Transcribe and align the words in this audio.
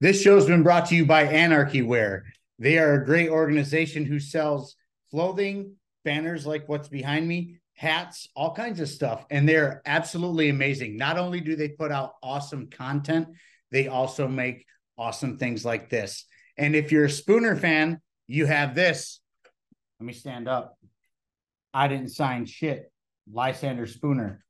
This 0.00 0.22
show's 0.22 0.46
been 0.46 0.62
brought 0.62 0.86
to 0.86 0.94
you 0.94 1.04
by 1.06 1.24
Anarchy 1.24 1.82
Wear. 1.82 2.24
They 2.60 2.78
are 2.78 2.94
a 2.94 3.04
great 3.04 3.30
organization 3.30 4.04
who 4.04 4.20
sells 4.20 4.76
clothing, 5.10 5.74
banners 6.04 6.46
like 6.46 6.68
what's 6.68 6.86
behind 6.88 7.26
me, 7.26 7.56
hats, 7.74 8.28
all 8.36 8.54
kinds 8.54 8.78
of 8.78 8.88
stuff. 8.88 9.26
And 9.28 9.48
they're 9.48 9.82
absolutely 9.86 10.50
amazing. 10.50 10.96
Not 10.96 11.18
only 11.18 11.40
do 11.40 11.56
they 11.56 11.70
put 11.70 11.90
out 11.90 12.12
awesome 12.22 12.68
content, 12.68 13.26
they 13.72 13.88
also 13.88 14.28
make 14.28 14.66
awesome 14.96 15.36
things 15.36 15.64
like 15.64 15.90
this. 15.90 16.26
And 16.56 16.76
if 16.76 16.92
you're 16.92 17.06
a 17.06 17.10
Spooner 17.10 17.56
fan, 17.56 18.00
you 18.28 18.46
have 18.46 18.76
this. 18.76 19.18
Let 19.98 20.06
me 20.06 20.12
stand 20.12 20.46
up. 20.46 20.78
I 21.74 21.88
didn't 21.88 22.10
sign 22.10 22.46
shit. 22.46 22.92
Lysander 23.32 23.86
Spooner. 23.86 24.44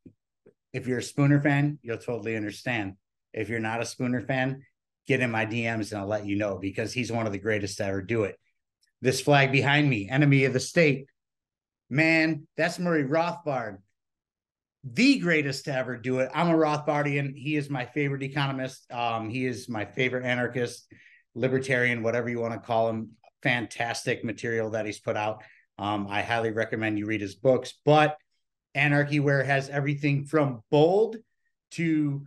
If 0.75 0.87
you're 0.87 0.99
a 0.99 1.03
Spooner 1.03 1.41
fan, 1.41 1.79
you'll 1.83 1.97
totally 1.97 2.37
understand. 2.37 2.97
If 3.33 3.49
you're 3.49 3.61
not 3.61 3.81
a 3.81 3.87
Spooner 3.87 4.21
fan, 4.21 4.63
get 5.09 5.21
in 5.21 5.31
my 5.31 5.47
DMs 5.47 5.91
and 5.91 6.01
I'll 6.01 6.07
let 6.07 6.27
you 6.27 6.37
know 6.37 6.59
because 6.59 6.93
he's 6.93 7.11
one 7.11 7.27
of 7.27 7.33
the 7.33 7.39
greatest 7.39 7.79
to 7.79 7.87
ever 7.87 8.03
do 8.03 8.25
it. 8.25 8.39
This 9.01 9.21
flag 9.21 9.51
behind 9.51 9.89
me, 9.89 10.09
enemy 10.09 10.45
of 10.45 10.53
the 10.53 10.61
state. 10.61 11.07
Man, 11.89 12.47
that's 12.57 12.79
Murray 12.79 13.05
Rothbard, 13.05 13.79
the 14.85 15.19
greatest 15.19 15.65
to 15.65 15.73
ever 15.73 15.97
do 15.97 16.19
it. 16.19 16.31
I'm 16.35 16.51
a 16.51 16.55
Rothbardian. 16.55 17.35
He 17.35 17.57
is 17.57 17.71
my 17.71 17.87
favorite 17.87 18.23
economist. 18.23 18.91
Um, 18.93 19.31
he 19.31 19.47
is 19.47 19.69
my 19.69 19.87
favorite 19.87 20.27
anarchist, 20.27 20.87
libertarian, 21.35 22.03
whatever 22.03 22.29
you 22.29 22.41
want 22.41 22.55
to 22.55 22.61
call 22.61 22.91
him. 22.91 23.13
Fantastic 23.43 24.25
material 24.25 24.71
that 24.71 24.85
he's 24.85 24.99
put 24.99 25.17
out. 25.17 25.43
Um, 25.79 26.07
I 26.11 26.21
highly 26.23 26.51
recommend 26.51 26.99
you 26.99 27.07
read 27.07 27.21
his 27.23 27.37
books. 27.37 27.75
But 27.85 28.19
Anarchy 28.75 29.21
Wear 29.21 29.43
has 29.45 29.71
everything 29.71 30.27
from 30.27 30.63
bold 30.71 31.17
to 31.73 32.27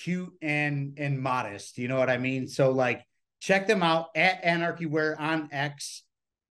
cute 0.00 0.32
and 0.40 0.98
and 0.98 1.20
modest. 1.20 1.78
You 1.78 1.88
know 1.88 1.98
what 1.98 2.10
I 2.10 2.18
mean? 2.18 2.48
So 2.48 2.70
like 2.70 3.04
check 3.40 3.66
them 3.66 3.82
out 3.82 4.08
at 4.14 4.44
Anarchy 4.44 4.86
Wear 4.86 5.20
on 5.20 5.48
X, 5.52 6.02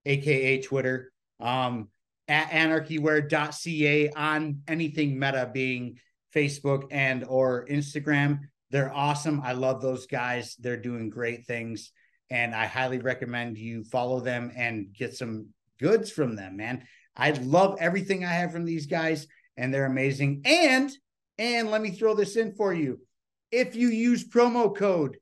aka 0.06 0.62
Twitter. 0.62 1.12
Um 1.40 1.90
at 2.28 2.50
anarchywear.ca 2.52 4.10
on 4.12 4.62
anything 4.68 5.20
meta 5.20 5.50
being 5.54 6.00
Facebook 6.34 6.86
and 6.92 7.26
or 7.26 7.66
Instagram. 7.68 8.40
They're 8.70 8.94
awesome. 8.94 9.42
I 9.44 9.52
love 9.52 9.82
those 9.82 10.08
guys. 10.08 10.56
They're 10.58 10.78
doing 10.78 11.10
great 11.10 11.46
things. 11.46 11.92
And 12.30 12.56
I 12.56 12.68
highly 12.68 13.00
recommend 13.00 13.58
you 13.58 13.84
follow 13.84 14.22
them 14.22 14.54
and 14.56 14.94
get 14.94 15.14
some 15.14 15.48
goods 15.78 16.10
from 16.10 16.38
them, 16.38 16.56
man. 16.56 16.86
I 17.18 17.32
love 17.32 17.78
everything 17.82 18.24
I 18.24 18.32
have 18.32 18.54
from 18.54 18.64
these 18.64 18.86
guys, 18.86 19.28
and 19.58 19.74
they're 19.74 19.86
amazing. 19.86 20.44
And 20.46 20.90
and 21.38 21.70
let 21.70 21.82
me 21.82 21.92
throw 21.92 22.14
this 22.14 22.38
in 22.38 22.54
for 22.54 22.74
you 22.74 23.00
if 23.52 23.76
you 23.76 23.90
use 23.90 24.28
promo 24.28 24.76
code 24.76 25.18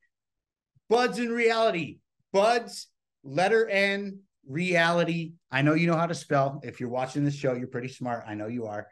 Buds 0.90 1.20
in 1.20 1.30
Reality, 1.30 2.00
Buds, 2.34 2.88
letter 3.24 3.68
N, 3.68 4.22
reality. 4.48 5.34
I 5.52 5.62
know 5.62 5.76
you 5.76 5.88
know 5.88 5.96
how 5.96 6.08
to 6.08 6.16
spell. 6.16 6.60
If 6.64 6.80
you're 6.80 6.90
watching 6.90 7.24
this 7.24 7.36
show, 7.36 7.54
you're 7.54 7.68
pretty 7.68 7.88
smart. 7.88 8.24
I 8.28 8.34
know 8.34 8.48
you 8.48 8.66
are. 8.66 8.88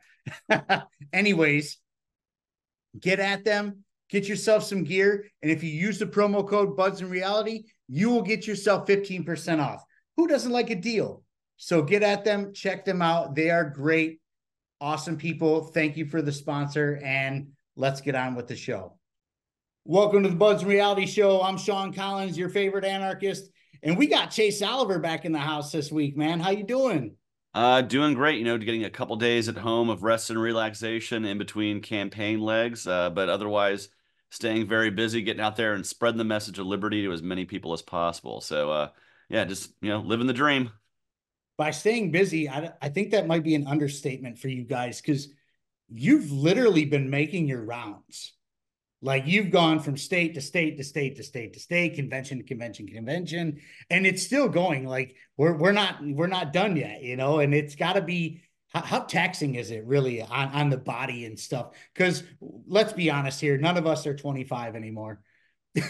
Anyways, 1.14 1.78
get 3.00 3.20
at 3.20 3.44
them, 3.44 3.84
get 4.10 4.28
yourself 4.28 4.64
some 4.64 4.84
gear. 4.84 5.26
And 5.42 5.52
if 5.52 5.64
you 5.64 5.72
use 5.72 6.00
the 6.00 6.06
promo 6.06 6.48
code 6.48 6.78
Buds 6.78 7.02
in 7.02 7.10
Reality, 7.10 7.64
you 7.88 8.10
will 8.10 8.22
get 8.22 8.46
yourself 8.46 8.88
15% 8.88 9.60
off. 9.60 9.84
Who 10.18 10.28
doesn't 10.28 10.52
like 10.52 10.70
a 10.70 10.76
deal? 10.76 11.24
So 11.58 11.82
get 11.82 12.04
at 12.04 12.24
them, 12.24 12.54
check 12.54 12.86
them 12.86 13.02
out. 13.02 13.34
They 13.34 13.50
are 13.50 13.68
great, 13.68 14.20
awesome 14.80 15.18
people. 15.18 15.64
Thank 15.64 15.98
you 15.98 16.06
for 16.06 16.22
the 16.22 16.32
sponsor. 16.32 17.00
And 17.04 17.50
let's 17.76 18.02
get 18.02 18.16
on 18.16 18.36
with 18.36 18.48
the 18.48 18.56
show. 18.56 18.97
Welcome 19.90 20.24
to 20.24 20.30
the 20.30 20.36
Buds 20.36 20.66
Reality 20.66 21.06
Show. 21.06 21.42
I'm 21.42 21.58
Sean 21.58 21.94
Collins, 21.94 22.38
your 22.38 22.50
favorite 22.50 22.84
anarchist, 22.84 23.50
and 23.82 23.98
we 23.98 24.08
got 24.08 24.32
Chase 24.32 24.62
Oliver 24.62 25.00
back 25.00 25.24
in 25.24 25.32
the 25.32 25.40
house 25.40 25.72
this 25.72 25.94
week. 25.94 26.18
Man, 26.18 26.42
how 26.42 26.50
you 26.50 26.66
doing? 26.66 27.16
Uh, 27.54 27.82
doing 27.84 28.14
great. 28.14 28.38
You 28.38 28.44
know, 28.44 28.58
getting 28.58 28.84
a 28.84 28.90
couple 28.90 29.16
days 29.16 29.48
at 29.48 29.58
home 29.58 29.90
of 29.90 30.04
rest 30.04 30.30
and 30.30 30.38
relaxation 30.42 31.24
in 31.24 31.38
between 31.38 31.80
campaign 31.80 32.42
legs, 32.42 32.86
uh, 32.86 33.12
but 33.12 33.30
otherwise 33.30 33.88
staying 34.30 34.68
very 34.68 34.90
busy, 34.90 35.22
getting 35.22 35.42
out 35.42 35.56
there 35.56 35.74
and 35.74 35.86
spreading 35.86 36.18
the 36.18 36.26
message 36.26 36.60
of 36.60 36.66
liberty 36.66 37.04
to 37.04 37.14
as 37.14 37.24
many 37.24 37.46
people 37.46 37.72
as 37.72 37.82
possible. 37.82 38.42
So, 38.42 38.70
uh, 38.70 38.90
yeah, 39.30 39.46
just 39.46 39.72
you 39.80 39.88
know, 39.88 40.02
living 40.02 40.28
the 40.28 40.34
dream. 40.34 40.70
By 41.56 41.72
staying 41.72 42.12
busy, 42.12 42.50
I, 42.50 42.74
I 42.82 42.90
think 42.90 43.12
that 43.12 43.26
might 43.26 43.46
be 43.46 43.56
an 43.56 43.68
understatement 43.68 44.38
for 44.38 44.50
you 44.50 44.66
guys 44.66 45.00
because 45.00 45.30
you've 45.88 46.30
literally 46.30 46.84
been 46.84 47.10
making 47.10 47.48
your 47.48 47.64
rounds 47.64 48.34
like 49.02 49.28
you've 49.28 49.52
gone 49.52 49.80
from 49.80 49.96
state 49.96 50.34
to 50.34 50.42
state 50.42 50.78
to 50.78 50.84
state 50.84 51.18
to 51.18 51.24
state 51.24 51.54
to 51.54 51.60
state, 51.60 51.96
convention 51.96 52.40
to 52.40 52.44
convention, 52.44 52.88
convention, 52.88 53.60
and 53.90 54.08
it's 54.08 54.24
still 54.24 54.50
going. 54.50 54.88
Like 54.88 55.16
we're 55.38 55.56
we're 55.56 55.72
not 55.72 55.98
we're 56.02 56.28
not 56.28 56.52
done 56.52 56.76
yet, 56.76 57.04
you 57.04 57.16
know. 57.16 57.40
And 57.40 57.54
it's 57.54 57.76
got 57.76 57.94
to 57.94 58.02
be 58.02 58.42
how, 58.74 58.82
how, 58.82 59.00
taxing 59.02 59.56
is 59.56 59.70
it 59.70 59.86
really 59.86 60.22
on 60.22 60.50
on 60.50 60.70
the 60.70 60.78
body 60.78 61.26
and 61.26 61.40
stuff? 61.40 61.76
Because 61.94 62.24
let's 62.42 62.94
be 62.94 63.12
honest 63.12 63.40
here, 63.40 63.58
none 63.58 63.78
of 63.78 63.86
us 63.86 64.08
are 64.08 64.16
25 64.16 64.76
anymore. 64.76 65.22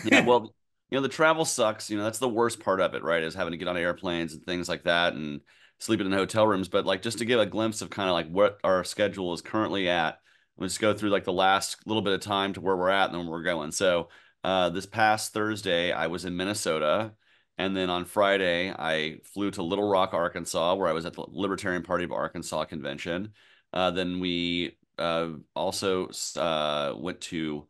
yeah, 0.04 0.26
well, 0.26 0.54
you 0.92 0.98
know 0.98 1.02
the 1.02 1.08
travel 1.08 1.46
sucks. 1.46 1.90
You 1.90 1.98
know 1.98 2.04
that's 2.04 2.20
the 2.20 2.28
worst 2.28 2.60
part 2.60 2.82
of 2.82 2.94
it, 2.94 3.04
right? 3.04 3.24
Is 3.24 3.36
having 3.36 3.52
to 3.52 3.58
get 3.58 3.70
on 3.70 3.78
airplanes 3.78 4.34
and 4.34 4.44
things 4.44 4.68
like 4.68 4.84
that, 4.84 5.14
and 5.14 5.40
sleeping 5.80 6.08
in 6.08 6.12
hotel 6.12 6.46
rooms. 6.46 6.68
But 6.68 6.86
like 6.86 7.02
just 7.02 7.20
to 7.20 7.26
give 7.26 7.40
a 7.40 7.46
glimpse 7.46 7.82
of 7.82 7.90
kind 7.90 8.10
of 8.10 8.14
like 8.14 8.30
what 8.30 8.60
our 8.66 8.84
schedule 8.84 9.34
is 9.34 9.42
currently 9.42 9.88
at 9.88 10.20
Let's 10.58 10.74
just 10.74 10.82
go 10.82 10.94
through 10.94 11.10
like 11.12 11.24
the 11.24 11.34
last 11.34 11.86
little 11.86 12.02
bit 12.02 12.14
of 12.14 12.22
time 12.22 12.54
to 12.54 12.62
where 12.62 12.76
we're 12.76 12.90
at 12.90 13.10
and 13.10 13.20
then 13.20 13.28
we're 13.28 13.44
going. 13.44 13.72
So 13.72 14.10
uh, 14.44 14.70
this 14.70 14.86
past 14.86 15.34
Thursday, 15.34 15.92
I 15.92 16.08
was 16.08 16.26
in 16.26 16.36
Minnesota. 16.36 17.14
And 17.60 17.76
then 17.76 17.90
on 17.90 18.06
Friday, 18.06 18.72
I 18.72 19.18
flew 19.24 19.50
to 19.52 19.64
Little 19.64 19.90
Rock, 19.90 20.14
Arkansas, 20.14 20.76
where 20.76 20.88
I 20.88 20.94
was 20.94 21.06
at 21.06 21.14
the 21.14 21.26
Libertarian 21.28 21.82
Party 21.82 22.04
of 22.04 22.12
Arkansas 22.12 22.66
convention. 22.66 23.34
Uh, 23.74 23.92
then 23.92 24.20
we 24.20 24.78
uh, 25.00 25.30
also 25.56 26.10
uh, 26.36 26.94
went 26.96 27.22
to 27.22 27.68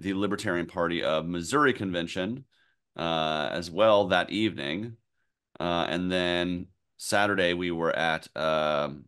the 0.00 0.14
Libertarian 0.14 0.66
Party 0.66 1.02
of 1.02 1.26
Missouri 1.26 1.72
convention 1.72 2.44
uh, 2.96 3.48
as 3.52 3.70
well 3.70 4.08
that 4.08 4.30
evening. 4.30 4.96
Uh, 5.58 5.86
and 5.88 6.10
then 6.10 6.66
Saturday, 6.96 7.54
we 7.54 7.70
were 7.70 7.96
at, 7.96 8.28
um, 8.36 9.04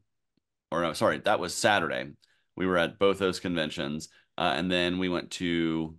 or 0.70 0.82
no, 0.82 0.92
sorry, 0.92 1.18
that 1.18 1.40
was 1.40 1.54
Saturday 1.54 2.12
we 2.60 2.66
were 2.66 2.76
at 2.76 2.98
both 2.98 3.18
those 3.18 3.40
conventions, 3.40 4.10
uh, 4.36 4.52
and 4.54 4.70
then 4.70 4.98
we 4.98 5.08
went 5.08 5.30
to 5.30 5.96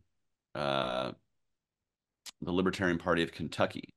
uh, 0.53 1.11
the 2.39 2.51
Libertarian 2.51 2.99
Party 2.99 3.23
of 3.23 3.31
Kentucky, 3.31 3.95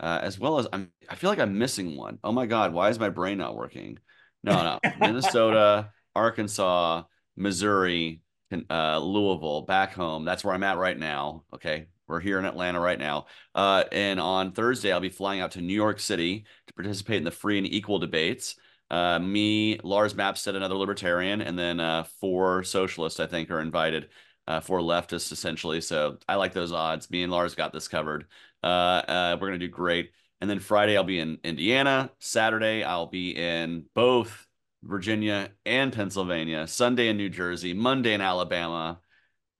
uh, 0.00 0.18
as 0.22 0.38
well 0.38 0.58
as 0.58 0.66
I'm. 0.72 0.90
I 1.10 1.14
feel 1.16 1.28
like 1.28 1.38
I'm 1.38 1.58
missing 1.58 1.98
one. 1.98 2.18
Oh 2.24 2.32
my 2.32 2.46
God, 2.46 2.72
why 2.72 2.88
is 2.88 2.98
my 2.98 3.10
brain 3.10 3.36
not 3.36 3.54
working? 3.54 3.98
No, 4.42 4.54
no, 4.62 4.90
Minnesota, 4.98 5.90
Arkansas, 6.16 7.02
Missouri, 7.36 8.22
uh, 8.70 8.98
Louisville, 8.98 9.66
back 9.66 9.92
home. 9.92 10.24
That's 10.24 10.42
where 10.42 10.54
I'm 10.54 10.64
at 10.64 10.78
right 10.78 10.98
now. 10.98 11.44
Okay, 11.54 11.88
we're 12.08 12.20
here 12.20 12.38
in 12.38 12.46
Atlanta 12.46 12.80
right 12.80 12.98
now. 12.98 13.26
Uh, 13.54 13.84
and 13.92 14.18
on 14.18 14.52
Thursday, 14.52 14.90
I'll 14.90 15.00
be 15.00 15.10
flying 15.10 15.42
out 15.42 15.50
to 15.50 15.60
New 15.60 15.74
York 15.74 16.00
City 16.00 16.46
to 16.66 16.72
participate 16.72 17.18
in 17.18 17.24
the 17.24 17.30
free 17.30 17.58
and 17.58 17.66
equal 17.66 17.98
debates. 17.98 18.56
Uh, 18.90 19.18
me, 19.18 19.78
Lars 19.84 20.14
Mapstead, 20.14 20.56
another 20.56 20.74
libertarian, 20.74 21.40
and 21.40 21.58
then 21.58 21.78
uh, 21.78 22.04
four 22.20 22.64
socialists, 22.64 23.20
I 23.20 23.26
think, 23.26 23.50
are 23.50 23.60
invited. 23.60 24.08
Uh, 24.46 24.58
four 24.58 24.80
leftists, 24.80 25.30
essentially. 25.30 25.80
So 25.80 26.18
I 26.28 26.34
like 26.34 26.52
those 26.52 26.72
odds. 26.72 27.08
Me 27.08 27.22
and 27.22 27.30
Lars 27.30 27.54
got 27.54 27.72
this 27.72 27.86
covered. 27.86 28.26
Uh, 28.64 28.66
uh, 28.66 29.38
we're 29.40 29.48
going 29.48 29.60
to 29.60 29.66
do 29.66 29.70
great. 29.70 30.10
And 30.40 30.50
then 30.50 30.58
Friday, 30.58 30.96
I'll 30.96 31.04
be 31.04 31.20
in 31.20 31.38
Indiana. 31.44 32.10
Saturday, 32.18 32.82
I'll 32.82 33.06
be 33.06 33.36
in 33.36 33.84
both 33.94 34.46
Virginia 34.82 35.50
and 35.64 35.92
Pennsylvania. 35.92 36.66
Sunday 36.66 37.08
in 37.08 37.16
New 37.16 37.28
Jersey. 37.28 37.74
Monday 37.74 38.12
in 38.14 38.20
Alabama. 38.20 39.00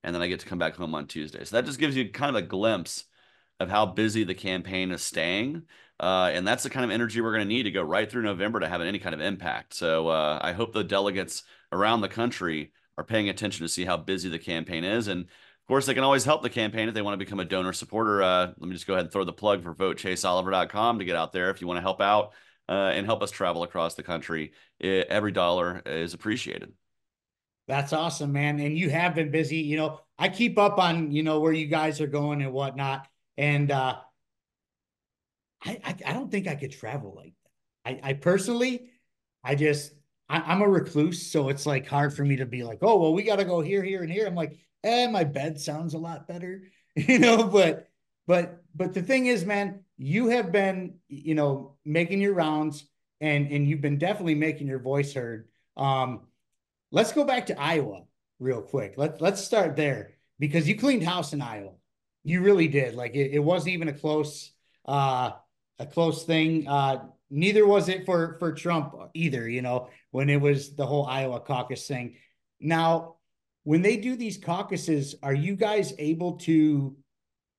And 0.03 0.15
then 0.15 0.23
I 0.23 0.29
get 0.29 0.41
to 0.41 0.47
come 0.47 0.59
back 0.59 0.75
home 0.75 0.95
on 0.95 1.07
Tuesday. 1.07 1.45
So 1.45 1.57
that 1.57 1.67
just 1.67 1.79
gives 1.79 1.95
you 1.95 2.11
kind 2.11 2.35
of 2.35 2.43
a 2.43 2.47
glimpse 2.47 3.05
of 3.61 3.69
how 3.69 3.87
busy 3.87 4.25
the 4.25 4.35
campaign 4.35 4.91
is 4.91 5.03
staying. 5.03 5.63
Uh, 6.01 6.31
and 6.33 6.49
that's 6.49 6.63
the 6.63 6.71
kind 6.71 6.85
of 6.85 6.91
energy 6.91 7.21
we're 7.21 7.35
going 7.35 7.47
to 7.47 7.55
need 7.55 7.65
to 7.65 7.71
go 7.71 7.83
right 7.83 8.11
through 8.11 8.23
November 8.23 8.59
to 8.59 8.69
have 8.69 8.81
any 8.81 8.99
kind 8.99 9.15
of 9.15 9.21
impact. 9.21 9.75
So 9.75 10.09
uh, 10.09 10.39
I 10.41 10.53
hope 10.53 10.73
the 10.73 10.83
delegates 10.83 11.43
around 11.73 12.01
the 12.01 12.09
country 12.09 12.73
are 12.97 13.05
paying 13.05 13.29
attention 13.29 13.67
to 13.67 13.69
see 13.69 13.85
how 13.85 13.99
busy 13.99 14.31
the 14.31 14.39
campaign 14.39 14.83
is. 14.83 15.09
And 15.09 15.25
of 15.25 15.67
course, 15.69 15.85
they 15.85 15.93
can 15.93 16.03
always 16.03 16.25
help 16.25 16.43
the 16.43 16.49
campaign 16.49 16.89
if 16.89 16.95
they 16.95 17.03
want 17.03 17.13
to 17.15 17.25
become 17.25 17.39
a 17.39 17.45
donor 17.45 17.75
supporter. 17.75 18.23
Uh, 18.23 18.47
let 18.47 18.61
me 18.61 18.73
just 18.73 18.87
go 18.87 18.95
ahead 18.95 19.05
and 19.05 19.13
throw 19.13 19.25
the 19.25 19.33
plug 19.33 19.63
for 19.63 19.75
votechaseoliver.com 19.75 20.99
to 20.99 21.05
get 21.05 21.17
out 21.17 21.33
there 21.33 21.51
if 21.51 21.61
you 21.61 21.67
want 21.67 21.77
to 21.77 21.83
help 21.83 22.01
out 22.01 22.33
uh, 22.71 22.93
and 22.95 23.05
help 23.05 23.23
us 23.23 23.31
travel 23.31 23.63
across 23.63 23.95
the 23.95 24.03
country. 24.03 24.53
It, 24.79 25.07
every 25.09 25.33
dollar 25.33 25.83
is 25.85 26.15
appreciated. 26.15 26.73
That's 27.69 27.93
awesome, 27.93 28.33
man. 28.33 28.59
And 28.59 28.77
you 28.77 28.89
have 28.89 29.15
been 29.15 29.31
busy. 29.31 29.59
You 29.59 29.77
know, 29.77 30.01
I 30.19 30.31
keep 30.31 30.59
up 30.59 30.79
on, 30.79 31.13
you 31.13 31.23
know, 31.23 31.41
where 31.41 31.53
you 31.53 31.67
guys 31.67 32.01
are 32.01 32.07
going 32.07 32.43
and 32.43 32.53
whatnot. 32.53 33.07
And 33.37 33.71
uh, 33.71 33.99
I, 35.65 35.79
I, 35.85 35.97
I 36.07 36.13
don't 36.13 36.31
think 36.31 36.47
I 36.49 36.55
could 36.55 36.73
travel 36.73 37.15
like 37.17 37.35
that. 37.85 38.05
I, 38.05 38.11
I 38.11 38.13
personally, 38.15 38.91
I 39.45 39.55
just 39.55 39.93
I, 40.29 40.53
am 40.53 40.63
a 40.63 40.69
recluse, 40.69 41.31
so 41.31 41.49
it's 41.49 41.67
like 41.67 41.87
hard 41.87 42.15
for 42.15 42.25
me 42.25 42.37
to 42.37 42.47
be 42.47 42.63
like, 42.63 42.79
oh 42.83 42.99
well, 42.99 43.13
we 43.13 43.23
got 43.23 43.37
to 43.37 43.45
go 43.45 43.61
here, 43.61 43.83
here, 43.83 44.03
and 44.03 44.13
here. 44.13 44.27
I'm 44.27 44.35
like, 44.35 44.59
eh, 44.85 45.09
my 45.09 45.25
bed 45.25 45.61
sounds 45.61 45.95
a 45.95 45.99
lot 45.99 46.29
better, 46.29 46.63
you 46.97 47.19
know. 47.19 47.45
But 47.45 47.89
But 48.27 48.63
but 48.75 48.95
the 48.95 49.03
thing 49.03 49.27
is, 49.27 49.45
man, 49.45 49.81
you 49.99 50.29
have 50.29 50.53
been, 50.53 50.95
you 51.09 51.35
know, 51.35 51.77
making 51.85 52.21
your 52.21 52.35
rounds 52.35 52.87
and 53.21 53.51
and 53.51 53.67
you've 53.67 53.81
been 53.81 53.99
definitely 53.99 54.37
making 54.37 54.69
your 54.69 54.79
voice 54.79 55.13
heard. 55.15 55.49
Um, 55.77 56.29
let's 56.93 57.13
go 57.13 57.25
back 57.25 57.47
to 57.47 57.61
Iowa 57.61 58.05
real 58.39 58.63
quick. 58.63 58.95
Let's 58.97 59.21
let's 59.21 59.43
start 59.45 59.75
there 59.77 60.13
because 60.39 60.69
you 60.69 60.77
cleaned 60.79 61.03
house 61.03 61.33
in 61.33 61.43
Iowa. 61.43 61.73
You 62.23 62.43
really 62.43 62.69
did. 62.69 62.95
Like 62.95 63.15
it, 63.15 63.33
it 63.33 63.41
wasn't 63.41 63.75
even 63.75 63.89
a 63.89 63.93
close 63.93 64.53
uh 64.87 65.33
a 65.81 65.87
close 65.87 66.25
thing. 66.25 66.69
Uh 66.69 67.07
neither 67.31 67.67
was 67.67 67.89
it 67.89 68.05
for 68.05 68.37
for 68.39 68.53
Trump 68.53 68.95
either, 69.15 69.49
you 69.49 69.63
know, 69.63 69.89
when 70.11 70.29
it 70.29 70.41
was 70.41 70.75
the 70.75 70.87
whole 70.87 71.07
Iowa 71.07 71.41
caucus 71.41 71.87
thing. 71.87 72.17
Now, 72.61 73.17
when 73.65 73.83
they 73.83 73.97
do 73.97 74.17
these 74.17 74.37
caucuses, 74.37 75.15
are 75.23 75.35
you 75.35 75.57
guys 75.57 75.95
able 75.99 76.39
to 76.39 76.97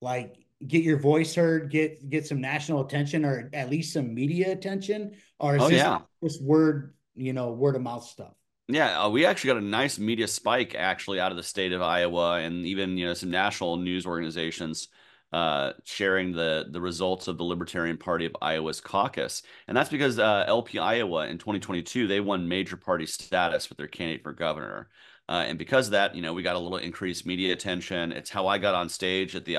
like 0.00 0.36
get 0.66 0.82
your 0.82 0.98
voice 0.98 1.34
heard, 1.34 1.70
get 1.70 2.08
get 2.08 2.26
some 2.26 2.40
national 2.40 2.84
attention 2.84 3.24
or 3.24 3.50
at 3.52 3.70
least 3.70 3.92
some 3.92 4.14
media 4.14 4.52
attention? 4.52 5.12
Or 5.38 5.56
is 5.56 5.62
oh, 5.62 5.68
this 5.68 5.78
yeah. 5.78 6.00
just 6.22 6.42
word, 6.42 6.94
you 7.14 7.32
know, 7.32 7.52
word 7.52 7.76
of 7.76 7.82
mouth 7.82 8.04
stuff? 8.04 8.34
Yeah, 8.68 9.02
uh, 9.02 9.10
we 9.10 9.26
actually 9.26 9.48
got 9.48 9.56
a 9.58 9.66
nice 9.66 9.98
media 9.98 10.28
spike 10.28 10.74
actually 10.74 11.20
out 11.20 11.32
of 11.32 11.36
the 11.36 11.42
state 11.42 11.72
of 11.72 11.82
Iowa 11.82 12.38
and 12.38 12.64
even, 12.64 12.96
you 12.96 13.06
know, 13.06 13.14
some 13.14 13.30
national 13.30 13.76
news 13.76 14.06
organizations 14.06 14.88
uh, 15.32 15.72
sharing 15.84 16.32
the 16.32 16.66
the 16.70 16.80
results 16.80 17.28
of 17.28 17.38
the 17.38 17.44
Libertarian 17.44 17.96
Party 17.96 18.26
of 18.26 18.36
Iowa's 18.42 18.80
caucus, 18.80 19.42
and 19.66 19.76
that's 19.76 19.90
because 19.90 20.18
uh, 20.18 20.44
LP 20.46 20.78
Iowa 20.78 21.26
in 21.26 21.38
2022 21.38 22.06
they 22.06 22.20
won 22.20 22.48
major 22.48 22.76
party 22.76 23.06
status 23.06 23.68
with 23.68 23.78
their 23.78 23.86
candidate 23.86 24.22
for 24.22 24.32
governor, 24.32 24.88
uh, 25.28 25.44
and 25.46 25.58
because 25.58 25.86
of 25.86 25.92
that, 25.92 26.14
you 26.14 26.22
know, 26.22 26.34
we 26.34 26.42
got 26.42 26.56
a 26.56 26.58
little 26.58 26.78
increased 26.78 27.26
media 27.26 27.52
attention. 27.52 28.12
It's 28.12 28.30
how 28.30 28.46
I 28.46 28.58
got 28.58 28.74
on 28.74 28.88
stage 28.88 29.34
at 29.34 29.44
the 29.44 29.56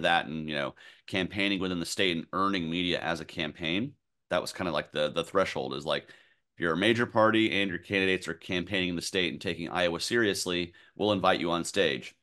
that 0.00 0.26
and 0.26 0.48
you 0.48 0.54
know 0.54 0.74
campaigning 1.06 1.60
within 1.60 1.78
the 1.78 1.86
state 1.86 2.16
and 2.16 2.26
earning 2.32 2.70
media 2.70 3.00
as 3.00 3.20
a 3.20 3.24
campaign. 3.24 3.92
That 4.30 4.40
was 4.40 4.52
kind 4.52 4.68
of 4.68 4.74
like 4.74 4.92
the 4.92 5.10
the 5.10 5.24
threshold 5.24 5.74
is 5.74 5.84
like 5.84 6.04
if 6.04 6.60
you're 6.60 6.72
a 6.72 6.76
major 6.76 7.06
party 7.06 7.60
and 7.60 7.70
your 7.70 7.78
candidates 7.78 8.28
are 8.28 8.34
campaigning 8.34 8.90
in 8.90 8.96
the 8.96 9.02
state 9.02 9.32
and 9.32 9.40
taking 9.40 9.68
Iowa 9.68 10.00
seriously, 10.00 10.72
we'll 10.96 11.12
invite 11.12 11.40
you 11.40 11.50
on 11.50 11.64
stage 11.64 12.14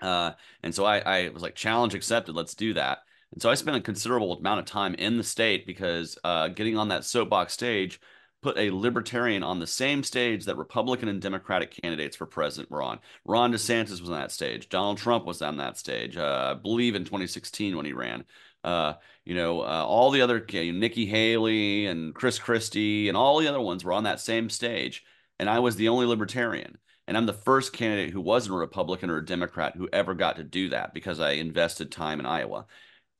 uh, 0.00 0.32
and 0.62 0.74
so 0.74 0.84
I, 0.84 0.98
I 0.98 1.28
was 1.28 1.42
like, 1.42 1.54
challenge 1.54 1.94
accepted. 1.94 2.34
Let's 2.34 2.54
do 2.54 2.74
that. 2.74 2.98
And 3.32 3.40
so 3.40 3.50
I 3.50 3.54
spent 3.54 3.76
a 3.76 3.80
considerable 3.80 4.36
amount 4.36 4.60
of 4.60 4.66
time 4.66 4.94
in 4.94 5.16
the 5.16 5.24
state 5.24 5.66
because 5.66 6.18
uh, 6.24 6.48
getting 6.48 6.76
on 6.76 6.88
that 6.88 7.04
soapbox 7.04 7.52
stage 7.52 8.00
put 8.42 8.56
a 8.56 8.70
libertarian 8.70 9.42
on 9.42 9.58
the 9.58 9.66
same 9.66 10.02
stage 10.02 10.46
that 10.46 10.56
Republican 10.56 11.08
and 11.08 11.20
Democratic 11.20 11.70
candidates 11.82 12.16
for 12.16 12.26
president 12.26 12.70
were 12.70 12.82
on. 12.82 12.98
Ron 13.24 13.52
DeSantis 13.52 14.00
was 14.00 14.08
on 14.08 14.18
that 14.18 14.32
stage. 14.32 14.68
Donald 14.68 14.98
Trump 14.98 15.26
was 15.26 15.42
on 15.42 15.58
that 15.58 15.76
stage. 15.76 16.16
Uh, 16.16 16.54
I 16.56 16.60
believe 16.60 16.94
in 16.94 17.04
2016 17.04 17.76
when 17.76 17.86
he 17.86 17.92
ran. 17.92 18.24
Uh, 18.64 18.94
you 19.24 19.34
know, 19.34 19.60
uh, 19.60 19.84
all 19.86 20.10
the 20.10 20.22
other 20.22 20.44
you 20.50 20.72
know, 20.72 20.78
Nikki 20.78 21.06
Haley 21.06 21.86
and 21.86 22.14
Chris 22.14 22.38
Christie 22.38 23.08
and 23.08 23.16
all 23.16 23.38
the 23.38 23.48
other 23.48 23.60
ones 23.60 23.84
were 23.84 23.92
on 23.92 24.04
that 24.04 24.20
same 24.20 24.50
stage, 24.50 25.04
and 25.38 25.48
I 25.48 25.58
was 25.60 25.76
the 25.76 25.88
only 25.88 26.06
libertarian. 26.06 26.78
And 27.10 27.16
I'm 27.16 27.26
the 27.26 27.32
first 27.32 27.72
candidate 27.72 28.10
who 28.10 28.20
wasn't 28.20 28.54
a 28.54 28.58
Republican 28.58 29.10
or 29.10 29.16
a 29.16 29.26
Democrat 29.26 29.74
who 29.74 29.88
ever 29.92 30.14
got 30.14 30.36
to 30.36 30.44
do 30.44 30.68
that 30.68 30.94
because 30.94 31.18
I 31.18 31.32
invested 31.32 31.90
time 31.90 32.20
in 32.20 32.24
Iowa. 32.24 32.66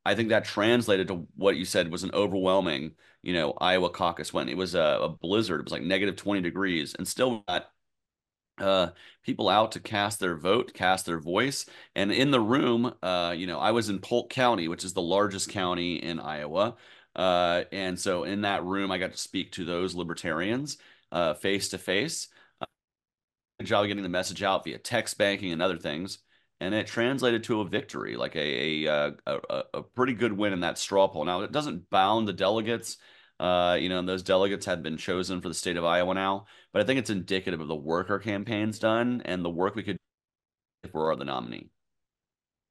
I 0.07 0.15
think 0.15 0.29
that 0.29 0.45
translated 0.45 1.09
to 1.09 1.27
what 1.35 1.57
you 1.57 1.65
said 1.65 1.91
was 1.91 2.05
an 2.05 2.13
overwhelming, 2.15 2.93
you 3.21 3.33
know, 3.33 3.53
Iowa 3.61 3.91
caucus 3.91 4.33
when 4.33 4.49
it 4.49 4.57
was 4.57 4.77
a, 4.77 5.01
a 5.03 5.09
blizzard. 5.09 5.59
It 5.59 5.65
was 5.65 5.73
like 5.73 5.83
negative 5.83 6.15
20 6.15 6.41
degrees 6.41 6.95
and 6.95 7.09
still 7.09 7.43
got 7.49 7.73
uh, 8.59 8.91
people 9.25 9.49
out 9.49 9.73
to 9.73 9.81
cast 9.81 10.21
their 10.21 10.37
vote, 10.37 10.73
cast 10.73 11.05
their 11.05 11.19
voice. 11.19 11.67
And 11.97 12.13
in 12.13 12.31
the 12.31 12.39
room, 12.39 12.95
uh, 13.03 13.35
you 13.37 13.49
know, 13.49 13.59
I 13.59 13.73
was 13.73 13.89
in 13.89 13.99
Polk 13.99 14.31
County, 14.31 14.69
which 14.69 14.85
is 14.85 14.93
the 14.93 15.03
largest 15.03 15.49
county 15.49 15.97
in 15.97 16.21
Iowa. 16.21 16.77
Uh, 17.17 17.65
and 17.73 17.99
so 17.99 18.23
in 18.23 18.43
that 18.43 18.63
room, 18.63 18.93
I 18.93 18.99
got 18.99 19.11
to 19.11 19.19
speak 19.19 19.51
to 19.55 19.65
those 19.65 19.97
libertarians 19.97 20.79
face 21.41 21.71
to 21.71 21.79
face 21.79 22.29
job 23.65 23.87
getting 23.87 24.03
the 24.03 24.09
message 24.09 24.43
out 24.43 24.65
via 24.65 24.79
text 24.79 25.19
banking 25.19 25.53
and 25.53 25.63
other 25.63 25.79
things. 25.79 26.19
And 26.61 26.75
it 26.75 26.87
translated 26.87 27.45
to 27.45 27.63
a 27.63 27.69
victory, 27.69 28.17
like 28.17 28.37
a, 28.37 28.85
a, 28.85 28.93
uh, 28.93 29.11
a, 29.27 29.63
a 29.75 29.83
pretty 29.83 30.13
good 30.13 30.33
win 30.33 30.53
in 30.53 30.61
that 30.61 30.77
straw 30.77 31.09
poll. 31.09 31.25
Now, 31.25 31.41
it 31.41 31.53
doesn't 31.53 31.89
bound 31.89 32.29
the 32.29 32.35
delegates. 32.35 32.99
Uh, 33.39 33.79
you 33.81 33.89
know, 33.89 34.03
those 34.03 34.23
delegates 34.23 34.67
had 34.67 34.83
been 34.83 34.99
chosen 34.99 35.41
for 35.41 35.49
the 35.49 35.55
state 35.55 35.79
of 35.79 35.85
Iowa 35.87 36.13
now, 36.13 36.45
but 36.75 36.83
I 36.83 36.85
think 36.85 36.99
it's 36.99 37.09
indicative 37.09 37.63
of 37.63 37.69
the 37.69 37.75
work 37.75 38.11
our 38.11 38.19
campaign's 38.19 38.79
done 38.79 39.23
and 39.25 39.43
the 39.43 39.49
work 39.49 39.75
we 39.75 39.83
could 39.83 39.97
if 40.85 40.93
we're 40.93 41.17
the 41.17 41.25
nominee. 41.25 41.71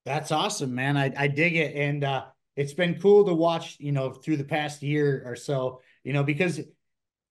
That's 0.06 0.32
awesome, 0.32 0.76
man. 0.76 0.96
I, 0.96 1.12
I 1.18 1.28
dig 1.28 1.56
it. 1.56 1.76
And 1.76 2.04
uh, 2.04 2.26
it's 2.56 2.74
been 2.74 3.00
cool 3.00 3.26
to 3.26 3.34
watch, 3.34 3.78
you 3.80 3.92
know, 3.92 4.12
through 4.12 4.38
the 4.38 4.44
past 4.44 4.84
year 4.84 5.24
or 5.26 5.36
so, 5.36 5.82
you 6.04 6.14
know, 6.14 6.24
because 6.24 6.60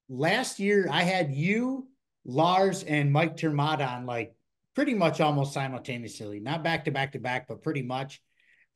last 0.08 0.58
year 0.58 0.88
I 0.90 1.02
had 1.02 1.32
you 1.32 1.87
Lars 2.29 2.83
and 2.85 3.11
Mike 3.11 3.39
ter 3.39 3.51
Maat 3.51 3.81
on 3.81 4.07
like 4.07 4.35
pretty 4.75 4.95
much 4.95 5.21
almost 5.21 5.55
simultaneously, 5.55 6.39
not 6.39 6.63
back 6.63 6.85
to 6.85 6.91
back 6.91 7.13
to 7.13 7.19
back, 7.19 7.49
but 7.49 7.63
pretty 7.63 7.83
much. 7.83 8.21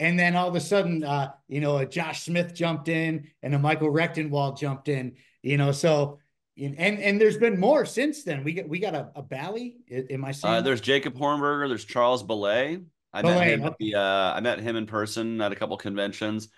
And 0.01 0.19
then 0.19 0.35
all 0.35 0.49
of 0.49 0.57
a 0.57 0.61
sudden, 0.61 1.05
uh, 1.05 1.33
you 1.47 1.61
know, 1.61 1.77
a 1.77 1.87
Josh 1.87 2.25
Smith 2.25 2.55
jumped 2.55 2.89
in 2.89 3.29
and 3.43 3.55
a 3.55 3.59
Michael 3.59 3.93
Rectenwald 3.93 4.59
jumped 4.59 4.89
in, 4.89 5.17
you 5.43 5.59
know, 5.59 5.71
so 5.71 6.19
and 6.59 6.79
and 6.79 7.21
there's 7.21 7.37
been 7.37 7.61
more 7.61 7.85
since 7.85 8.25
then. 8.25 8.43
We 8.43 8.55
got 8.55 8.69
we 8.69 8.79
got 8.79 8.95
a, 8.95 9.11
a 9.15 9.23
Ballay. 9.23 9.77
Am 10.11 10.25
I 10.25 10.33
saying? 10.33 10.55
Uh, 10.55 10.61
there's 10.63 10.81
Jacob 10.81 11.15
Hornberger. 11.15 11.69
There's 11.69 11.85
Charles 11.85 12.23
Ballay. 12.23 12.81
I 13.13 13.23
Ballay, 13.23 13.35
met 13.35 13.49
him. 13.49 13.65
Okay. 13.65 13.77
The, 13.79 13.95
uh, 13.97 14.33
I 14.35 14.41
met 14.41 14.61
him 14.61 14.77
in 14.77 14.87
person 14.87 15.41
at 15.43 15.53
a 15.53 15.57
couple 15.57 15.77
conventions. 15.77 16.49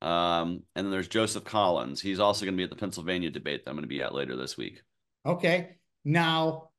Um, 0.00 0.64
and 0.74 0.84
then 0.84 0.90
there's 0.90 1.06
Joseph 1.06 1.44
Collins. 1.44 2.00
He's 2.00 2.18
also 2.18 2.44
going 2.44 2.54
to 2.54 2.56
be 2.56 2.64
at 2.64 2.70
the 2.70 2.76
Pennsylvania 2.76 3.30
debate 3.30 3.64
that 3.64 3.70
I'm 3.70 3.76
going 3.76 3.84
to 3.84 3.88
be 3.88 4.02
at 4.02 4.12
later 4.12 4.34
this 4.34 4.56
week. 4.56 4.82
Okay. 5.24 5.76
Now, 6.04 6.70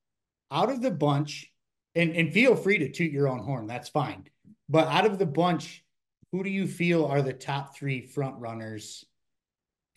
out 0.52 0.70
of 0.70 0.82
the 0.82 0.92
bunch, 0.92 1.52
and, 1.96 2.16
and 2.16 2.34
feel 2.34 2.56
free 2.56 2.80
to 2.80 2.92
toot 2.92 3.12
your 3.12 3.28
own 3.28 3.40
horn, 3.40 3.68
that's 3.68 3.90
fine. 3.90 4.26
But 4.70 4.88
out 4.88 5.06
of 5.06 5.20
the 5.20 5.26
bunch, 5.26 5.84
who 6.32 6.44
do 6.44 6.50
you 6.50 6.68
feel 6.68 7.06
are 7.06 7.22
the 7.22 7.34
top 7.34 7.76
three 7.76 8.08
front 8.08 8.40
runners 8.40 9.06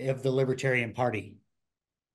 of 0.01 0.23
the 0.23 0.31
Libertarian 0.31 0.93
Party? 0.93 1.37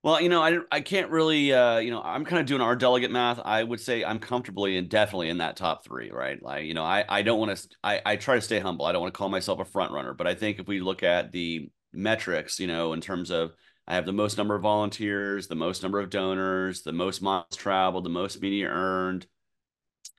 Well, 0.03 0.19
you 0.19 0.29
know, 0.29 0.41
I 0.41 0.59
I 0.71 0.81
can't 0.81 1.11
really, 1.11 1.53
uh, 1.53 1.77
you 1.77 1.91
know, 1.91 2.01
I'm 2.01 2.25
kind 2.25 2.39
of 2.39 2.47
doing 2.47 2.61
our 2.61 2.75
delegate 2.75 3.11
math. 3.11 3.39
I 3.43 3.63
would 3.63 3.79
say 3.79 4.03
I'm 4.03 4.17
comfortably 4.17 4.77
and 4.77 4.89
definitely 4.89 5.29
in 5.29 5.37
that 5.37 5.57
top 5.57 5.83
three, 5.85 6.09
right? 6.11 6.41
Like, 6.41 6.65
you 6.65 6.73
know, 6.73 6.83
I 6.83 7.05
I 7.07 7.21
don't 7.21 7.39
want 7.39 7.55
to, 7.55 7.67
I 7.83 8.01
I 8.03 8.15
try 8.15 8.35
to 8.35 8.41
stay 8.41 8.59
humble. 8.59 8.85
I 8.85 8.93
don't 8.93 9.01
want 9.01 9.13
to 9.13 9.17
call 9.17 9.29
myself 9.29 9.59
a 9.59 9.65
front 9.65 9.91
runner, 9.91 10.15
but 10.15 10.25
I 10.25 10.33
think 10.33 10.57
if 10.59 10.67
we 10.67 10.79
look 10.79 11.03
at 11.03 11.31
the 11.31 11.69
metrics, 11.93 12.59
you 12.59 12.65
know, 12.65 12.93
in 12.93 13.01
terms 13.01 13.29
of 13.29 13.51
I 13.91 13.95
have 13.95 14.05
the 14.05 14.13
most 14.13 14.37
number 14.37 14.55
of 14.55 14.61
volunteers, 14.61 15.47
the 15.47 15.55
most 15.55 15.83
number 15.83 15.99
of 15.99 16.09
donors, 16.09 16.81
the 16.81 16.93
most 16.93 17.21
miles 17.21 17.57
traveled, 17.57 18.05
the 18.05 18.09
most 18.09 18.41
media 18.41 18.69
earned. 18.69 19.27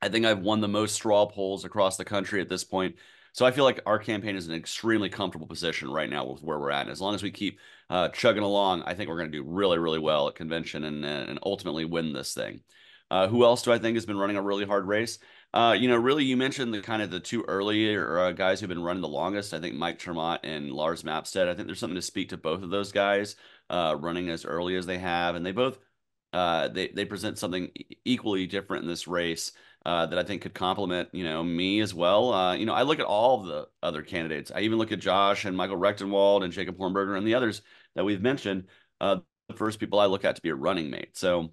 I 0.02 0.10
think 0.10 0.26
I've 0.26 0.40
won 0.40 0.60
the 0.60 0.68
most 0.68 0.94
straw 0.94 1.24
polls 1.24 1.64
across 1.64 1.96
the 1.96 2.04
country 2.04 2.42
at 2.42 2.50
this 2.50 2.64
point. 2.64 2.96
So 3.32 3.46
I 3.46 3.50
feel 3.50 3.64
like 3.64 3.80
our 3.86 3.98
campaign 3.98 4.36
is 4.36 4.46
in 4.46 4.52
an 4.52 4.60
extremely 4.60 5.08
comfortable 5.08 5.46
position 5.46 5.90
right 5.90 6.10
now 6.10 6.26
with 6.26 6.42
where 6.42 6.58
we're 6.58 6.70
at. 6.70 6.82
And 6.82 6.90
as 6.90 7.00
long 7.00 7.14
as 7.14 7.22
we 7.22 7.30
keep 7.30 7.60
uh, 7.88 8.10
chugging 8.10 8.42
along, 8.42 8.82
I 8.82 8.92
think 8.92 9.08
we're 9.08 9.16
going 9.16 9.32
to 9.32 9.38
do 9.38 9.42
really, 9.42 9.78
really 9.78 9.98
well 9.98 10.28
at 10.28 10.34
convention 10.34 10.84
and, 10.84 11.02
and 11.02 11.38
ultimately 11.42 11.86
win 11.86 12.12
this 12.12 12.34
thing. 12.34 12.60
Uh, 13.12 13.28
who 13.28 13.44
else 13.44 13.62
do 13.62 13.70
I 13.70 13.78
think 13.78 13.94
has 13.96 14.06
been 14.06 14.16
running 14.16 14.38
a 14.38 14.42
really 14.42 14.64
hard 14.64 14.86
race? 14.86 15.18
Uh, 15.52 15.76
you 15.78 15.86
know, 15.86 15.96
really, 15.96 16.24
you 16.24 16.34
mentioned 16.34 16.72
the 16.72 16.80
kind 16.80 17.02
of 17.02 17.10
the 17.10 17.20
two 17.20 17.44
earlier 17.46 18.18
uh, 18.18 18.32
guys 18.32 18.58
who've 18.58 18.70
been 18.70 18.82
running 18.82 19.02
the 19.02 19.08
longest. 19.08 19.52
I 19.52 19.60
think 19.60 19.74
Mike 19.74 19.98
ter 19.98 20.14
Maat 20.14 20.40
and 20.44 20.72
Lars 20.72 21.02
Mapstead. 21.02 21.46
I 21.46 21.52
think 21.54 21.68
there's 21.68 21.78
something 21.78 21.94
to 21.96 22.00
speak 22.02 22.30
to 22.30 22.38
both 22.38 22.62
of 22.62 22.70
those 22.70 22.90
guys 22.90 23.36
uh, 23.68 23.96
running 24.00 24.30
as 24.30 24.46
early 24.46 24.76
as 24.76 24.86
they 24.86 24.96
have, 24.96 25.34
and 25.34 25.44
they 25.44 25.52
both 25.52 25.78
uh, 26.32 26.68
they 26.68 26.88
they 26.88 27.04
present 27.04 27.36
something 27.36 27.70
equally 28.06 28.46
different 28.46 28.84
in 28.84 28.88
this 28.88 29.06
race 29.06 29.52
uh, 29.84 30.06
that 30.06 30.18
I 30.18 30.22
think 30.22 30.40
could 30.40 30.54
complement 30.54 31.10
you 31.12 31.24
know 31.24 31.44
me 31.44 31.80
as 31.80 31.92
well. 31.92 32.32
Uh, 32.32 32.54
you 32.54 32.64
know, 32.64 32.72
I 32.72 32.80
look 32.82 32.98
at 32.98 33.04
all 33.04 33.42
the 33.42 33.68
other 33.82 34.00
candidates. 34.00 34.50
I 34.54 34.60
even 34.60 34.78
look 34.78 34.90
at 34.90 35.00
Josh 35.00 35.44
and 35.44 35.54
Michael 35.54 35.76
Rectenwald 35.76 36.44
and 36.44 36.52
Jacob 36.52 36.78
Hornberger 36.78 37.18
and 37.18 37.26
the 37.26 37.34
others 37.34 37.60
that 37.94 38.04
we've 38.04 38.22
mentioned. 38.22 38.68
The 39.00 39.22
first 39.54 39.80
people 39.80 39.98
I 39.98 40.06
look 40.06 40.24
at 40.24 40.36
to 40.36 40.42
be 40.42 40.48
a 40.48 40.54
running 40.54 40.88
mate. 40.88 41.16
So 41.16 41.52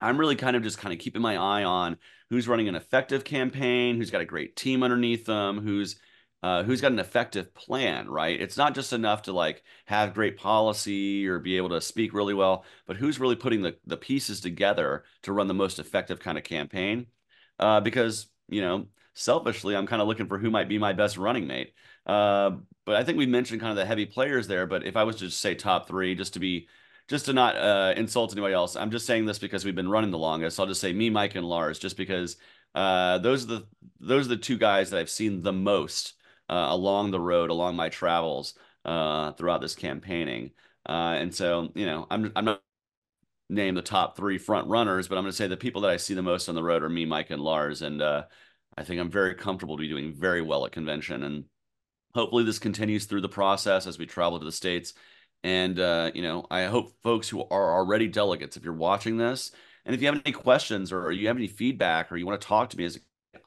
I'm 0.00 0.18
really 0.18 0.36
kind 0.36 0.56
of 0.56 0.62
just 0.62 0.78
kind 0.78 0.92
of 0.92 1.00
keeping 1.00 1.22
my 1.22 1.36
eye 1.36 1.64
on 1.64 1.96
who's 2.30 2.48
running 2.48 2.68
an 2.68 2.74
effective 2.74 3.24
campaign, 3.24 3.96
who's 3.96 4.10
got 4.10 4.20
a 4.20 4.26
great 4.26 4.56
team 4.56 4.82
underneath 4.82 5.24
them, 5.26 5.60
who's 5.60 5.96
uh, 6.42 6.62
who's 6.62 6.80
got 6.80 6.92
an 6.92 7.00
effective 7.00 7.52
plan, 7.52 8.08
right? 8.08 8.40
It's 8.40 8.56
not 8.56 8.74
just 8.74 8.92
enough 8.92 9.22
to 9.22 9.32
like 9.32 9.62
have 9.86 10.14
great 10.14 10.36
policy 10.36 11.26
or 11.26 11.40
be 11.40 11.56
able 11.56 11.70
to 11.70 11.80
speak 11.80 12.14
really 12.14 12.34
well, 12.34 12.64
but 12.86 12.96
who's 12.96 13.18
really 13.18 13.34
putting 13.34 13.62
the, 13.62 13.76
the 13.86 13.96
pieces 13.96 14.40
together 14.40 15.04
to 15.22 15.32
run 15.32 15.48
the 15.48 15.54
most 15.54 15.80
effective 15.80 16.20
kind 16.20 16.38
of 16.38 16.44
campaign? 16.44 17.06
Uh, 17.58 17.80
because, 17.80 18.28
you 18.48 18.60
know, 18.60 18.86
selfishly, 19.14 19.74
I'm 19.74 19.88
kind 19.88 20.00
of 20.00 20.06
looking 20.06 20.28
for 20.28 20.38
who 20.38 20.50
might 20.50 20.68
be 20.68 20.78
my 20.78 20.92
best 20.92 21.18
running 21.18 21.48
mate. 21.48 21.72
Uh, 22.06 22.52
but 22.86 22.94
I 22.94 23.02
think 23.02 23.18
we 23.18 23.26
mentioned 23.26 23.60
kind 23.60 23.72
of 23.72 23.76
the 23.76 23.84
heavy 23.84 24.06
players 24.06 24.46
there. 24.46 24.66
But 24.66 24.86
if 24.86 24.96
I 24.96 25.02
was 25.02 25.16
to 25.16 25.26
just 25.26 25.40
say 25.40 25.56
top 25.56 25.88
three, 25.88 26.14
just 26.14 26.34
to 26.34 26.40
be 26.40 26.68
just 27.08 27.26
to 27.26 27.32
not 27.32 27.56
uh, 27.56 27.94
insult 27.96 28.32
anybody 28.32 28.54
else, 28.54 28.76
I'm 28.76 28.90
just 28.90 29.06
saying 29.06 29.26
this 29.26 29.38
because 29.38 29.64
we've 29.64 29.74
been 29.74 29.88
running 29.88 30.10
the 30.10 30.18
longest. 30.18 30.60
I'll 30.60 30.66
just 30.66 30.80
say 30.80 30.92
me, 30.92 31.10
Mike, 31.10 31.34
and 31.34 31.46
Lars, 31.46 31.78
just 31.78 31.96
because 31.96 32.36
uh, 32.74 33.18
those 33.18 33.44
are 33.44 33.48
the 33.48 33.66
those 33.98 34.26
are 34.26 34.30
the 34.30 34.36
two 34.36 34.58
guys 34.58 34.90
that 34.90 35.00
I've 35.00 35.10
seen 35.10 35.42
the 35.42 35.52
most 35.52 36.14
uh, 36.48 36.66
along 36.68 37.10
the 37.10 37.20
road, 37.20 37.50
along 37.50 37.76
my 37.76 37.88
travels 37.88 38.54
uh, 38.84 39.32
throughout 39.32 39.60
this 39.60 39.74
campaigning. 39.74 40.50
Uh, 40.88 41.16
and 41.18 41.34
so, 41.34 41.70
you 41.74 41.86
know, 41.86 42.06
I'm 42.10 42.32
I'm 42.36 42.44
not 42.44 42.62
name 43.50 43.74
the 43.74 43.82
top 43.82 44.16
three 44.16 44.38
front 44.38 44.68
runners, 44.68 45.08
but 45.08 45.16
I'm 45.16 45.24
going 45.24 45.32
to 45.32 45.36
say 45.36 45.46
the 45.46 45.56
people 45.56 45.82
that 45.82 45.90
I 45.90 45.96
see 45.96 46.14
the 46.14 46.22
most 46.22 46.48
on 46.48 46.54
the 46.54 46.62
road 46.62 46.82
are 46.82 46.88
me, 46.88 47.06
Mike, 47.06 47.30
and 47.30 47.40
Lars. 47.40 47.82
And 47.82 48.02
uh, 48.02 48.24
I 48.76 48.84
think 48.84 49.00
I'm 49.00 49.10
very 49.10 49.34
comfortable 49.34 49.76
to 49.76 49.80
be 49.80 49.88
doing 49.88 50.14
very 50.14 50.42
well 50.42 50.66
at 50.66 50.72
convention. 50.72 51.22
And 51.22 51.44
hopefully 52.14 52.44
this 52.44 52.58
continues 52.58 53.06
through 53.06 53.22
the 53.22 53.28
process 53.28 53.86
as 53.86 53.98
we 53.98 54.06
travel 54.06 54.38
to 54.38 54.44
the 54.44 54.52
states. 54.52 54.92
And 55.44 55.78
uh, 55.78 56.10
you 56.14 56.22
know, 56.22 56.46
I 56.50 56.64
hope 56.64 56.92
folks 57.02 57.28
who 57.28 57.42
are 57.42 57.78
already 57.78 58.08
delegates, 58.08 58.56
if 58.56 58.64
you're 58.64 58.72
watching 58.72 59.16
this, 59.16 59.52
and 59.84 59.94
if 59.94 60.00
you 60.00 60.08
have 60.08 60.20
any 60.24 60.32
questions 60.32 60.92
or 60.92 61.10
you 61.12 61.28
have 61.28 61.36
any 61.36 61.46
feedback 61.46 62.10
or 62.10 62.16
you 62.16 62.26
want 62.26 62.40
to 62.40 62.46
talk 62.46 62.70
to 62.70 62.76
me, 62.76 62.84
as 62.84 62.98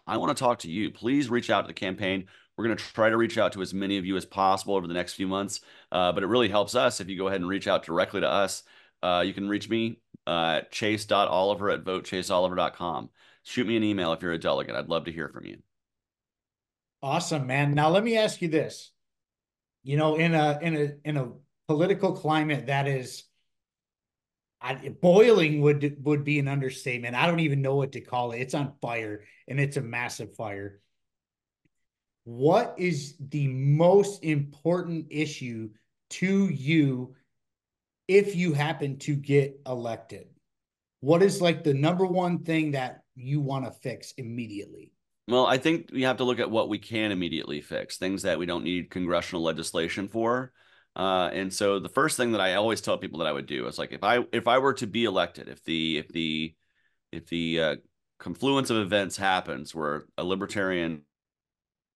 I 0.07 0.17
want 0.17 0.35
to 0.35 0.41
talk 0.41 0.59
to 0.59 0.71
you, 0.71 0.89
please 0.91 1.29
reach 1.29 1.49
out 1.49 1.61
to 1.61 1.67
the 1.67 1.73
campaign. 1.73 2.27
We're 2.57 2.65
going 2.65 2.77
to 2.77 2.83
try 2.83 3.09
to 3.09 3.17
reach 3.17 3.37
out 3.37 3.53
to 3.53 3.61
as 3.61 3.73
many 3.73 3.97
of 3.97 4.05
you 4.05 4.17
as 4.17 4.25
possible 4.25 4.75
over 4.75 4.87
the 4.87 4.93
next 4.93 5.13
few 5.13 5.27
months. 5.27 5.61
Uh, 5.91 6.11
but 6.11 6.23
it 6.23 6.27
really 6.27 6.49
helps 6.49 6.75
us 6.75 6.99
if 6.99 7.09
you 7.09 7.17
go 7.17 7.27
ahead 7.27 7.41
and 7.41 7.49
reach 7.49 7.67
out 7.67 7.83
directly 7.83 8.21
to 8.21 8.27
us. 8.27 8.63
Uh, 9.01 9.23
you 9.25 9.33
can 9.33 9.49
reach 9.49 9.69
me 9.69 9.99
uh, 10.27 10.59
at 10.61 10.71
chase.oliver 10.71 11.69
at 11.69 11.83
votechaseoliver.com. 11.83 13.09
Shoot 13.43 13.67
me 13.67 13.77
an 13.77 13.83
email 13.83 14.13
if 14.13 14.21
you're 14.21 14.31
a 14.31 14.37
delegate. 14.37 14.75
I'd 14.75 14.89
love 14.89 15.05
to 15.05 15.11
hear 15.11 15.29
from 15.29 15.45
you. 15.45 15.57
Awesome, 17.01 17.47
man. 17.47 17.73
Now 17.73 17.89
let 17.89 18.03
me 18.03 18.17
ask 18.17 18.41
you 18.41 18.47
this. 18.47 18.91
You 19.83 19.97
know, 19.97 20.15
in 20.15 20.35
a 20.35 20.59
in 20.61 20.75
a 20.75 20.89
in 21.03 21.17
a 21.17 21.31
political 21.67 22.13
climate 22.13 22.67
that 22.67 22.87
is 22.87 23.23
I, 24.61 24.89
boiling 25.01 25.61
would 25.61 25.97
would 26.03 26.23
be 26.23 26.37
an 26.37 26.47
understatement. 26.47 27.15
I 27.15 27.25
don't 27.25 27.39
even 27.39 27.61
know 27.61 27.75
what 27.75 27.93
to 27.93 28.01
call 28.01 28.31
it. 28.31 28.39
It's 28.39 28.53
on 28.53 28.73
fire 28.81 29.23
and 29.47 29.59
it's 29.59 29.77
a 29.77 29.81
massive 29.81 30.35
fire. 30.35 30.79
What 32.25 32.75
is 32.77 33.15
the 33.19 33.47
most 33.47 34.23
important 34.23 35.07
issue 35.09 35.71
to 36.11 36.47
you 36.47 37.15
if 38.07 38.35
you 38.35 38.53
happen 38.53 38.99
to 38.99 39.15
get 39.15 39.59
elected? 39.65 40.27
What 40.99 41.23
is 41.23 41.41
like 41.41 41.63
the 41.63 41.73
number 41.73 42.05
one 42.05 42.43
thing 42.43 42.71
that 42.71 43.01
you 43.15 43.41
want 43.41 43.65
to 43.65 43.71
fix 43.71 44.13
immediately? 44.17 44.91
Well, 45.27 45.47
I 45.47 45.57
think 45.57 45.89
we 45.91 46.03
have 46.03 46.17
to 46.17 46.23
look 46.23 46.39
at 46.39 46.51
what 46.51 46.69
we 46.69 46.77
can 46.77 47.11
immediately 47.11 47.61
fix, 47.61 47.97
things 47.97 48.21
that 48.23 48.37
we 48.37 48.45
don't 48.45 48.63
need 48.63 48.91
congressional 48.91 49.41
legislation 49.41 50.07
for. 50.07 50.51
Uh, 50.95 51.29
and 51.31 51.53
so 51.53 51.79
the 51.79 51.89
first 51.89 52.17
thing 52.17 52.33
that 52.33 52.41
I 52.41 52.55
always 52.55 52.81
tell 52.81 52.97
people 52.97 53.19
that 53.19 53.27
I 53.27 53.31
would 53.31 53.47
do 53.47 53.67
is 53.67 53.77
like 53.77 53.91
if 53.91 54.03
I 54.03 54.25
if 54.33 54.47
I 54.47 54.57
were 54.57 54.73
to 54.75 54.87
be 54.87 55.05
elected, 55.05 55.47
if 55.47 55.63
the 55.63 55.97
if 55.97 56.07
the 56.09 56.53
if 57.11 57.27
the 57.27 57.59
uh, 57.61 57.75
confluence 58.19 58.69
of 58.69 58.77
events 58.77 59.17
happens 59.17 59.73
where 59.73 60.05
a 60.17 60.23
libertarian 60.23 61.03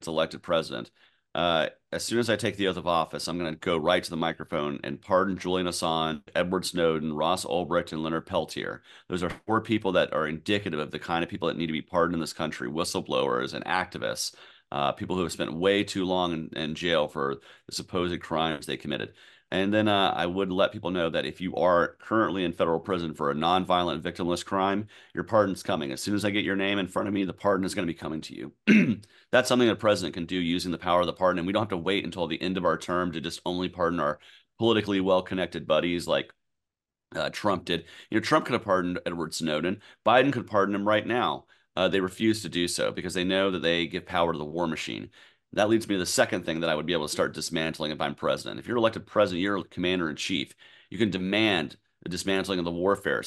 is 0.02 0.08
elected 0.08 0.44
president, 0.44 0.92
uh, 1.36 1.68
as 1.92 2.06
soon 2.06 2.20
as 2.20 2.30
I 2.30 2.38
take 2.38 2.56
the 2.56 2.70
oath 2.70 2.78
of 2.78 2.88
office, 2.88 3.28
I'm 3.28 3.38
going 3.38 3.52
to 3.52 3.60
go 3.60 3.76
right 3.76 4.02
to 4.02 4.10
the 4.10 4.16
microphone 4.16 4.80
and 4.86 5.02
pardon 5.02 5.38
Julian 5.38 5.68
Assange, 5.68 6.22
Edward 6.34 6.66
Snowden, 6.66 7.12
Ross 7.12 7.44
Ulbricht, 7.44 7.92
and 7.92 8.02
Leonard 8.02 8.26
Peltier. 8.26 8.84
Those 9.10 9.22
are 9.22 9.30
four 9.46 9.60
people 9.60 9.92
that 9.92 10.14
are 10.14 10.28
indicative 10.28 10.80
of 10.80 10.92
the 10.92 11.00
kind 11.00 11.26
of 11.26 11.30
people 11.30 11.50
that 11.50 11.58
need 11.58 11.68
to 11.68 11.74
be 11.74 11.82
pardoned 11.82 12.14
in 12.14 12.22
this 12.22 12.32
country 12.32 12.70
whistleblowers 12.70 13.54
and 13.54 13.66
activists, 13.66 14.34
uh, 14.76 14.92
people 14.92 15.16
who 15.16 15.24
have 15.24 15.32
spent 15.32 15.54
way 15.54 15.86
too 15.86 16.04
long 16.04 16.34
in, 16.34 16.50
in 16.54 16.76
jail 16.76 17.08
for 17.08 17.38
the 17.66 17.72
supposed 17.74 18.20
crimes 18.20 18.66
they 18.66 18.76
committed. 18.76 19.14
And 19.50 19.74
then 19.74 19.88
uh, 19.88 20.12
I 20.14 20.26
would 20.26 20.52
let 20.52 20.74
people 20.74 20.92
know 20.92 21.10
that 21.10 21.26
if 21.26 21.40
you 21.40 21.56
are 21.56 21.96
currently 22.02 22.44
in 22.44 22.52
federal 22.52 22.82
prison 22.82 23.14
for 23.14 23.32
a 23.32 23.34
nonviolent 23.34 24.02
victimless 24.02 24.44
crime, 24.44 24.90
your 25.14 25.24
pardon's 25.24 25.64
coming. 25.64 25.94
As 25.94 26.02
soon 26.02 26.14
as 26.14 26.26
I 26.26 26.30
get 26.30 26.44
your 26.44 26.58
name 26.58 26.78
in 26.78 26.90
front 26.90 27.08
of 27.08 27.14
me, 27.14 27.24
the 27.24 27.32
pardon 27.32 27.66
is 27.66 27.74
going 27.74 27.88
to 27.88 27.94
be 27.94 27.98
coming 27.98 28.20
to 28.20 28.52
you. 28.68 29.02
That's 29.32 29.48
something 29.48 29.66
the 29.66 29.78
president 29.78 30.14
can 30.14 30.26
do 30.26 30.36
using 30.36 30.74
the 30.74 30.78
power 30.78 31.00
of 31.00 31.08
the 31.08 31.14
pardon. 31.14 31.40
And 31.40 31.48
we 31.48 31.54
don't 31.54 31.62
have 31.62 31.70
to 31.70 31.78
wait 31.78 32.04
until 32.04 32.28
the 32.28 32.42
end 32.42 32.58
of 32.58 32.66
our 32.66 32.78
term 32.78 33.14
to 33.14 33.22
just 33.22 33.40
only 33.46 33.70
pardon 33.70 34.02
our 34.02 34.20
politically 34.58 35.00
well 35.00 35.22
connected 35.22 35.66
buddies 35.66 36.06
like 36.06 36.34
uh, 37.16 37.30
Trump 37.30 37.64
did. 37.64 37.86
You 38.10 38.18
know, 38.18 38.22
Trump 38.22 38.46
could 38.46 38.54
have 38.54 38.66
pardoned 38.66 39.00
Edward 39.06 39.34
Snowden. 39.34 39.82
Biden 40.06 40.34
could 40.34 40.48
pardon 40.48 40.76
him 40.76 40.86
right 40.86 41.08
now. 41.08 41.46
Uh, 41.76 41.88
they 41.88 42.00
refuse 42.00 42.42
to 42.42 42.50
do 42.50 42.68
so 42.68 42.92
because 42.92 43.14
they 43.14 43.24
know 43.24 43.52
that 43.52 43.62
they 43.62 43.88
give 43.88 44.06
power 44.06 44.32
to 44.32 44.40
the 44.40 44.46
war 44.46 44.68
machine. 44.68 45.10
That 45.54 45.70
leads 45.70 45.88
me 45.88 45.96
to 45.96 46.00
the 46.00 46.06
second 46.06 46.46
thing 46.46 46.62
that 46.62 46.70
I 46.70 46.76
would 46.76 46.86
be 46.86 46.94
able 46.94 47.08
to 47.08 47.12
start 47.12 47.34
dismantling 47.34 47.92
if 47.92 48.02
I'm 48.02 48.16
president. 48.16 48.60
If 48.60 48.68
you're 48.68 48.78
elected 48.78 49.06
president, 49.06 49.42
you're 49.42 49.64
commander 49.64 50.10
in 50.10 50.16
chief. 50.16 50.54
You 50.90 50.98
can 50.98 51.10
demand 51.10 51.78
the 52.04 52.10
dismantling 52.10 52.60
of 52.60 52.66
the 52.66 52.72
warfare. 52.72 53.24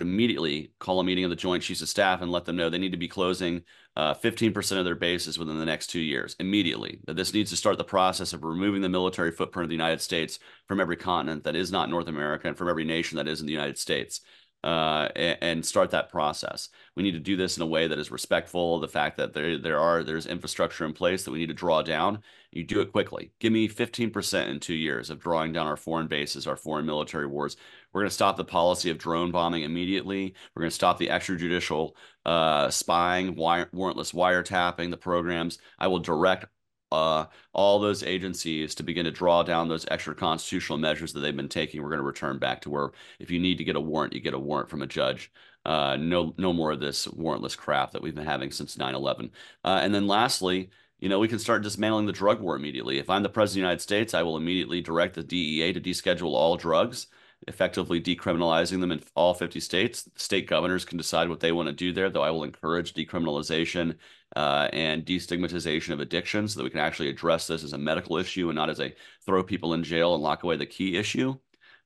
Immediately 0.00 0.72
call 0.80 0.98
a 0.98 1.04
meeting 1.04 1.24
of 1.24 1.30
the 1.30 1.36
Joint 1.36 1.62
Chiefs 1.62 1.82
of 1.82 1.88
Staff 1.88 2.22
and 2.22 2.32
let 2.32 2.44
them 2.44 2.56
know 2.56 2.68
they 2.68 2.78
need 2.78 2.92
to 2.92 2.98
be 2.98 3.08
closing 3.08 3.62
uh, 3.94 4.14
15% 4.14 4.78
of 4.78 4.84
their 4.84 4.96
bases 4.96 5.38
within 5.38 5.58
the 5.58 5.64
next 5.64 5.88
two 5.88 6.00
years. 6.00 6.34
Immediately, 6.40 6.98
that 7.06 7.14
this 7.14 7.32
needs 7.32 7.50
to 7.50 7.56
start 7.56 7.78
the 7.78 7.84
process 7.84 8.32
of 8.32 8.42
removing 8.42 8.82
the 8.82 8.88
military 8.88 9.30
footprint 9.30 9.64
of 9.64 9.68
the 9.68 9.76
United 9.76 10.00
States 10.00 10.40
from 10.66 10.80
every 10.80 10.96
continent 10.96 11.44
that 11.44 11.54
is 11.54 11.70
not 11.70 11.90
North 11.90 12.08
America 12.08 12.48
and 12.48 12.56
from 12.56 12.68
every 12.68 12.84
nation 12.84 13.16
that 13.16 13.28
is 13.28 13.40
in 13.40 13.46
the 13.46 13.52
United 13.52 13.78
States 13.78 14.22
uh, 14.64 15.08
and 15.16 15.64
start 15.64 15.90
that 15.90 16.08
process. 16.08 16.68
We 16.94 17.02
need 17.02 17.12
to 17.12 17.18
do 17.18 17.36
this 17.36 17.56
in 17.56 17.62
a 17.62 17.66
way 17.66 17.88
that 17.88 17.98
is 17.98 18.12
respectful 18.12 18.76
of 18.76 18.80
the 18.80 18.88
fact 18.88 19.16
that 19.16 19.32
there 19.32 19.58
there 19.58 19.80
are 19.80 20.04
there's 20.04 20.26
infrastructure 20.26 20.84
in 20.84 20.92
place 20.92 21.24
that 21.24 21.32
we 21.32 21.38
need 21.38 21.48
to 21.48 21.54
draw 21.54 21.82
down. 21.82 22.22
You 22.52 22.64
do 22.64 22.80
it 22.80 22.92
quickly. 22.92 23.32
Give 23.40 23.52
me 23.52 23.68
15% 23.68 24.48
in 24.48 24.60
two 24.60 24.74
years 24.74 25.08
of 25.10 25.18
drawing 25.18 25.52
down 25.52 25.66
our 25.66 25.76
foreign 25.76 26.06
bases, 26.06 26.46
our 26.46 26.56
foreign 26.56 26.84
military 26.84 27.26
wars. 27.26 27.56
We're 27.92 28.02
going 28.02 28.10
to 28.10 28.14
stop 28.14 28.36
the 28.36 28.44
policy 28.44 28.90
of 28.90 28.98
drone 28.98 29.30
bombing 29.30 29.62
immediately. 29.62 30.34
We're 30.54 30.62
going 30.62 30.70
to 30.70 30.74
stop 30.74 30.98
the 30.98 31.08
extrajudicial 31.08 31.92
uh, 32.26 32.70
spying, 32.70 33.34
wire, 33.36 33.70
warrantless 33.74 34.14
wiretapping, 34.14 34.90
the 34.90 34.96
programs. 34.98 35.58
I 35.78 35.88
will 35.88 35.98
direct 35.98 36.46
uh, 36.92 37.26
all 37.52 37.80
those 37.80 38.02
agencies 38.02 38.74
to 38.74 38.82
begin 38.82 39.04
to 39.04 39.10
draw 39.10 39.42
down 39.42 39.68
those 39.68 39.86
extra 39.90 40.14
constitutional 40.14 40.78
measures 40.78 41.12
that 41.12 41.20
they've 41.20 41.36
been 41.36 41.48
taking. 41.48 41.82
We're 41.82 41.88
going 41.88 41.98
to 41.98 42.04
return 42.04 42.38
back 42.38 42.60
to 42.62 42.70
where 42.70 42.92
if 43.18 43.30
you 43.30 43.40
need 43.40 43.58
to 43.58 43.64
get 43.64 43.76
a 43.76 43.80
warrant, 43.80 44.12
you 44.12 44.20
get 44.20 44.34
a 44.34 44.38
warrant 44.38 44.68
from 44.68 44.82
a 44.82 44.86
judge. 44.86 45.32
Uh, 45.64 45.96
no, 45.96 46.34
no 46.38 46.52
more 46.52 46.72
of 46.72 46.80
this 46.80 47.06
warrantless 47.06 47.56
crap 47.56 47.92
that 47.92 48.02
we've 48.02 48.14
been 48.14 48.26
having 48.26 48.50
since 48.50 48.76
9/11. 48.76 49.30
Uh, 49.64 49.80
and 49.82 49.94
then 49.94 50.06
lastly, 50.06 50.70
you 50.98 51.08
know, 51.08 51.18
we 51.18 51.28
can 51.28 51.38
start 51.38 51.62
dismantling 51.62 52.06
the 52.06 52.12
drug 52.12 52.40
war 52.40 52.56
immediately. 52.56 52.98
If 52.98 53.10
I'm 53.10 53.22
the 53.22 53.28
president 53.28 53.50
of 53.50 53.54
the 53.54 53.68
United 53.68 53.82
States, 53.82 54.14
I 54.14 54.22
will 54.22 54.36
immediately 54.36 54.80
direct 54.80 55.14
the 55.14 55.22
DEA 55.22 55.72
to 55.72 55.80
deschedule 55.80 56.32
all 56.32 56.56
drugs 56.56 57.06
effectively 57.48 58.00
decriminalizing 58.00 58.80
them 58.80 58.92
in 58.92 59.02
all 59.14 59.34
50 59.34 59.60
states. 59.60 60.08
State 60.16 60.46
governors 60.46 60.84
can 60.84 60.98
decide 60.98 61.28
what 61.28 61.40
they 61.40 61.52
want 61.52 61.68
to 61.68 61.72
do 61.72 61.92
there, 61.92 62.10
though 62.10 62.22
I 62.22 62.30
will 62.30 62.44
encourage 62.44 62.94
decriminalization 62.94 63.96
uh, 64.36 64.68
and 64.72 65.04
destigmatization 65.04 65.92
of 65.92 66.00
addiction 66.00 66.48
so 66.48 66.58
that 66.58 66.64
we 66.64 66.70
can 66.70 66.80
actually 66.80 67.08
address 67.08 67.46
this 67.46 67.64
as 67.64 67.72
a 67.72 67.78
medical 67.78 68.16
issue 68.16 68.48
and 68.48 68.56
not 68.56 68.70
as 68.70 68.80
a 68.80 68.94
throw 69.24 69.42
people 69.42 69.74
in 69.74 69.82
jail 69.82 70.14
and 70.14 70.22
lock 70.22 70.42
away 70.42 70.56
the 70.56 70.66
key 70.66 70.96
issue. 70.96 71.36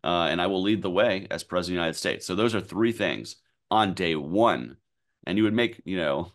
Uh, 0.04 0.28
and 0.30 0.40
I 0.40 0.46
will 0.46 0.62
lead 0.62 0.82
the 0.82 0.90
way 0.90 1.26
as 1.30 1.42
president 1.42 1.74
of 1.74 1.78
the 1.78 1.84
United 1.84 1.98
States. 1.98 2.26
So 2.26 2.34
those 2.34 2.54
are 2.54 2.60
three 2.60 2.92
things 2.92 3.36
on 3.70 3.94
day 3.94 4.14
one. 4.14 4.76
And 5.26 5.36
you 5.36 5.44
would 5.44 5.54
make, 5.54 5.80
you 5.84 5.96
know, 5.96 6.32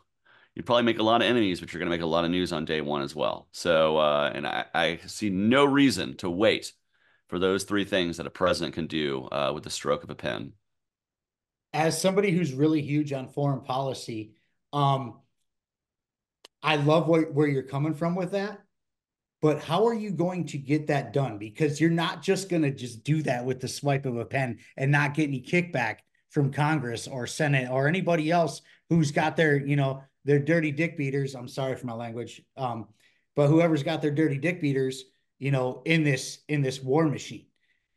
you'd 0.55 0.65
probably 0.65 0.83
make 0.83 0.99
a 0.99 1.03
lot 1.03 1.21
of 1.21 1.27
enemies, 1.27 1.59
but 1.59 1.71
you're 1.71 1.79
going 1.79 1.89
to 1.89 1.95
make 1.95 2.03
a 2.03 2.05
lot 2.05 2.25
of 2.25 2.31
news 2.31 2.51
on 2.51 2.65
day 2.65 2.81
one 2.81 3.01
as 3.01 3.15
well. 3.15 3.47
So, 3.51 3.97
uh, 3.97 4.31
and 4.33 4.45
I, 4.45 4.65
I 4.73 4.99
see 5.05 5.29
no 5.29 5.63
reason 5.63 6.17
to 6.17 6.29
wait 6.29 6.73
for 7.31 7.39
those 7.39 7.63
three 7.63 7.85
things 7.85 8.17
that 8.17 8.27
a 8.27 8.29
president 8.29 8.75
can 8.75 8.87
do 8.87 9.25
uh, 9.31 9.51
with 9.53 9.63
the 9.63 9.69
stroke 9.69 10.03
of 10.03 10.09
a 10.09 10.15
pen. 10.15 10.51
As 11.71 11.99
somebody 11.99 12.29
who's 12.29 12.53
really 12.53 12.81
huge 12.81 13.13
on 13.13 13.29
foreign 13.29 13.61
policy, 13.61 14.33
um, 14.73 15.17
I 16.61 16.75
love 16.75 17.07
where, 17.07 17.21
where 17.21 17.47
you're 17.47 17.63
coming 17.63 17.93
from 17.93 18.15
with 18.15 18.31
that. 18.31 18.59
But 19.41 19.63
how 19.63 19.87
are 19.87 19.93
you 19.93 20.11
going 20.11 20.47
to 20.47 20.57
get 20.57 20.87
that 20.87 21.13
done? 21.13 21.37
Because 21.37 21.79
you're 21.79 21.89
not 21.89 22.21
just 22.21 22.49
going 22.49 22.63
to 22.63 22.71
just 22.71 23.05
do 23.05 23.23
that 23.23 23.45
with 23.45 23.61
the 23.61 23.67
swipe 23.69 24.05
of 24.05 24.17
a 24.17 24.25
pen 24.25 24.59
and 24.75 24.91
not 24.91 25.13
get 25.13 25.29
any 25.29 25.41
kickback 25.41 25.99
from 26.31 26.51
Congress 26.51 27.07
or 27.07 27.27
Senate 27.27 27.69
or 27.71 27.87
anybody 27.87 28.29
else 28.29 28.61
who's 28.89 29.11
got 29.11 29.37
their, 29.37 29.55
you 29.55 29.77
know, 29.77 30.03
their 30.25 30.39
dirty 30.39 30.73
dick 30.73 30.97
beaters. 30.97 31.33
I'm 31.33 31.47
sorry 31.47 31.77
for 31.77 31.87
my 31.87 31.93
language. 31.93 32.41
Um, 32.57 32.89
but 33.37 33.47
whoever's 33.47 33.83
got 33.83 34.01
their 34.01 34.11
dirty 34.11 34.37
dick 34.37 34.59
beaters 34.59 35.05
you 35.41 35.49
know, 35.49 35.81
in 35.85 36.03
this 36.03 36.39
in 36.47 36.61
this 36.61 36.81
war 36.81 37.07
machine 37.07 37.47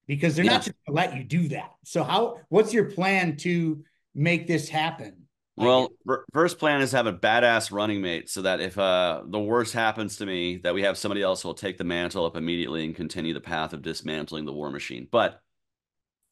because 0.06 0.34
they're 0.34 0.46
yeah. 0.46 0.52
not 0.52 0.62
just 0.62 0.74
going 0.86 0.96
to 0.96 1.02
let 1.02 1.16
you 1.16 1.22
do 1.22 1.48
that. 1.48 1.72
So 1.84 2.02
how 2.02 2.40
what's 2.48 2.72
your 2.72 2.86
plan 2.86 3.36
to 3.38 3.84
make 4.14 4.46
this 4.46 4.66
happen? 4.68 5.26
Well, 5.56 5.90
first 6.32 6.58
plan 6.58 6.80
is 6.80 6.92
have 6.92 7.06
a 7.06 7.12
badass 7.12 7.70
running 7.70 8.00
mate 8.00 8.30
so 8.30 8.42
that 8.42 8.60
if 8.60 8.78
uh, 8.78 9.22
the 9.26 9.38
worst 9.38 9.74
happens 9.74 10.16
to 10.16 10.26
me, 10.26 10.56
that 10.64 10.74
we 10.74 10.82
have 10.82 10.96
somebody 10.96 11.22
else 11.22 11.42
who 11.42 11.48
will 11.48 11.54
take 11.54 11.76
the 11.76 11.84
mantle 11.84 12.24
up 12.24 12.34
immediately 12.34 12.84
and 12.86 12.96
continue 12.96 13.34
the 13.34 13.40
path 13.40 13.74
of 13.74 13.82
dismantling 13.82 14.46
the 14.46 14.52
war 14.52 14.70
machine. 14.70 15.06
But 15.08 15.40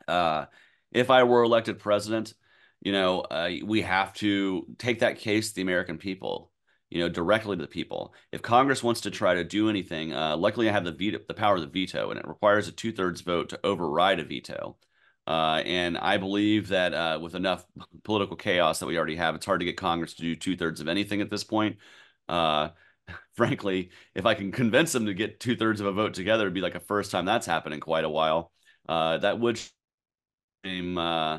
uh, 0.09 0.47
if 0.91 1.11
I 1.11 1.25
were 1.25 1.43
elected 1.45 1.79
president, 1.79 2.33
you 2.81 2.91
know, 2.91 3.21
uh, 3.21 3.51
we 3.63 3.83
have 3.83 4.15
to 4.15 4.67
take 4.79 5.01
that 5.01 5.19
case 5.19 5.51
to 5.51 5.57
the 5.57 5.63
American 5.63 5.99
people 5.99 6.52
you 6.93 7.01
know, 7.01 7.09
directly 7.09 7.57
to 7.57 7.63
the 7.63 7.69
people. 7.69 8.15
If 8.33 8.43
Congress 8.43 8.83
wants 8.83 9.01
to 9.03 9.11
try 9.11 9.35
to 9.35 9.45
do 9.45 9.71
anything, 9.71 10.13
uh, 10.13 10.37
luckily 10.37 10.69
I 10.69 10.73
have 10.73 10.85
the 10.85 10.93
veto, 10.93 11.21
the 11.27 11.35
power 11.35 11.57
of 11.57 11.63
the 11.63 11.67
veto, 11.67 12.11
and 12.11 12.21
it 12.21 12.29
requires 12.29 12.69
a 12.69 12.73
two 12.73 12.93
thirds 12.93 13.23
vote 13.23 13.49
to 13.49 13.61
override 13.65 14.21
a 14.21 14.25
veto. 14.25 14.77
Uh, 15.27 15.63
and 15.65 15.97
I 15.97 16.19
believe 16.19 16.69
that 16.69 16.93
uh, 16.93 17.19
with 17.23 17.35
enough 17.35 17.65
political 18.03 18.37
chaos 18.37 18.81
that 18.81 18.87
we 18.87 18.99
already 18.99 19.17
have, 19.17 19.35
it's 19.35 19.47
hard 19.47 19.61
to 19.61 19.67
get 19.67 19.77
Congress 19.79 20.15
to 20.15 20.23
do 20.23 20.37
two 20.37 20.57
thirds 20.57 20.81
of 20.81 20.89
anything 20.89 21.23
at 21.23 21.31
this 21.31 21.45
point. 21.45 21.79
Uh, 22.29 22.71
frankly, 23.35 23.91
if 24.15 24.27
I 24.27 24.35
can 24.35 24.53
convince 24.53 24.93
them 24.93 25.07
to 25.07 25.15
get 25.15 25.41
two 25.41 25.57
thirds 25.57 25.81
of 25.81 25.87
a 25.87 25.93
vote 25.93 26.13
together, 26.13 26.45
it'd 26.45 26.55
be 26.55 26.61
like 26.61 26.75
a 26.75 26.81
first 26.81 27.11
time 27.11 27.25
that's 27.25 27.47
happened 27.47 27.75
in 27.75 27.81
quite 27.81 28.05
a 28.05 28.11
while. 28.11 28.53
Uh, 28.87 29.17
that 29.19 29.41
would 29.41 29.59
seem 30.65 30.99
uh, 30.99 31.39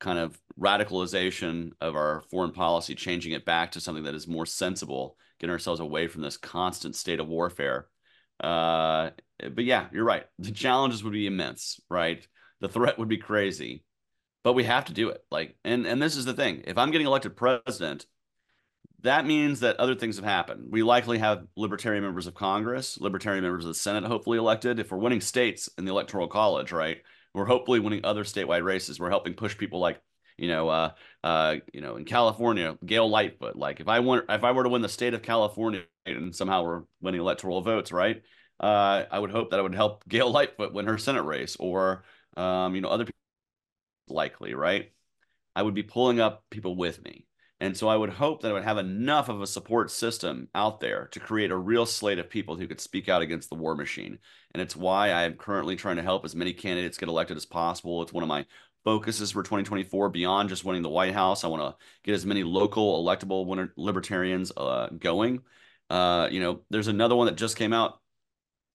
kind 0.00 0.18
of 0.18 0.40
radicalization 0.58 1.70
of 1.80 1.94
our 1.94 2.22
foreign 2.30 2.52
policy, 2.52 2.94
changing 2.94 3.32
it 3.32 3.44
back 3.44 3.72
to 3.72 3.80
something 3.80 4.04
that 4.04 4.14
is 4.14 4.26
more 4.26 4.46
sensible, 4.46 5.16
getting 5.38 5.52
ourselves 5.52 5.80
away 5.80 6.08
from 6.08 6.22
this 6.22 6.36
constant 6.36 6.96
state 6.96 7.20
of 7.20 7.28
warfare. 7.28 7.86
Uh, 8.42 9.10
but 9.54 9.64
yeah, 9.64 9.86
you're 9.92 10.04
right. 10.04 10.24
The 10.38 10.50
challenges 10.50 11.04
would 11.04 11.12
be 11.12 11.26
immense, 11.26 11.80
right? 11.88 12.26
The 12.60 12.68
threat 12.68 12.98
would 12.98 13.08
be 13.08 13.18
crazy, 13.18 13.84
but 14.42 14.54
we 14.54 14.64
have 14.64 14.86
to 14.86 14.92
do 14.92 15.10
it. 15.10 15.22
Like, 15.30 15.56
and 15.64 15.86
and 15.86 16.02
this 16.02 16.16
is 16.16 16.24
the 16.24 16.34
thing: 16.34 16.64
if 16.66 16.78
I'm 16.78 16.90
getting 16.90 17.06
elected 17.06 17.36
president, 17.36 18.06
that 19.02 19.26
means 19.26 19.60
that 19.60 19.76
other 19.76 19.94
things 19.94 20.16
have 20.16 20.24
happened. 20.24 20.68
We 20.70 20.82
likely 20.82 21.18
have 21.18 21.46
libertarian 21.56 22.04
members 22.04 22.26
of 22.26 22.34
Congress, 22.34 22.98
libertarian 22.98 23.44
members 23.44 23.64
of 23.64 23.68
the 23.68 23.74
Senate, 23.74 24.04
hopefully 24.04 24.38
elected. 24.38 24.78
If 24.78 24.90
we're 24.90 24.98
winning 24.98 25.20
states 25.20 25.68
in 25.78 25.84
the 25.84 25.90
Electoral 25.90 26.28
College, 26.28 26.72
right? 26.72 26.98
We're 27.34 27.44
hopefully 27.46 27.80
winning 27.80 28.04
other 28.04 28.24
statewide 28.24 28.64
races. 28.64 28.98
We're 28.98 29.10
helping 29.10 29.34
push 29.34 29.56
people 29.56 29.78
like, 29.80 30.00
you 30.36 30.48
know, 30.48 30.68
uh, 30.68 30.90
uh, 31.22 31.56
you 31.72 31.80
know, 31.80 31.96
in 31.96 32.04
California, 32.04 32.76
Gail 32.84 33.08
Lightfoot. 33.08 33.56
Like, 33.56 33.80
if 33.80 33.88
I 33.88 34.00
want, 34.00 34.24
if 34.28 34.44
I 34.44 34.52
were 34.52 34.64
to 34.64 34.68
win 34.68 34.82
the 34.82 34.88
state 34.88 35.14
of 35.14 35.22
California 35.22 35.82
and 36.06 36.34
somehow 36.34 36.64
we're 36.64 36.82
winning 37.00 37.20
electoral 37.20 37.60
votes, 37.62 37.92
right? 37.92 38.22
Uh, 38.58 39.04
I 39.10 39.18
would 39.18 39.30
hope 39.30 39.50
that 39.50 39.58
I 39.60 39.62
would 39.62 39.74
help 39.74 40.04
Gail 40.08 40.30
Lightfoot 40.30 40.72
win 40.72 40.86
her 40.86 40.98
Senate 40.98 41.22
race, 41.22 41.56
or 41.58 42.04
um, 42.36 42.74
you 42.74 42.80
know, 42.80 42.88
other 42.88 43.04
people 43.04 43.14
likely, 44.08 44.54
right? 44.54 44.92
I 45.56 45.62
would 45.62 45.74
be 45.74 45.82
pulling 45.82 46.20
up 46.20 46.44
people 46.50 46.76
with 46.76 47.02
me. 47.04 47.26
And 47.60 47.76
so 47.76 47.88
I 47.88 47.96
would 47.96 48.10
hope 48.10 48.40
that 48.40 48.50
I 48.50 48.54
would 48.54 48.64
have 48.64 48.78
enough 48.78 49.28
of 49.28 49.42
a 49.42 49.46
support 49.46 49.90
system 49.90 50.48
out 50.54 50.80
there 50.80 51.08
to 51.12 51.20
create 51.20 51.50
a 51.50 51.56
real 51.56 51.84
slate 51.84 52.18
of 52.18 52.30
people 52.30 52.56
who 52.56 52.66
could 52.66 52.80
speak 52.80 53.08
out 53.08 53.20
against 53.20 53.50
the 53.50 53.56
war 53.56 53.74
machine. 53.74 54.18
And 54.52 54.62
it's 54.62 54.74
why 54.74 55.10
I 55.10 55.24
am 55.24 55.34
currently 55.34 55.76
trying 55.76 55.96
to 55.96 56.02
help 56.02 56.24
as 56.24 56.34
many 56.34 56.54
candidates 56.54 56.96
get 56.96 57.10
elected 57.10 57.36
as 57.36 57.44
possible. 57.44 58.00
It's 58.02 58.14
one 58.14 58.22
of 58.22 58.28
my 58.28 58.46
focuses 58.82 59.32
for 59.32 59.42
2024 59.42 60.08
beyond 60.08 60.48
just 60.48 60.64
winning 60.64 60.82
the 60.82 60.88
White 60.88 61.12
House. 61.12 61.44
I 61.44 61.48
want 61.48 61.62
to 61.62 61.84
get 62.02 62.14
as 62.14 62.24
many 62.24 62.42
local 62.42 63.04
electable 63.04 63.68
libertarians 63.76 64.52
uh, 64.56 64.88
going. 64.98 65.42
Uh, 65.90 66.28
you 66.30 66.40
know, 66.40 66.62
there's 66.70 66.88
another 66.88 67.14
one 67.14 67.26
that 67.26 67.36
just 67.36 67.56
came 67.56 67.74
out 67.74 68.00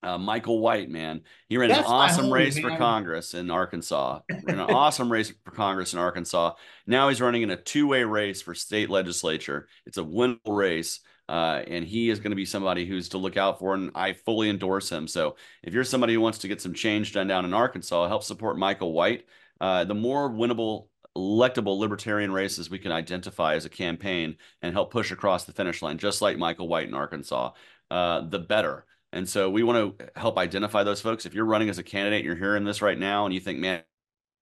uh, 0.05 0.17
Michael 0.19 0.59
White, 0.59 0.89
man, 0.89 1.21
he 1.50 1.57
ran 1.57 1.69
That's 1.69 1.79
an 1.79 1.85
awesome 1.93 2.31
race 2.31 2.55
man. 2.55 2.63
for 2.63 2.77
Congress 2.77 3.33
in 3.33 3.50
Arkansas. 3.50 4.19
ran 4.43 4.59
an 4.59 4.69
awesome 4.69 5.12
race 5.12 5.33
for 5.43 5.51
Congress 5.51 5.93
in 5.93 6.00
Arkansas. 6.00 6.53
Now 6.85 7.09
he's 7.09 7.21
running 7.21 7.41
in 7.41 7.50
a 7.50 7.57
two-way 7.57 8.03
race 8.03 8.41
for 8.41 8.53
state 8.53 8.89
legislature. 8.89 9.67
It's 9.88 9.97
a 9.97 10.03
winnable 10.03 10.55
race, 10.55 11.00
uh, 11.27 11.63
and 11.67 11.83
he 11.83 12.12
is 12.12 12.19
going 12.19 12.31
to 12.31 12.35
be 12.35 12.45
somebody 12.45 12.85
who's 12.85 13.09
to 13.09 13.17
look 13.17 13.35
out 13.35 13.57
for. 13.57 13.74
And 13.74 13.89
I 13.95 14.13
fully 14.13 14.47
endorse 14.50 14.91
him. 14.91 15.07
So 15.07 15.38
if 15.63 15.74
you're 15.74 15.83
somebody 15.83 16.13
who 16.13 16.21
wants 16.21 16.38
to 16.39 16.47
get 16.47 16.62
some 16.62 16.75
change 16.75 17.13
done 17.13 17.27
down 17.27 17.43
in 17.43 17.53
Arkansas, 17.55 18.07
help 18.07 18.24
support 18.24 18.59
Michael 18.59 18.93
White. 18.93 19.25
Uh, 19.59 19.85
the 19.85 19.95
more 19.95 20.29
winnable 20.29 20.88
electable 21.17 21.79
libertarian 21.79 22.31
races 22.31 22.69
we 22.69 22.77
can 22.77 22.91
identify 22.91 23.55
as 23.55 23.65
a 23.65 23.69
campaign 23.69 24.35
and 24.62 24.74
help 24.74 24.91
push 24.91 25.12
across 25.12 25.45
the 25.45 25.53
finish 25.53 25.81
line, 25.81 25.97
just 25.97 26.21
like 26.21 26.38
Michael 26.38 26.67
White 26.67 26.89
in 26.89 26.93
Arkansas, 26.93 27.51
uh, 27.89 28.21
the 28.21 28.39
better. 28.39 28.85
And 29.15 29.27
so 29.27 29.50
we 29.50 29.63
want 29.63 29.98
to 29.98 30.10
help 30.19 30.38
identify 30.38 30.84
those 30.84 31.00
folks. 31.00 31.25
If 31.25 31.34
you're 31.34 31.45
running 31.45 31.69
as 31.69 31.79
a 31.79 31.84
candidate, 31.84 32.19
and 32.19 32.25
you're 32.25 32.36
hearing 32.36 32.65
this 32.65 32.82
right 32.82 32.99
now, 32.99 33.25
and 33.25 33.34
you 33.34 33.39
think, 33.39 33.60
man, 33.60 33.82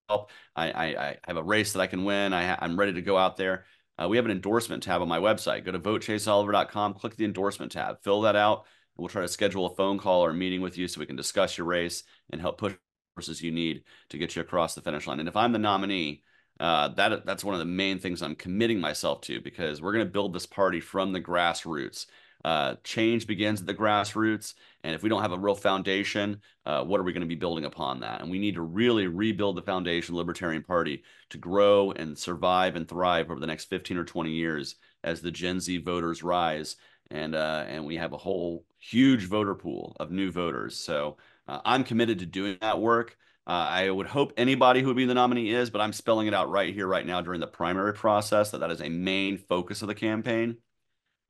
help, 0.10 0.32
I, 0.56 0.72
I, 0.72 0.86
I 0.86 1.18
have 1.28 1.38
a 1.38 1.44
race 1.44 1.74
that 1.74 1.80
I 1.80 1.88
can 1.88 2.04
win. 2.04 2.34
I, 2.34 2.58
I'm 2.60 2.78
ready 2.78 2.94
to 2.94 3.02
go 3.02 3.16
out 3.16 3.38
there. 3.38 3.66
Uh, 4.02 4.08
we 4.10 4.18
have 4.18 4.26
an 4.26 4.32
endorsement 4.32 4.82
tab 4.82 5.04
on 5.04 5.08
my 5.08 5.20
website. 5.20 5.64
Go 5.64 5.72
to 5.72 5.80
votechaseoliver.com, 5.80 6.96
click 6.96 7.16
the 7.16 7.26
endorsement 7.26 7.72
tab, 7.72 8.02
fill 8.04 8.22
that 8.22 8.36
out. 8.36 8.66
We'll 8.98 9.10
try 9.10 9.22
to 9.22 9.28
schedule 9.28 9.68
a 9.68 9.76
phone 9.76 10.00
call 10.00 10.26
or 10.26 10.32
a 10.32 10.34
meeting 10.34 10.62
with 10.62 10.78
you 10.78 10.88
so 10.88 11.00
we 11.00 11.06
can 11.06 11.16
discuss 11.16 11.56
your 11.56 11.68
race 11.68 12.04
and 12.32 12.42
help 12.42 12.58
push 12.58 12.74
resources 13.16 13.44
you 13.44 13.52
need 13.52 13.84
to 14.10 14.18
get 14.18 14.36
you 14.36 14.42
across 14.42 14.74
the 14.74 14.82
finish 14.82 15.06
line. 15.06 15.20
And 15.20 15.30
if 15.30 15.36
I'm 15.36 15.52
the 15.52 15.60
nominee, 15.60 16.24
uh, 16.60 16.90
that 16.90 17.26
that's 17.28 17.44
one 17.44 17.54
of 17.54 17.60
the 17.60 17.66
main 17.66 18.00
things 18.00 18.24
I'm 18.24 18.36
committing 18.36 18.80
myself 18.80 19.22
to 19.22 19.40
because 19.40 19.82
we're 19.82 19.94
going 19.94 20.06
to 20.06 20.12
build 20.12 20.34
this 20.34 20.48
party 20.48 20.80
from 20.80 21.12
the 21.12 21.22
grassroots. 21.22 22.08
Uh, 22.44 22.76
change 22.84 23.26
begins 23.26 23.62
at 23.62 23.68
the 23.68 23.74
grassroots. 23.74 24.54
And 24.84 24.94
if 24.94 25.02
we 25.02 25.10
don't 25.10 25.22
have 25.22 25.32
a 25.32 25.40
real 25.40 25.56
foundation, 25.56 26.42
uh, 26.66 26.84
what 26.84 27.00
are 27.00 27.04
we 27.04 27.14
going 27.14 27.22
to 27.22 27.28
be 27.28 27.36
building 27.36 27.66
upon 27.66 28.02
that? 28.02 28.22
And 28.22 28.30
we 28.30 28.40
need 28.40 28.56
to 28.56 28.62
really 28.62 29.08
rebuild 29.08 29.56
the 29.56 29.62
foundation 29.62 30.16
Libertarian 30.16 30.64
Party 30.64 31.04
to 31.30 31.38
grow 31.38 31.92
and 31.92 32.18
survive 32.18 32.76
and 32.76 32.88
thrive 32.88 33.32
over 33.32 33.40
the 33.40 33.48
next 33.48 33.66
15 33.66 33.98
or 33.98 34.04
20 34.04 34.32
years 34.32 34.76
as 35.04 35.22
the 35.22 35.32
Gen 35.32 35.60
Z 35.60 35.78
voters 35.80 36.24
rise. 36.24 36.76
And, 37.12 37.36
uh, 37.36 37.66
and 37.68 37.86
we 37.86 37.96
have 37.96 38.14
a 38.14 38.18
whole 38.18 38.66
huge 38.78 39.26
voter 39.26 39.56
pool 39.56 39.96
of 40.00 40.12
new 40.12 40.32
voters. 40.32 40.76
So 40.76 41.18
uh, 41.48 41.60
I'm 41.64 41.84
committed 41.84 42.20
to 42.20 42.26
doing 42.26 42.58
that 42.62 42.82
work. 42.82 43.18
Uh, 43.46 43.68
I 43.70 43.90
would 43.90 44.08
hope 44.08 44.34
anybody 44.38 44.82
who 44.82 44.88
would 44.88 44.98
be 44.98 45.06
the 45.06 45.14
nominee 45.14 45.50
is, 45.50 45.70
but 45.70 45.82
I'm 45.82 45.92
spelling 45.92 46.28
it 46.28 46.34
out 46.34 46.50
right 46.50 46.74
here, 46.74 46.88
right 46.88 47.06
now 47.06 47.22
during 47.22 47.42
the 47.42 47.48
primary 47.48 47.94
process 47.94 48.52
that 48.52 48.60
that 48.60 48.72
is 48.72 48.82
a 48.82 48.90
main 48.90 49.38
focus 49.38 49.82
of 49.82 49.90
the 49.90 49.96
campaign. 49.96 50.58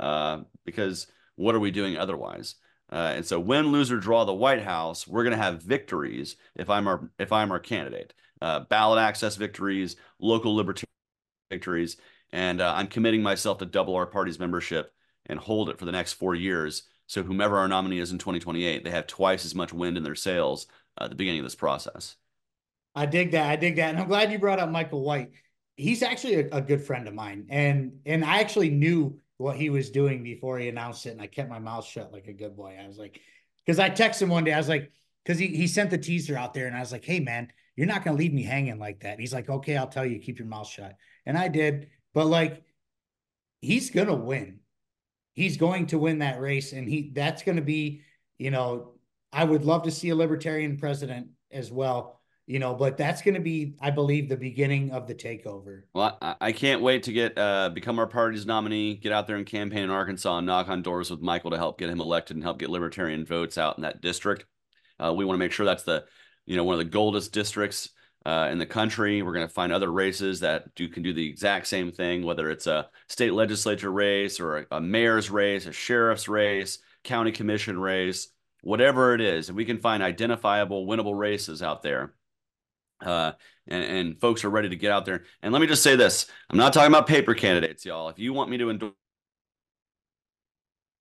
Uh, 0.04 0.44
because 0.66 1.08
what 1.36 1.56
are 1.56 1.62
we 1.62 1.72
doing 1.72 1.98
otherwise? 1.98 2.56
Uh, 2.92 3.14
and 3.16 3.26
so, 3.26 3.40
win, 3.40 3.72
lose, 3.72 3.90
or 3.90 3.98
draw 3.98 4.26
the 4.26 4.34
White 4.34 4.62
House, 4.62 5.08
we're 5.08 5.24
going 5.24 5.36
to 5.36 5.42
have 5.42 5.64
victories 5.64 6.36
if 6.56 6.70
I'm 6.70 6.88
our 6.88 7.10
if 7.18 7.32
I'm 7.32 7.52
our 7.52 7.60
candidate. 7.60 8.14
Uh, 8.42 8.60
ballot 8.60 9.00
access 9.00 9.38
victories, 9.38 9.96
local 10.20 10.54
libertarian 10.56 10.90
victories, 11.50 11.96
and 12.34 12.60
uh, 12.60 12.74
I'm 12.76 12.88
committing 12.88 13.24
myself 13.24 13.60
to 13.60 13.66
double 13.66 13.96
our 13.96 14.06
party's 14.06 14.40
membership 14.40 14.94
and 15.28 15.40
hold 15.40 15.70
it 15.70 15.80
for 15.80 15.86
the 15.86 15.92
next 15.94 16.14
four 16.14 16.36
years. 16.36 16.84
So, 17.08 17.24
whomever 17.24 17.58
our 17.58 17.70
nominee 17.70 18.00
is 18.00 18.12
in 18.12 18.18
2028, 18.18 18.84
they 18.84 18.92
have 18.92 19.08
twice 19.08 19.46
as 19.46 19.56
much 19.56 19.72
wind 19.72 19.96
in 19.96 20.04
their 20.04 20.16
sails 20.16 20.68
at 21.00 21.10
the 21.10 21.16
beginning 21.16 21.40
of 21.40 21.46
this 21.46 21.56
process. 21.56 22.18
I 22.94 23.06
dig 23.06 23.32
that. 23.32 23.50
I 23.50 23.56
dig 23.56 23.78
that, 23.78 23.92
and 23.92 24.00
I'm 24.00 24.10
glad 24.10 24.32
you 24.32 24.38
brought 24.38 24.60
up 24.60 24.70
Michael 24.70 25.02
White. 25.02 25.32
He's 25.78 26.04
actually 26.04 26.36
a, 26.36 26.58
a 26.58 26.62
good 26.62 26.82
friend 26.82 27.08
of 27.08 27.14
mine, 27.14 27.48
and 27.50 28.02
and 28.06 28.26
I 28.26 28.40
actually 28.40 28.70
knew 28.70 29.20
what 29.44 29.58
he 29.58 29.70
was 29.70 29.90
doing 29.90 30.24
before 30.24 30.58
he 30.58 30.70
announced 30.70 31.06
it, 31.06 31.10
and 31.12 31.22
I 31.22 31.28
kept 31.28 31.50
my 31.50 31.60
mouth 31.60 31.86
shut 31.86 32.14
like 32.14 32.28
a 32.28 32.34
good 32.34 32.56
boy. 32.56 32.78
I 32.82 32.88
was 32.88 32.98
like, 32.98 33.20
because 33.66 33.78
I 33.78 33.90
texted 33.90 34.22
him 34.22 34.30
one 34.30 34.46
day, 34.46 34.54
I 34.54 34.58
was 34.58 34.70
like, 34.70 34.90
because 35.24 35.38
he 35.38 35.48
he 35.48 35.68
sent 35.68 35.90
the 35.90 35.98
teaser 35.98 36.38
out 36.38 36.54
there, 36.54 36.66
and 36.66 36.76
I 36.76 36.80
was 36.80 36.94
like, 36.94 37.04
hey 37.04 37.20
man, 37.20 37.52
you're 37.76 37.86
not 37.86 38.06
gonna 38.06 38.18
leave 38.18 38.34
me 38.34 38.44
hanging 38.44 38.80
like 38.80 39.02
that. 39.02 39.12
And 39.12 39.20
he's 39.20 39.34
like, 39.34 39.50
okay, 39.50 39.76
I'll 39.76 39.88
tell 39.88 40.06
you, 40.06 40.20
keep 40.20 40.40
your 40.40 40.48
mouth 40.48 40.68
shut, 40.68 40.96
and 41.26 41.38
I 41.38 41.50
did. 41.50 41.90
But 42.14 42.28
like, 42.28 42.64
he's 43.60 43.90
gonna 43.90 44.16
win. 44.16 44.60
He's 45.34 45.58
going 45.58 45.88
to 45.88 46.00
win 46.00 46.20
that 46.20 46.40
race, 46.40 46.72
and 46.72 46.88
he 46.88 47.12
that's 47.14 47.44
gonna 47.44 47.62
be, 47.62 48.02
you 48.38 48.50
know, 48.50 48.94
I 49.34 49.44
would 49.44 49.66
love 49.66 49.84
to 49.84 49.92
see 49.92 50.08
a 50.08 50.16
libertarian 50.16 50.78
president 50.78 51.28
as 51.52 51.70
well 51.70 52.22
you 52.46 52.60
know, 52.60 52.74
but 52.74 52.98
that's 52.98 53.22
going 53.22 53.36
to 53.36 53.40
be, 53.40 53.76
I 53.80 53.90
believe, 53.90 54.28
the 54.28 54.36
beginning 54.36 54.92
of 54.92 55.08
the 55.08 55.16
takeover. 55.16 55.84
Well, 55.94 56.18
I, 56.22 56.36
I 56.42 56.52
can't 56.52 56.82
wait 56.82 57.04
to 57.04 57.14
get 57.14 57.38
uh, 57.38 57.70
become 57.70 58.00
our 58.00 58.08
party's 58.08 58.46
nominee, 58.46 58.96
get 58.96 59.14
out 59.14 59.28
there 59.28 59.38
and 59.38 59.46
campaign 59.46 59.84
in 59.84 59.90
Arkansas, 59.90 60.38
and 60.38 60.48
knock 60.48 60.68
on 60.68 60.82
doors 60.82 61.10
with 61.10 61.22
Michael 61.22 61.52
to 61.52 61.58
help 61.58 61.80
get 61.80 61.90
him 61.90 62.02
elected 62.02 62.36
and 62.36 62.44
help 62.44 62.60
get 62.60 62.70
libertarian 62.70 63.26
votes 63.26 63.58
out 63.58 63.78
in 63.78 63.84
that 63.84 64.02
district. 64.02 64.46
Uh, 65.00 65.14
we 65.16 65.24
want 65.26 65.36
to 65.36 65.40
make 65.40 65.54
sure 65.54 65.66
that's 65.66 65.84
the, 65.84 66.04
you 66.46 66.58
know, 66.58 66.66
one 66.66 66.74
of 66.74 66.80
the 66.80 66.86
goldest 66.86 67.32
districts 67.32 67.90
uh, 68.26 68.50
in 68.52 68.58
the 68.58 68.66
country. 68.66 69.22
We're 69.22 69.34
going 69.34 69.48
to 69.48 69.54
find 69.54 69.72
other 69.72 69.92
races 69.92 70.42
that 70.42 70.76
do 70.76 70.90
can 70.90 71.02
do 71.02 71.14
the 71.14 71.28
exact 71.28 71.68
same 71.68 71.92
thing, 71.92 72.24
whether 72.24 72.52
it's 72.52 72.68
a 72.68 72.90
state 73.08 73.34
legislature 73.34 73.92
race 73.92 74.42
or 74.42 74.58
a, 74.58 74.66
a 74.72 74.82
mayor's 74.82 75.32
race, 75.32 75.66
a 75.66 75.72
sheriff's 75.72 76.28
race, 76.28 76.80
county 77.06 77.32
commission 77.32 77.80
race, 77.80 78.28
whatever 78.64 79.14
it 79.14 79.22
is. 79.22 79.50
If 79.50 79.56
we 79.56 79.66
can 79.66 79.80
find 79.80 80.04
identifiable, 80.04 80.86
winnable 80.86 81.18
races 81.18 81.64
out 81.64 81.84
there 81.84 82.14
uh, 83.04 83.34
and, 83.68 83.84
and, 83.84 84.20
folks 84.20 84.44
are 84.44 84.50
ready 84.50 84.70
to 84.70 84.76
get 84.76 84.92
out 84.92 85.06
there. 85.06 85.24
And 85.42 85.54
let 85.54 85.62
me 85.62 85.68
just 85.68 85.84
say 85.84 85.96
this: 85.96 86.26
I'm 86.50 86.58
not 86.58 86.74
talking 86.74 86.92
about 86.92 87.08
paper 87.08 87.34
candidates, 87.34 87.86
y'all. 87.86 88.10
If 88.10 88.20
you 88.20 88.34
want 88.34 88.50
me 88.50 88.58
to 88.58 88.70
endorse 88.70 88.94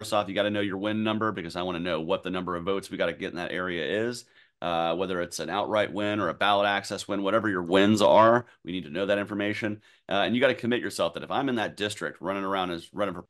first 0.02 0.12
off, 0.12 0.28
you 0.28 0.34
got 0.34 0.42
to 0.42 0.50
know 0.50 0.60
your 0.60 0.78
win 0.78 1.04
number 1.04 1.30
because 1.30 1.54
I 1.54 1.62
want 1.62 1.76
to 1.76 1.82
know 1.82 2.00
what 2.00 2.24
the 2.24 2.30
number 2.30 2.56
of 2.56 2.64
votes 2.64 2.90
we 2.90 2.96
got 2.96 3.06
to 3.06 3.12
get 3.12 3.30
in 3.30 3.36
that 3.36 3.52
area 3.52 4.08
is. 4.08 4.24
Uh, 4.60 4.94
whether 4.96 5.20
it's 5.20 5.38
an 5.38 5.48
outright 5.48 5.92
win 5.92 6.18
or 6.18 6.28
a 6.28 6.34
ballot 6.34 6.66
access 6.66 7.06
win, 7.06 7.22
whatever 7.22 7.48
your 7.48 7.62
wins 7.62 8.02
are, 8.02 8.46
we 8.64 8.72
need 8.72 8.84
to 8.84 8.90
know 8.90 9.06
that 9.06 9.18
information. 9.18 9.80
Uh, 10.08 10.22
and 10.24 10.34
you 10.34 10.40
got 10.40 10.48
to 10.48 10.54
commit 10.54 10.80
yourself 10.80 11.14
that 11.14 11.22
if 11.22 11.30
I'm 11.30 11.48
in 11.48 11.56
that 11.56 11.76
district 11.76 12.20
running 12.20 12.44
around 12.44 12.70
as 12.70 12.88
running 12.92 13.14
for 13.14 13.26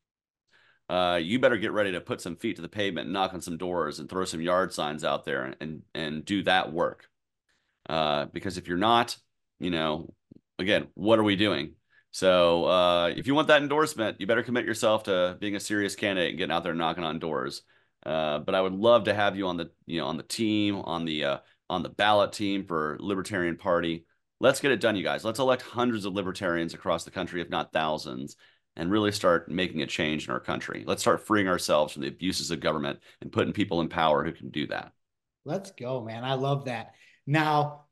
uh, 0.89 1.17
you 1.17 1.39
better 1.39 1.57
get 1.57 1.73
ready 1.73 1.93
to 1.93 2.01
put 2.01 2.21
some 2.21 2.37
feet 2.37 2.57
to 2.57 2.63
the 2.63 2.69
pavement 2.69 3.09
knock 3.09 3.33
on 3.35 3.41
some 3.41 3.57
doors 3.57 3.99
and 3.99 4.09
throw 4.09 4.25
some 4.25 4.41
yard 4.41 4.73
signs 4.73 5.05
out 5.05 5.25
there 5.25 5.45
and 5.45 5.57
and, 5.61 5.83
and 5.95 6.25
do 6.25 6.43
that 6.43 6.73
work. 6.73 7.09
Uh, 7.89 8.27
because 8.27 8.59
if 8.59 8.69
you're 8.69 8.79
not, 8.79 9.17
you 9.59 9.71
know, 9.71 10.13
again, 10.59 10.89
what 10.95 11.19
are 11.19 11.25
we 11.25 11.37
doing? 11.37 11.75
So 12.13 12.67
uh, 12.67 13.09
if 13.09 13.27
you 13.27 13.35
want 13.35 13.49
that 13.49 13.63
endorsement, 13.63 14.21
you 14.21 14.27
better 14.27 14.43
commit 14.43 14.67
yourself 14.67 15.05
to 15.05 15.37
being 15.41 15.57
a 15.57 15.61
serious 15.61 15.95
candidate 15.95 16.31
and 16.31 16.39
getting 16.39 16.53
out 16.53 16.63
there 16.63 16.75
knocking 16.75 17.05
on 17.05 17.19
doors. 17.19 17.63
Uh, 18.05 18.41
but 18.41 18.55
I 18.55 18.61
would 18.61 18.75
love 18.75 19.05
to 19.05 19.15
have 19.15 19.37
you 19.37 19.47
on 19.47 19.57
the 19.57 19.71
you 19.87 20.01
know 20.01 20.07
on 20.07 20.17
the 20.17 20.23
team 20.25 20.77
on 20.77 21.05
the 21.05 21.25
uh, 21.25 21.39
on 21.71 21.83
the 21.83 21.89
ballot 21.89 22.33
team 22.33 22.67
for 22.67 22.97
Libertarian 23.01 23.57
Party. 23.57 24.05
Let's 24.41 24.61
get 24.61 24.73
it 24.73 24.81
done, 24.81 24.97
you 24.97 25.05
guys. 25.05 25.25
Let's 25.25 25.39
elect 25.39 25.63
hundreds 25.63 26.05
of 26.05 26.13
libertarians 26.13 26.75
across 26.75 27.05
the 27.05 27.13
country, 27.13 27.41
if 27.41 27.49
not 27.49 27.73
thousands, 27.73 28.37
and 28.77 28.91
really 28.91 29.13
start 29.13 29.49
making 29.49 29.83
a 29.83 29.87
change 29.87 30.27
in 30.27 30.33
our 30.33 30.41
country. 30.41 30.83
Let's 30.87 31.01
start 31.01 31.27
freeing 31.27 31.47
ourselves 31.47 31.93
from 31.93 32.03
the 32.03 32.09
abuses 32.09 32.51
of 32.51 32.59
government 32.59 32.99
and 33.21 33.31
putting 33.31 33.53
people 33.53 33.81
in 33.81 33.89
power 33.89 34.25
who 34.25 34.33
can 34.33 34.51
do 34.51 34.67
that. 34.67 34.93
Let's 35.45 35.71
go, 35.71 36.03
man. 36.03 36.25
I 36.25 36.35
love 36.35 36.65
that. 36.65 36.95
Now, 37.27 37.85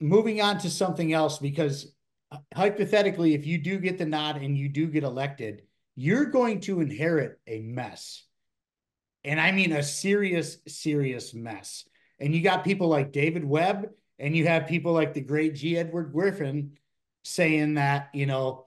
moving 0.00 0.40
on 0.40 0.58
to 0.58 0.70
something 0.70 1.12
else, 1.12 1.38
because 1.38 1.92
uh, 2.30 2.38
hypothetically, 2.54 3.34
if 3.34 3.46
you 3.46 3.58
do 3.58 3.78
get 3.78 3.98
the 3.98 4.06
nod 4.06 4.36
and 4.36 4.56
you 4.56 4.68
do 4.68 4.86
get 4.86 5.04
elected, 5.04 5.62
you're 5.96 6.26
going 6.26 6.60
to 6.60 6.80
inherit 6.80 7.38
a 7.46 7.60
mess. 7.60 8.24
And 9.24 9.40
I 9.40 9.52
mean 9.52 9.72
a 9.72 9.82
serious, 9.82 10.58
serious 10.66 11.34
mess. 11.34 11.84
And 12.18 12.34
you 12.34 12.42
got 12.42 12.64
people 12.64 12.88
like 12.88 13.12
David 13.12 13.44
Webb, 13.44 13.90
and 14.18 14.36
you 14.36 14.46
have 14.46 14.66
people 14.66 14.92
like 14.92 15.14
the 15.14 15.20
great 15.20 15.54
G. 15.54 15.76
Edward 15.76 16.12
Griffin 16.12 16.78
saying 17.22 17.74
that, 17.74 18.08
you 18.14 18.26
know, 18.26 18.66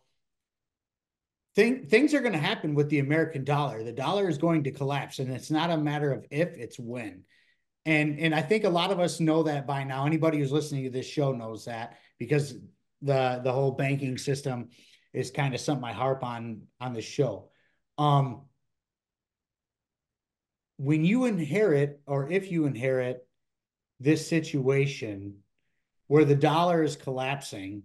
thing, 1.55 1.87
things 1.87 2.13
are 2.13 2.21
going 2.21 2.33
to 2.33 2.39
happen 2.39 2.75
with 2.75 2.89
the 2.89 2.99
American 2.99 3.43
dollar. 3.43 3.83
The 3.83 3.91
dollar 3.91 4.29
is 4.29 4.37
going 4.37 4.63
to 4.65 4.71
collapse, 4.71 5.19
and 5.19 5.31
it's 5.31 5.51
not 5.51 5.69
a 5.69 5.77
matter 5.77 6.11
of 6.11 6.25
if, 6.29 6.57
it's 6.57 6.79
when. 6.79 7.23
And 7.85 8.19
and 8.19 8.33
I 8.33 8.41
think 8.41 8.63
a 8.63 8.69
lot 8.69 8.91
of 8.91 8.99
us 8.99 9.19
know 9.19 9.43
that 9.43 9.67
by 9.67 9.83
now. 9.83 10.05
Anybody 10.05 10.39
who's 10.39 10.51
listening 10.51 10.85
to 10.85 10.89
this 10.89 11.05
show 11.05 11.33
knows 11.33 11.65
that 11.65 11.97
because 12.17 12.53
the 13.01 13.41
the 13.43 13.51
whole 13.51 13.71
banking 13.71 14.17
system 14.17 14.69
is 15.11 15.31
kind 15.31 15.53
of 15.53 15.59
something 15.59 15.83
I 15.83 15.91
harp 15.91 16.23
on 16.23 16.63
on 16.79 16.93
the 16.93 17.01
show. 17.01 17.49
Um, 17.97 18.43
when 20.77 21.05
you 21.05 21.25
inherit, 21.25 22.01
or 22.07 22.29
if 22.29 22.51
you 22.51 22.65
inherit 22.65 23.27
this 23.99 24.27
situation 24.27 25.37
where 26.07 26.25
the 26.25 26.35
dollar 26.35 26.83
is 26.83 26.95
collapsing, 26.95 27.83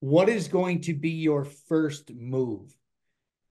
what 0.00 0.28
is 0.28 0.48
going 0.48 0.82
to 0.82 0.94
be 0.94 1.10
your 1.10 1.44
first 1.44 2.14
move? 2.14 2.74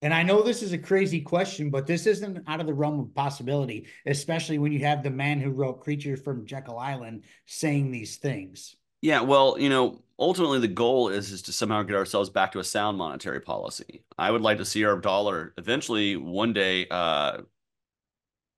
And 0.05 0.13
I 0.13 0.21
know 0.21 0.43
this 0.43 0.61
is 0.61 0.71
a 0.71 0.77
crazy 0.77 1.19
question, 1.19 1.71
but 1.71 1.87
this 1.87 2.05
isn't 2.05 2.43
out 2.45 2.59
of 2.59 2.67
the 2.67 2.75
realm 2.75 2.99
of 2.99 3.15
possibility, 3.15 3.87
especially 4.05 4.59
when 4.59 4.71
you 4.71 4.85
have 4.85 5.01
the 5.01 5.09
man 5.09 5.39
who 5.39 5.49
wrote 5.49 5.81
Creature 5.81 6.17
from 6.17 6.45
Jekyll 6.45 6.77
Island 6.77 7.23
saying 7.47 7.89
these 7.89 8.17
things. 8.17 8.75
Yeah, 9.01 9.21
well, 9.21 9.57
you 9.57 9.67
know, 9.67 10.03
ultimately 10.19 10.59
the 10.59 10.67
goal 10.67 11.09
is 11.09 11.31
is 11.31 11.41
to 11.41 11.51
somehow 11.51 11.81
get 11.81 11.95
ourselves 11.95 12.29
back 12.29 12.51
to 12.51 12.59
a 12.59 12.63
sound 12.63 12.99
monetary 12.99 13.41
policy. 13.41 14.03
I 14.15 14.29
would 14.29 14.43
like 14.43 14.59
to 14.59 14.65
see 14.65 14.85
our 14.85 14.99
dollar 14.99 15.55
eventually 15.57 16.15
one 16.15 16.53
day 16.53 16.85
uh, 16.91 17.39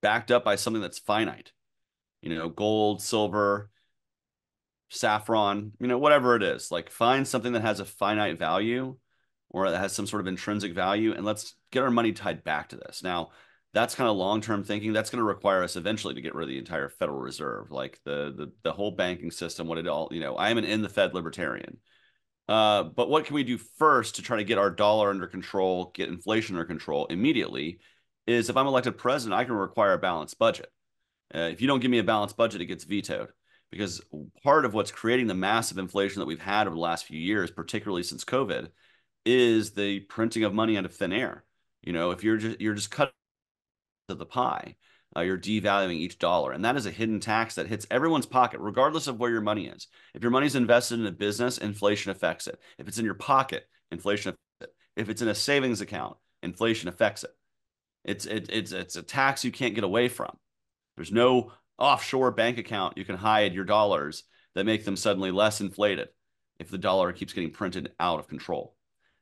backed 0.01 0.31
up 0.31 0.43
by 0.43 0.57
something 0.57 0.81
that's 0.81 0.99
finite. 0.99 1.53
You 2.21 2.35
know, 2.35 2.49
gold, 2.49 3.01
silver, 3.01 3.69
saffron, 4.89 5.71
you 5.79 5.87
know, 5.87 5.97
whatever 5.97 6.35
it 6.35 6.43
is. 6.43 6.71
Like 6.71 6.89
find 6.89 7.25
something 7.25 7.53
that 7.53 7.61
has 7.61 7.79
a 7.79 7.85
finite 7.85 8.37
value 8.37 8.97
or 9.49 9.69
that 9.69 9.79
has 9.79 9.93
some 9.93 10.07
sort 10.07 10.21
of 10.21 10.27
intrinsic 10.27 10.73
value 10.73 11.13
and 11.13 11.25
let's 11.25 11.55
get 11.71 11.83
our 11.83 11.91
money 11.91 12.11
tied 12.11 12.43
back 12.43 12.69
to 12.69 12.77
this. 12.77 13.03
Now, 13.03 13.29
that's 13.73 13.95
kind 13.95 14.09
of 14.09 14.17
long-term 14.17 14.63
thinking. 14.63 14.93
That's 14.93 15.09
going 15.09 15.19
to 15.19 15.25
require 15.25 15.63
us 15.63 15.75
eventually 15.75 16.15
to 16.15 16.21
get 16.21 16.33
rid 16.33 16.43
of 16.45 16.49
the 16.49 16.57
entire 16.57 16.89
Federal 16.89 17.19
Reserve, 17.19 17.69
like 17.71 17.99
the 18.05 18.33
the 18.35 18.51
the 18.63 18.71
whole 18.71 18.91
banking 18.91 19.29
system, 19.29 19.67
what 19.67 19.77
it 19.77 19.87
all, 19.87 20.09
you 20.11 20.19
know, 20.19 20.35
I 20.35 20.49
am 20.49 20.57
an 20.57 20.65
End 20.65 20.83
the 20.83 20.89
Fed 20.89 21.13
libertarian. 21.13 21.77
Uh, 22.47 22.83
but 22.83 23.09
what 23.09 23.25
can 23.25 23.35
we 23.35 23.43
do 23.43 23.57
first 23.57 24.15
to 24.15 24.21
try 24.21 24.37
to 24.37 24.45
get 24.45 24.57
our 24.57 24.71
dollar 24.71 25.09
under 25.09 25.27
control, 25.27 25.91
get 25.93 26.07
inflation 26.07 26.55
under 26.55 26.65
control 26.65 27.05
immediately? 27.07 27.79
Is 28.25 28.49
if 28.49 28.57
I'm 28.57 28.67
elected 28.67 28.97
president, 28.97 29.39
I 29.39 29.43
can 29.43 29.53
require 29.53 29.93
a 29.93 29.99
balanced 29.99 30.39
budget. 30.39 30.71
Uh, 31.33 31.49
if 31.51 31.61
you 31.61 31.67
don't 31.67 31.81
give 31.81 31.91
me 31.91 31.99
a 31.99 32.03
balanced 32.03 32.37
budget, 32.37 32.61
it 32.61 32.65
gets 32.65 32.83
vetoed 32.83 33.29
because 33.69 34.01
part 34.43 34.65
of 34.65 34.73
what's 34.73 34.91
creating 34.91 35.27
the 35.27 35.33
massive 35.33 35.77
inflation 35.77 36.19
that 36.19 36.25
we've 36.25 36.39
had 36.39 36.67
over 36.67 36.75
the 36.75 36.81
last 36.81 37.05
few 37.05 37.19
years, 37.19 37.51
particularly 37.51 38.03
since 38.03 38.23
COVID, 38.23 38.69
is 39.27 39.71
the 39.71 39.99
printing 40.01 40.43
of 40.43 40.53
money 40.53 40.77
out 40.77 40.85
of 40.85 40.95
thin 40.95 41.11
air. 41.11 41.43
You 41.83 41.93
know, 41.93 42.11
if 42.11 42.23
you're 42.23 42.37
just 42.37 42.61
you're 42.61 42.73
just 42.73 42.91
cutting 42.91 43.13
to 44.07 44.15
the 44.15 44.25
pie, 44.25 44.75
uh, 45.15 45.21
you're 45.21 45.37
devaluing 45.37 45.95
each 45.95 46.17
dollar, 46.17 46.53
and 46.53 46.63
that 46.65 46.77
is 46.77 46.85
a 46.85 46.91
hidden 46.91 47.19
tax 47.19 47.55
that 47.55 47.67
hits 47.67 47.85
everyone's 47.91 48.25
pocket, 48.25 48.59
regardless 48.61 49.07
of 49.07 49.19
where 49.19 49.31
your 49.31 49.41
money 49.41 49.67
is. 49.67 49.87
If 50.13 50.21
your 50.21 50.31
money's 50.31 50.55
invested 50.55 50.99
in 50.99 51.05
a 51.05 51.11
business, 51.11 51.57
inflation 51.57 52.11
affects 52.11 52.47
it. 52.47 52.59
If 52.77 52.87
it's 52.87 52.97
in 52.97 53.05
your 53.05 53.13
pocket, 53.13 53.67
inflation 53.91 54.29
affects 54.29 54.61
it. 54.61 54.75
If 54.95 55.09
it's 55.09 55.21
in 55.21 55.27
a 55.27 55.35
savings 55.35 55.81
account, 55.81 56.17
inflation 56.41 56.87
affects 56.87 57.23
it. 57.23 57.31
It's 58.05 58.25
it, 58.25 58.49
it's 58.49 58.71
it's 58.71 58.95
a 58.95 59.03
tax 59.03 59.43
you 59.43 59.51
can't 59.51 59.75
get 59.75 59.83
away 59.83 60.07
from. 60.07 60.37
There's 60.95 61.11
no 61.11 61.51
offshore 61.77 62.31
bank 62.31 62.57
account 62.57 62.97
you 62.97 63.05
can 63.05 63.17
hide 63.17 63.53
your 63.53 63.65
dollars 63.65 64.23
that 64.55 64.65
make 64.65 64.85
them 64.85 64.95
suddenly 64.95 65.31
less 65.31 65.61
inflated 65.61 66.07
if 66.59 66.69
the 66.69 66.77
dollar 66.77 67.11
keeps 67.13 67.33
getting 67.33 67.51
printed 67.51 67.91
out 67.99 68.19
of 68.19 68.27
control. 68.27 68.76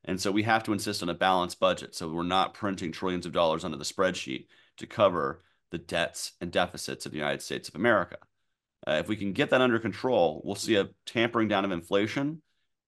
And 0.06 0.22
so 0.22 0.32
we 0.32 0.44
have 0.44 0.63
to 0.63 0.74
insist 0.74 1.02
on 1.02 1.10
a 1.10 1.15
balanced 1.15 1.60
budget 1.60 1.96
so 1.96 2.08
we're 2.08 2.24
not 2.24 2.54
printing 2.54 2.91
trillions 2.91 3.26
of 3.26 3.32
dollars 3.32 3.63
onto 3.63 3.78
the 3.78 3.84
spreadsheet 3.84 4.46
to 4.78 4.88
cover 4.88 5.44
the 5.72 5.78
debts 5.78 6.34
and 6.39 6.52
deficits 6.52 7.06
of 7.06 7.12
the 7.12 7.18
United 7.18 7.41
States 7.41 7.68
of 7.68 7.76
America. 7.76 8.18
Uh, 8.88 8.94
if 8.94 9.08
we 9.08 9.15
can 9.15 9.34
get 9.34 9.50
that 9.50 9.62
under 9.62 9.80
control, 9.80 10.41
we'll 10.46 10.56
see 10.56 10.76
a 10.76 10.89
tampering 11.06 11.48
down 11.48 11.65
of 11.65 11.72
inflation 11.72 12.41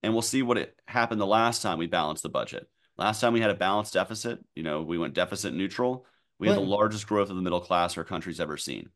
and 0.04 0.14
we'll 0.14 0.22
see 0.22 0.44
what 0.44 0.58
it 0.58 0.80
happened 0.88 1.20
the 1.20 1.26
last 1.26 1.62
time 1.62 1.80
we 1.80 1.88
balanced 1.88 2.24
the 2.24 2.30
budget. 2.30 2.68
Last 2.98 3.20
time 3.20 3.34
we 3.34 3.42
had 3.42 3.50
a 3.50 3.56
balanced 3.56 3.94
deficit, 3.94 4.40
you 4.56 4.64
know, 4.64 4.82
we 4.82 4.98
went 4.98 5.14
deficit 5.14 5.54
neutral. 5.54 6.06
We 6.40 6.48
had 6.48 6.58
the 6.58 6.62
largest 6.62 7.08
growth 7.08 7.30
of 7.30 7.36
the 7.36 7.42
middle 7.42 7.60
class 7.60 7.98
our 7.98 8.04
country's 8.04 8.40
ever 8.40 8.58
seen. 8.58 8.90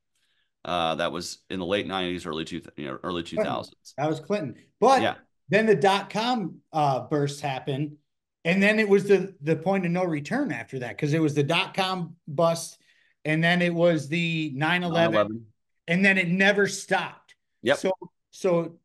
Uh, 0.63 0.95
that 0.95 1.11
was 1.11 1.39
in 1.49 1.59
the 1.59 1.65
late 1.65 1.87
'90s, 1.87 2.27
early 2.27 2.45
two, 2.45 2.61
you 2.77 2.85
know, 2.85 2.99
early 3.03 3.23
2000s. 3.23 3.71
That 3.97 4.07
was 4.07 4.19
Clinton. 4.19 4.55
But 4.79 5.01
yeah. 5.01 5.15
then 5.49 5.65
the 5.65 5.75
dot 5.75 6.11
com 6.11 6.57
uh, 6.71 7.07
burst 7.07 7.41
happened, 7.41 7.97
and 8.45 8.61
then 8.61 8.79
it 8.79 8.87
was 8.87 9.05
the 9.05 9.33
the 9.41 9.55
point 9.55 9.85
of 9.85 9.91
no 9.91 10.03
return 10.03 10.51
after 10.51 10.79
that 10.79 10.97
because 10.97 11.13
it 11.13 11.21
was 11.21 11.33
the 11.33 11.43
dot 11.43 11.73
com 11.73 12.15
bust, 12.27 12.77
and 13.25 13.43
then 13.43 13.61
it 13.61 13.73
was 13.73 14.07
the 14.07 14.53
9/11, 14.55 15.41
and 15.87 16.05
then 16.05 16.17
it 16.17 16.27
never 16.27 16.67
stopped. 16.67 17.35
Yep. 17.63 17.77
So 17.77 17.91
so 18.31 18.77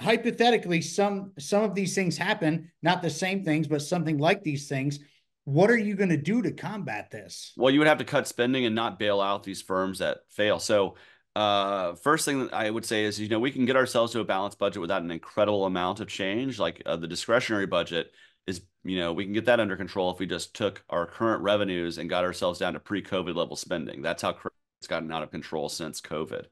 hypothetically, 0.00 0.80
some 0.80 1.32
some 1.38 1.64
of 1.64 1.74
these 1.74 1.94
things 1.94 2.16
happen, 2.16 2.70
not 2.82 3.02
the 3.02 3.10
same 3.10 3.44
things, 3.44 3.68
but 3.68 3.82
something 3.82 4.18
like 4.18 4.42
these 4.42 4.68
things 4.68 5.00
what 5.46 5.70
are 5.70 5.78
you 5.78 5.94
going 5.94 6.10
to 6.10 6.16
do 6.16 6.42
to 6.42 6.50
combat 6.50 7.08
this? 7.12 7.52
Well, 7.56 7.72
you 7.72 7.78
would 7.78 7.86
have 7.86 7.98
to 7.98 8.04
cut 8.04 8.26
spending 8.26 8.66
and 8.66 8.74
not 8.74 8.98
bail 8.98 9.20
out 9.20 9.44
these 9.44 9.62
firms 9.62 10.00
that 10.00 10.18
fail. 10.28 10.58
So 10.58 10.96
uh, 11.36 11.94
first 11.94 12.24
thing 12.24 12.40
that 12.40 12.52
I 12.52 12.68
would 12.68 12.84
say 12.84 13.04
is, 13.04 13.20
you 13.20 13.28
know, 13.28 13.38
we 13.38 13.52
can 13.52 13.64
get 13.64 13.76
ourselves 13.76 14.12
to 14.12 14.20
a 14.20 14.24
balanced 14.24 14.58
budget 14.58 14.80
without 14.80 15.02
an 15.02 15.12
incredible 15.12 15.64
amount 15.64 16.00
of 16.00 16.08
change. 16.08 16.58
Like 16.58 16.82
uh, 16.84 16.96
the 16.96 17.06
discretionary 17.06 17.66
budget 17.66 18.10
is, 18.46 18.62
you 18.84 18.98
know, 18.98 19.12
we 19.12 19.24
can 19.24 19.32
get 19.32 19.46
that 19.46 19.60
under 19.60 19.76
control 19.76 20.10
if 20.10 20.18
we 20.18 20.26
just 20.26 20.54
took 20.54 20.82
our 20.88 21.06
current 21.06 21.42
revenues 21.42 21.98
and 21.98 22.10
got 22.10 22.24
ourselves 22.24 22.58
down 22.58 22.74
to 22.74 22.80
pre-COVID 22.80 23.34
level 23.34 23.56
spending. 23.56 24.02
That's 24.02 24.22
how 24.22 24.36
it's 24.78 24.86
gotten 24.88 25.12
out 25.12 25.22
of 25.22 25.30
control 25.30 25.68
since 25.68 26.00
COVID. 26.00 26.46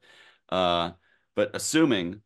Uh, 0.49 0.91
but 1.35 1.51
assuming, 1.53 2.21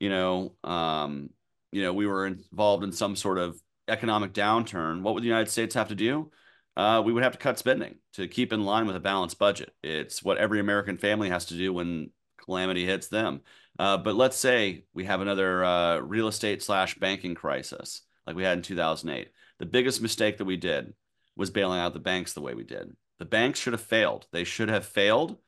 you 0.00 0.10
know, 0.10 0.54
um, 0.64 1.30
you 1.72 1.82
know, 1.82 1.92
we 1.92 2.06
were 2.06 2.26
involved 2.26 2.84
in 2.84 2.92
some 2.92 3.16
sort 3.16 3.38
of 3.38 3.60
economic 3.88 4.32
downturn, 4.32 5.02
what 5.02 5.14
would 5.14 5.22
the 5.22 5.28
United 5.28 5.50
States 5.50 5.74
have 5.74 5.88
to 5.88 5.94
do? 5.94 6.30
uh, 6.76 7.02
we 7.04 7.12
would 7.12 7.22
have 7.22 7.32
to 7.32 7.38
cut 7.38 7.58
spending 7.58 7.96
to 8.14 8.26
keep 8.26 8.52
in 8.52 8.64
line 8.64 8.86
with 8.86 8.96
a 8.96 9.00
balanced 9.00 9.38
budget. 9.38 9.72
It's 9.82 10.22
what 10.22 10.38
every 10.38 10.60
American 10.60 10.98
family 10.98 11.28
has 11.30 11.46
to 11.46 11.54
do 11.54 11.72
when 11.72 12.10
calamity 12.44 12.84
hits 12.84 13.08
them. 13.08 13.42
Uh, 13.78 13.96
but 13.96 14.14
let's 14.14 14.36
say 14.36 14.84
we 14.92 15.04
have 15.04 15.20
another 15.20 15.64
uh, 15.64 15.98
real 15.98 16.28
estate 16.28 16.62
slash 16.62 16.96
banking 16.96 17.34
crisis 17.34 18.02
like 18.26 18.36
we 18.36 18.44
had 18.44 18.58
in 18.58 18.62
2008. 18.62 19.30
The 19.58 19.66
biggest 19.66 20.02
mistake 20.02 20.38
that 20.38 20.44
we 20.44 20.56
did 20.56 20.94
was 21.36 21.50
bailing 21.50 21.80
out 21.80 21.92
the 21.92 22.00
banks 22.00 22.32
the 22.32 22.40
way 22.40 22.54
we 22.54 22.64
did. 22.64 22.94
The 23.18 23.24
banks 23.24 23.58
should 23.58 23.72
have 23.72 23.82
failed. 23.82 24.26
They 24.32 24.44
should 24.44 24.68
have 24.68 24.84
failed, 24.84 25.38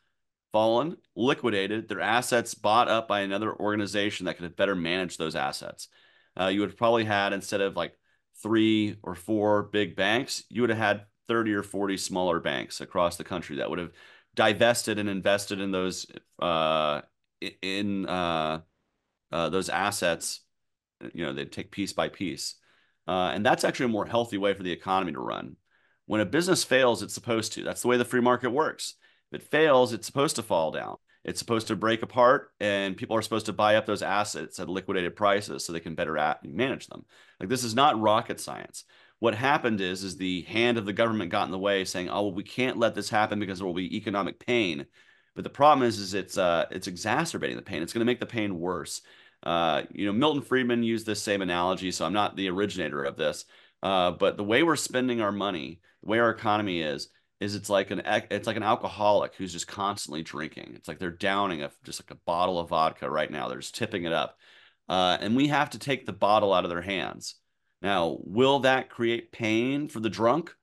fallen, 0.53 0.97
liquidated, 1.15 1.89
their 1.89 2.01
assets 2.01 2.55
bought 2.55 2.89
up 2.89 3.09
by 3.09 3.21
another 3.21 3.55
organization 3.55 4.27
that 4.27 4.37
could 4.37 4.45
have 4.45 4.57
better 4.57 4.75
managed 4.75 5.19
those 5.19 5.37
assets. 5.37 5.89
Uh, 6.39 6.47
you 6.47 6.61
would 6.61 6.71
have 6.71 6.79
probably 6.79 7.05
had, 7.05 7.33
instead 7.33 7.61
of 7.61 7.77
like 7.77 7.95
three 8.43 8.97
or 9.03 9.15
four 9.15 9.65
big 9.65 9.97
banks, 9.97 10.45
you 10.49 10.61
would 10.61 10.71
have 10.71 10.79
had 10.79 11.05
30 11.29 11.55
or 11.55 11.63
40 11.63 11.97
smaller 11.97 12.41
banks 12.41 12.81
across 12.81 13.17
the 13.17 13.25
country 13.25 13.57
that 13.57 13.69
would 13.69 13.79
have 13.79 13.93
divested 14.35 14.99
and 14.99 15.09
invested 15.09 15.61
in 15.61 15.73
those 15.73 16.07
uh, 16.39 17.01
in 17.63 18.07
uh, 18.07 18.61
uh, 19.33 19.49
those 19.49 19.69
assets. 19.69 20.41
You 21.13 21.27
know, 21.27 21.33
they'd 21.33 21.53
take 21.53 21.71
piece 21.71 21.93
by 21.93 22.09
piece, 22.09 22.55
uh, 23.07 23.33
and 23.35 23.45
that's 23.45 23.65
actually 23.65 23.87
a 23.87 23.91
more 23.91 24.07
healthy 24.07 24.39
way 24.39 24.55
for 24.55 24.63
the 24.63 24.73
economy 24.73 25.13
to 25.13 25.21
run. 25.21 25.57
When 26.07 26.21
a 26.21 26.27
business 26.27 26.65
fails, 26.65 27.03
it's 27.03 27.15
supposed 27.15 27.53
to. 27.55 27.65
That's 27.65 27.83
the 27.83 27.89
way 27.89 27.97
the 27.97 28.05
free 28.05 28.21
market 28.21 28.51
works. 28.51 28.95
If 29.33 29.41
it 29.41 29.51
fails, 29.51 29.93
it's 29.93 30.07
supposed 30.07 30.37
to 30.37 30.43
fall 30.43 30.71
down. 30.71 30.97
It's 31.25 31.41
supposed 31.41 31.67
to 31.69 31.77
break 31.77 32.03
apart, 32.03 32.53
and 32.61 32.97
people 32.97 33.17
are 33.17 33.23
supposed 33.23 33.47
to 33.47 33.53
buy 33.53 33.75
up 33.75 33.87
those 33.87 34.03
assets 34.03 34.61
at 34.61 34.69
liquidated 34.69 35.17
prices 35.17 35.65
so 35.65 35.73
they 35.73 35.81
can 35.81 35.97
better 35.97 36.37
manage 36.45 36.87
them. 36.87 37.05
Like 37.41 37.49
this 37.49 37.65
is 37.65 37.75
not 37.75 38.01
rocket 38.01 38.39
science 38.39 38.85
what 39.19 39.35
happened 39.35 39.81
is 39.81 40.03
is 40.05 40.17
the 40.17 40.43
hand 40.43 40.79
of 40.79 40.87
the 40.87 40.93
government 40.93 41.31
got 41.31 41.45
in 41.45 41.51
the 41.51 41.59
way 41.59 41.85
saying 41.85 42.09
oh 42.09 42.23
well 42.23 42.33
we 42.33 42.43
can't 42.43 42.77
let 42.77 42.95
this 42.95 43.09
happen 43.09 43.39
because 43.39 43.59
there 43.59 43.67
will 43.67 43.75
be 43.75 43.97
economic 43.97 44.39
pain 44.45 44.87
but 45.35 45.45
the 45.45 45.51
problem 45.51 45.87
is 45.87 45.99
is 45.99 46.15
it's 46.15 46.39
uh 46.39 46.67
it's 46.71 46.87
exacerbating 46.87 47.57
the 47.57 47.63
pain 47.63 47.83
it's 47.83 47.93
going 47.93 48.01
to 48.01 48.07
make 48.07 48.21
the 48.21 48.27
pain 48.27 48.59
worse 48.59 49.03
uh 49.43 49.83
you 49.93 50.07
know 50.07 50.13
milton 50.13 50.43
friedman 50.43 50.83
used 50.83 51.07
this 51.07 51.23
same 51.23 51.43
analogy 51.43 51.91
so 51.91 52.05
i'm 52.05 52.13
not 52.13 52.37
the 52.37 52.49
originator 52.49 53.05
of 53.05 53.17
this 53.17 53.45
Uh, 53.83 54.11
but 54.13 54.37
the 54.37 54.45
way 54.45 54.63
we're 54.63 54.77
spending 54.77 55.21
our 55.21 55.33
money, 55.33 55.81
the 56.03 56.09
way 56.09 56.19
our 56.19 56.31
economy 56.31 56.81
is, 56.81 57.11
is 57.41 57.55
it's 57.55 57.69
like 57.71 57.91
an 57.91 58.03
it's 58.31 58.47
like 58.47 58.57
an 58.57 58.63
alcoholic 58.63 59.35
who's 59.37 59.53
just 59.53 59.69
constantly 59.69 60.23
drinking. 60.23 60.73
It's 60.75 60.89
like 60.89 60.99
they're 60.99 61.11
downing 61.11 61.63
a 61.63 61.71
just 61.85 62.01
like 62.03 62.11
a 62.11 62.21
bottle 62.27 62.59
of 62.59 62.71
vodka 62.71 63.09
right 63.11 63.31
now. 63.31 63.49
They're 63.49 63.61
just 63.61 63.77
tipping 63.77 64.05
it 64.05 64.13
up, 64.13 64.39
uh, 64.89 65.19
and 65.21 65.37
we 65.37 65.49
have 65.49 65.71
to 65.71 65.79
take 65.79 66.07
the 66.07 66.13
bottle 66.13 66.53
out 66.55 66.65
of 66.65 66.71
their 66.71 66.83
hands. 66.83 67.37
Now, 67.83 68.19
will 68.25 68.61
that 68.61 68.89
create 68.91 69.31
pain 69.33 69.89
for 69.89 70.01
the 70.01 70.11
drunk? 70.11 70.55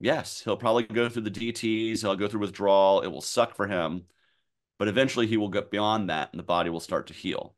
Yes, 0.00 0.40
he'll 0.42 0.56
probably 0.56 0.84
go 0.84 1.08
through 1.08 1.22
the 1.24 1.30
DTS. 1.30 2.00
He'll 2.02 2.16
go 2.16 2.28
through 2.28 2.40
withdrawal. 2.40 3.02
It 3.02 3.08
will 3.08 3.20
suck 3.20 3.54
for 3.56 3.66
him, 3.66 4.06
but 4.78 4.88
eventually 4.88 5.26
he 5.26 5.36
will 5.36 5.50
get 5.50 5.70
beyond 5.70 6.10
that, 6.10 6.30
and 6.32 6.38
the 6.38 6.44
body 6.44 6.70
will 6.70 6.80
start 6.80 7.08
to 7.08 7.14
heal. 7.14 7.54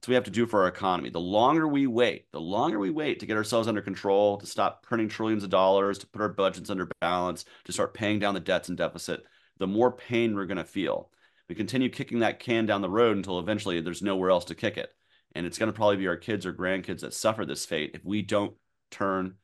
That's 0.00 0.08
what 0.08 0.12
we 0.12 0.14
have 0.14 0.24
to 0.24 0.30
do 0.30 0.46
for 0.46 0.62
our 0.62 0.68
economy. 0.68 1.10
The 1.10 1.20
longer 1.20 1.68
we 1.68 1.86
wait, 1.86 2.32
the 2.32 2.40
longer 2.40 2.78
we 2.78 2.88
wait 2.88 3.20
to 3.20 3.26
get 3.26 3.36
ourselves 3.36 3.68
under 3.68 3.82
control, 3.82 4.38
to 4.38 4.46
stop 4.46 4.82
printing 4.82 5.10
trillions 5.10 5.44
of 5.44 5.50
dollars, 5.50 5.98
to 5.98 6.06
put 6.06 6.22
our 6.22 6.30
budgets 6.30 6.70
under 6.70 6.88
balance, 7.02 7.44
to 7.64 7.72
start 7.72 7.92
paying 7.92 8.18
down 8.18 8.32
the 8.32 8.40
debts 8.40 8.70
and 8.70 8.78
deficit, 8.78 9.24
the 9.58 9.66
more 9.66 9.92
pain 9.92 10.34
we're 10.34 10.46
going 10.46 10.56
to 10.56 10.64
feel. 10.64 11.10
We 11.50 11.54
continue 11.54 11.90
kicking 11.90 12.20
that 12.20 12.40
can 12.40 12.64
down 12.64 12.80
the 12.80 12.88
road 12.88 13.18
until 13.18 13.40
eventually 13.40 13.82
there's 13.82 14.00
nowhere 14.00 14.30
else 14.30 14.46
to 14.46 14.54
kick 14.54 14.78
it. 14.78 14.88
And 15.34 15.44
it's 15.44 15.58
going 15.58 15.70
to 15.70 15.76
probably 15.76 15.98
be 15.98 16.08
our 16.08 16.16
kids 16.16 16.46
or 16.46 16.54
grandkids 16.54 17.00
that 17.00 17.12
suffer 17.12 17.44
this 17.44 17.66
fate 17.66 17.90
if 17.92 18.02
we 18.02 18.22
don't 18.22 18.54
turn 18.90 19.34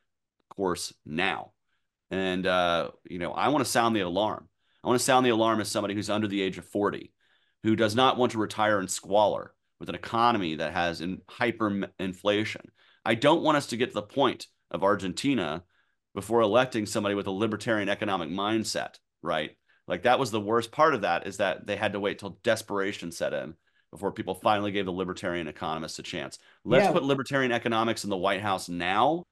course 0.49 0.91
now. 1.05 1.51
And, 2.09 2.47
uh, 2.47 2.89
you 3.07 3.19
know, 3.19 3.31
I 3.31 3.49
want 3.49 3.63
to 3.63 3.69
sound 3.69 3.95
the 3.95 4.01
alarm. 4.01 4.49
I 4.83 4.87
want 4.87 4.99
to 4.99 5.05
sound 5.05 5.23
the 5.23 5.29
alarm 5.29 5.61
as 5.61 5.69
somebody 5.69 5.93
who's 5.93 6.09
under 6.09 6.27
the 6.27 6.41
age 6.41 6.57
of 6.57 6.65
40, 6.65 7.13
who 7.61 7.75
does 7.75 7.95
not 7.95 8.17
want 8.17 8.31
to 8.31 8.39
retire 8.39 8.79
in 8.79 8.87
squalor 8.87 9.53
with 9.79 9.89
an 9.89 9.95
economy 9.95 10.55
that 10.55 10.73
has 10.73 11.01
in 11.01 11.21
hyperinflation. 11.29 12.65
I 13.05 13.15
don't 13.15 13.43
want 13.43 13.57
us 13.57 13.67
to 13.67 13.77
get 13.77 13.89
to 13.89 13.93
the 13.93 14.01
point 14.01 14.47
of 14.71 14.83
Argentina 14.83 15.63
before 16.13 16.41
electing 16.41 16.85
somebody 16.85 17.15
with 17.15 17.27
a 17.27 17.31
libertarian 17.31 17.89
economic 17.89 18.29
mindset, 18.29 18.95
right? 19.21 19.51
Like 19.87 20.03
that 20.03 20.19
was 20.19 20.31
the 20.31 20.41
worst 20.41 20.71
part 20.71 20.93
of 20.93 21.01
that 21.01 21.27
is 21.27 21.37
that 21.37 21.65
they 21.65 21.75
had 21.75 21.93
to 21.93 21.99
wait 21.99 22.19
till 22.19 22.39
desperation 22.43 23.11
set 23.11 23.33
in 23.33 23.55
before 23.91 24.11
people 24.11 24.35
finally 24.35 24.71
gave 24.71 24.85
the 24.85 24.91
libertarian 24.91 25.47
economists 25.47 25.99
a 25.99 26.03
chance. 26.03 26.37
Let's 26.65 26.85
yeah. 26.85 26.91
put 26.91 27.03
libertarian 27.03 27.51
economics 27.51 28.03
in 28.03 28.09
the 28.09 28.17
White 28.17 28.41
House 28.41 28.67
now, 28.67 29.23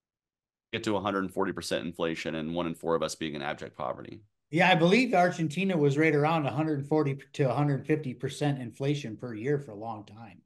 get 0.71 0.83
to 0.85 0.91
140% 0.91 1.81
inflation 1.81 2.35
and 2.35 2.55
one 2.55 2.67
in 2.67 2.75
four 2.75 2.95
of 2.95 3.03
us 3.03 3.15
being 3.15 3.33
in 3.33 3.41
abject 3.41 3.77
poverty. 3.77 4.21
Yeah, 4.51 4.69
I 4.69 4.75
believe 4.75 5.13
Argentina 5.13 5.75
was 5.75 5.97
right 5.97 6.15
around 6.15 6.43
140 6.43 7.17
to 7.33 7.45
150 7.45 8.13
percent 8.13 8.61
inflation 8.61 9.17
per 9.17 9.33
year 9.33 9.59
for 9.59 9.71
a 9.71 9.75
long 9.75 10.05
time. 10.05 10.41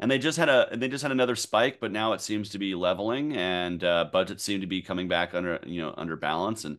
And 0.00 0.10
they 0.10 0.18
just 0.18 0.38
had 0.38 0.48
a 0.48 0.68
they 0.72 0.88
just 0.88 1.02
had 1.02 1.12
another 1.12 1.36
spike, 1.36 1.78
but 1.80 1.92
now 1.92 2.12
it 2.12 2.20
seems 2.20 2.50
to 2.50 2.58
be 2.58 2.74
leveling, 2.74 3.36
and 3.36 3.82
uh, 3.84 4.06
budgets 4.12 4.42
seem 4.42 4.60
to 4.60 4.66
be 4.66 4.82
coming 4.82 5.08
back 5.08 5.34
under 5.34 5.60
you 5.66 5.80
know 5.80 5.94
under 5.96 6.16
balance. 6.16 6.64
And 6.64 6.78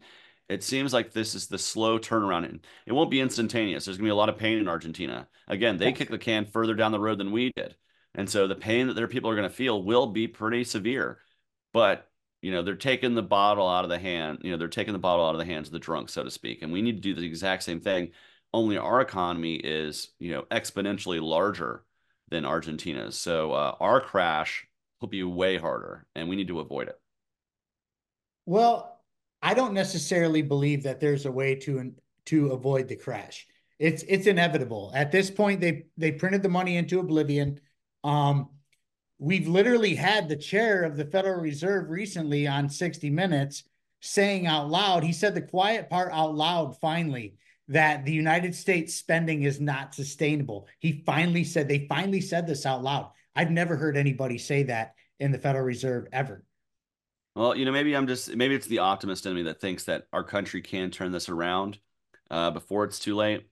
it 0.49 0.63
seems 0.63 0.93
like 0.93 1.11
this 1.11 1.33
is 1.33 1.47
the 1.47 1.57
slow 1.57 1.97
turnaround. 1.97 2.45
And 2.45 2.65
it 2.85 2.91
won't 2.93 3.09
be 3.11 3.21
instantaneous. 3.21 3.85
There's 3.85 3.97
gonna 3.97 4.07
be 4.07 4.11
a 4.11 4.15
lot 4.15 4.29
of 4.29 4.38
pain 4.38 4.57
in 4.57 4.67
Argentina. 4.67 5.27
Again, 5.47 5.77
they 5.77 5.91
kicked 5.91 6.11
the 6.11 6.17
can 6.17 6.45
further 6.45 6.75
down 6.75 6.91
the 6.91 6.99
road 6.99 7.17
than 7.17 7.31
we 7.31 7.51
did, 7.55 7.75
and 8.13 8.29
so 8.29 8.47
the 8.47 8.55
pain 8.55 8.88
that 8.88 8.95
their 8.95 9.07
people 9.07 9.29
are 9.29 9.35
gonna 9.35 9.49
feel 9.49 9.81
will 9.81 10.07
be 10.07 10.27
pretty 10.27 10.63
severe. 10.65 11.19
But 11.71 12.09
you 12.45 12.51
know 12.51 12.62
they're 12.62 12.75
taking 12.75 13.15
the 13.15 13.23
bottle 13.23 13.67
out 13.67 13.86
of 13.86 13.89
the 13.89 13.97
hand 13.97 14.38
you 14.43 14.51
know 14.51 14.58
they're 14.58 14.67
taking 14.67 14.93
the 14.93 14.99
bottle 14.99 15.25
out 15.25 15.34
of 15.34 15.39
the 15.39 15.51
hands 15.51 15.67
of 15.67 15.71
the 15.71 15.79
drunk 15.79 16.10
so 16.10 16.23
to 16.23 16.29
speak. 16.29 16.62
And 16.62 16.71
we 16.71 16.84
need 16.84 16.95
to 16.97 17.01
do 17.01 17.15
the 17.15 17.25
exact 17.25 17.63
same 17.63 17.81
thing 17.81 18.12
only 18.53 18.77
our 18.77 19.01
economy 19.01 19.55
is 19.55 20.10
you 20.19 20.31
know 20.31 20.43
exponentially 20.51 21.19
larger 21.19 21.84
than 22.29 22.45
argentina's. 22.45 23.17
So 23.17 23.51
uh, 23.51 23.75
our 23.79 23.99
crash 23.99 24.67
will 25.01 25.08
be 25.08 25.23
way 25.23 25.58
harder 25.58 26.05
and 26.13 26.29
we 26.29 26.36
need 26.36 26.49
to 26.49 26.60
avoid 26.60 26.88
it. 26.88 26.99
Well 28.45 29.01
i 29.41 29.55
don't 29.55 29.73
necessarily 29.73 30.43
believe 30.43 30.84
that 30.84 30.99
there's 30.99 31.25
a 31.25 31.31
way 31.31 31.55
to 31.55 31.93
to 32.25 32.51
avoid 32.51 32.88
the 32.88 32.95
crash. 32.95 33.47
It's 33.79 34.03
it's 34.08 34.27
inevitable. 34.27 34.91
At 34.93 35.12
this 35.12 35.31
point 35.31 35.62
they 35.62 35.88
they 35.97 36.12
printed 36.12 36.43
the 36.43 36.49
money 36.49 36.77
into 36.77 36.99
oblivion. 36.99 37.60
Um 38.03 38.49
we've 39.19 39.47
literally 39.47 39.95
had 39.95 40.28
the 40.28 40.36
chair 40.36 40.84
of 40.84 40.97
the 40.97 41.06
Federal 41.06 41.39
Reserve 41.39 41.89
recently 41.89 42.47
on 42.47 42.69
60 42.69 43.10
Minutes 43.10 43.63
saying 44.01 44.45
out 44.45 44.69
loud, 44.69 45.04
he 45.04 45.13
said 45.13 45.34
the 45.34 45.41
quiet 45.41 45.89
part 45.89 46.12
out 46.13 46.36
loud 46.36 46.78
finally 46.80 47.36
that 47.67 48.06
the 48.06 48.12
United 48.12 48.54
States 48.54 48.93
spending 48.93 49.43
is 49.43 49.60
not 49.60 49.95
sustainable. 49.95 50.67
He 50.80 51.04
finally 51.06 51.43
said, 51.43 51.67
they 51.67 51.88
finally 51.88 52.21
said 52.21 52.45
this 52.45 52.65
out 52.65 52.84
loud. 52.84 53.12
I've 53.36 53.51
never 53.51 53.75
heard 53.75 53.97
anybody 53.97 54.38
say 54.38 54.63
that 54.63 54.93
in 55.19 55.32
the 55.32 55.39
Federal 55.39 55.65
Reserve 55.65 56.08
ever. 56.12 56.43
Well, 57.36 57.56
you 57.56 57.65
know, 57.65 57.71
maybe 57.71 57.95
I'm 57.95 58.08
just, 58.08 58.34
maybe 58.36 58.56
it's 58.56 58.67
the 58.67 58.80
optimist 58.80 59.25
in 59.25 59.34
me 59.34 59.43
that 59.43 59.60
thinks 59.60 59.86
that 59.86 60.04
our 60.13 60.23
country 60.23 60.62
can 60.62 60.91
turn 60.91 61.12
this 61.12 61.28
around 61.28 61.80
uh, 62.30 62.51
before 62.51 62.86
it's 62.86 62.99
too 62.99 63.15
late. 63.15 63.47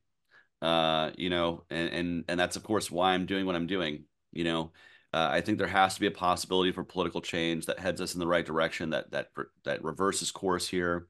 Uh, 0.61 1.11
you 1.17 1.29
know, 1.29 1.63
and, 1.69 1.89
and, 1.89 2.23
and 2.29 2.39
that's 2.39 2.55
of 2.55 2.63
course 2.63 2.89
why 2.89 3.13
I'm 3.13 3.25
doing 3.25 3.45
what 3.45 3.55
I'm 3.55 3.67
doing, 3.67 4.05
you 4.31 4.45
know, 4.45 4.71
uh, 5.13 5.29
I 5.31 5.41
think 5.41 5.57
there 5.57 5.67
has 5.67 5.93
to 5.93 5.99
be 5.99 6.07
a 6.07 6.11
possibility 6.11 6.71
for 6.71 6.83
political 6.83 7.21
change 7.21 7.67
that 7.67 7.79
heads 7.79 8.01
us 8.01 8.13
in 8.15 8.19
the 8.19 8.27
right 8.27 8.45
direction, 8.45 8.89
that 8.91 9.11
that 9.11 9.27
that 9.63 9.83
reverses 9.83 10.31
course 10.31 10.67
here. 10.67 11.07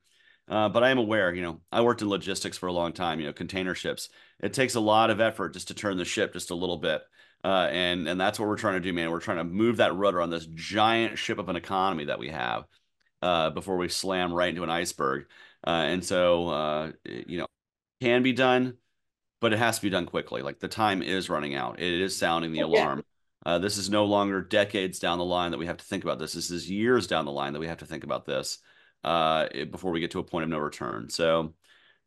Uh, 0.50 0.68
but 0.68 0.84
I 0.84 0.90
am 0.90 0.98
aware, 0.98 1.34
you 1.34 1.42
know, 1.42 1.62
I 1.72 1.82
worked 1.82 2.02
in 2.02 2.10
logistics 2.10 2.58
for 2.58 2.68
a 2.68 2.74
long 2.74 2.92
time. 2.92 3.20
You 3.20 3.28
know, 3.28 3.34
container 3.34 3.74
ships. 3.76 4.10
It 4.42 4.54
takes 4.54 4.76
a 4.76 4.82
lot 4.82 5.10
of 5.10 5.22
effort 5.22 5.54
just 5.54 5.70
to 5.70 5.74
turn 5.74 5.96
the 5.98 6.04
ship 6.04 6.34
just 6.34 6.52
a 6.52 6.56
little 6.56 6.78
bit, 6.78 7.02
uh, 7.46 7.70
and 7.72 8.08
and 8.08 8.20
that's 8.20 8.40
what 8.40 8.50
we're 8.50 8.58
trying 8.58 8.76
to 8.76 8.82
do, 8.82 8.92
man. 8.92 9.10
We're 9.10 9.22
trying 9.22 9.38
to 9.38 9.46
move 9.46 9.78
that 9.78 9.96
rudder 9.96 10.22
on 10.22 10.30
this 10.30 10.48
giant 10.54 11.18
ship 11.18 11.40
of 11.40 11.48
an 11.48 11.56
economy 11.56 12.06
that 12.06 12.20
we 12.20 12.30
have 12.30 12.66
uh, 13.22 13.52
before 13.52 13.78
we 13.78 13.88
slam 13.88 14.34
right 14.34 14.50
into 14.50 14.64
an 14.64 14.70
iceberg. 14.70 15.28
Uh, 15.66 15.86
and 15.88 16.04
so, 16.04 16.50
uh, 16.50 16.92
you 17.06 17.38
know, 17.38 17.48
can 18.02 18.22
be 18.22 18.34
done, 18.34 18.74
but 19.40 19.54
it 19.54 19.60
has 19.60 19.78
to 19.78 19.82
be 19.82 19.90
done 19.90 20.06
quickly. 20.06 20.42
Like 20.42 20.60
the 20.60 20.68
time 20.68 21.02
is 21.02 21.30
running 21.30 21.56
out. 21.56 21.80
It 21.80 22.02
is 22.02 22.18
sounding 22.18 22.52
the 22.52 22.60
alarm. 22.60 23.02
Uh, 23.46 23.60
this 23.60 23.78
is 23.78 23.90
no 23.90 24.06
longer 24.06 24.42
decades 24.42 25.00
down 25.00 25.18
the 25.18 25.26
line 25.26 25.52
that 25.52 25.58
we 25.58 25.66
have 25.66 25.78
to 25.78 25.86
think 25.86 26.04
about 26.04 26.20
this. 26.20 26.34
This 26.34 26.50
is 26.50 26.70
years 26.70 27.08
down 27.08 27.26
the 27.26 27.32
line 27.32 27.54
that 27.54 27.60
we 27.60 27.68
have 27.68 27.80
to 27.80 27.86
think 27.86 28.04
about 28.04 28.26
this 28.26 28.60
uh, 29.04 29.48
before 29.70 29.92
we 29.92 30.00
get 30.00 30.12
to 30.12 30.20
a 30.20 30.24
point 30.24 30.44
of 30.44 30.50
no 30.50 30.60
return. 30.60 31.10
So 31.10 31.54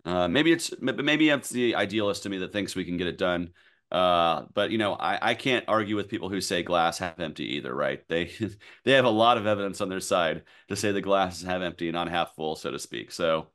uh, 0.04 0.28
maybe 0.28 0.52
it's 0.52 0.72
maybe 0.80 1.28
it's 1.28 1.50
the 1.50 1.74
idealist 1.74 2.22
to 2.22 2.28
me 2.28 2.38
that 2.38 2.52
thinks 2.52 2.74
we 2.74 2.84
can 2.84 2.96
get 2.96 3.06
it 3.06 3.18
done. 3.18 3.50
Uh, 3.90 4.44
but 4.54 4.70
you 4.70 4.78
know, 4.78 4.94
I, 4.94 5.30
I 5.30 5.34
can't 5.34 5.64
argue 5.68 5.94
with 5.94 6.08
people 6.08 6.28
who 6.28 6.40
say 6.40 6.62
glass 6.62 6.98
half 6.98 7.20
empty 7.20 7.56
either, 7.56 7.74
right? 7.74 8.02
They 8.08 8.32
they 8.84 8.92
have 8.92 9.04
a 9.04 9.10
lot 9.10 9.36
of 9.36 9.46
evidence 9.46 9.80
on 9.80 9.88
their 9.88 10.00
side 10.00 10.42
to 10.68 10.76
say 10.76 10.92
the 10.92 11.02
glass 11.02 11.38
is 11.38 11.46
half 11.46 11.60
empty 11.60 11.88
and 11.88 11.94
not 11.94 12.08
half 12.08 12.34
full, 12.34 12.56
so 12.56 12.70
to 12.70 12.78
speak. 12.78 13.12
So, 13.12 13.48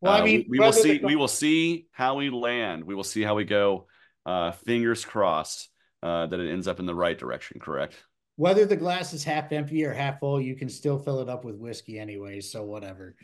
well, 0.00 0.12
I 0.12 0.20
uh, 0.20 0.24
mean, 0.24 0.44
we, 0.48 0.58
we 0.58 0.64
will 0.64 0.72
see. 0.72 1.00
We 1.02 1.16
will 1.16 1.28
see 1.28 1.86
how 1.92 2.16
we 2.16 2.30
land. 2.30 2.84
We 2.84 2.94
will 2.94 3.04
see 3.04 3.22
how 3.22 3.34
we 3.34 3.44
go. 3.44 3.86
Uh, 4.24 4.52
fingers 4.52 5.04
crossed 5.04 5.68
uh, 6.02 6.26
that 6.26 6.40
it 6.40 6.50
ends 6.50 6.68
up 6.68 6.80
in 6.80 6.86
the 6.86 6.94
right 6.94 7.18
direction, 7.18 7.60
correct? 7.60 8.02
Whether 8.36 8.64
the 8.64 8.76
glass 8.76 9.12
is 9.12 9.24
half 9.24 9.52
empty 9.52 9.84
or 9.84 9.92
half 9.92 10.18
full, 10.18 10.40
you 10.40 10.56
can 10.56 10.68
still 10.68 10.98
fill 10.98 11.20
it 11.20 11.28
up 11.28 11.44
with 11.44 11.56
whiskey 11.56 11.98
anyways. 11.98 12.50
So 12.50 12.64
whatever, 12.64 13.14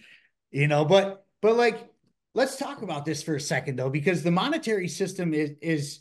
you 0.50 0.68
know. 0.68 0.84
But 0.84 1.24
but 1.40 1.56
like, 1.56 1.88
let's 2.34 2.56
talk 2.56 2.82
about 2.82 3.04
this 3.04 3.22
for 3.22 3.34
a 3.34 3.40
second 3.40 3.76
though, 3.76 3.90
because 3.90 4.22
the 4.22 4.30
monetary 4.30 4.88
system 4.88 5.34
is 5.34 5.52
is, 5.60 6.00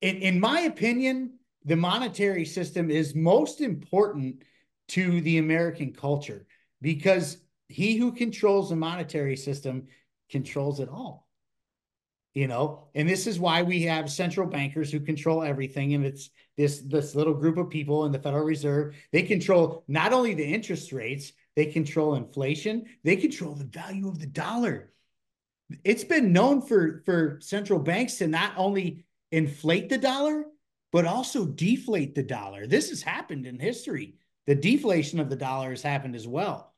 in 0.00 0.16
in 0.16 0.40
my 0.40 0.60
opinion, 0.60 1.38
the 1.64 1.76
monetary 1.76 2.44
system 2.44 2.90
is 2.90 3.14
most 3.14 3.60
important 3.60 4.42
to 4.88 5.20
the 5.22 5.38
American 5.38 5.92
culture 5.92 6.46
because 6.80 7.38
he 7.68 7.96
who 7.96 8.12
controls 8.12 8.70
the 8.70 8.76
monetary 8.76 9.36
system 9.36 9.86
controls 10.30 10.78
it 10.80 10.88
all 10.88 11.23
you 12.34 12.48
know 12.48 12.88
and 12.94 13.08
this 13.08 13.26
is 13.26 13.38
why 13.38 13.62
we 13.62 13.82
have 13.82 14.10
central 14.10 14.46
bankers 14.46 14.90
who 14.90 15.00
control 15.00 15.42
everything 15.42 15.94
and 15.94 16.04
it's 16.04 16.30
this 16.56 16.80
this 16.80 17.14
little 17.14 17.34
group 17.34 17.56
of 17.56 17.70
people 17.70 18.04
in 18.04 18.12
the 18.12 18.18
federal 18.18 18.44
reserve. 18.44 18.94
They 19.12 19.22
control 19.22 19.84
not 19.88 20.12
only 20.12 20.34
the 20.34 20.44
interest 20.44 20.92
rates 20.92 21.32
they 21.56 21.66
control 21.66 22.16
inflation 22.16 22.86
they 23.02 23.16
control 23.16 23.54
the 23.54 23.64
value 23.64 24.08
of 24.08 24.18
the 24.18 24.26
dollar. 24.26 24.90
It's 25.82 26.04
been 26.04 26.32
known 26.32 26.60
for 26.60 27.02
for 27.04 27.38
central 27.40 27.78
banks 27.78 28.16
to 28.16 28.26
not 28.26 28.52
only 28.56 29.04
inflate 29.32 29.88
the 29.88 29.98
dollar 29.98 30.44
but 30.92 31.06
also 31.06 31.44
deflate 31.44 32.14
the 32.14 32.22
dollar. 32.22 32.68
This 32.68 32.90
has 32.90 33.02
happened 33.02 33.46
in 33.46 33.58
history. 33.58 34.14
The 34.46 34.54
deflation 34.54 35.18
of 35.18 35.28
the 35.28 35.34
dollar 35.34 35.70
has 35.70 35.82
happened 35.82 36.14
as 36.14 36.28
well. 36.28 36.72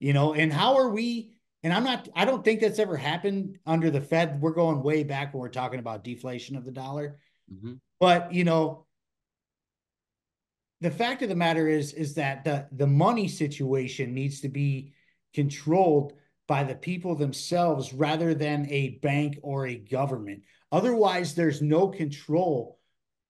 You 0.00 0.12
know 0.12 0.34
and 0.34 0.52
how 0.52 0.76
are 0.76 0.90
we 0.90 1.32
and 1.62 1.72
I'm 1.72 1.84
not, 1.84 2.08
I 2.14 2.24
don't 2.24 2.44
think 2.44 2.60
that's 2.60 2.78
ever 2.78 2.96
happened 2.96 3.58
under 3.66 3.90
the 3.90 4.00
Fed. 4.00 4.40
We're 4.40 4.52
going 4.52 4.82
way 4.82 5.04
back 5.04 5.32
when 5.32 5.40
we're 5.40 5.48
talking 5.48 5.80
about 5.80 6.04
deflation 6.04 6.56
of 6.56 6.64
the 6.64 6.72
dollar. 6.72 7.18
Mm-hmm. 7.52 7.74
But, 8.00 8.32
you 8.32 8.44
know, 8.44 8.86
the 10.80 10.90
fact 10.90 11.22
of 11.22 11.28
the 11.28 11.36
matter 11.36 11.68
is, 11.68 11.92
is 11.92 12.14
that 12.14 12.44
the, 12.44 12.66
the 12.72 12.86
money 12.86 13.28
situation 13.28 14.12
needs 14.14 14.40
to 14.40 14.48
be 14.48 14.92
controlled 15.32 16.14
by 16.48 16.64
the 16.64 16.74
people 16.74 17.14
themselves 17.14 17.92
rather 17.92 18.34
than 18.34 18.66
a 18.68 18.98
bank 19.02 19.38
or 19.42 19.66
a 19.66 19.76
government. 19.76 20.42
Otherwise, 20.72 21.34
there's 21.34 21.62
no 21.62 21.86
control 21.86 22.80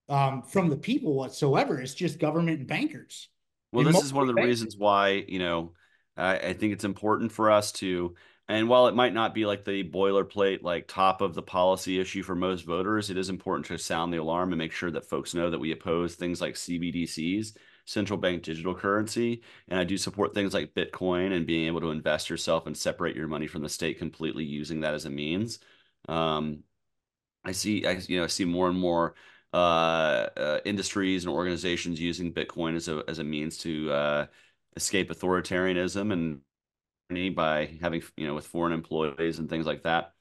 um, 0.08 0.42
from 0.42 0.70
the 0.70 0.76
people 0.76 1.14
whatsoever. 1.14 1.78
It's 1.80 1.94
just 1.94 2.18
government 2.18 2.60
and 2.60 2.66
bankers. 2.66 3.28
Well, 3.70 3.86
and 3.86 3.94
this 3.94 4.02
is 4.02 4.12
one 4.12 4.28
of 4.28 4.34
the 4.34 4.42
reasons 4.42 4.76
why, 4.76 5.24
you 5.28 5.38
know, 5.38 5.72
I, 6.16 6.36
I 6.38 6.52
think 6.52 6.72
it's 6.72 6.84
important 6.84 7.32
for 7.32 7.50
us 7.50 7.72
to, 7.72 8.14
and 8.48 8.68
while 8.68 8.86
it 8.88 8.94
might 8.94 9.14
not 9.14 9.34
be 9.34 9.46
like 9.46 9.64
the 9.64 9.84
boilerplate, 9.84 10.62
like 10.62 10.88
top 10.88 11.20
of 11.20 11.34
the 11.34 11.42
policy 11.42 12.00
issue 12.00 12.22
for 12.22 12.34
most 12.34 12.64
voters, 12.66 13.10
it 13.10 13.16
is 13.16 13.28
important 13.28 13.66
to 13.66 13.78
sound 13.78 14.12
the 14.12 14.18
alarm 14.18 14.52
and 14.52 14.58
make 14.58 14.72
sure 14.72 14.90
that 14.90 15.08
folks 15.08 15.34
know 15.34 15.50
that 15.50 15.58
we 15.58 15.72
oppose 15.72 16.14
things 16.14 16.40
like 16.40 16.54
CBDCs, 16.54 17.56
central 17.86 18.18
bank 18.18 18.42
digital 18.42 18.74
currency. 18.74 19.42
And 19.68 19.78
I 19.78 19.84
do 19.84 19.96
support 19.96 20.34
things 20.34 20.54
like 20.54 20.74
Bitcoin 20.74 21.32
and 21.34 21.46
being 21.46 21.66
able 21.66 21.80
to 21.80 21.90
invest 21.90 22.28
yourself 22.30 22.66
and 22.66 22.76
separate 22.76 23.16
your 23.16 23.28
money 23.28 23.46
from 23.46 23.62
the 23.62 23.68
state 23.68 23.98
completely 23.98 24.44
using 24.44 24.80
that 24.80 24.94
as 24.94 25.04
a 25.06 25.10
means. 25.10 25.60
Um, 26.08 26.64
I 27.44 27.52
see, 27.52 27.86
I 27.86 27.92
you 28.06 28.18
know, 28.18 28.24
I 28.24 28.28
see 28.28 28.44
more 28.44 28.68
and 28.68 28.78
more 28.78 29.14
uh, 29.52 30.28
uh, 30.36 30.60
industries 30.64 31.24
and 31.24 31.34
organizations 31.34 32.00
using 32.00 32.32
Bitcoin 32.32 32.76
as 32.76 32.88
a 32.88 33.02
as 33.08 33.18
a 33.18 33.24
means 33.24 33.58
to 33.58 33.90
uh, 33.92 34.26
escape 34.76 35.10
authoritarianism 35.10 36.12
and 36.12 36.40
by 37.34 37.78
having 37.80 38.02
you 38.16 38.26
know 38.26 38.34
with 38.34 38.46
foreign 38.46 38.72
employees 38.72 39.38
and 39.38 39.48
things 39.48 39.66
like 39.66 39.82
that. 39.82 40.12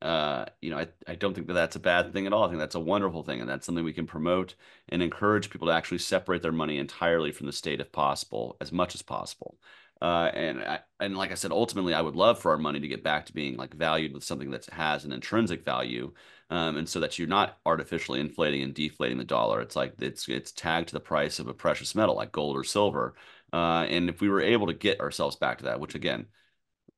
Uh, 0.00 0.44
you 0.60 0.70
know, 0.70 0.78
I, 0.78 0.86
I 1.08 1.16
don't 1.16 1.34
think 1.34 1.48
that 1.48 1.54
that's 1.54 1.74
a 1.74 1.80
bad 1.80 2.12
thing 2.12 2.26
at 2.26 2.32
all. 2.32 2.44
I 2.44 2.48
think 2.48 2.60
that's 2.60 2.76
a 2.76 2.80
wonderful 2.80 3.24
thing, 3.24 3.40
and 3.40 3.50
that's 3.50 3.66
something 3.66 3.84
we 3.84 3.92
can 3.92 4.06
promote 4.06 4.54
and 4.88 5.02
encourage 5.02 5.50
people 5.50 5.66
to 5.66 5.72
actually 5.74 5.98
separate 5.98 6.40
their 6.40 6.52
money 6.52 6.78
entirely 6.78 7.32
from 7.32 7.46
the 7.46 7.52
state 7.52 7.80
if 7.80 7.90
possible, 7.90 8.56
as 8.60 8.70
much 8.70 8.94
as 8.94 9.02
possible. 9.02 9.58
Uh, 10.00 10.30
and 10.34 10.62
I, 10.62 10.78
and 11.00 11.16
like 11.16 11.32
I 11.32 11.34
said, 11.34 11.50
ultimately, 11.50 11.94
I 11.94 12.00
would 12.00 12.14
love 12.14 12.38
for 12.38 12.52
our 12.52 12.58
money 12.58 12.78
to 12.78 12.86
get 12.86 13.02
back 13.02 13.26
to 13.26 13.32
being 13.32 13.56
like 13.56 13.74
valued 13.74 14.14
with 14.14 14.22
something 14.22 14.52
that 14.52 14.66
has 14.66 15.04
an 15.04 15.10
intrinsic 15.12 15.64
value, 15.64 16.12
um, 16.50 16.76
and 16.76 16.88
so 16.88 17.00
that 17.00 17.18
you're 17.18 17.26
not 17.26 17.58
artificially 17.66 18.20
inflating 18.20 18.62
and 18.62 18.74
deflating 18.74 19.18
the 19.18 19.24
dollar. 19.24 19.60
It's 19.60 19.74
like 19.74 19.94
it's 20.00 20.28
it's 20.28 20.52
tagged 20.52 20.88
to 20.88 20.94
the 20.94 21.00
price 21.00 21.40
of 21.40 21.48
a 21.48 21.54
precious 21.54 21.96
metal 21.96 22.14
like 22.14 22.30
gold 22.30 22.56
or 22.56 22.62
silver. 22.62 23.14
Uh, 23.52 23.86
and 23.88 24.08
if 24.08 24.20
we 24.20 24.28
were 24.28 24.40
able 24.40 24.66
to 24.66 24.74
get 24.74 25.00
ourselves 25.00 25.36
back 25.36 25.58
to 25.58 25.64
that, 25.64 25.80
which 25.80 25.94
again, 25.94 26.26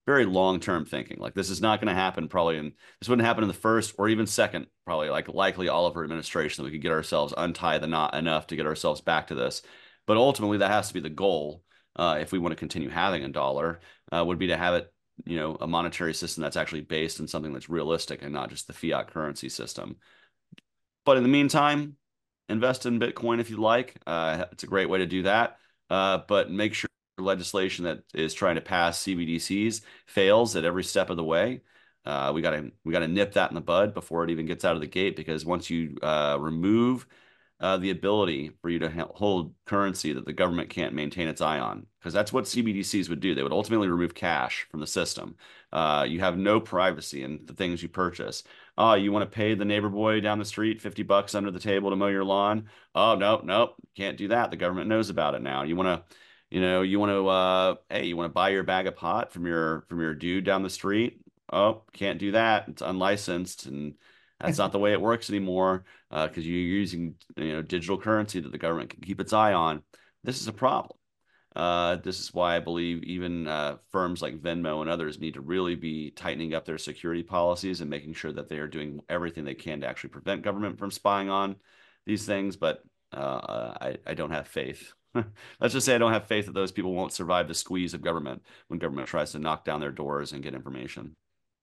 very 0.07 0.25
long 0.25 0.61
term 0.61 0.85
thinking, 0.85 1.19
like 1.21 1.35
this 1.35 1.51
is 1.51 1.61
not 1.61 1.81
going 1.81 1.89
to 1.89 2.01
happen 2.01 2.29
probably 2.29 2.57
in 2.57 2.73
this 3.01 3.09
wouldn't 3.09 3.27
happen 3.27 3.45
in 3.45 3.49
the 3.49 3.55
first 3.55 3.95
or 3.99 4.09
even 4.09 4.27
second, 4.27 4.67
probably 4.85 5.09
like 5.09 5.29
likely 5.29 5.69
Oliver 5.69 6.03
administration 6.03 6.63
that 6.63 6.69
we 6.69 6.73
could 6.77 6.83
get 6.83 6.93
ourselves 6.93 7.35
untie 7.37 7.79
the 7.79 7.87
knot 7.87 8.15
enough 8.15 8.49
to 8.49 8.57
get 8.57 8.67
ourselves 8.67 9.01
back 9.01 9.29
to 9.29 9.35
this. 9.35 9.63
But 10.07 10.17
ultimately, 10.17 10.59
that 10.59 10.71
has 10.71 10.89
to 10.89 10.95
be 10.95 11.01
the 11.01 11.11
goal 11.11 11.63
uh, 11.97 12.19
if 12.21 12.33
we 12.33 12.39
want 12.39 12.53
to 12.53 12.57
continue 12.57 12.89
having 12.89 13.23
a 13.23 13.29
dollar, 13.29 13.81
uh, 14.11 14.25
would 14.25 14.39
be 14.39 14.49
to 14.49 14.57
have 14.57 14.75
it, 14.75 14.93
you 15.25 15.37
know, 15.37 15.57
a 15.61 15.67
monetary 15.67 16.15
system 16.15 16.43
that's 16.43 16.57
actually 16.57 16.81
based 16.81 17.21
in 17.21 17.29
something 17.29 17.53
that's 17.53 17.69
realistic 17.69 18.23
and 18.23 18.33
not 18.33 18.51
just 18.51 18.67
the 18.67 18.73
fiat 18.73 19.13
currency 19.13 19.49
system. 19.49 19.97
But 21.05 21.17
in 21.17 21.23
the 21.23 21.29
meantime, 21.29 21.97
invest 22.49 22.87
in 22.87 22.99
Bitcoin 22.99 23.41
if 23.41 23.51
you 23.51 23.59
like. 23.59 24.01
Uh, 24.07 24.47
it's 24.51 24.65
a 24.65 24.69
great 24.69 24.89
way 24.89 24.99
to 24.99 25.07
do 25.07 25.23
that. 25.23 25.59
Uh, 25.90 26.20
but 26.29 26.50
make 26.50 26.74
sure 26.74 26.88
legislation 27.18 27.85
that 27.85 28.03
is 28.14 28.33
trying 28.35 28.55
to 28.55 28.61
pass 28.61 29.03
CBDCs 29.03 29.83
fails 30.07 30.57
at 30.57 30.64
every 30.64 30.85
step 30.85 31.11
of 31.11 31.16
the 31.16 31.24
way. 31.24 31.61
Uh, 32.05 32.33
we 32.35 32.40
got 32.40 32.53
to 32.53 32.72
we 32.85 32.92
got 32.92 33.00
to 33.00 33.09
nip 33.09 33.35
that 33.35 33.50
in 33.50 33.55
the 33.55 33.61
bud 33.61 33.92
before 33.92 34.24
it 34.24 34.31
even 34.31 34.46
gets 34.46 34.64
out 34.64 34.74
of 34.74 34.81
the 34.81 34.87
gate 34.87 35.16
because 35.16 35.44
once 35.44 35.68
you 35.68 35.96
uh, 36.03 36.37
remove 36.40 37.07
uh, 37.61 37.76
the 37.76 37.90
ability 37.90 38.50
for 38.62 38.70
you 38.70 38.79
to 38.79 38.88
hold 39.14 39.55
currency 39.66 40.12
that 40.14 40.24
the 40.24 40.33
government 40.33 40.70
can't 40.70 40.94
maintain 40.94 41.29
its 41.29 41.42
eye 41.42 41.59
on, 41.59 41.87
because 41.98 42.14
that's 42.14 42.33
what 42.33 42.46
CBDCs 42.46 43.11
would 43.11 43.20
do. 43.20 43.35
They 43.35 43.42
would 43.42 43.53
ultimately 43.53 43.88
remove 43.88 44.14
cash 44.14 44.66
from 44.70 44.81
the 44.81 44.87
system. 44.87 45.37
Uh, 45.70 46.07
you 46.09 46.20
have 46.20 46.38
no 46.38 46.59
privacy 46.59 47.22
in 47.22 47.40
the 47.44 47.53
things 47.53 47.83
you 47.83 47.88
purchase. 47.90 48.44
Oh, 48.83 48.95
you 48.95 49.12
want 49.12 49.31
to 49.31 49.37
pay 49.37 49.53
the 49.53 49.66
neighbor 49.66 49.90
boy 49.90 50.21
down 50.21 50.38
the 50.38 50.45
street 50.47 50.81
50 50.81 51.03
bucks 51.03 51.35
under 51.35 51.51
the 51.51 51.61
table 51.61 51.90
to 51.90 51.97
mow 51.97 52.07
your 52.07 52.25
lawn? 52.25 52.71
Oh, 52.95 53.14
no, 53.14 53.43
no, 53.45 53.75
can't 53.95 54.16
do 54.16 54.29
that. 54.29 54.51
The 54.51 54.57
government 54.57 54.88
knows 54.88 55.11
about 55.11 55.35
it 55.35 55.43
now. 55.43 55.64
You 55.64 55.77
want 55.77 55.88
to, 56.09 56.16
you 56.49 56.62
know, 56.62 56.81
you 56.81 56.99
want 56.99 57.12
to, 57.12 57.29
uh, 57.29 57.75
hey, 57.90 58.07
you 58.07 58.16
want 58.16 58.31
to 58.31 58.33
buy 58.33 58.49
your 58.49 58.62
bag 58.62 58.87
of 58.87 58.97
pot 58.97 59.35
from 59.35 59.47
your 59.47 59.83
from 59.90 60.01
your 60.01 60.14
dude 60.14 60.47
down 60.47 60.62
the 60.62 60.71
street? 60.71 61.21
Oh, 61.53 61.83
can't 61.93 62.19
do 62.19 62.33
that. 62.33 62.69
It's 62.69 62.81
unlicensed 62.81 63.66
and 63.66 63.97
that's 64.40 64.57
not 64.57 64.73
the 64.73 64.79
way 64.79 64.93
it 64.93 65.01
works 65.03 65.29
anymore 65.29 65.85
because 66.09 66.38
uh, 66.38 66.40
you're 66.40 66.59
using 66.59 67.16
you 67.37 67.53
know 67.53 67.62
digital 67.62 67.99
currency 67.99 68.40
that 68.40 68.51
the 68.51 68.57
government 68.57 68.88
can 68.88 69.03
keep 69.03 69.21
its 69.21 69.35
eye 69.35 69.53
on. 69.53 69.83
This 70.25 70.40
is 70.40 70.49
a 70.49 70.55
problem. 70.55 70.97
Uh, 71.57 71.97
this 71.97 72.21
is 72.21 72.33
why 72.33 72.57
I 72.57 72.61
believe 72.61 73.03
even 73.03 73.49
uh, 73.49 73.79
firms 73.91 74.23
like 74.23 74.41
Venmo 74.41 74.83
and 74.83 74.91
others 74.91 75.19
need 75.19 75.35
to 75.35 75.41
really 75.41 75.75
be 75.75 76.11
tightening 76.13 76.55
up 76.55 76.65
their 76.65 76.79
security 76.79 77.25
policies 77.25 77.81
and 77.81 77.91
making 77.91 78.15
sure 78.15 78.33
that 78.33 78.49
they 78.49 78.59
are 78.59 78.69
doing 78.69 79.01
everything 79.09 79.45
they 79.45 79.55
can 79.55 79.81
to 79.81 79.87
actually 79.87 80.11
prevent 80.11 80.43
government 80.43 80.79
from 80.79 80.93
spying 80.93 81.29
on 81.29 81.57
these 82.07 82.25
things. 82.25 82.57
But 82.57 82.85
uh, 83.13 83.75
I, 83.81 83.97
I 84.07 84.15
don't 84.15 84.31
have 84.31 84.47
faith. 84.47 84.93
Let's 85.61 85.75
just 85.75 85.87
say 85.87 85.97
I 85.97 85.99
don't 85.99 86.13
have 86.13 86.29
faith 86.29 86.47
that 86.47 86.55
those 86.55 86.71
people 86.71 86.95
won't 86.95 87.13
survive 87.13 87.49
the 87.49 87.55
squeeze 87.55 87.95
of 87.95 88.03
government 88.03 88.43
when 88.69 88.79
government 88.79 89.09
tries 89.09 89.33
to 89.33 89.41
knock 89.41 89.65
down 89.65 89.81
their 89.81 89.91
doors 89.91 90.33
and 90.33 90.45
get 90.45 90.55
information. 90.55 91.17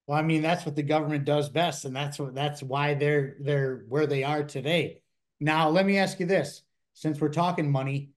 Well, 0.06 0.17
I 0.17 0.21
mean, 0.21 0.41
that's 0.41 0.65
what 0.65 0.76
the 0.76 0.84
government 0.84 1.26
does 1.26 1.50
best, 1.50 1.86
and 1.86 1.95
that's 1.95 2.19
what 2.19 2.34
that's 2.34 2.63
why 2.63 2.93
they're 2.93 3.36
they're 3.41 3.86
where 3.88 4.08
they 4.08 4.23
are 4.23 4.43
today. 4.43 5.02
Now, 5.39 5.69
let 5.69 5.86
me 5.86 5.97
ask 5.97 6.19
you 6.19 6.26
this: 6.26 6.62
since 6.93 7.19
we're 7.19 7.30
talking 7.30 7.69
money, 7.69 8.12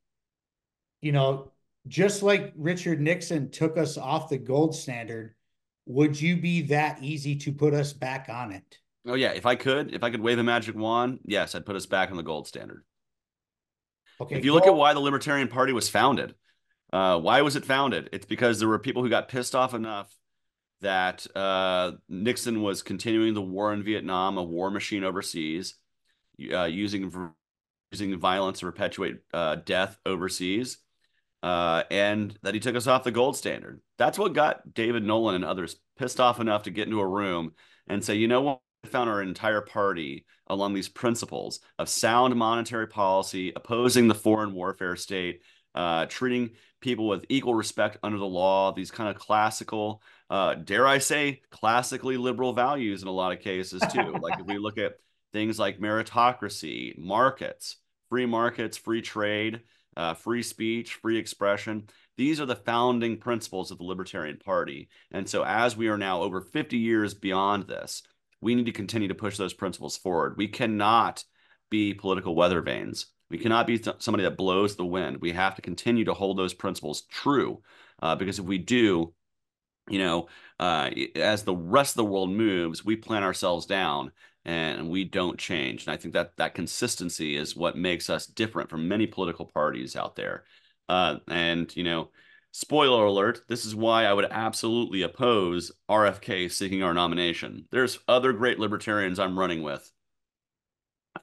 you 1.01 1.13
know, 1.13 1.53
just 1.91 2.23
like 2.23 2.53
Richard 2.57 3.01
Nixon 3.01 3.51
took 3.51 3.77
us 3.77 3.99
off 3.99 4.29
the 4.29 4.39
gold 4.39 4.75
standard, 4.77 5.35
would 5.87 6.19
you 6.19 6.37
be 6.37 6.63
that 6.63 7.03
easy 7.03 7.35
to 7.37 7.53
put 7.53 7.75
us 7.75 7.93
back 7.93 8.29
on 8.31 8.53
it? 8.53 8.79
Oh 9.07 9.15
yeah, 9.15 9.33
if 9.33 9.45
I 9.45 9.57
could, 9.57 9.93
if 9.93 10.05
I 10.05 10.11
could 10.11 10.21
wave 10.21 10.39
a 10.39 10.45
magic 10.45 10.77
wand, 10.77 11.19
yes, 11.25 11.55
I'd 11.55 11.67
put 11.67 11.75
us 11.75 11.87
back 11.87 12.11
on 12.11 12.17
the 12.17 12.23
gold 12.23 12.47
standard. 12.47 12.85
Okay. 14.21 14.37
If 14.37 14.45
you 14.45 14.55
look 14.55 14.67
at 14.67 14.75
why 14.75 14.95
the 14.95 15.01
Libertarian 15.01 15.49
Party 15.49 15.73
was 15.73 15.89
founded, 15.89 16.35
uh, 16.93 17.19
why 17.19 17.43
was 17.43 17.57
it 17.57 17.65
founded? 17.65 18.09
It's 18.13 18.27
because 18.27 18.59
there 18.59 18.69
were 18.69 18.79
people 18.79 19.03
who 19.03 19.09
got 19.09 19.29
pissed 19.29 19.55
off 19.57 19.75
enough 19.75 20.15
that 20.83 21.27
uh, 21.35 21.93
Nixon 22.09 22.63
was 22.63 22.83
continuing 22.83 23.35
the 23.35 23.43
war 23.43 23.73
in 23.73 23.83
Vietnam, 23.83 24.39
a 24.39 24.43
war 24.43 24.71
machine 24.71 25.03
overseas, 25.03 25.75
uh, 26.53 26.65
using 26.65 27.33
using 27.91 28.17
violence 28.19 28.61
to 28.61 28.67
perpetuate 28.67 29.17
uh, 29.35 29.57
death 29.57 29.99
overseas, 30.07 30.79
uh, 31.43 31.85
and 31.91 32.39
that 32.43 32.55
he 32.55 32.61
took 32.61 32.77
us 32.77 32.87
off 32.87 33.05
the 33.05 33.11
gold 33.11 33.37
standard. 33.37 33.81
That's 33.99 34.19
what 34.19 34.35
got 34.35 34.75
David 34.75 35.05
Nolan 35.05 35.37
and 35.37 35.45
others 35.45 35.77
pissed 35.99 36.21
off 36.21 36.41
enough 36.41 36.65
to 36.65 36.71
get 36.71 36.87
into 36.87 37.01
a 37.01 37.07
room 37.07 37.53
and 37.89 38.05
say, 38.05 38.15
you 38.15 38.29
know 38.29 38.43
what? 38.43 38.61
We 38.83 38.89
found 38.89 39.11
our 39.11 39.21
entire 39.21 39.61
party 39.61 40.25
along 40.47 40.73
these 40.73 40.89
principles 40.89 41.61
of 41.79 41.89
sound 41.89 42.35
monetary 42.35 42.87
policy, 42.87 43.53
opposing 43.55 44.09
the 44.09 44.15
foreign 44.15 44.55
warfare 44.55 44.97
state, 44.97 45.43
uh, 45.75 46.07
treating 46.07 46.51
people 46.81 47.07
with 47.07 47.27
equal 47.29 47.55
respect 47.55 47.99
under 48.03 48.19
the 48.19 48.25
law, 48.27 48.73
these 48.73 48.91
kind 48.91 49.11
of 49.11 49.21
classical 49.21 50.03
uh, 50.31 50.55
dare 50.55 50.87
I 50.87 50.99
say, 50.99 51.43
classically 51.51 52.17
liberal 52.17 52.53
values 52.53 53.03
in 53.03 53.09
a 53.09 53.13
lot 53.13 53.33
of 53.33 53.41
cases 53.41 53.83
too. 53.93 54.15
like 54.23 54.39
if 54.41 54.47
we 54.47 54.59
look 54.59 54.79
at 54.79 54.95
things 55.33 55.59
like 55.59 55.81
meritocracy, 55.81 56.97
markets, 56.99 57.77
free 58.09 58.27
markets, 58.27 58.77
free 58.77 59.03
trade, 59.03 59.61
uh, 59.97 60.15
free 60.15 60.43
speech, 60.43 60.95
free 60.95 61.19
expression. 61.19 61.89
These 62.17 62.41
are 62.41 62.47
the 62.47 62.57
founding 62.57 63.19
principles 63.19 63.71
of 63.71 63.79
the 63.79 63.85
Libertarian 63.85 64.39
Party. 64.39 64.89
And 65.11 65.29
so, 65.29 65.45
as 65.45 65.77
we 65.77 65.89
are 65.89 65.99
now 65.99 66.23
over 66.23 66.41
50 66.41 66.77
years 66.77 67.15
beyond 67.15 67.67
this, 67.67 68.03
we 68.41 68.55
need 68.55 68.67
to 68.67 68.73
continue 68.73 69.09
to 69.09 69.15
push 69.15 69.37
those 69.37 69.55
principles 69.55 69.97
forward. 69.97 70.37
We 70.37 70.49
cannot 70.49 71.25
be 71.71 71.95
political 71.95 72.35
weather 72.35 72.63
vanes. 72.63 73.07
We 73.31 73.39
cannot 73.39 73.67
be 73.67 73.79
th- 73.79 73.97
somebody 74.01 74.25
that 74.25 74.37
blows 74.37 74.77
the 74.77 74.85
wind. 74.85 75.19
We 75.21 75.33
have 75.33 75.55
to 75.55 75.63
continue 75.63 76.05
to 76.07 76.15
hold 76.15 76.37
those 76.37 76.55
principles 76.55 77.03
true 77.03 77.63
uh, 78.03 78.17
because 78.17 78.39
if 78.39 78.45
we 78.45 78.59
do, 78.59 79.15
you 79.89 79.99
know, 79.99 80.29
uh, 80.59 80.91
as 81.15 81.45
the 81.45 81.55
rest 81.55 81.93
of 81.93 81.97
the 81.97 82.05
world 82.05 82.31
moves, 82.31 82.85
we 82.85 82.97
plant 82.97 83.25
ourselves 83.25 83.67
down 83.67 84.13
and 84.45 84.89
we 84.91 85.05
don't 85.05 85.39
change. 85.39 85.87
And 85.87 85.93
I 85.93 85.97
think 85.97 86.15
that 86.15 86.37
that 86.37 86.55
consistency 86.55 87.37
is 87.37 87.57
what 87.57 87.77
makes 87.77 88.09
us 88.09 88.27
different 88.27 88.71
from 88.71 88.89
many 88.89 89.07
political 89.07 89.47
parties 89.47 89.97
out 89.97 90.17
there. 90.17 90.45
Uh, 90.89 91.17
and 91.29 91.75
you 91.77 91.85
know, 91.85 92.11
spoiler 92.53 93.05
alert: 93.05 93.43
this 93.49 93.65
is 93.65 93.75
why 93.75 94.05
I 94.05 94.13
would 94.13 94.27
absolutely 94.31 95.03
oppose 95.03 95.73
RFK 95.89 96.51
seeking 96.51 96.83
our 96.83 96.95
nomination. 96.95 97.67
There's 97.71 97.99
other 98.09 98.33
great 98.33 98.59
libertarians 98.59 99.19
I'm 99.19 99.39
running 99.39 99.63
with 99.63 99.91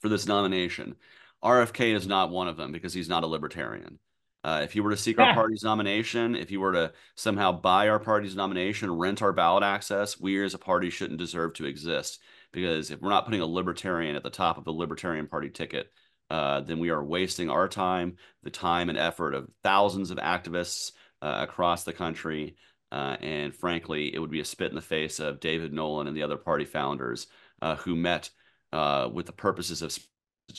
for 0.01 0.09
this 0.09 0.27
nomination. 0.27 0.95
RFK 1.43 1.95
is 1.95 2.07
not 2.07 2.31
one 2.31 2.47
of 2.47 2.57
them 2.57 2.71
because 2.71 2.93
he's 2.93 3.09
not 3.09 3.23
a 3.23 3.27
libertarian. 3.27 3.99
Uh, 4.43 4.61
if 4.63 4.75
you 4.75 4.83
were 4.83 4.91
to 4.91 4.97
seek 4.97 5.19
our 5.19 5.33
party's 5.33 5.63
nomination, 5.63 6.35
if 6.35 6.51
you 6.51 6.59
were 6.59 6.71
to 6.71 6.93
somehow 7.15 7.51
buy 7.51 7.89
our 7.89 7.99
party's 7.99 8.35
nomination, 8.35 8.89
rent 8.89 9.21
our 9.21 9.33
ballot 9.33 9.63
access, 9.63 10.19
we 10.19 10.41
as 10.43 10.53
a 10.53 10.59
party 10.59 10.89
shouldn't 10.89 11.19
deserve 11.19 11.53
to 11.53 11.65
exist. 11.65 12.19
Because 12.57 12.89
if 12.89 12.99
we're 13.01 13.11
not 13.11 13.25
putting 13.25 13.41
a 13.41 13.45
libertarian 13.45 14.15
at 14.15 14.23
the 14.23 14.31
top 14.31 14.57
of 14.57 14.63
the 14.63 14.73
Libertarian 14.73 15.27
Party 15.27 15.51
ticket, 15.51 15.91
uh, 16.31 16.61
then 16.61 16.79
we 16.79 16.89
are 16.89 17.05
wasting 17.05 17.51
our 17.51 17.67
time, 17.67 18.17
the 18.41 18.49
time 18.49 18.89
and 18.89 18.97
effort 18.97 19.35
of 19.35 19.47
thousands 19.61 20.09
of 20.09 20.17
activists 20.17 20.93
uh, 21.21 21.45
across 21.47 21.83
the 21.83 21.93
country. 21.93 22.55
Uh, 22.91 23.15
and 23.21 23.53
frankly, 23.55 24.11
it 24.11 24.17
would 24.17 24.31
be 24.31 24.39
a 24.39 24.45
spit 24.45 24.71
in 24.71 24.75
the 24.75 24.81
face 24.81 25.19
of 25.19 25.39
David 25.39 25.71
Nolan 25.71 26.07
and 26.07 26.17
the 26.17 26.23
other 26.23 26.35
party 26.35 26.65
founders 26.65 27.27
uh, 27.61 27.75
who 27.75 27.95
met 27.95 28.31
uh, 28.73 29.07
with 29.13 29.27
the 29.27 29.31
purposes 29.33 29.83
of 29.83 29.95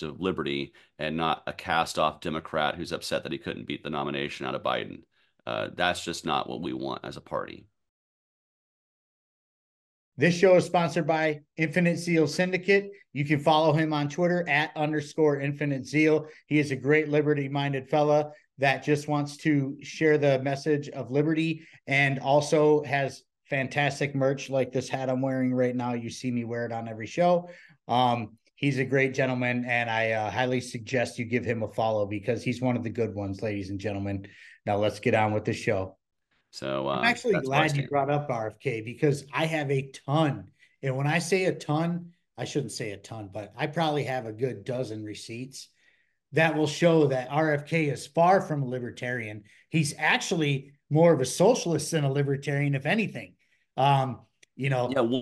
of 0.03 0.21
liberty 0.21 0.73
and 1.01 1.17
not 1.17 1.43
a 1.49 1.53
cast 1.53 1.99
off 1.99 2.21
Democrat 2.21 2.77
who's 2.77 2.93
upset 2.93 3.25
that 3.25 3.33
he 3.33 3.39
couldn't 3.39 3.67
beat 3.67 3.83
the 3.83 3.91
nomination 3.91 4.47
out 4.47 4.55
of 4.55 4.63
Biden. 4.63 5.01
uh, 5.47 5.69
that's 5.75 6.05
just 6.05 6.27
not 6.27 6.49
what 6.49 6.63
we 6.63 6.73
want 6.75 7.05
as 7.05 7.17
a 7.17 7.23
party. 7.23 7.68
This 10.19 10.35
show 10.35 10.57
is 10.57 10.65
sponsored 10.65 11.07
by 11.07 11.43
Infinite 11.57 11.97
Zeal 11.97 12.27
Syndicate. 12.27 12.91
You 13.13 13.25
can 13.25 13.39
follow 13.39 13.73
him 13.73 13.93
on 13.93 14.09
Twitter 14.09 14.45
at 14.49 14.77
underscore 14.77 15.41
Infinite 15.41 15.87
Zeal. 15.87 16.27
He 16.49 16.59
is 16.59 16.73
a 16.73 16.77
great 16.77 17.09
liberty 17.09 17.49
minded 17.49 17.89
fella 17.89 18.33
that 18.59 18.83
just 18.83 19.07
wants 19.07 19.37
to 19.37 19.77
share 19.81 20.19
the 20.19 20.41
message 20.41 20.89
of 20.89 21.13
liberty 21.13 21.65
and 21.87 22.19
also 22.19 22.83
has 22.83 23.23
fantastic 23.49 24.17
merch 24.17 24.51
like 24.51 24.73
this 24.73 24.89
hat 24.89 25.09
I'm 25.09 25.23
wearing 25.23 25.55
right 25.55 25.77
now. 25.77 25.95
You 25.95 26.11
see 26.11 26.33
me 26.33 26.43
wear 26.43 26.67
it 26.67 26.73
on 26.73 26.89
every 26.89 27.07
show. 27.07 27.49
Um, 27.87 28.39
he's 28.57 28.81
a 28.81 28.85
great 28.85 29.15
gentleman, 29.15 29.67
and 29.69 29.89
I 29.89 30.11
uh, 30.11 30.33
highly 30.33 30.61
suggest 30.61 31.21
you 31.21 31.27
give 31.27 31.45
him 31.45 31.63
a 31.63 31.69
follow 31.69 32.07
because 32.07 32.43
he's 32.43 32.61
one 32.61 32.77
of 32.77 32.83
the 32.83 32.91
good 32.91 33.15
ones, 33.15 33.41
ladies 33.41 33.71
and 33.71 33.79
gentlemen. 33.79 34.27
Now 34.67 34.79
let's 34.79 34.99
get 34.99 35.15
on 35.15 35.33
with 35.33 35.45
the 35.45 35.53
show. 35.53 35.98
So 36.51 36.89
uh, 36.89 36.97
I'm 36.97 37.05
actually 37.05 37.41
glad 37.41 37.77
you 37.77 37.87
brought 37.89 38.11
up 38.11 38.29
RFK 38.29 38.85
because 38.85 39.25
I 39.33 39.47
have 39.47 39.71
a 39.71 39.91
ton, 40.07 40.51
and 40.83 40.97
when 40.97 41.07
I 41.07 41.19
say 41.19 41.45
a 41.45 41.55
ton, 41.55 42.13
I 42.37 42.45
shouldn't 42.45 42.73
say 42.73 42.93
a 42.93 42.97
ton, 42.97 43.31
but 43.33 43.53
I 43.57 43.67
probably 43.67 44.05
have 44.05 44.27
a 44.27 44.33
good 44.33 44.65
dozen 44.65 45.05
receipts 45.05 45.69
that 46.33 46.57
will 46.57 46.67
show 46.67 47.07
that 47.09 47.31
RFK 47.31 47.93
is 47.93 48.07
far 48.07 48.41
from 48.41 48.63
a 48.63 48.69
libertarian. 48.69 49.45
He's 49.71 49.95
actually 49.99 50.73
more 50.91 51.13
of 51.13 51.21
a 51.21 51.25
socialist 51.25 51.91
than 51.91 52.05
a 52.05 52.13
libertarian, 52.13 52.75
if 52.75 52.87
anything. 52.87 53.35
Um, 53.77 54.21
you 54.57 54.71
know, 54.71 54.91
yeah, 54.95 55.21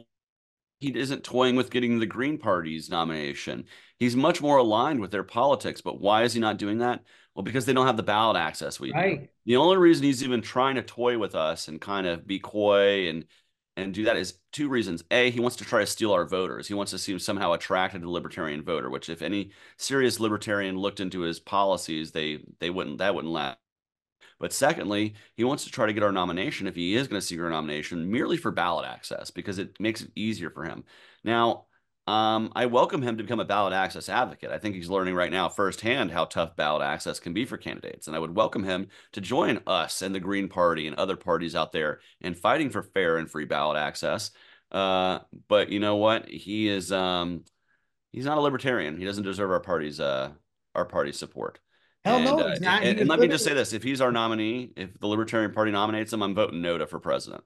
he 0.79 0.97
isn't 0.97 1.25
toying 1.25 1.57
with 1.57 1.71
getting 1.71 1.99
the 1.99 2.07
Green 2.07 2.39
Party's 2.39 2.91
nomination. 2.91 3.65
He's 3.99 4.17
much 4.17 4.43
more 4.43 4.59
aligned 4.59 5.01
with 5.01 5.11
their 5.11 5.23
politics. 5.23 5.81
But 5.81 6.01
why 6.01 6.25
is 6.25 6.35
he 6.35 6.41
not 6.41 6.59
doing 6.59 6.79
that? 6.79 7.03
Well, 7.35 7.45
because 7.45 7.67
they 7.67 7.73
don't 7.73 7.87
have 7.87 7.97
the 7.97 8.03
ballot 8.03 8.37
access 8.37 8.81
we 8.81 8.93
right. 8.93 9.21
do. 9.21 9.29
The 9.47 9.57
only 9.57 9.77
reason 9.77 10.05
he's 10.05 10.23
even 10.23 10.43
trying 10.43 10.77
to 10.77 10.83
toy 10.83 11.19
with 11.19 11.35
us 11.35 11.69
and 11.69 11.81
kind 11.81 12.07
of 12.07 12.27
be 12.27 12.39
coy 12.39 13.09
and 13.09 13.25
and 13.79 13.93
do 13.93 14.05
that 14.05 14.17
is 14.17 14.39
two 14.53 14.71
reasons. 14.71 15.05
A, 15.11 15.31
he 15.31 15.41
wants 15.41 15.57
to 15.57 15.65
try 15.65 15.81
to 15.81 15.87
steal 15.87 16.13
our 16.13 16.27
voters. 16.27 16.67
He 16.67 16.73
wants 16.73 16.93
to 16.93 16.99
seem 16.99 17.19
somehow 17.19 17.53
attracted 17.53 17.99
to 18.01 18.07
the 18.07 18.11
libertarian 18.11 18.63
voter, 18.63 18.89
which 18.89 19.11
if 19.11 19.21
any 19.21 19.51
serious 19.77 20.19
libertarian 20.19 20.79
looked 20.79 20.99
into 20.99 21.21
his 21.21 21.41
policies, 21.41 22.11
they 22.13 22.39
they 22.59 22.71
wouldn't 22.71 22.99
that 22.99 23.15
wouldn't 23.15 23.33
last. 23.33 23.59
But 24.39 24.53
secondly, 24.53 25.15
he 25.35 25.45
wants 25.45 25.65
to 25.65 25.71
try 25.71 25.87
to 25.87 25.93
get 25.93 26.03
our 26.03 26.13
nomination 26.13 26.67
if 26.67 26.75
he 26.75 26.95
is 26.95 27.09
going 27.09 27.21
to 27.21 27.27
seek 27.27 27.41
our 27.41 27.51
nomination 27.51 28.11
merely 28.11 28.37
for 28.37 28.51
ballot 28.51 28.87
access 28.87 29.31
because 29.31 29.59
it 29.59 29.81
makes 29.81 30.03
it 30.03 30.11
easier 30.15 30.51
for 30.51 30.65
him. 30.65 30.85
Now, 31.25 31.67
um, 32.09 32.53
I 32.55 32.67
welcome 32.67 33.03
him 33.03 33.17
to 33.17 33.25
become 33.25 33.41
a 33.41 33.45
ballot 33.45 33.73
access 33.73 34.09
advocate. 34.09 34.53
I 34.53 34.59
think 34.59 34.77
he's 34.77 34.89
learning 34.89 35.15
right 35.15 35.33
now 35.33 35.49
firsthand 35.49 36.13
how 36.13 36.27
tough 36.27 36.55
ballot 36.55 36.83
access 36.83 37.19
can 37.19 37.33
be 37.33 37.45
for 37.45 37.57
candidates. 37.57 38.07
And 38.07 38.15
I 38.15 38.21
would 38.21 38.37
welcome 38.37 38.63
him 38.63 38.89
to 39.13 39.21
join 39.21 39.61
us 39.67 40.03
and 40.03 40.15
the 40.15 40.21
Green 40.21 40.49
Party 40.49 40.87
and 40.87 40.95
other 40.97 41.17
parties 41.17 41.57
out 41.57 41.73
there 41.73 41.99
in 42.21 42.35
fighting 42.35 42.71
for 42.71 42.85
fair 42.85 43.17
and 43.17 43.29
free 43.29 43.45
ballot 43.45 43.77
access. 43.77 44.31
Uh, 44.71 45.21
but 45.49 45.71
you 45.71 45.81
know 45.81 45.97
what? 45.97 46.29
He 46.29 46.69
is 46.69 46.93
um, 46.93 47.45
he's 48.13 48.25
not 48.25 48.39
a 48.39 48.43
libertarian. 48.43 48.99
He 48.99 49.05
doesn't 49.05 49.25
deserve 49.25 49.51
our 49.51 49.61
party's 49.61 49.99
uh, 49.99 50.31
our 50.77 50.85
party's 50.85 51.19
support. 51.19 51.59
Hell 52.07 52.17
and, 52.19 52.25
no, 52.25 52.39
uh, 52.39 52.55
and, 52.55 52.65
and, 52.67 53.01
and 53.01 53.09
let 53.09 53.19
me 53.19 53.27
just 53.27 53.43
say 53.43 53.53
this: 53.53 53.73
if 53.73 53.83
he's 53.83 54.01
our 54.01 54.13
nominee, 54.13 54.71
if 54.77 54.97
the 55.01 55.09
Libertarian 55.09 55.53
Party 55.53 55.73
nominates 55.73 56.13
him, 56.13 56.23
I'm 56.23 56.37
voting 56.37 56.63
no 56.63 56.79
to 56.79 56.87
for 56.87 57.01
president. 57.01 57.43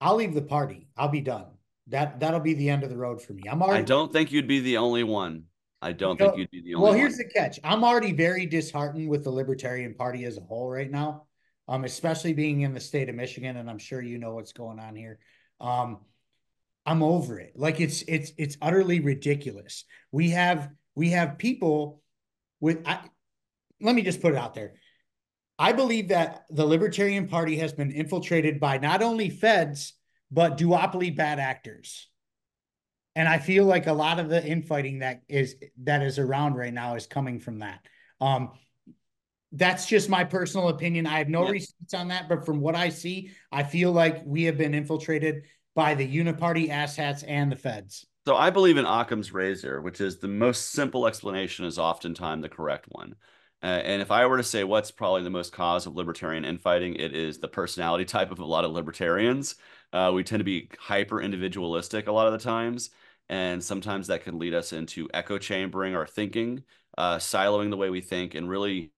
I'll 0.00 0.16
leave 0.16 0.32
the 0.32 0.40
party. 0.40 0.88
I'll 0.96 1.10
be 1.10 1.20
done. 1.20 1.44
That 1.88 2.18
that'll 2.18 2.40
be 2.40 2.54
the 2.54 2.70
end 2.70 2.82
of 2.82 2.88
the 2.88 2.96
road 2.96 3.20
for 3.20 3.34
me. 3.34 3.42
I'm 3.46 3.62
already. 3.62 3.80
I 3.80 3.82
don't 3.82 4.10
think 4.10 4.32
you'd 4.32 4.48
be 4.48 4.60
the 4.60 4.78
only 4.78 5.04
one. 5.04 5.44
I 5.82 5.92
don't 5.92 6.16
think 6.16 6.38
you'd 6.38 6.50
be 6.50 6.62
the 6.62 6.76
only. 6.76 6.82
One. 6.82 6.92
Well, 6.92 6.98
here's 6.98 7.18
one. 7.18 7.28
the 7.28 7.34
catch. 7.34 7.60
I'm 7.62 7.84
already 7.84 8.12
very 8.12 8.46
disheartened 8.46 9.06
with 9.06 9.22
the 9.22 9.30
Libertarian 9.30 9.92
Party 9.92 10.24
as 10.24 10.38
a 10.38 10.40
whole 10.40 10.70
right 10.70 10.90
now. 10.90 11.24
Um, 11.68 11.84
especially 11.84 12.32
being 12.32 12.62
in 12.62 12.72
the 12.72 12.80
state 12.80 13.10
of 13.10 13.16
Michigan, 13.16 13.58
and 13.58 13.68
I'm 13.68 13.78
sure 13.78 14.00
you 14.00 14.16
know 14.16 14.34
what's 14.34 14.52
going 14.52 14.78
on 14.80 14.96
here. 14.96 15.18
Um, 15.60 15.98
I'm 16.86 17.02
over 17.02 17.38
it. 17.38 17.52
Like 17.54 17.80
it's 17.80 18.00
it's 18.08 18.32
it's 18.38 18.56
utterly 18.62 19.00
ridiculous. 19.00 19.84
We 20.10 20.30
have 20.30 20.70
we 20.94 21.10
have 21.10 21.36
people 21.36 22.00
with. 22.60 22.80
I, 22.86 23.00
let 23.80 23.94
me 23.94 24.02
just 24.02 24.20
put 24.20 24.32
it 24.32 24.38
out 24.38 24.54
there. 24.54 24.74
I 25.58 25.72
believe 25.72 26.08
that 26.08 26.44
the 26.50 26.66
Libertarian 26.66 27.28
Party 27.28 27.56
has 27.56 27.72
been 27.72 27.90
infiltrated 27.90 28.60
by 28.60 28.78
not 28.78 29.02
only 29.02 29.30
feds 29.30 29.94
but 30.30 30.58
duopoly 30.58 31.14
bad 31.14 31.38
actors. 31.38 32.08
And 33.14 33.28
I 33.28 33.38
feel 33.38 33.64
like 33.64 33.86
a 33.86 33.92
lot 33.92 34.18
of 34.18 34.28
the 34.28 34.44
infighting 34.44 34.98
that 34.98 35.22
is 35.28 35.56
that 35.84 36.02
is 36.02 36.18
around 36.18 36.54
right 36.54 36.74
now 36.74 36.96
is 36.96 37.06
coming 37.06 37.40
from 37.40 37.60
that. 37.60 37.80
Um, 38.20 38.50
that's 39.52 39.86
just 39.86 40.10
my 40.10 40.24
personal 40.24 40.68
opinion. 40.68 41.06
I 41.06 41.18
have 41.18 41.28
no 41.28 41.44
yeah. 41.44 41.52
receipts 41.52 41.94
on 41.94 42.08
that, 42.08 42.28
but 42.28 42.44
from 42.44 42.60
what 42.60 42.74
I 42.74 42.90
see, 42.90 43.30
I 43.50 43.62
feel 43.62 43.92
like 43.92 44.22
we 44.26 44.42
have 44.44 44.58
been 44.58 44.74
infiltrated 44.74 45.44
by 45.74 45.94
the 45.94 46.06
uniparty 46.06 46.68
asshats 46.68 47.24
and 47.26 47.50
the 47.50 47.56
feds. 47.56 48.04
So 48.26 48.36
I 48.36 48.50
believe 48.50 48.76
in 48.76 48.84
Occam's 48.84 49.32
razor, 49.32 49.80
which 49.80 50.00
is 50.00 50.18
the 50.18 50.28
most 50.28 50.72
simple 50.72 51.06
explanation 51.06 51.64
is 51.64 51.78
oftentimes 51.78 52.42
the 52.42 52.48
correct 52.48 52.86
one. 52.88 53.14
Uh, 53.66 53.82
and 53.82 54.00
if 54.00 54.12
I 54.12 54.24
were 54.26 54.36
to 54.36 54.44
say 54.44 54.62
what's 54.62 54.92
probably 54.92 55.24
the 55.24 55.30
most 55.30 55.52
cause 55.52 55.86
of 55.86 55.96
libertarian 55.96 56.44
infighting, 56.44 56.94
it 56.94 57.16
is 57.16 57.40
the 57.40 57.48
personality 57.48 58.04
type 58.04 58.30
of 58.30 58.38
a 58.38 58.44
lot 58.44 58.64
of 58.64 58.70
libertarians. 58.70 59.56
Uh, 59.92 60.12
we 60.14 60.22
tend 60.22 60.38
to 60.38 60.44
be 60.44 60.70
hyper 60.78 61.20
individualistic 61.20 62.06
a 62.06 62.12
lot 62.12 62.28
of 62.28 62.32
the 62.32 62.38
times. 62.38 62.90
And 63.28 63.64
sometimes 63.64 64.06
that 64.06 64.22
can 64.22 64.38
lead 64.38 64.54
us 64.54 64.72
into 64.72 65.08
echo 65.12 65.36
chambering 65.36 65.96
our 65.96 66.06
thinking, 66.06 66.62
uh, 66.96 67.16
siloing 67.16 67.70
the 67.70 67.76
way 67.76 67.90
we 67.90 68.00
think, 68.00 68.36
and 68.36 68.48
really 68.48 68.92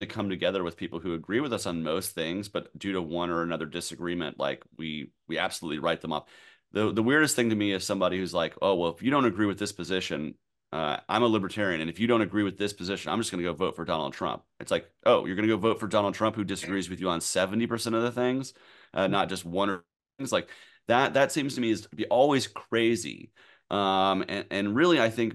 to 0.00 0.06
come 0.06 0.30
together 0.30 0.64
with 0.64 0.78
people 0.78 1.00
who 1.00 1.14
agree 1.14 1.40
with 1.40 1.52
us 1.52 1.66
on 1.66 1.82
most 1.82 2.12
things, 2.14 2.48
but 2.48 2.76
due 2.78 2.92
to 2.92 3.02
one 3.02 3.30
or 3.30 3.42
another 3.42 3.66
disagreement, 3.66 4.38
like 4.38 4.62
we 4.78 5.12
we 5.28 5.38
absolutely 5.38 5.78
write 5.78 6.00
them 6.00 6.14
off. 6.14 6.24
The 6.72 6.92
the 6.92 7.02
weirdest 7.02 7.36
thing 7.36 7.50
to 7.50 7.56
me 7.56 7.72
is 7.72 7.84
somebody 7.84 8.18
who's 8.18 8.34
like, 8.34 8.54
oh 8.62 8.76
well, 8.76 8.92
if 8.94 9.02
you 9.02 9.10
don't 9.10 9.26
agree 9.26 9.46
with 9.46 9.58
this 9.58 9.72
position, 9.72 10.36
uh, 10.72 10.98
I'm 11.08 11.22
a 11.22 11.26
libertarian, 11.26 11.80
and 11.80 11.90
if 11.90 11.98
you 11.98 12.06
don't 12.06 12.20
agree 12.20 12.44
with 12.44 12.56
this 12.56 12.72
position, 12.72 13.10
I'm 13.10 13.18
just 13.18 13.32
going 13.32 13.42
to 13.42 13.50
go 13.50 13.54
vote 13.54 13.74
for 13.74 13.84
Donald 13.84 14.12
Trump. 14.12 14.42
It's 14.60 14.70
like, 14.70 14.88
oh, 15.04 15.26
you're 15.26 15.34
going 15.34 15.48
to 15.48 15.54
go 15.54 15.60
vote 15.60 15.80
for 15.80 15.88
Donald 15.88 16.14
Trump, 16.14 16.36
who 16.36 16.44
disagrees 16.44 16.88
with 16.88 17.00
you 17.00 17.08
on 17.08 17.20
seventy 17.20 17.66
percent 17.66 17.96
of 17.96 18.02
the 18.02 18.12
things, 18.12 18.54
uh, 18.94 19.08
not 19.08 19.28
just 19.28 19.44
one 19.44 19.68
or 19.68 19.84
things 20.18 20.30
like 20.30 20.48
that. 20.86 21.14
That 21.14 21.32
seems 21.32 21.56
to 21.56 21.60
me 21.60 21.70
is 21.70 21.82
to 21.82 21.96
be 21.96 22.06
always 22.06 22.46
crazy. 22.46 23.32
Um, 23.68 24.24
and 24.28 24.46
and 24.50 24.76
really, 24.76 25.00
I 25.00 25.10
think 25.10 25.34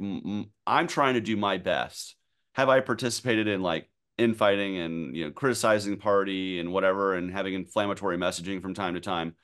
I'm 0.66 0.88
trying 0.88 1.16
to 1.16 1.22
do 1.22 1.36
my 1.36 1.58
best. 1.58 2.16
Have 2.54 2.70
I 2.70 2.80
participated 2.80 3.48
in 3.48 3.62
like 3.62 3.90
infighting 4.18 4.78
and 4.78 5.16
you 5.16 5.26
know 5.26 5.32
criticizing 5.32 5.92
the 5.92 5.98
party 5.98 6.62
and 6.62 6.72
whatever, 6.72 7.14
and 7.14 7.32
having 7.32 7.54
inflammatory 7.54 8.18
messaging 8.18 8.62
from 8.62 8.74
time 8.74 8.94
to 8.94 9.02
time? 9.02 9.36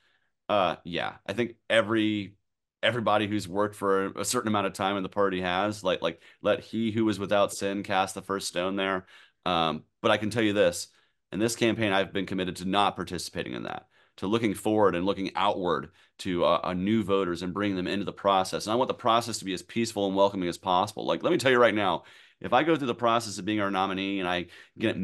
Uh, 0.48 0.76
yeah, 0.84 1.16
I 1.26 1.34
think 1.34 1.56
every 1.68 2.34
everybody 2.82 3.26
who's 3.26 3.48
worked 3.48 3.76
for 3.76 4.06
a 4.18 4.24
certain 4.24 4.48
amount 4.48 4.66
of 4.66 4.72
time 4.72 4.96
in 4.96 5.02
the 5.02 5.08
party 5.08 5.40
has 5.40 5.84
like 5.84 6.02
like 6.02 6.20
let 6.42 6.60
he 6.60 6.90
who 6.90 7.04
was 7.04 7.18
without 7.18 7.52
sin 7.52 7.82
cast 7.82 8.14
the 8.14 8.22
first 8.22 8.48
stone 8.48 8.76
there. 8.76 9.06
Um, 9.44 9.84
but 10.02 10.10
i 10.10 10.16
can 10.16 10.30
tell 10.30 10.42
you 10.42 10.52
this 10.52 10.88
in 11.32 11.38
this 11.38 11.56
campaign 11.56 11.92
i've 11.92 12.12
been 12.12 12.26
committed 12.26 12.56
to 12.56 12.64
not 12.64 12.96
participating 12.96 13.54
in 13.54 13.64
that 13.64 13.86
to 14.18 14.26
looking 14.26 14.54
forward 14.54 14.94
and 14.94 15.06
looking 15.06 15.30
outward 15.34 15.90
to 16.18 16.44
uh, 16.44 16.60
uh, 16.62 16.74
new 16.74 17.02
voters 17.02 17.42
and 17.42 17.54
bringing 17.54 17.76
them 17.76 17.86
into 17.86 18.04
the 18.04 18.12
process. 18.12 18.66
And 18.66 18.72
i 18.72 18.76
want 18.76 18.88
the 18.88 18.94
process 18.94 19.38
to 19.38 19.44
be 19.44 19.54
as 19.54 19.62
peaceful 19.62 20.06
and 20.06 20.14
welcoming 20.14 20.48
as 20.48 20.58
possible. 20.58 21.06
Like 21.06 21.22
let 21.22 21.32
me 21.32 21.38
tell 21.38 21.50
you 21.50 21.58
right 21.58 21.74
now 21.74 22.04
if 22.40 22.52
i 22.52 22.62
go 22.62 22.76
through 22.76 22.88
the 22.88 22.94
process 22.94 23.38
of 23.38 23.44
being 23.44 23.60
our 23.60 23.70
nominee 23.70 24.20
and 24.20 24.28
i 24.28 24.46
get 24.78 24.96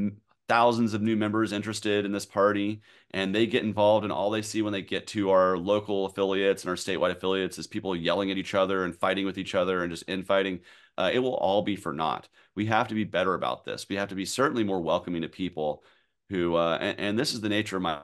thousands 0.49 0.95
of 0.95 1.03
new 1.03 1.17
members 1.17 1.53
interested 1.53 2.05
in 2.05 2.13
this 2.13 2.25
party 2.25 2.81
and 3.11 3.35
they 3.35 3.47
get 3.47 3.63
involved 3.63 4.05
and 4.05 4.13
all 4.13 4.31
they 4.31 4.43
see 4.43 4.63
when 4.63 4.73
they 4.73 4.83
get 4.83 5.07
to 5.07 5.31
our 5.31 5.59
local 5.59 6.07
affiliates 6.07 6.63
and 6.63 6.71
our 6.71 6.77
statewide 6.77 7.11
affiliates 7.11 7.59
is 7.59 7.67
people 7.67 7.95
yelling 7.95 8.31
at 8.31 8.39
each 8.39 8.55
other 8.55 8.85
and 8.85 8.97
fighting 8.97 9.27
with 9.27 9.37
each 9.37 9.55
other 9.55 9.83
and 9.83 9.93
just 9.93 10.09
infighting 10.09 10.61
uh, 10.97 11.11
it 11.13 11.21
will 11.21 11.35
all 11.35 11.63
be 11.63 11.77
for 11.77 11.93
naught. 11.93 12.29
We 12.57 12.67
have 12.67 12.89
to 12.89 12.95
be 12.95 13.05
better 13.05 13.35
about 13.35 13.65
this. 13.65 13.87
We 13.89 13.97
have 13.97 14.09
to 14.09 14.17
be 14.17 14.25
certainly 14.25 14.65
more 14.65 14.81
welcoming 14.81 15.23
to 15.23 15.29
people 15.29 15.85
who 16.31 16.57
uh, 16.57 16.79
and, 16.81 16.99
and 16.99 17.19
this 17.19 17.35
is 17.35 17.41
the 17.41 17.49
nature 17.49 17.77
of 17.77 17.83
my 17.83 18.01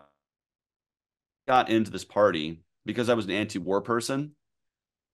got 1.49 1.68
into 1.70 1.90
this 1.90 2.05
party 2.05 2.62
because 2.86 3.09
i 3.09 3.14
was 3.14 3.24
an 3.24 3.30
anti-war 3.30 3.80
person. 3.80 4.32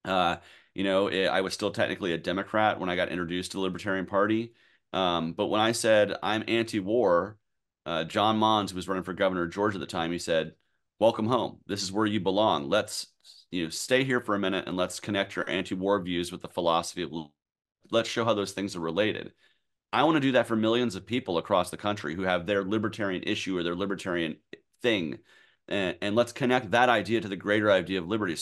Uh, 0.05 0.37
you 0.75 0.85
know 0.85 1.09
it, 1.09 1.27
i 1.27 1.41
was 1.41 1.53
still 1.53 1.71
technically 1.71 2.13
a 2.13 2.19
democrat 2.19 2.79
when 2.79 2.89
i 2.89 2.97
got 2.97 3.09
introduced 3.09 3.51
to 3.51 3.57
the 3.57 3.63
libertarian 3.63 4.07
party 4.07 4.55
um, 4.93 5.33
but 5.33 5.47
when 5.47 5.61
I 5.61 5.73
said 5.73 6.17
I'm 6.23 6.45
anti-war, 6.49 7.39
uh, 7.87 8.05
John 8.05 8.37
Monds, 8.37 8.73
who 8.73 8.77
was 8.77 8.89
running 8.89 9.05
for 9.05 9.13
governor 9.13 9.45
of 9.45 9.53
Georgia 9.53 9.77
at 9.77 9.81
the 9.81 9.87
time, 9.87 10.13
he 10.13 10.19
said, 10.19 10.55
"Welcome 10.99 11.27
home. 11.27 11.61
This 11.67 11.83
is 11.83 11.93
where 11.93 12.07
you 12.07 12.21
belong. 12.21 12.69
Let's 12.69 13.07
you 13.51 13.65
know 13.65 13.71
stay 13.71 14.05
here 14.05 14.21
for 14.21 14.35
a 14.35 14.39
minute 14.39 14.67
and 14.67 14.77
let's 14.77 15.01
connect 15.01 15.37
your 15.37 15.49
anti-war 15.49 16.01
views 16.03 16.31
with 16.31 16.43
the 16.43 16.49
philosophy 16.49 17.03
of 17.03 17.13
let's 17.91 18.09
show 18.09 18.25
how 18.25 18.35
those 18.35 18.53
things 18.53 18.77
are 18.77 18.81
related." 18.81 19.33
I 19.93 20.05
want 20.05 20.17
to 20.17 20.21
do 20.21 20.33
that 20.33 20.47
for 20.47 20.55
millions 20.55 20.95
of 20.95 21.05
people 21.05 21.39
across 21.39 21.71
the 21.71 21.77
country 21.77 22.15
who 22.15 22.23
have 22.23 22.47
their 22.47 22.63
libertarian 22.65 23.25
issue 23.25 23.59
or 23.59 23.65
their 23.65 23.75
libertarian 23.75 24.37
thing, 24.83 25.19
and, 25.67 25.97
and 26.01 26.15
let's 26.15 26.33
connect 26.33 26.71
that 26.71 26.89
idea 26.89 27.21
to 27.21 27.29
the 27.29 27.37
greater 27.37 27.71
idea 27.71 27.99
of 27.99 28.07
liberty 28.07 28.37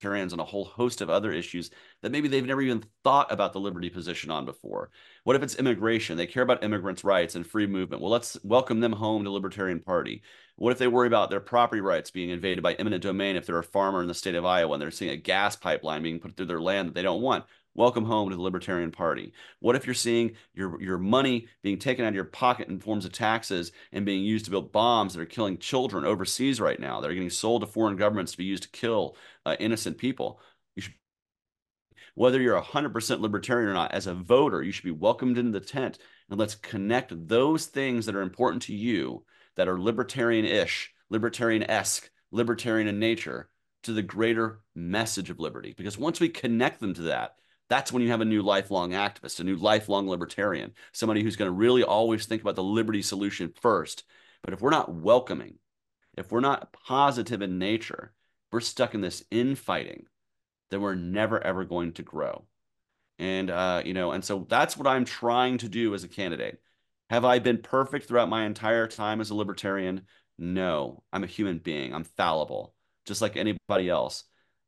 libertarians 0.00 0.32
on 0.32 0.40
a 0.40 0.44
whole 0.44 0.64
host 0.64 1.02
of 1.02 1.10
other 1.10 1.30
issues 1.30 1.70
that 2.00 2.10
maybe 2.10 2.26
they've 2.26 2.46
never 2.46 2.62
even 2.62 2.82
thought 3.04 3.30
about 3.30 3.52
the 3.52 3.60
liberty 3.60 3.90
position 3.90 4.30
on 4.30 4.46
before. 4.46 4.90
What 5.24 5.36
if 5.36 5.42
it's 5.42 5.56
immigration? 5.56 6.16
They 6.16 6.26
care 6.26 6.42
about 6.42 6.64
immigrants' 6.64 7.04
rights 7.04 7.34
and 7.34 7.46
free 7.46 7.66
movement. 7.66 8.00
Well, 8.00 8.10
let's 8.10 8.38
welcome 8.42 8.80
them 8.80 8.92
home 8.92 9.24
to 9.24 9.30
Libertarian 9.30 9.80
Party. 9.80 10.22
What 10.56 10.72
if 10.72 10.78
they 10.78 10.88
worry 10.88 11.06
about 11.06 11.28
their 11.28 11.40
property 11.40 11.82
rights 11.82 12.10
being 12.10 12.30
invaded 12.30 12.62
by 12.62 12.74
eminent 12.74 13.02
domain 13.02 13.36
if 13.36 13.44
they're 13.44 13.58
a 13.58 13.62
farmer 13.62 14.00
in 14.00 14.08
the 14.08 14.14
state 14.14 14.34
of 14.34 14.46
Iowa 14.46 14.72
and 14.72 14.80
they're 14.80 14.90
seeing 14.90 15.10
a 15.10 15.16
gas 15.16 15.54
pipeline 15.54 16.02
being 16.02 16.18
put 16.18 16.34
through 16.34 16.46
their 16.46 16.62
land 16.62 16.88
that 16.88 16.94
they 16.94 17.02
don't 17.02 17.20
want? 17.20 17.44
Welcome 17.74 18.04
home 18.04 18.30
to 18.30 18.36
the 18.36 18.42
Libertarian 18.42 18.90
Party. 18.90 19.32
What 19.60 19.76
if 19.76 19.86
you're 19.86 19.94
seeing 19.94 20.32
your, 20.54 20.82
your 20.82 20.98
money 20.98 21.46
being 21.62 21.78
taken 21.78 22.04
out 22.04 22.08
of 22.08 22.16
your 22.16 22.24
pocket 22.24 22.66
in 22.66 22.80
forms 22.80 23.04
of 23.04 23.12
taxes 23.12 23.70
and 23.92 24.04
being 24.04 24.24
used 24.24 24.46
to 24.46 24.50
build 24.50 24.72
bombs 24.72 25.14
that 25.14 25.20
are 25.20 25.26
killing 25.26 25.56
children 25.56 26.04
overseas 26.04 26.60
right 26.60 26.80
now? 26.80 27.00
That 27.00 27.10
are 27.10 27.14
getting 27.14 27.30
sold 27.30 27.60
to 27.62 27.68
foreign 27.68 27.94
governments 27.94 28.32
to 28.32 28.38
be 28.38 28.44
used 28.44 28.64
to 28.64 28.70
kill 28.70 29.16
uh, 29.46 29.54
innocent 29.60 29.98
people. 29.98 30.40
You 30.74 30.82
should, 30.82 30.94
whether 32.16 32.40
you're 32.40 32.60
100% 32.60 33.20
libertarian 33.20 33.70
or 33.70 33.74
not, 33.74 33.92
as 33.92 34.08
a 34.08 34.14
voter, 34.14 34.64
you 34.64 34.72
should 34.72 34.84
be 34.84 34.90
welcomed 34.90 35.38
into 35.38 35.56
the 35.56 35.64
tent. 35.64 36.00
And 36.28 36.40
let's 36.40 36.56
connect 36.56 37.28
those 37.28 37.66
things 37.66 38.04
that 38.06 38.16
are 38.16 38.22
important 38.22 38.62
to 38.64 38.74
you, 38.74 39.24
that 39.54 39.68
are 39.68 39.80
libertarian 39.80 40.44
ish, 40.44 40.92
libertarian 41.08 41.62
esque, 41.62 42.10
libertarian 42.32 42.88
in 42.88 42.98
nature, 42.98 43.48
to 43.84 43.92
the 43.92 44.02
greater 44.02 44.60
message 44.74 45.30
of 45.30 45.38
liberty. 45.38 45.72
Because 45.76 45.96
once 45.96 46.18
we 46.18 46.28
connect 46.28 46.80
them 46.80 46.94
to 46.94 47.02
that, 47.02 47.36
that's 47.70 47.92
when 47.92 48.02
you 48.02 48.10
have 48.10 48.20
a 48.20 48.26
new 48.26 48.42
lifelong 48.42 48.90
activist, 48.90 49.38
a 49.38 49.44
new 49.44 49.56
lifelong 49.56 50.08
libertarian, 50.08 50.72
somebody 50.92 51.22
who's 51.22 51.36
going 51.36 51.48
to 51.48 51.56
really 51.56 51.84
always 51.84 52.26
think 52.26 52.42
about 52.42 52.56
the 52.56 52.62
liberty 52.62 53.00
solution 53.00 53.52
first. 53.62 54.04
But 54.42 54.52
if 54.52 54.60
we're 54.60 54.70
not 54.70 54.92
welcoming, 54.92 55.54
if 56.18 56.32
we're 56.32 56.40
not 56.40 56.72
positive 56.72 57.40
in 57.40 57.58
nature, 57.58 58.12
we're 58.50 58.60
stuck 58.60 58.94
in 58.94 59.00
this 59.00 59.22
infighting, 59.30 60.06
then 60.70 60.80
we're 60.80 60.96
never 60.96 61.42
ever 61.42 61.64
going 61.64 61.92
to 61.92 62.02
grow. 62.02 62.44
And 63.20 63.50
uh, 63.50 63.82
you 63.84 63.94
know, 63.94 64.10
and 64.10 64.24
so 64.24 64.46
that's 64.48 64.76
what 64.76 64.88
I'm 64.88 65.04
trying 65.04 65.58
to 65.58 65.68
do 65.68 65.94
as 65.94 66.02
a 66.02 66.08
candidate. 66.08 66.60
Have 67.08 67.24
I 67.24 67.38
been 67.38 67.58
perfect 67.58 68.06
throughout 68.06 68.28
my 68.28 68.46
entire 68.46 68.88
time 68.88 69.20
as 69.20 69.30
a 69.30 69.34
libertarian? 69.34 70.06
No, 70.38 71.04
I'm 71.12 71.22
a 71.22 71.28
human 71.28 71.58
being. 71.58 71.94
I'm 71.94 72.04
fallible, 72.04 72.74
just 73.04 73.22
like 73.22 73.36
anybody 73.36 73.88
else. 73.88 74.24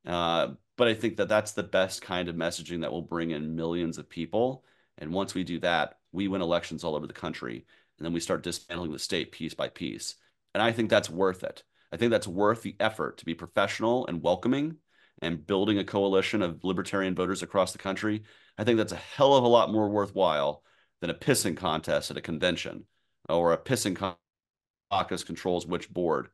Uh, 0.06 0.48
but 0.76 0.88
I 0.88 0.94
think 0.94 1.16
that 1.16 1.28
that's 1.28 1.52
the 1.52 1.62
best 1.62 2.02
kind 2.02 2.28
of 2.28 2.36
messaging 2.36 2.80
that 2.80 2.92
will 2.92 3.02
bring 3.02 3.30
in 3.30 3.56
millions 3.56 3.98
of 3.98 4.08
people. 4.08 4.64
And 4.98 5.12
once 5.12 5.34
we 5.34 5.44
do 5.44 5.58
that, 5.60 5.98
we 6.12 6.28
win 6.28 6.42
elections 6.42 6.84
all 6.84 6.94
over 6.94 7.06
the 7.06 7.12
country. 7.12 7.66
And 7.98 8.04
then 8.04 8.12
we 8.12 8.20
start 8.20 8.42
dismantling 8.42 8.92
the 8.92 8.98
state 8.98 9.32
piece 9.32 9.54
by 9.54 9.68
piece. 9.68 10.16
And 10.54 10.62
I 10.62 10.72
think 10.72 10.90
that's 10.90 11.10
worth 11.10 11.44
it. 11.44 11.62
I 11.92 11.96
think 11.96 12.10
that's 12.10 12.26
worth 12.26 12.62
the 12.62 12.76
effort 12.80 13.18
to 13.18 13.24
be 13.24 13.34
professional 13.34 14.06
and 14.06 14.22
welcoming 14.22 14.76
and 15.20 15.46
building 15.46 15.78
a 15.78 15.84
coalition 15.84 16.42
of 16.42 16.64
libertarian 16.64 17.14
voters 17.14 17.42
across 17.42 17.72
the 17.72 17.78
country. 17.78 18.22
I 18.58 18.64
think 18.64 18.78
that's 18.78 18.92
a 18.92 18.96
hell 18.96 19.34
of 19.34 19.44
a 19.44 19.48
lot 19.48 19.70
more 19.70 19.88
worthwhile 19.88 20.62
than 21.00 21.10
a 21.10 21.14
pissing 21.14 21.56
contest 21.56 22.10
at 22.10 22.16
a 22.16 22.22
convention 22.22 22.84
or 23.28 23.52
a 23.52 23.58
pissing 23.58 24.14
caucus 24.90 25.24
controls 25.24 25.66
which 25.66 25.92
board. 25.92 26.28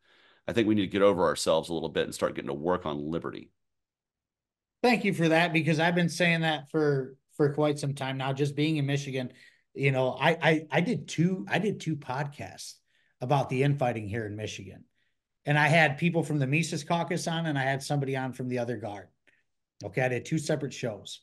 I 0.46 0.52
think 0.52 0.68
we 0.68 0.74
need 0.74 0.82
to 0.82 0.86
get 0.88 1.02
over 1.02 1.24
ourselves 1.24 1.68
a 1.68 1.74
little 1.74 1.88
bit 1.88 2.04
and 2.04 2.14
start 2.14 2.34
getting 2.34 2.48
to 2.48 2.54
work 2.54 2.86
on 2.86 3.10
liberty. 3.10 3.50
Thank 4.82 5.04
you 5.04 5.12
for 5.12 5.28
that 5.28 5.52
because 5.52 5.80
I've 5.80 5.94
been 5.94 6.08
saying 6.08 6.42
that 6.42 6.70
for 6.70 7.16
for 7.36 7.52
quite 7.52 7.78
some 7.78 7.94
time 7.94 8.18
now. 8.18 8.32
Just 8.32 8.54
being 8.54 8.76
in 8.76 8.86
Michigan, 8.86 9.32
you 9.74 9.90
know, 9.90 10.10
I 10.10 10.30
I, 10.40 10.66
I 10.70 10.80
did 10.80 11.08
two 11.08 11.46
I 11.48 11.58
did 11.58 11.80
two 11.80 11.96
podcasts 11.96 12.74
about 13.20 13.48
the 13.48 13.64
infighting 13.64 14.08
here 14.08 14.26
in 14.26 14.36
Michigan, 14.36 14.84
and 15.44 15.58
I 15.58 15.66
had 15.68 15.98
people 15.98 16.22
from 16.22 16.38
the 16.38 16.46
Mises 16.46 16.84
Caucus 16.84 17.26
on, 17.26 17.46
and 17.46 17.58
I 17.58 17.62
had 17.62 17.82
somebody 17.82 18.16
on 18.16 18.32
from 18.32 18.48
the 18.48 18.60
other 18.60 18.76
guard. 18.76 19.08
Okay, 19.84 20.02
I 20.02 20.08
did 20.08 20.24
two 20.24 20.38
separate 20.38 20.72
shows, 20.72 21.20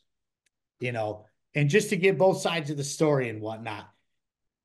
you 0.80 0.92
know, 0.92 1.24
and 1.54 1.70
just 1.70 1.90
to 1.90 1.96
get 1.96 2.18
both 2.18 2.40
sides 2.40 2.70
of 2.70 2.76
the 2.76 2.84
story 2.84 3.30
and 3.30 3.40
whatnot. 3.40 3.88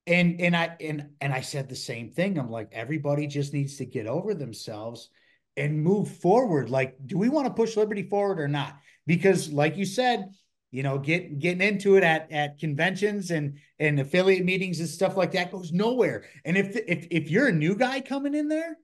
And 0.05 0.41
and 0.41 0.55
I 0.55 0.75
and 0.81 1.11
and 1.21 1.31
I 1.31 1.41
said 1.41 1.69
the 1.69 1.75
same 1.75 2.09
thing. 2.09 2.37
I'm 2.37 2.49
like, 2.49 2.69
everybody 2.73 3.27
just 3.27 3.53
needs 3.53 3.77
to 3.77 3.85
get 3.85 4.07
over 4.07 4.33
themselves 4.33 5.09
and 5.57 5.81
move 5.81 6.09
forward. 6.09 6.69
Like, 6.69 6.95
do 7.05 7.17
we 7.17 7.29
want 7.29 7.47
to 7.47 7.53
push 7.53 7.75
liberty 7.75 8.03
forward 8.03 8.39
or 8.39 8.47
not? 8.47 8.77
Because, 9.05 9.51
like 9.51 9.77
you 9.77 9.85
said, 9.85 10.29
you 10.71 10.83
know, 10.83 10.97
get 10.97 11.39
getting 11.39 11.61
into 11.61 11.97
it 11.97 12.03
at 12.03 12.31
at 12.31 12.57
conventions 12.57 13.31
and 13.31 13.57
and 13.77 13.99
affiliate 13.99 14.45
meetings 14.45 14.79
and 14.79 14.87
stuff 14.87 15.17
like 15.17 15.33
that 15.33 15.51
goes 15.51 15.71
nowhere. 15.73 16.23
And 16.45 16.57
if 16.57 16.75
if 16.87 17.07
if 17.11 17.29
you're 17.29 17.47
a 17.47 17.53
new 17.53 17.75
guy 17.75 17.99
coming 17.99 18.33
in 18.33 18.47
there, 18.47 18.77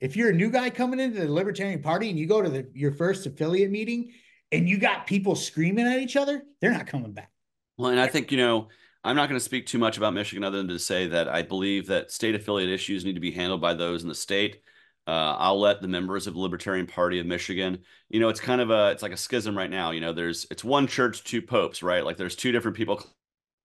if 0.00 0.16
you're 0.16 0.30
a 0.30 0.34
new 0.34 0.50
guy 0.50 0.70
coming 0.70 1.00
into 1.00 1.20
the 1.20 1.32
Libertarian 1.32 1.82
Party 1.82 2.10
and 2.10 2.18
you 2.18 2.26
go 2.26 2.42
to 2.42 2.50
the, 2.50 2.68
your 2.74 2.92
first 2.92 3.26
affiliate 3.26 3.70
meeting 3.70 4.12
and 4.52 4.68
you 4.68 4.78
got 4.78 5.06
people 5.06 5.34
screaming 5.34 5.86
at 5.86 6.00
each 6.00 6.16
other, 6.16 6.42
they're 6.60 6.72
not 6.72 6.86
coming 6.86 7.12
back. 7.12 7.30
Well, 7.78 7.90
and 7.90 8.00
I 8.00 8.06
think 8.06 8.30
you 8.30 8.38
know. 8.38 8.68
I'm 9.04 9.14
not 9.14 9.28
going 9.28 9.38
to 9.38 9.44
speak 9.44 9.64
too 9.66 9.78
much 9.78 9.96
about 9.96 10.12
Michigan 10.12 10.42
other 10.42 10.58
than 10.58 10.68
to 10.68 10.78
say 10.78 11.06
that 11.06 11.28
I 11.28 11.42
believe 11.42 11.86
that 11.86 12.10
state 12.10 12.34
affiliate 12.34 12.68
issues 12.68 13.04
need 13.04 13.14
to 13.14 13.20
be 13.20 13.30
handled 13.30 13.60
by 13.60 13.72
those 13.72 14.02
in 14.02 14.08
the 14.08 14.14
state. 14.14 14.60
Uh, 15.08 15.36
I'll 15.38 15.58
let 15.58 15.80
the 15.80 15.88
members 15.88 16.26
of 16.26 16.34
the 16.34 16.40
Libertarian 16.40 16.86
Party 16.86 17.18
of 17.18 17.24
Michigan, 17.24 17.78
you 18.10 18.20
know, 18.20 18.28
it's 18.28 18.40
kind 18.40 18.60
of 18.60 18.70
a, 18.70 18.90
it's 18.90 19.02
like 19.02 19.12
a 19.12 19.16
schism 19.16 19.56
right 19.56 19.70
now. 19.70 19.90
You 19.92 20.02
know, 20.02 20.12
there's, 20.12 20.46
it's 20.50 20.62
one 20.62 20.86
church, 20.86 21.24
two 21.24 21.40
popes, 21.40 21.82
right? 21.82 22.04
Like 22.04 22.18
there's 22.18 22.36
two 22.36 22.52
different 22.52 22.76
people 22.76 23.02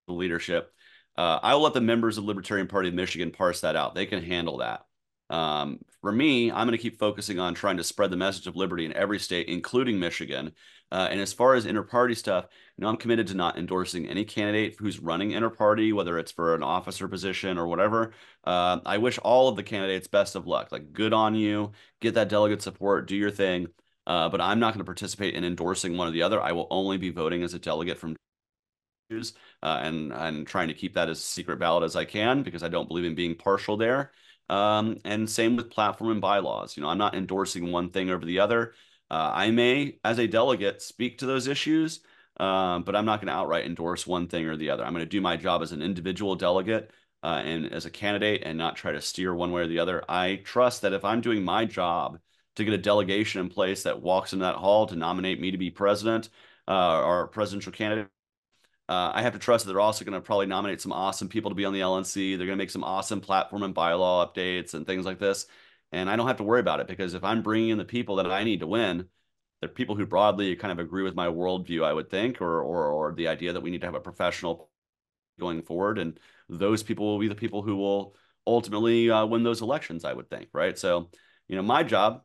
leadership. 0.07 0.71
Uh, 1.17 1.39
I 1.43 1.53
will 1.53 1.63
let 1.63 1.73
the 1.73 1.81
members 1.81 2.17
of 2.17 2.23
Libertarian 2.23 2.67
Party 2.67 2.87
of 2.87 2.95
Michigan 2.95 3.31
parse 3.31 3.59
that 3.59 3.75
out. 3.75 3.93
They 3.93 4.05
can 4.05 4.23
handle 4.23 4.59
that. 4.59 4.85
Um, 5.29 5.79
for 6.01 6.11
me, 6.11 6.51
I'm 6.51 6.67
going 6.67 6.77
to 6.77 6.81
keep 6.81 6.99
focusing 6.99 7.39
on 7.39 7.53
trying 7.53 7.77
to 7.77 7.83
spread 7.83 8.11
the 8.11 8.17
message 8.17 8.47
of 8.47 8.55
liberty 8.55 8.85
in 8.85 8.93
every 8.93 9.19
state, 9.19 9.47
including 9.47 9.99
Michigan. 9.99 10.51
Uh, 10.91 11.07
and 11.09 11.19
as 11.19 11.33
far 11.33 11.55
as 11.55 11.65
inter-party 11.65 12.13
stuff, 12.13 12.45
you 12.77 12.83
know, 12.83 12.89
I'm 12.89 12.97
committed 12.97 13.27
to 13.27 13.33
not 13.33 13.57
endorsing 13.57 14.07
any 14.07 14.25
candidate 14.25 14.75
who's 14.77 14.99
running 14.99 15.31
inter-party, 15.31 15.91
whether 15.91 16.19
it's 16.19 16.31
for 16.31 16.53
an 16.53 16.61
officer 16.61 17.07
position 17.07 17.57
or 17.57 17.67
whatever. 17.67 18.13
Uh, 18.43 18.79
I 18.85 18.99
wish 18.99 19.17
all 19.19 19.47
of 19.47 19.55
the 19.55 19.63
candidates 19.63 20.07
best 20.07 20.35
of 20.35 20.45
luck. 20.45 20.71
Like, 20.71 20.93
good 20.93 21.13
on 21.13 21.35
you. 21.35 21.71
Get 21.99 22.13
that 22.15 22.29
delegate 22.29 22.61
support. 22.61 23.07
Do 23.07 23.15
your 23.15 23.31
thing. 23.31 23.67
Uh, 24.05 24.29
but 24.29 24.41
I'm 24.41 24.59
not 24.59 24.73
going 24.73 24.79
to 24.79 24.85
participate 24.85 25.33
in 25.33 25.45
endorsing 25.45 25.97
one 25.97 26.09
or 26.09 26.11
the 26.11 26.23
other. 26.23 26.41
I 26.41 26.51
will 26.51 26.67
only 26.69 26.97
be 26.97 27.09
voting 27.09 27.41
as 27.41 27.53
a 27.53 27.59
delegate 27.59 27.97
from 27.97 28.15
uh, 29.11 29.79
and 29.81 30.11
and 30.11 30.47
trying 30.47 30.67
to 30.67 30.73
keep 30.73 30.95
that 30.95 31.09
as 31.09 31.23
secret 31.23 31.59
ballot 31.59 31.83
as 31.83 31.95
I 31.95 32.05
can 32.05 32.43
because 32.43 32.63
I 32.63 32.69
don't 32.69 32.87
believe 32.87 33.05
in 33.05 33.15
being 33.15 33.35
partial 33.35 33.77
there. 33.77 34.11
Um, 34.53 34.99
and 35.03 35.27
same 35.29 35.55
with 35.55 35.71
platform 35.71 36.11
and 36.11 36.21
bylaws. 36.21 36.77
You 36.77 36.83
know, 36.83 36.89
I'm 36.89 36.97
not 36.99 37.15
endorsing 37.15 37.71
one 37.71 37.89
thing 37.89 38.11
over 38.11 38.23
the 38.23 38.39
other. 38.39 38.73
Uh, 39.09 39.31
I 39.33 39.51
may, 39.51 39.97
as 40.03 40.19
a 40.19 40.27
delegate, 40.27 40.81
speak 40.81 41.17
to 41.19 41.25
those 41.25 41.47
issues, 41.47 42.01
um, 42.39 42.83
but 42.83 42.95
I'm 42.95 43.05
not 43.05 43.19
going 43.19 43.27
to 43.27 43.33
outright 43.33 43.65
endorse 43.65 44.05
one 44.05 44.27
thing 44.27 44.45
or 44.45 44.55
the 44.55 44.69
other. 44.69 44.85
I'm 44.85 44.93
going 44.93 45.05
to 45.05 45.09
do 45.09 45.21
my 45.21 45.37
job 45.37 45.63
as 45.63 45.71
an 45.71 45.81
individual 45.81 46.35
delegate 46.35 46.91
uh, 47.23 47.41
and 47.43 47.71
as 47.73 47.85
a 47.85 47.89
candidate 47.89 48.43
and 48.45 48.57
not 48.57 48.75
try 48.75 48.91
to 48.91 49.01
steer 49.01 49.33
one 49.33 49.51
way 49.51 49.63
or 49.63 49.67
the 49.67 49.79
other. 49.79 50.03
I 50.07 50.41
trust 50.43 50.83
that 50.83 50.93
if 50.93 51.03
I'm 51.03 51.21
doing 51.21 51.43
my 51.43 51.65
job 51.65 52.19
to 52.55 52.63
get 52.63 52.75
a 52.75 52.77
delegation 52.77 53.41
in 53.41 53.49
place 53.49 53.83
that 53.83 54.01
walks 54.01 54.33
into 54.33 54.45
that 54.45 54.55
hall 54.55 54.85
to 54.87 54.95
nominate 54.95 55.39
me 55.41 55.49
to 55.51 55.57
be 55.57 55.71
president 55.71 56.29
uh, 56.67 57.01
or 57.01 57.27
presidential 57.27 57.71
candidate, 57.71 58.09
uh, 58.89 59.11
I 59.13 59.21
have 59.21 59.33
to 59.33 59.39
trust 59.39 59.65
that 59.65 59.71
they're 59.71 59.79
also 59.79 60.03
going 60.03 60.13
to 60.13 60.21
probably 60.21 60.45
nominate 60.45 60.81
some 60.81 60.91
awesome 60.91 61.29
people 61.29 61.51
to 61.51 61.55
be 61.55 61.65
on 61.65 61.73
the 61.73 61.79
LNC. 61.79 62.37
They're 62.37 62.45
going 62.45 62.57
to 62.57 62.61
make 62.61 62.69
some 62.69 62.83
awesome 62.83 63.21
platform 63.21 63.63
and 63.63 63.73
bylaw 63.73 64.27
updates 64.27 64.73
and 64.73 64.85
things 64.85 65.05
like 65.05 65.19
this. 65.19 65.45
And 65.93 66.09
I 66.09 66.15
don't 66.15 66.27
have 66.27 66.37
to 66.37 66.43
worry 66.43 66.59
about 66.59 66.79
it 66.79 66.87
because 66.87 67.13
if 67.13 67.23
I'm 67.23 67.43
bringing 67.43 67.69
in 67.69 67.77
the 67.77 67.85
people 67.85 68.17
that 68.17 68.29
I 68.29 68.43
need 68.43 68.59
to 68.59 68.67
win, 68.67 69.07
they're 69.61 69.69
people 69.69 69.95
who 69.95 70.05
broadly 70.05 70.55
kind 70.57 70.71
of 70.71 70.79
agree 70.79 71.03
with 71.03 71.15
my 71.15 71.27
worldview, 71.27 71.85
I 71.85 71.93
would 71.93 72.09
think, 72.09 72.41
or, 72.41 72.61
or, 72.61 72.87
or 72.87 73.13
the 73.13 73.29
idea 73.29 73.53
that 73.53 73.61
we 73.61 73.71
need 73.71 73.81
to 73.81 73.87
have 73.87 73.95
a 73.95 74.01
professional 74.01 74.69
going 75.39 75.61
forward. 75.61 75.97
And 75.97 76.19
those 76.49 76.83
people 76.83 77.05
will 77.05 77.19
be 77.19 77.29
the 77.29 77.35
people 77.35 77.61
who 77.61 77.77
will 77.77 78.15
ultimately 78.45 79.09
uh, 79.09 79.25
win 79.25 79.43
those 79.43 79.61
elections, 79.61 80.03
I 80.03 80.11
would 80.11 80.29
think. 80.29 80.49
Right. 80.51 80.77
So, 80.77 81.09
you 81.47 81.55
know, 81.55 81.61
my 81.61 81.83
job, 81.83 82.23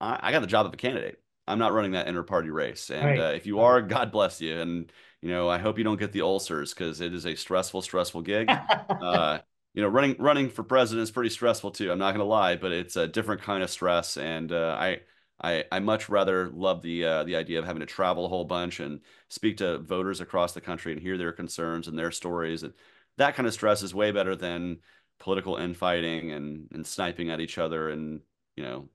I, 0.00 0.18
I 0.22 0.32
got 0.32 0.40
the 0.40 0.46
job 0.46 0.66
of 0.66 0.74
a 0.74 0.76
candidate. 0.76 1.20
I'm 1.48 1.58
not 1.58 1.72
running 1.72 1.92
that 1.92 2.06
inter 2.06 2.22
party 2.22 2.50
race. 2.50 2.90
And 2.90 3.04
right. 3.04 3.20
uh, 3.20 3.32
if 3.34 3.46
you 3.46 3.60
are, 3.60 3.82
God 3.82 4.12
bless 4.12 4.40
you. 4.40 4.60
And 4.60 4.92
you 5.22 5.30
know, 5.30 5.48
I 5.48 5.58
hope 5.58 5.78
you 5.78 5.84
don't 5.84 5.98
get 5.98 6.12
the 6.12 6.22
ulcers 6.22 6.74
because 6.74 7.00
it 7.00 7.14
is 7.14 7.26
a 7.26 7.34
stressful, 7.34 7.82
stressful 7.82 8.22
gig. 8.22 8.50
uh, 8.90 9.38
you 9.74 9.82
know, 9.82 9.88
running 9.88 10.16
running 10.18 10.50
for 10.50 10.62
president 10.62 11.04
is 11.04 11.10
pretty 11.10 11.30
stressful 11.30 11.70
too. 11.70 11.90
I'm 11.90 11.98
not 11.98 12.10
going 12.10 12.18
to 12.18 12.24
lie, 12.24 12.56
but 12.56 12.72
it's 12.72 12.96
a 12.96 13.08
different 13.08 13.42
kind 13.42 13.62
of 13.62 13.70
stress, 13.70 14.16
and 14.16 14.52
uh, 14.52 14.76
I. 14.78 15.00
I, 15.44 15.64
I 15.72 15.80
much 15.80 16.08
rather 16.08 16.50
love 16.50 16.82
the 16.82 17.04
uh, 17.04 17.24
the 17.24 17.34
idea 17.34 17.58
of 17.58 17.64
having 17.64 17.80
to 17.80 17.86
travel 17.86 18.24
a 18.26 18.28
whole 18.28 18.44
bunch 18.44 18.78
and 18.78 19.00
speak 19.28 19.56
to 19.56 19.78
voters 19.78 20.20
across 20.20 20.52
the 20.52 20.60
country 20.60 20.92
and 20.92 21.00
hear 21.00 21.18
their 21.18 21.32
concerns 21.32 21.88
and 21.88 21.98
their 21.98 22.12
stories 22.12 22.62
and 22.62 22.72
that 23.16 23.34
kind 23.34 23.46
of 23.46 23.52
stress 23.52 23.82
is 23.82 23.94
way 23.94 24.12
better 24.12 24.36
than 24.36 24.78
political 25.18 25.56
infighting 25.56 26.32
and 26.32 26.68
and 26.72 26.86
sniping 26.86 27.30
at 27.30 27.40
each 27.40 27.58
other 27.58 27.88
and 27.88 28.20
you 28.56 28.62
know 28.62 28.88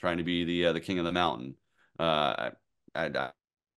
trying 0.00 0.18
to 0.18 0.24
be 0.24 0.44
the 0.44 0.66
uh, 0.66 0.72
the 0.72 0.80
king 0.80 0.98
of 0.98 1.04
the 1.04 1.12
mountain. 1.12 1.54
Uh, 1.98 2.02
I, 2.02 2.50
I, 2.94 3.08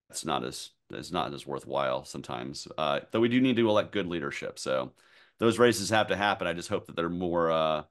that's 0.09 0.25
not 0.25 0.43
as 0.43 0.71
is 0.91 1.11
not 1.11 1.33
as 1.33 1.47
worthwhile 1.47 2.05
sometimes. 2.05 2.67
Uh, 2.77 3.01
though 3.11 3.19
we 3.19 3.29
do 3.29 3.41
need 3.41 3.55
to 3.57 3.69
elect 3.69 3.91
good 3.91 4.07
leadership, 4.07 4.59
so 4.59 4.93
those 5.39 5.59
races 5.59 5.89
have 5.89 6.07
to 6.07 6.15
happen. 6.15 6.47
I 6.47 6.53
just 6.53 6.69
hope 6.69 6.87
that 6.87 6.95
they're 6.95 7.09
more 7.09 7.51
uh, 7.51 7.83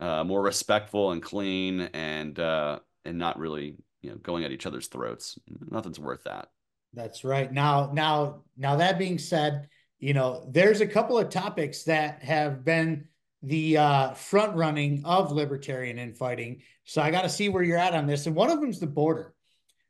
uh, 0.00 0.24
more 0.24 0.42
respectful 0.42 1.12
and 1.12 1.22
clean 1.22 1.80
and 1.80 2.38
uh, 2.38 2.78
and 3.04 3.18
not 3.18 3.38
really 3.38 3.76
you 4.00 4.10
know 4.10 4.16
going 4.16 4.44
at 4.44 4.52
each 4.52 4.66
other's 4.66 4.88
throats. 4.88 5.38
Nothing's 5.70 6.00
worth 6.00 6.24
that. 6.24 6.48
That's 6.94 7.24
right. 7.24 7.50
Now, 7.50 7.90
now, 7.92 8.42
now 8.56 8.76
that 8.76 8.98
being 8.98 9.18
said, 9.18 9.68
you 9.98 10.12
know, 10.12 10.46
there's 10.50 10.80
a 10.80 10.86
couple 10.86 11.18
of 11.18 11.30
topics 11.30 11.84
that 11.84 12.22
have 12.22 12.64
been 12.64 13.08
the 13.42 13.78
uh, 13.78 14.12
front 14.12 14.54
running 14.56 15.02
of 15.04 15.32
libertarian 15.32 15.98
infighting. 15.98 16.62
So 16.84 17.00
I 17.00 17.10
got 17.10 17.22
to 17.22 17.28
see 17.28 17.48
where 17.48 17.62
you're 17.62 17.78
at 17.78 17.94
on 17.94 18.06
this. 18.06 18.26
And 18.26 18.36
one 18.36 18.50
of 18.50 18.60
them 18.60 18.70
is 18.70 18.78
the 18.78 18.86
border. 18.86 19.34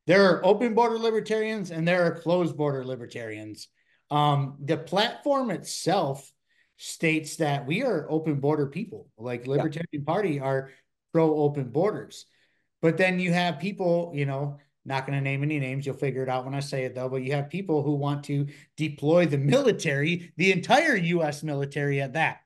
There 0.06 0.28
are 0.28 0.44
open 0.44 0.74
border 0.74 0.98
libertarians 0.98 1.70
and 1.70 1.86
there 1.86 2.04
are 2.04 2.18
closed 2.18 2.56
border 2.56 2.84
libertarians. 2.84 3.68
Um, 4.10 4.56
the 4.62 4.76
platform 4.76 5.50
itself 5.50 6.30
states 6.76 7.36
that 7.36 7.66
we 7.66 7.82
are 7.82 8.06
open 8.10 8.40
border 8.40 8.66
people, 8.66 9.08
like 9.16 9.46
Libertarian 9.46 9.86
yeah. 9.92 10.00
Party 10.04 10.40
are 10.40 10.70
pro 11.12 11.34
open 11.36 11.70
borders. 11.70 12.26
But 12.80 12.96
then 12.96 13.20
you 13.20 13.32
have 13.32 13.60
people, 13.60 14.10
you 14.14 14.26
know, 14.26 14.58
not 14.84 15.06
going 15.06 15.16
to 15.16 15.22
name 15.22 15.44
any 15.44 15.60
names. 15.60 15.86
You'll 15.86 15.94
figure 15.94 16.24
it 16.24 16.28
out 16.28 16.44
when 16.44 16.54
I 16.54 16.60
say 16.60 16.84
it, 16.84 16.94
though. 16.94 17.08
But 17.08 17.22
you 17.22 17.32
have 17.34 17.48
people 17.48 17.82
who 17.82 17.94
want 17.94 18.24
to 18.24 18.48
deploy 18.76 19.26
the 19.26 19.38
military, 19.38 20.32
the 20.36 20.50
entire 20.50 20.96
U.S. 20.96 21.44
military 21.44 22.00
at 22.00 22.14
that. 22.14 22.40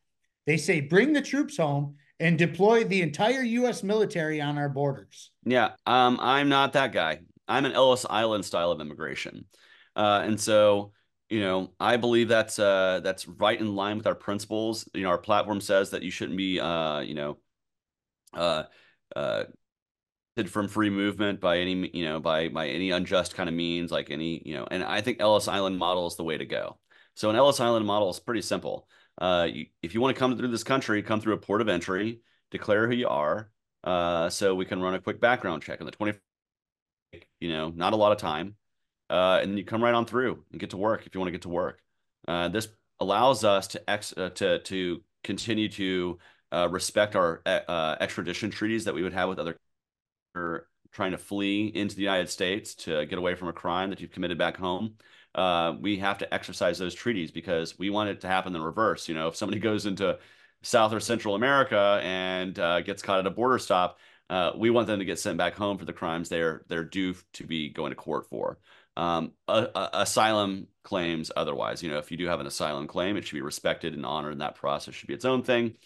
They 0.45 0.59
say, 0.59 0.83
bring 0.83 1.15
the 1.15 1.23
troops 1.23 1.57
home 1.57 1.97
and 2.21 2.39
deploy 2.39 2.85
the 2.85 3.03
entire 3.03 3.43
U.S. 3.43 3.83
military 3.83 4.41
on 4.41 4.59
our 4.59 4.69
borders. 4.69 5.31
Yeah, 5.45 5.71
um, 5.87 6.19
I'm 6.21 6.49
not 6.51 6.75
that 6.75 6.93
guy. 6.93 7.21
I'm 7.49 7.65
an 7.65 7.73
Ellis 7.73 8.07
Island 8.09 8.45
style 8.45 8.71
of 8.71 8.81
immigration. 8.81 9.47
Uh, 9.95 10.23
and 10.25 10.41
so, 10.41 10.93
you 11.29 11.41
know, 11.41 11.73
I 11.81 11.97
believe 11.97 12.29
that's 12.29 12.59
uh, 12.59 13.01
that's 13.03 13.27
right 13.27 13.59
in 13.59 13.75
line 13.75 13.97
with 13.97 14.07
our 14.07 14.15
principles. 14.15 14.89
You 14.95 15.03
know, 15.03 15.11
our 15.11 15.19
platform 15.19 15.61
says 15.61 15.91
that 15.91 16.03
you 16.03 16.11
shouldn't 16.11 16.37
be, 16.37 16.61
uh, 16.61 17.01
you 17.01 17.15
know, 17.15 17.39
uh, 18.35 18.65
uh, 19.15 19.45
from 20.45 20.69
free 20.69 20.91
movement 20.91 21.41
by 21.41 21.59
any 21.59 21.91
you 21.95 22.05
know 22.05 22.21
by 22.21 22.49
by 22.49 22.69
any 22.69 22.91
unjust 22.91 23.35
kind 23.35 23.49
of 23.49 23.55
means 23.55 23.91
like 23.91 24.11
any 24.11 24.43
you 24.45 24.55
know 24.55 24.69
and 24.71 24.85
i 24.85 25.01
think 25.01 25.19
ellis 25.19 25.49
island 25.49 25.79
model 25.79 26.07
is 26.07 26.17
the 26.17 26.23
way 26.23 26.37
to 26.37 26.45
go 26.45 26.77
so 27.15 27.31
an 27.31 27.37
ellis 27.37 27.59
island 27.59 27.87
model 27.87 28.11
is 28.11 28.21
pretty 28.21 28.43
simple 28.43 28.87
uh, 29.19 29.49
you, 29.51 29.65
if 29.83 29.95
you 29.95 30.01
want 30.03 30.15
to 30.15 30.19
come 30.19 30.37
through 30.37 30.49
this 30.49 30.63
country 30.63 31.03
come 31.03 31.23
through 31.23 31.33
a 31.33 31.39
port 31.39 31.63
of 31.63 31.71
entry 31.71 32.21
declare 32.51 32.87
who 32.87 32.95
you 32.95 33.09
are 33.09 33.51
uh, 33.85 34.29
so 34.29 34.55
we 34.55 34.67
can 34.67 34.83
run 34.83 34.95
a 34.95 35.01
quick 35.01 35.21
background 35.23 35.63
check 35.63 35.81
on 35.81 35.87
the 35.87 35.93
20 35.93 36.13
you 37.41 37.49
know 37.49 37.73
not 37.75 37.93
a 37.93 37.97
lot 37.97 38.13
of 38.13 38.19
time 38.19 38.55
uh, 39.11 39.41
and 39.43 39.57
you 39.59 39.65
come 39.65 39.83
right 39.83 39.95
on 39.95 40.05
through 40.05 40.43
and 40.51 40.61
get 40.61 40.71
to 40.71 40.77
work 40.77 41.07
if 41.07 41.15
you 41.15 41.21
want 41.21 41.29
to 41.29 41.33
get 41.33 41.43
to 41.43 41.49
work 41.49 41.81
uh, 42.29 42.49
this 42.49 42.69
allows 43.01 43.45
us 43.45 43.69
to 43.69 43.91
ex 43.91 44.15
uh, 44.17 44.31
to 44.31 44.59
to 44.61 45.03
continue 45.23 45.69
to 45.69 46.19
uh, 46.53 46.69
respect 46.71 47.17
our 47.17 47.43
extradition 48.01 48.51
treaties 48.51 48.85
that 48.85 48.95
we 48.95 49.03
would 49.03 49.13
have 49.13 49.29
with 49.29 49.39
other 49.39 49.57
trying 50.97 51.11
to 51.13 51.19
flee 51.19 51.67
into 51.75 51.95
the 51.95 52.03
United 52.03 52.31
States 52.31 52.75
to 52.75 53.05
get 53.05 53.19
away 53.19 53.35
from 53.35 53.49
a 53.49 53.53
crime 53.53 53.91
that 53.91 54.01
you've 54.01 54.11
committed 54.11 54.39
back 54.39 54.57
home, 54.57 54.95
uh, 55.35 55.75
we 55.79 55.99
have 55.99 56.17
to 56.17 56.35
exercise 56.35 56.79
those 56.79 56.95
treaties 56.95 57.31
because 57.31 57.79
we 57.79 57.91
want 57.91 58.09
it 58.09 58.23
to 58.23 58.27
happen 58.27 58.57
in 58.57 58.63
reverse. 58.63 59.07
You 59.07 59.15
know, 59.15 59.29
if 59.29 59.37
somebody 59.37 59.61
goes 59.61 59.85
into 59.85 60.19
South 60.63 60.95
or 60.95 61.01
Central 61.01 61.35
America 61.35 62.01
and 62.03 62.59
uh, 62.59 62.81
gets 62.81 63.03
caught 63.03 63.19
at 63.19 63.27
a 63.27 63.31
border 63.31 63.59
stop, 63.59 63.99
uh, 64.31 64.53
we 64.57 64.71
want 64.71 64.87
them 64.87 64.99
to 64.99 65.05
get 65.05 65.19
sent 65.19 65.39
back 65.39 65.55
home 65.55 65.79
for 65.79 65.85
the 65.85 65.93
crimes 65.93 66.29
they're 66.29 66.63
they're 66.69 66.85
due 66.85 67.15
to 67.35 67.47
be 67.47 67.69
going 67.71 67.91
to 67.91 67.97
court 67.97 68.29
for. 68.29 68.59
Um, 68.97 69.33
a, 69.47 69.69
a, 69.75 69.91
asylum 69.93 70.69
claims 70.83 71.31
otherwise. 71.37 71.83
You 71.83 71.91
know, 71.91 71.99
if 71.99 72.11
you 72.11 72.17
do 72.17 72.27
have 72.27 72.41
an 72.41 72.47
asylum 72.47 72.87
claim, 72.87 73.17
it 73.17 73.27
should 73.27 73.37
be 73.37 73.43
respected 73.43 73.95
and 73.95 74.07
honored, 74.07 74.33
and 74.33 74.41
that 74.41 74.55
process 74.55 74.95
should 74.95 75.09
be 75.09 75.15
its 75.15 75.25
own 75.27 75.43
thing 75.43 75.77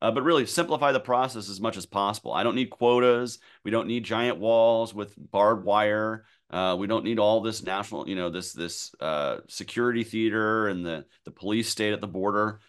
uh, 0.00 0.10
but 0.10 0.22
really 0.22 0.46
simplify 0.46 0.92
the 0.92 1.00
process 1.00 1.48
as 1.48 1.60
much 1.60 1.76
as 1.76 1.86
possible. 1.86 2.32
I 2.32 2.42
don't 2.42 2.54
need 2.54 2.70
quotas. 2.70 3.38
We 3.64 3.70
don't 3.70 3.88
need 3.88 4.04
giant 4.04 4.38
walls 4.38 4.94
with 4.94 5.14
barbed 5.16 5.64
wire. 5.64 6.24
Uh, 6.50 6.76
we 6.78 6.86
don't 6.86 7.04
need 7.04 7.18
all 7.18 7.40
this 7.40 7.62
national, 7.62 8.08
you 8.08 8.16
know, 8.16 8.30
this 8.30 8.52
this 8.52 8.94
uh, 9.00 9.38
security 9.48 10.04
theater 10.04 10.68
and 10.68 10.86
the 10.86 11.04
the 11.24 11.30
police 11.30 11.68
state 11.68 11.92
at 11.92 12.00
the 12.00 12.06
border. 12.06 12.60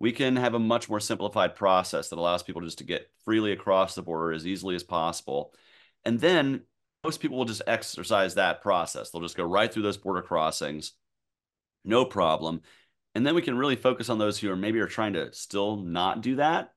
We 0.00 0.12
can 0.12 0.36
have 0.36 0.54
a 0.54 0.58
much 0.58 0.88
more 0.88 1.00
simplified 1.00 1.54
process 1.54 2.08
that 2.08 2.18
allows 2.18 2.42
people 2.42 2.62
just 2.62 2.78
to 2.78 2.84
get 2.84 3.10
freely 3.24 3.52
across 3.52 3.94
the 3.94 4.02
border 4.02 4.32
as 4.32 4.46
easily 4.46 4.74
as 4.74 4.82
possible. 4.82 5.54
And 6.04 6.20
then 6.20 6.62
most 7.02 7.20
people 7.20 7.38
will 7.38 7.44
just 7.44 7.62
exercise 7.66 8.34
that 8.34 8.62
process. 8.62 9.10
They'll 9.10 9.22
just 9.22 9.36
go 9.36 9.44
right 9.44 9.72
through 9.72 9.82
those 9.84 9.96
border 9.96 10.22
crossings, 10.22 10.92
no 11.84 12.04
problem. 12.04 12.62
And 13.14 13.26
then 13.26 13.34
we 13.34 13.42
can 13.42 13.56
really 13.56 13.76
focus 13.76 14.08
on 14.10 14.18
those 14.18 14.38
who 14.38 14.50
are 14.50 14.56
maybe 14.56 14.80
are 14.80 14.86
trying 14.86 15.12
to 15.12 15.32
still 15.32 15.76
not 15.76 16.20
do 16.20 16.36
that 16.36 16.74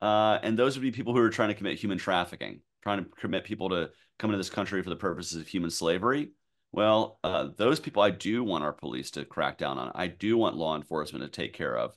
uh, 0.00 0.38
and 0.42 0.58
those 0.58 0.76
would 0.76 0.82
be 0.82 0.90
people 0.90 1.12
who 1.12 1.20
are 1.20 1.30
trying 1.30 1.48
to 1.48 1.54
commit 1.54 1.78
human 1.78 1.98
trafficking, 1.98 2.60
trying 2.82 3.04
to 3.04 3.10
commit 3.18 3.44
people 3.44 3.68
to 3.70 3.90
come 4.18 4.30
into 4.30 4.38
this 4.38 4.50
country 4.50 4.82
for 4.82 4.90
the 4.90 4.96
purposes 4.96 5.40
of 5.40 5.46
human 5.46 5.70
slavery. 5.70 6.30
Well, 6.70 7.18
uh, 7.24 7.48
those 7.56 7.80
people 7.80 8.02
I 8.02 8.10
do 8.10 8.44
want 8.44 8.64
our 8.64 8.72
police 8.72 9.10
to 9.12 9.24
crack 9.24 9.58
down 9.58 9.78
on. 9.78 9.90
I 9.94 10.06
do 10.06 10.36
want 10.36 10.56
law 10.56 10.76
enforcement 10.76 11.24
to 11.24 11.30
take 11.30 11.54
care 11.54 11.76
of. 11.76 11.96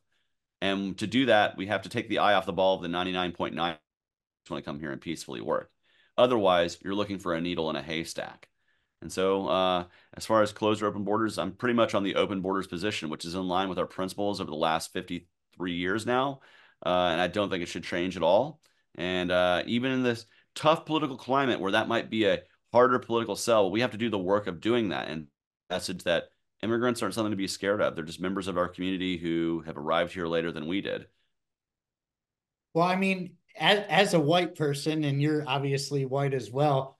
And 0.61 0.97
to 0.99 1.07
do 1.07 1.25
that, 1.25 1.57
we 1.57 1.67
have 1.67 1.83
to 1.83 1.89
take 1.89 2.07
the 2.07 2.19
eye 2.19 2.35
off 2.35 2.45
the 2.45 2.53
ball 2.53 2.75
of 2.75 2.81
the 2.81 2.87
99.9 2.87 3.77
want 4.49 4.63
to 4.63 4.69
come 4.69 4.79
here 4.79 4.91
and 4.91 4.99
peacefully 4.99 5.39
work. 5.39 5.71
Otherwise, 6.17 6.77
you're 6.83 6.95
looking 6.95 7.19
for 7.19 7.33
a 7.33 7.41
needle 7.41 7.69
in 7.69 7.75
a 7.75 7.81
haystack. 7.81 8.49
And 9.01 9.11
so, 9.11 9.47
uh, 9.47 9.85
as 10.15 10.25
far 10.25 10.41
as 10.41 10.51
closed 10.51 10.81
or 10.81 10.87
open 10.87 11.03
borders, 11.03 11.37
I'm 11.37 11.53
pretty 11.53 11.73
much 11.73 11.95
on 11.95 12.03
the 12.03 12.15
open 12.15 12.41
borders 12.41 12.67
position, 12.67 13.09
which 13.09 13.23
is 13.23 13.35
in 13.35 13.47
line 13.47 13.69
with 13.69 13.79
our 13.79 13.85
principles 13.85 14.41
over 14.41 14.49
the 14.49 14.57
last 14.57 14.91
53 14.93 15.73
years 15.73 16.05
now 16.05 16.41
uh, 16.85 17.09
and 17.11 17.21
I 17.21 17.27
don't 17.27 17.49
think 17.49 17.63
it 17.63 17.69
should 17.69 17.83
change 17.83 18.17
at 18.17 18.23
all. 18.23 18.59
And 18.95 19.31
uh, 19.31 19.63
even 19.65 19.91
in 19.91 20.03
this 20.03 20.25
tough 20.55 20.85
political 20.85 21.17
climate 21.17 21.59
where 21.59 21.73
that 21.73 21.87
might 21.87 22.09
be 22.09 22.25
a 22.25 22.41
harder 22.71 22.99
political 22.99 23.35
sell, 23.35 23.71
we 23.71 23.81
have 23.81 23.91
to 23.91 23.97
do 23.97 24.09
the 24.09 24.17
work 24.17 24.47
of 24.47 24.61
doing 24.61 24.89
that 24.89 25.07
and 25.07 25.27
message 25.69 26.03
that 26.03 26.29
immigrants 26.63 27.01
aren't 27.01 27.13
something 27.13 27.31
to 27.31 27.37
be 27.37 27.47
scared 27.47 27.81
of. 27.81 27.95
They're 27.95 28.03
just 28.03 28.21
members 28.21 28.47
of 28.47 28.57
our 28.57 28.67
community 28.67 29.17
who 29.17 29.63
have 29.65 29.77
arrived 29.77 30.13
here 30.13 30.27
later 30.27 30.51
than 30.51 30.67
we 30.67 30.81
did. 30.81 31.07
Well, 32.73 32.87
I 32.87 32.95
mean, 32.95 33.33
as, 33.57 33.85
as 33.89 34.13
a 34.13 34.19
white 34.19 34.55
person, 34.55 35.03
and 35.03 35.21
you're 35.21 35.43
obviously 35.47 36.05
white 36.05 36.33
as 36.33 36.51
well, 36.51 36.97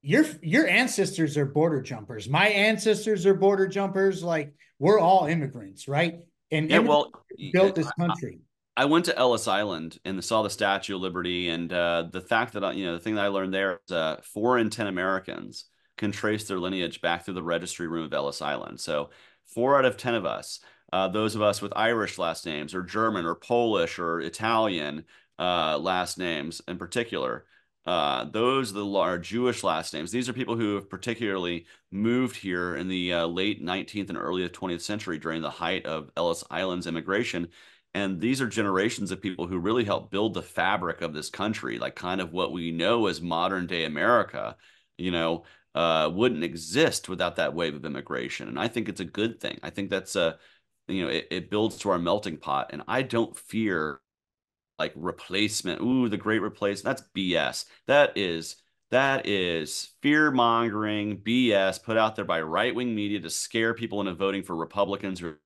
your 0.00 0.24
your 0.42 0.66
ancestors 0.68 1.36
are 1.36 1.44
border 1.44 1.82
jumpers. 1.82 2.28
My 2.28 2.48
ancestors 2.48 3.26
are 3.26 3.34
border 3.34 3.66
jumpers. 3.66 4.22
Like 4.22 4.54
we're 4.78 5.00
all 5.00 5.26
immigrants, 5.26 5.88
right? 5.88 6.20
And 6.50 6.70
yeah, 6.70 6.78
well, 6.78 7.10
built 7.52 7.74
this 7.74 7.90
country. 7.92 8.38
I 8.76 8.84
went 8.84 9.06
to 9.06 9.18
Ellis 9.18 9.48
Island 9.48 9.98
and 10.04 10.24
saw 10.24 10.42
the 10.42 10.50
Statue 10.50 10.94
of 10.94 11.02
Liberty, 11.02 11.48
and 11.48 11.72
uh, 11.72 12.04
the 12.12 12.20
fact 12.20 12.52
that 12.52 12.76
you 12.76 12.86
know 12.86 12.92
the 12.94 13.00
thing 13.00 13.16
that 13.16 13.24
I 13.24 13.28
learned 13.28 13.52
there 13.52 13.80
is 13.84 13.92
uh, 13.92 14.20
four 14.22 14.56
in 14.58 14.70
ten 14.70 14.86
Americans 14.86 15.64
can 15.98 16.12
trace 16.12 16.44
their 16.44 16.58
lineage 16.58 17.00
back 17.00 17.24
through 17.24 17.34
the 17.34 17.42
registry 17.42 17.86
room 17.86 18.04
of 18.04 18.14
Ellis 18.14 18.40
Island. 18.40 18.80
So 18.80 19.10
four 19.44 19.76
out 19.78 19.84
of 19.84 19.96
ten 19.96 20.14
of 20.14 20.24
us, 20.24 20.60
uh, 20.92 21.08
those 21.08 21.34
of 21.34 21.42
us 21.42 21.60
with 21.60 21.72
Irish 21.76 22.18
last 22.18 22.46
names, 22.46 22.74
or 22.74 22.82
German, 22.82 23.26
or 23.26 23.34
Polish, 23.34 23.98
or 23.98 24.20
Italian 24.20 25.04
uh, 25.38 25.78
last 25.78 26.18
names 26.18 26.62
in 26.66 26.78
particular, 26.78 27.44
uh, 27.84 28.24
those 28.24 28.72
the 28.72 28.86
are 28.86 29.18
Jewish 29.18 29.62
last 29.62 29.92
names. 29.92 30.10
These 30.10 30.28
are 30.28 30.34
people 30.34 30.56
who 30.56 30.76
have 30.76 30.88
particularly 30.88 31.66
moved 31.90 32.36
here 32.36 32.76
in 32.76 32.88
the 32.88 33.12
uh, 33.12 33.26
late 33.26 33.62
19th 33.64 34.08
and 34.08 34.18
early 34.18 34.48
20th 34.48 34.82
century 34.82 35.18
during 35.18 35.42
the 35.42 35.50
height 35.50 35.86
of 35.86 36.10
Ellis 36.16 36.44
Island's 36.50 36.86
immigration 36.86 37.48
and 37.94 38.20
these 38.20 38.40
are 38.40 38.48
generations 38.48 39.10
of 39.10 39.20
people 39.20 39.46
who 39.46 39.58
really 39.58 39.84
helped 39.84 40.10
build 40.10 40.34
the 40.34 40.42
fabric 40.42 41.00
of 41.00 41.14
this 41.14 41.30
country, 41.30 41.78
like 41.78 41.94
kind 41.96 42.20
of 42.20 42.32
what 42.32 42.52
we 42.52 42.70
know 42.70 43.06
as 43.06 43.20
modern 43.20 43.66
day 43.66 43.84
America, 43.84 44.56
you 44.98 45.10
know, 45.10 45.44
uh, 45.78 46.10
wouldn't 46.12 46.42
exist 46.42 47.08
without 47.08 47.36
that 47.36 47.54
wave 47.54 47.76
of 47.76 47.84
immigration. 47.84 48.48
And 48.48 48.58
I 48.58 48.66
think 48.66 48.88
it's 48.88 49.00
a 49.00 49.04
good 49.04 49.38
thing. 49.40 49.60
I 49.62 49.70
think 49.70 49.90
that's 49.90 50.16
a, 50.16 50.36
you 50.88 51.04
know, 51.04 51.08
it, 51.08 51.28
it 51.30 51.50
builds 51.50 51.76
to 51.78 51.90
our 51.90 52.00
melting 52.00 52.36
pot. 52.36 52.70
And 52.72 52.82
I 52.88 53.02
don't 53.02 53.36
fear 53.36 54.00
like 54.76 54.92
replacement. 54.96 55.80
Ooh, 55.80 56.08
the 56.08 56.16
great 56.16 56.42
replacement. 56.42 56.84
That's 56.96 57.08
BS. 57.14 57.66
That 57.86 58.18
is 58.18 58.56
that 58.90 59.26
is 59.26 59.90
fear 60.02 60.32
mongering 60.32 61.18
BS 61.18 61.80
put 61.80 61.96
out 61.96 62.16
there 62.16 62.24
by 62.24 62.40
right 62.40 62.74
wing 62.74 62.92
media 62.92 63.20
to 63.20 63.30
scare 63.30 63.72
people 63.72 64.00
into 64.00 64.14
voting 64.14 64.42
for 64.42 64.56
Republicans 64.56 65.22
or 65.22 65.38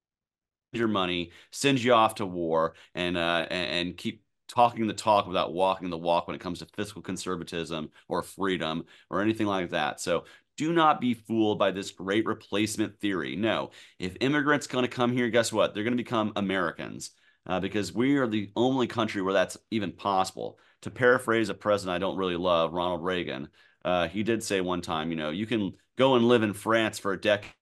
your 0.73 0.89
money, 0.89 1.31
send 1.51 1.83
you 1.83 1.93
off 1.93 2.15
to 2.15 2.25
war, 2.25 2.73
and 2.95 3.19
uh, 3.19 3.47
and 3.51 3.99
keep 3.99 4.22
talking 4.53 4.87
the 4.87 4.93
talk 4.93 5.27
without 5.27 5.55
walking 5.55 5.89
the 5.89 5.97
walk 5.99 6.27
when 6.27 6.37
it 6.37 6.41
comes 6.41 6.59
to 6.59 6.67
fiscal 6.67 7.01
conservatism 7.01 7.91
or 8.09 8.23
freedom 8.23 8.85
or 9.09 9.23
anything 9.23 9.47
like 9.47 9.71
that. 9.71 10.01
So 10.01 10.25
do 10.59 10.73
not 10.73 11.01
be 11.01 11.15
fooled 11.15 11.59
by 11.59 11.71
this 11.71 11.91
great 11.91 12.27
replacement 12.27 13.01
theory. 13.01 13.35
No, 13.35 13.71
if 13.99 14.17
immigrants 14.21 14.67
going 14.67 14.85
to 14.85 14.91
come 14.91 15.13
here, 15.13 15.31
guess 15.31 15.53
what? 15.53 15.73
They're 15.73 15.85
going 15.85 15.97
to 15.97 16.03
become 16.03 16.33
Americans 16.37 17.11
uh, 17.47 17.61
because 17.61 17.95
we 17.95 18.17
are 18.19 18.27
the 18.27 18.51
only 18.55 18.87
country 18.87 19.23
where 19.23 19.33
that's 19.33 19.57
even 19.71 19.93
possible. 19.93 20.59
To 20.83 20.91
paraphrase 20.91 21.49
a 21.49 21.55
president 21.55 21.95
I 21.95 21.99
don't 21.99 22.19
really 22.19 22.37
love, 22.37 22.75
Ronald 22.75 23.05
Reagan, 23.05 23.49
uh, 23.85 24.09
he 24.09 24.23
did 24.23 24.43
say 24.43 24.61
one 24.61 24.83
time, 24.83 25.11
you 25.11 25.17
know, 25.17 25.31
you 25.31 25.47
can 25.47 25.73
go 25.97 26.17
and 26.17 26.27
live 26.27 26.43
in 26.43 26.53
France 26.53 26.99
for 26.99 27.13
a 27.13 27.21
decade 27.21 27.53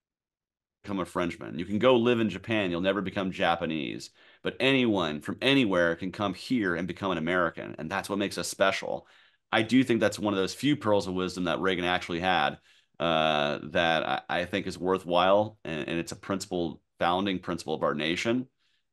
become 0.83 0.99
a 0.99 1.05
Frenchman. 1.05 1.59
You 1.59 1.65
can 1.65 1.79
go 1.79 1.95
live 1.95 2.19
in 2.19 2.29
Japan, 2.29 2.71
you'll 2.71 2.81
never 2.81 3.01
become 3.01 3.31
Japanese. 3.31 4.09
But 4.43 4.57
anyone 4.59 5.21
from 5.21 5.37
anywhere 5.41 5.95
can 5.95 6.11
come 6.11 6.33
here 6.33 6.75
and 6.75 6.87
become 6.87 7.11
an 7.11 7.17
American. 7.17 7.75
And 7.77 7.89
that's 7.89 8.09
what 8.09 8.19
makes 8.19 8.37
us 8.37 8.47
special. 8.47 9.07
I 9.51 9.61
do 9.61 9.83
think 9.83 9.99
that's 9.99 10.17
one 10.17 10.33
of 10.33 10.39
those 10.39 10.53
few 10.53 10.75
pearls 10.75 11.07
of 11.07 11.13
wisdom 11.13 11.43
that 11.43 11.59
Reagan 11.59 11.85
actually 11.85 12.21
had 12.21 12.57
uh, 13.01 13.59
that 13.71 14.07
I, 14.07 14.21
I, 14.29 14.45
think 14.45 14.67
is 14.67 14.77
worthwhile, 14.77 15.57
and, 15.65 15.89
and, 15.89 15.99
it's 15.99 16.11
a 16.11 16.15
principle, 16.15 16.81
founding 16.99 17.39
principle 17.39 17.73
of 17.73 17.81
our 17.81 17.95
nation, 17.95 18.47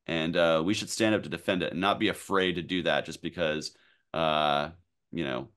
and 0.07 0.35
uh, 0.35 0.63
we 0.65 0.73
should 0.73 0.89
stand 0.89 1.15
up 1.15 1.25
to 1.25 1.29
defend 1.29 1.63
it 1.63 1.73
and 1.73 1.81
not 1.83 2.01
be 2.01 2.09
afraid 2.09 2.55
to 2.55 2.63
do 2.63 2.83
that 2.85 3.05
just 3.05 3.21
because, 3.21 3.77
uh, 4.15 4.71
you 5.13 5.25
know, 5.25 5.51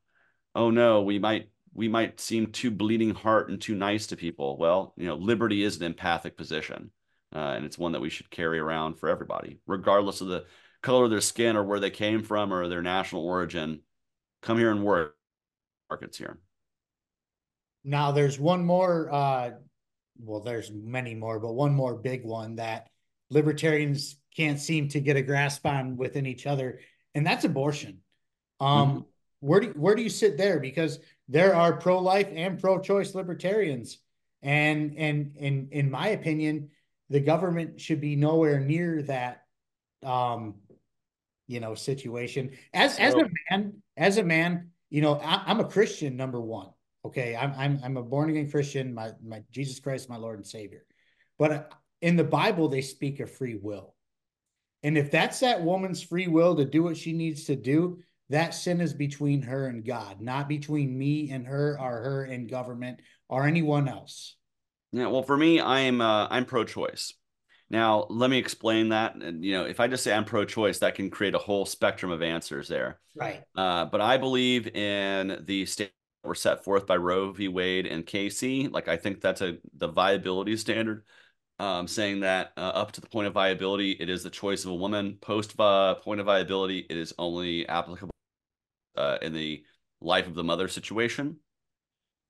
oh 0.53 0.69
no, 0.69 1.01
we 1.03 1.17
might 1.17 1.49
we 1.73 1.87
might 1.87 2.19
seem 2.19 2.47
too 2.47 2.71
bleeding 2.71 3.11
heart 3.11 3.49
and 3.49 3.61
too 3.61 3.73
nice 3.73 4.07
to 4.07 4.17
people. 4.17 4.57
Well, 4.57 4.93
you 4.97 5.07
know, 5.07 5.15
liberty 5.15 5.63
is 5.63 5.77
an 5.77 5.83
empathic 5.83 6.35
position, 6.35 6.91
uh, 7.33 7.53
and 7.55 7.65
it's 7.65 7.77
one 7.77 7.93
that 7.93 8.01
we 8.01 8.09
should 8.09 8.29
carry 8.29 8.59
around 8.59 8.95
for 8.95 9.09
everybody, 9.09 9.59
regardless 9.65 10.21
of 10.21 10.27
the 10.27 10.45
color 10.81 11.05
of 11.05 11.11
their 11.11 11.21
skin 11.21 11.55
or 11.55 11.63
where 11.63 11.79
they 11.79 11.89
came 11.89 12.23
from 12.23 12.53
or 12.53 12.67
their 12.67 12.81
national 12.81 13.25
origin. 13.25 13.81
Come 14.41 14.57
here 14.57 14.71
and 14.71 14.83
work. 14.83 15.15
Markets 15.89 16.17
here. 16.17 16.39
Now 17.83 18.11
there's 18.11 18.39
one 18.39 18.65
more 18.65 19.11
uh 19.11 19.51
well 20.19 20.39
there's 20.39 20.71
many 20.71 21.15
more 21.15 21.39
but 21.39 21.53
one 21.53 21.73
more 21.73 21.95
big 21.95 22.23
one 22.23 22.55
that 22.55 22.87
libertarians 23.29 24.17
can't 24.35 24.59
seem 24.59 24.87
to 24.89 24.99
get 24.99 25.17
a 25.17 25.21
grasp 25.21 25.65
on 25.65 25.97
within 25.97 26.25
each 26.25 26.47
other 26.47 26.79
and 27.13 27.25
that's 27.25 27.43
abortion. 27.43 27.99
Um 28.59 28.89
mm-hmm. 28.89 28.99
where 29.41 29.59
do 29.59 29.67
where 29.75 29.95
do 29.95 30.01
you 30.01 30.09
sit 30.09 30.37
there 30.37 30.59
because 30.59 30.99
there 31.27 31.55
are 31.55 31.77
pro-life 31.77 32.29
and 32.33 32.59
pro-choice 32.59 33.13
libertarians 33.13 33.97
and 34.41 34.95
and 34.97 35.35
in 35.37 35.67
in 35.71 35.91
my 35.91 36.09
opinion 36.09 36.69
the 37.11 37.19
government 37.19 37.79
should 37.79 38.01
be 38.01 38.15
nowhere 38.15 38.59
near 38.59 39.03
that 39.03 39.43
um 40.03 40.55
you 41.47 41.59
know 41.59 41.75
situation 41.75 42.51
as 42.73 42.97
as 42.97 43.13
a 43.13 43.29
man 43.49 43.73
as 43.97 44.17
a 44.17 44.23
man 44.23 44.69
you 44.89 45.01
know 45.01 45.15
I, 45.15 45.43
i'm 45.45 45.59
a 45.59 45.67
christian 45.67 46.17
number 46.17 46.41
one 46.41 46.69
Okay, 47.03 47.35
I'm 47.35 47.53
I'm 47.57 47.79
I'm 47.83 47.97
a 47.97 48.03
born 48.03 48.29
again 48.29 48.49
Christian. 48.49 48.93
My 48.93 49.11
my 49.23 49.43
Jesus 49.51 49.79
Christ, 49.79 50.09
my 50.09 50.17
Lord 50.17 50.37
and 50.37 50.45
Savior. 50.45 50.85
But 51.39 51.51
uh, 51.51 51.63
in 52.01 52.15
the 52.15 52.23
Bible, 52.23 52.67
they 52.67 52.81
speak 52.81 53.19
of 53.19 53.31
free 53.31 53.55
will, 53.55 53.95
and 54.83 54.97
if 54.97 55.09
that's 55.09 55.39
that 55.39 55.63
woman's 55.63 56.03
free 56.03 56.27
will 56.27 56.55
to 56.55 56.65
do 56.65 56.83
what 56.83 56.97
she 56.97 57.13
needs 57.13 57.45
to 57.45 57.55
do, 57.55 57.99
that 58.29 58.53
sin 58.53 58.81
is 58.81 58.93
between 58.93 59.41
her 59.41 59.65
and 59.65 59.83
God, 59.83 60.21
not 60.21 60.47
between 60.47 60.97
me 60.97 61.31
and 61.31 61.47
her, 61.47 61.75
or 61.79 62.03
her 62.03 62.23
and 62.25 62.49
government, 62.49 62.99
or 63.29 63.47
anyone 63.47 63.87
else. 63.87 64.35
Yeah, 64.91 65.07
well, 65.07 65.23
for 65.23 65.37
me, 65.37 65.61
I'm 65.61 66.01
uh, 66.01 66.27
I'm 66.29 66.45
pro-choice. 66.45 67.13
Now, 67.69 68.05
let 68.09 68.29
me 68.29 68.37
explain 68.37 68.89
that. 68.89 69.15
And 69.15 69.43
you 69.43 69.53
know, 69.53 69.65
if 69.65 69.79
I 69.79 69.87
just 69.87 70.03
say 70.03 70.13
I'm 70.13 70.25
pro-choice, 70.25 70.79
that 70.79 70.95
can 70.95 71.09
create 71.09 71.35
a 71.35 71.39
whole 71.39 71.65
spectrum 71.65 72.11
of 72.11 72.21
answers 72.21 72.67
there. 72.67 72.99
Right. 73.15 73.43
Uh, 73.55 73.85
but 73.85 74.01
I 74.01 74.17
believe 74.17 74.67
in 74.67 75.43
the 75.45 75.65
state 75.65 75.93
were 76.23 76.35
set 76.35 76.63
forth 76.63 76.85
by 76.85 76.97
Roe 76.97 77.31
v. 77.31 77.47
Wade 77.47 77.87
and 77.87 78.05
Casey. 78.05 78.67
Like 78.67 78.87
I 78.87 78.97
think 78.97 79.21
that's 79.21 79.41
a 79.41 79.57
the 79.77 79.87
viability 79.87 80.55
standard, 80.57 81.03
um, 81.59 81.87
saying 81.87 82.19
that 82.21 82.51
uh, 82.57 82.71
up 82.75 82.91
to 82.93 83.01
the 83.01 83.07
point 83.07 83.27
of 83.27 83.33
viability, 83.33 83.91
it 83.91 84.09
is 84.09 84.23
the 84.23 84.29
choice 84.29 84.65
of 84.65 84.71
a 84.71 84.75
woman. 84.75 85.17
Post 85.21 85.59
uh, 85.59 85.95
point 85.95 86.19
of 86.19 86.25
viability, 86.25 86.85
it 86.89 86.97
is 86.97 87.13
only 87.17 87.67
applicable 87.67 88.13
uh, 88.95 89.17
in 89.21 89.33
the 89.33 89.63
life 90.01 90.27
of 90.27 90.35
the 90.35 90.43
mother 90.43 90.67
situation. 90.67 91.37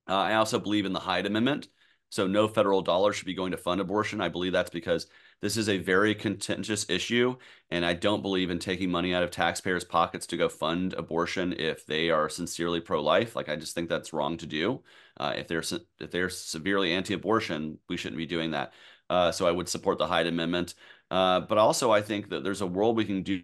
Uh, 0.08 0.16
I 0.16 0.36
also 0.36 0.60
believe 0.60 0.86
in 0.86 0.94
the 0.94 1.00
Hyde 1.00 1.26
Amendment. 1.26 1.68
So 2.12 2.28
no 2.28 2.48
federal 2.48 2.82
dollar 2.82 3.14
should 3.14 3.26
be 3.26 3.34
going 3.34 3.52
to 3.52 3.58
fund 3.58 3.80
abortion. 3.80 4.20
I 4.20 4.28
believe 4.28 4.52
that's 4.52 4.70
because 4.70 5.08
this 5.42 5.56
is 5.56 5.70
a 5.70 5.78
very 5.78 6.14
contentious 6.14 6.88
issue, 6.90 7.38
and 7.72 7.86
I 7.86 7.94
don't 7.94 8.22
believe 8.22 8.52
in 8.52 8.60
taking 8.60 8.92
money 8.92 9.16
out 9.16 9.24
of 9.24 9.32
taxpayers' 9.32 9.86
pockets 9.86 10.28
to 10.28 10.38
go 10.38 10.50
fund 10.50 10.94
abortion 10.94 11.54
if 11.58 11.86
they 11.86 12.10
are 12.10 12.28
sincerely 12.30 12.82
pro-life. 12.82 13.36
Like 13.36 13.48
I 13.48 13.56
just 13.56 13.74
think 13.74 13.88
that's 13.90 14.14
wrong 14.14 14.38
to 14.38 14.46
do. 14.46 14.84
Uh, 15.18 15.34
if 15.38 15.48
they're 15.48 15.64
if 16.00 16.12
they're 16.12 16.30
severely 16.30 16.92
anti-abortion, 16.92 17.80
we 17.88 17.96
shouldn't 17.96 18.18
be 18.18 18.26
doing 18.26 18.52
that. 18.52 18.74
Uh, 19.10 19.32
so 19.32 19.48
I 19.48 19.52
would 19.52 19.70
support 19.70 19.98
the 19.98 20.08
Hyde 20.08 20.28
Amendment. 20.28 20.76
Uh, 21.10 21.40
but 21.40 21.58
also, 21.58 21.92
I 21.92 22.02
think 22.02 22.30
that 22.30 22.44
there's 22.44 22.62
a 22.62 22.68
world 22.68 22.98
we 22.98 23.06
can 23.06 23.24
do 23.24 23.42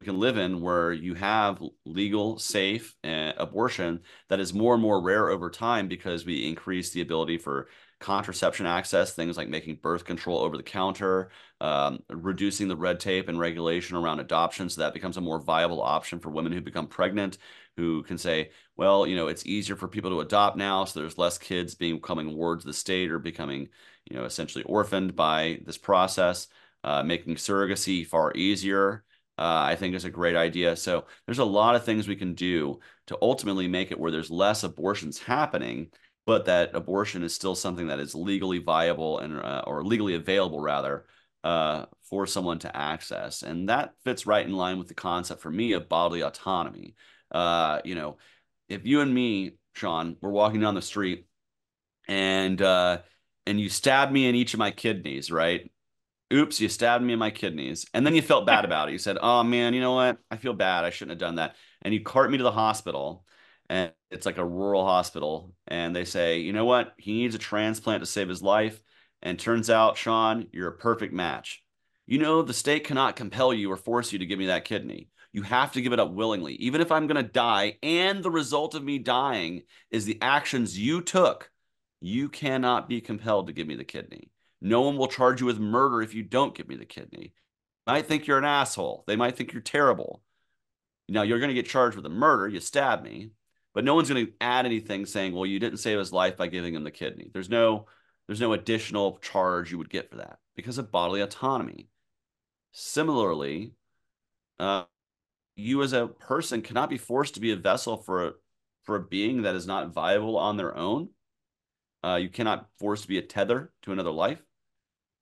we 0.00 0.04
can 0.04 0.18
live 0.20 0.38
in 0.38 0.60
where 0.60 0.92
you 0.92 1.14
have 1.14 1.62
legal, 1.84 2.38
safe 2.38 2.94
uh, 3.02 3.32
abortion 3.36 4.00
that 4.28 4.38
is 4.38 4.54
more 4.54 4.74
and 4.74 4.82
more 4.82 5.02
rare 5.02 5.28
over 5.28 5.50
time 5.50 5.88
because 5.88 6.24
we 6.24 6.46
increase 6.46 6.90
the 6.90 7.00
ability 7.00 7.36
for 7.38 7.68
contraception 8.00 8.64
access, 8.66 9.12
things 9.12 9.36
like 9.36 9.48
making 9.48 9.76
birth 9.82 10.04
control 10.04 10.38
over 10.38 10.56
the 10.56 10.62
counter, 10.62 11.30
um, 11.60 11.98
reducing 12.08 12.68
the 12.68 12.76
red 12.76 13.00
tape 13.00 13.28
and 13.28 13.38
regulation 13.38 13.96
around 13.96 14.20
adoption 14.20 14.68
so 14.68 14.80
that 14.80 14.94
becomes 14.94 15.16
a 15.16 15.20
more 15.20 15.40
viable 15.40 15.82
option 15.82 16.20
for 16.20 16.30
women 16.30 16.52
who 16.52 16.60
become 16.60 16.86
pregnant, 16.86 17.38
who 17.76 18.02
can 18.04 18.16
say, 18.16 18.50
well, 18.76 19.06
you 19.06 19.16
know, 19.16 19.26
it's 19.26 19.46
easier 19.46 19.74
for 19.74 19.88
people 19.88 20.10
to 20.10 20.20
adopt 20.20 20.56
now, 20.56 20.84
so 20.84 21.00
there's 21.00 21.18
less 21.18 21.38
kids 21.38 21.74
being 21.74 22.00
coming 22.00 22.36
wards 22.36 22.64
the 22.64 22.72
state 22.72 23.10
or 23.10 23.18
becoming, 23.18 23.68
you 24.08 24.16
know, 24.16 24.24
essentially 24.24 24.64
orphaned 24.64 25.16
by 25.16 25.60
this 25.66 25.78
process, 25.78 26.46
uh, 26.84 27.02
making 27.02 27.34
surrogacy 27.34 28.06
far 28.06 28.32
easier. 28.34 29.04
Uh, 29.36 29.66
I 29.68 29.76
think 29.76 29.94
is 29.94 30.04
a 30.04 30.10
great 30.10 30.34
idea. 30.34 30.74
So 30.74 31.04
there's 31.24 31.38
a 31.38 31.44
lot 31.44 31.76
of 31.76 31.84
things 31.84 32.08
we 32.08 32.16
can 32.16 32.34
do 32.34 32.80
to 33.06 33.16
ultimately 33.22 33.68
make 33.68 33.92
it 33.92 34.00
where 34.00 34.10
there's 34.10 34.32
less 34.32 34.64
abortions 34.64 35.16
happening 35.16 35.92
but 36.28 36.44
that 36.44 36.74
abortion 36.74 37.22
is 37.22 37.34
still 37.34 37.54
something 37.54 37.86
that 37.86 37.98
is 37.98 38.14
legally 38.14 38.58
viable 38.58 39.18
and 39.18 39.40
uh, 39.40 39.62
or 39.66 39.82
legally 39.82 40.14
available 40.14 40.60
rather 40.60 41.06
uh, 41.42 41.86
for 42.02 42.26
someone 42.26 42.58
to 42.58 42.76
access, 42.76 43.42
and 43.42 43.70
that 43.70 43.94
fits 44.04 44.26
right 44.26 44.44
in 44.44 44.52
line 44.52 44.76
with 44.76 44.88
the 44.88 44.94
concept 44.94 45.40
for 45.40 45.50
me 45.50 45.72
of 45.72 45.88
bodily 45.88 46.20
autonomy. 46.20 46.94
Uh, 47.32 47.80
you 47.82 47.94
know, 47.94 48.18
if 48.68 48.84
you 48.84 49.00
and 49.00 49.14
me, 49.14 49.52
Sean, 49.72 50.18
were 50.20 50.30
walking 50.30 50.60
down 50.60 50.74
the 50.74 50.82
street, 50.82 51.24
and 52.06 52.60
uh, 52.60 52.98
and 53.46 53.58
you 53.58 53.70
stabbed 53.70 54.12
me 54.12 54.28
in 54.28 54.34
each 54.34 54.52
of 54.52 54.58
my 54.58 54.70
kidneys, 54.70 55.30
right? 55.30 55.70
Oops, 56.30 56.60
you 56.60 56.68
stabbed 56.68 57.02
me 57.02 57.14
in 57.14 57.18
my 57.18 57.30
kidneys, 57.30 57.86
and 57.94 58.04
then 58.04 58.14
you 58.14 58.20
felt 58.20 58.44
bad 58.44 58.64
about 58.66 58.90
it. 58.90 58.92
You 58.92 58.98
said, 58.98 59.16
"Oh 59.18 59.44
man, 59.44 59.72
you 59.72 59.80
know 59.80 59.94
what? 59.94 60.18
I 60.30 60.36
feel 60.36 60.52
bad. 60.52 60.84
I 60.84 60.90
shouldn't 60.90 61.12
have 61.12 61.26
done 61.26 61.36
that." 61.36 61.56
And 61.80 61.94
you 61.94 62.02
cart 62.02 62.30
me 62.30 62.36
to 62.36 62.44
the 62.44 62.52
hospital 62.52 63.24
and 63.68 63.92
it's 64.10 64.26
like 64.26 64.38
a 64.38 64.44
rural 64.44 64.84
hospital 64.84 65.54
and 65.66 65.94
they 65.94 66.04
say 66.04 66.38
you 66.38 66.52
know 66.52 66.64
what? 66.64 66.94
He 66.98 67.12
needs 67.12 67.34
a 67.34 67.38
transplant 67.38 68.02
to 68.02 68.06
save 68.06 68.28
his 68.28 68.42
life. 68.42 68.80
And 69.20 69.38
turns 69.38 69.68
out 69.68 69.96
sean 69.96 70.46
you're 70.52 70.68
a 70.68 70.76
perfect 70.76 71.12
match. 71.12 71.62
You 72.06 72.18
know 72.18 72.42
the 72.42 72.54
state 72.54 72.84
cannot 72.84 73.16
compel 73.16 73.52
you 73.52 73.70
or 73.70 73.76
force 73.76 74.12
you 74.12 74.20
to 74.20 74.26
give 74.26 74.38
me 74.38 74.46
that 74.46 74.64
kidney. 74.64 75.08
You 75.32 75.42
have 75.42 75.72
to 75.72 75.82
give 75.82 75.92
it 75.92 76.00
up 76.00 76.12
willingly 76.12 76.54
even 76.54 76.80
if 76.80 76.90
i'm 76.90 77.06
going 77.06 77.22
to 77.22 77.30
die 77.30 77.78
and 77.82 78.22
the 78.22 78.30
result 78.30 78.74
of 78.74 78.84
me 78.84 78.98
dying 78.98 79.62
is 79.90 80.04
the 80.04 80.18
actions 80.22 80.78
you 80.78 81.02
took. 81.02 81.50
You 82.00 82.28
cannot 82.28 82.88
be 82.88 83.00
compelled 83.00 83.48
to 83.48 83.52
give 83.52 83.66
me 83.66 83.74
the 83.74 83.84
kidney. 83.84 84.30
No 84.60 84.82
one 84.82 84.96
will 84.96 85.08
charge 85.08 85.40
you 85.40 85.46
with 85.46 85.58
murder 85.58 86.02
if 86.02 86.14
you 86.14 86.22
don't 86.22 86.54
give 86.54 86.68
me 86.68 86.76
the 86.76 86.84
kidney. 86.84 87.34
Might 87.86 88.06
think 88.06 88.26
you're 88.26 88.38
an 88.38 88.44
asshole. 88.44 89.04
They 89.06 89.16
might 89.16 89.36
think 89.36 89.52
you're 89.52 89.62
terrible. 89.62 90.22
Now 91.08 91.22
you're 91.22 91.38
going 91.38 91.48
to 91.48 91.54
get 91.54 91.66
charged 91.66 91.96
with 91.96 92.06
a 92.06 92.10
murder. 92.10 92.46
You 92.48 92.60
stab 92.60 93.02
me 93.02 93.30
but 93.78 93.84
no 93.84 93.94
one's 93.94 94.08
going 94.08 94.26
to 94.26 94.32
add 94.40 94.66
anything 94.66 95.06
saying, 95.06 95.32
well, 95.32 95.46
you 95.46 95.60
didn't 95.60 95.78
save 95.78 96.00
his 96.00 96.12
life 96.12 96.36
by 96.36 96.48
giving 96.48 96.74
him 96.74 96.82
the 96.82 96.90
kidney. 96.90 97.30
There's 97.32 97.48
no 97.48 97.86
there's 98.26 98.40
no 98.40 98.52
additional 98.52 99.18
charge 99.18 99.70
you 99.70 99.78
would 99.78 99.88
get 99.88 100.10
for 100.10 100.16
that 100.16 100.40
because 100.56 100.78
of 100.78 100.90
bodily 100.90 101.20
autonomy. 101.20 101.86
Similarly, 102.72 103.74
uh, 104.58 104.86
you 105.54 105.80
as 105.84 105.92
a 105.92 106.08
person 106.08 106.60
cannot 106.60 106.90
be 106.90 106.98
forced 106.98 107.34
to 107.34 107.40
be 107.40 107.52
a 107.52 107.56
vessel 107.56 107.98
for 107.98 108.26
a, 108.26 108.32
for 108.82 108.96
a 108.96 109.04
being 109.04 109.42
that 109.42 109.54
is 109.54 109.68
not 109.68 109.94
viable 109.94 110.36
on 110.36 110.56
their 110.56 110.76
own. 110.76 111.10
Uh, 112.02 112.18
you 112.20 112.30
cannot 112.30 112.66
force 112.80 113.02
to 113.02 113.08
be 113.08 113.18
a 113.18 113.22
tether 113.22 113.70
to 113.82 113.92
another 113.92 114.10
life. 114.10 114.42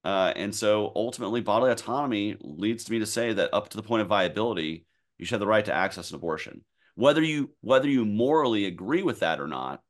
Uh, 0.03 0.33
and 0.35 0.55
so 0.55 0.93
ultimately, 0.97 1.43
bodily 1.43 1.73
autonomy 1.73 2.39
leads 2.41 2.85
to 2.85 2.93
me 2.93 3.01
to 3.01 3.07
say 3.07 3.35
that 3.35 3.53
up 3.53 3.69
to 3.69 3.77
the 3.77 3.83
point 3.83 4.01
of 4.01 4.09
viability, 4.09 4.87
you 5.19 5.27
should 5.27 5.35
have 5.35 5.41
the 5.41 5.47
right 5.47 5.67
to 5.67 5.75
access 5.75 6.09
an 6.09 6.17
abortion. 6.17 6.65
Whether 6.97 7.23
you 7.23 7.51
whether 7.61 7.89
you 7.89 8.05
morally 8.05 8.65
agree 8.65 9.03
with 9.03 9.21
that 9.21 9.41
or 9.41 9.47
not, 9.47 9.83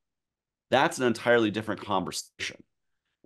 that's 0.70 0.98
an 0.98 1.06
entirely 1.06 1.50
different 1.50 1.80
conversation. 1.80 2.62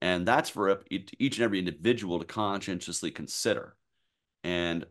And 0.03 0.27
that's 0.27 0.49
for 0.49 0.83
each 0.91 1.37
and 1.37 1.45
every 1.45 1.59
individual 1.59 2.19
to 2.19 2.25
conscientiously 2.25 3.11
consider. 3.11 3.77
And 4.45 4.87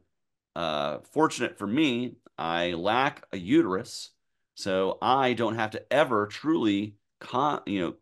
uh, 0.55 0.99
fortunate 1.13 1.57
for 1.57 1.65
me, 1.65 2.15
I 2.37 2.73
lack 2.73 3.25
a 3.31 3.37
uterus, 3.37 4.11
so 4.55 4.97
I 5.01 5.33
don't 5.33 5.55
have 5.55 5.71
to 5.71 5.93
ever 5.93 6.27
truly, 6.27 6.95
con- 7.19 7.61
you 7.65 7.79
know, 7.81 7.93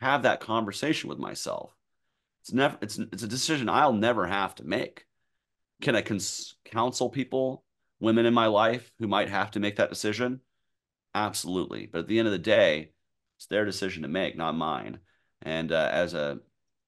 have 0.00 0.22
that 0.22 0.40
conversation 0.40 1.08
with 1.08 1.18
myself. 1.18 1.74
It's 2.42 2.52
never. 2.52 2.78
It's 2.80 2.98
it's 2.98 3.22
a 3.22 3.28
decision 3.28 3.68
I'll 3.68 3.92
never 3.92 4.26
have 4.26 4.54
to 4.56 4.64
make. 4.64 5.06
Can 5.80 5.96
I 5.96 6.02
cons- 6.02 6.56
counsel 6.64 7.08
people 7.08 7.64
women 8.00 8.26
in 8.26 8.34
my 8.34 8.46
life 8.46 8.90
who 8.98 9.08
might 9.08 9.28
have 9.28 9.50
to 9.52 9.60
make 9.60 9.76
that 9.76 9.90
decision? 9.90 10.40
Absolutely. 11.14 11.86
But 11.86 12.00
at 12.00 12.08
the 12.08 12.18
end 12.18 12.28
of 12.28 12.32
the 12.32 12.38
day, 12.38 12.92
it's 13.36 13.46
their 13.46 13.64
decision 13.64 14.02
to 14.02 14.08
make, 14.08 14.36
not 14.36 14.54
mine. 14.54 14.98
And 15.42 15.72
uh, 15.72 15.88
as 15.92 16.14
a, 16.14 16.40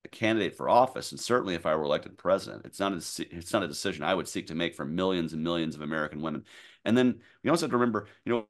a, 0.04 0.08
candidate 0.08 0.56
for 0.56 0.68
office, 0.68 1.12
and 1.12 1.20
certainly 1.20 1.54
if 1.54 1.66
I 1.66 1.74
were 1.74 1.84
elected 1.84 2.18
president, 2.18 2.66
it's 2.66 2.80
not 2.80 2.92
a, 2.92 2.96
it's 3.30 3.52
not 3.52 3.62
a 3.62 3.68
decision 3.68 4.02
I 4.02 4.14
would 4.14 4.28
seek 4.28 4.48
to 4.48 4.54
make 4.54 4.74
for 4.74 4.84
millions 4.84 5.32
and 5.32 5.42
millions 5.42 5.74
of 5.74 5.82
American 5.82 6.20
women. 6.20 6.44
And 6.84 6.96
then 6.96 7.20
we 7.42 7.50
also 7.50 7.66
have 7.66 7.70
to 7.70 7.76
remember, 7.76 8.08
you 8.24 8.32
know, 8.32 8.48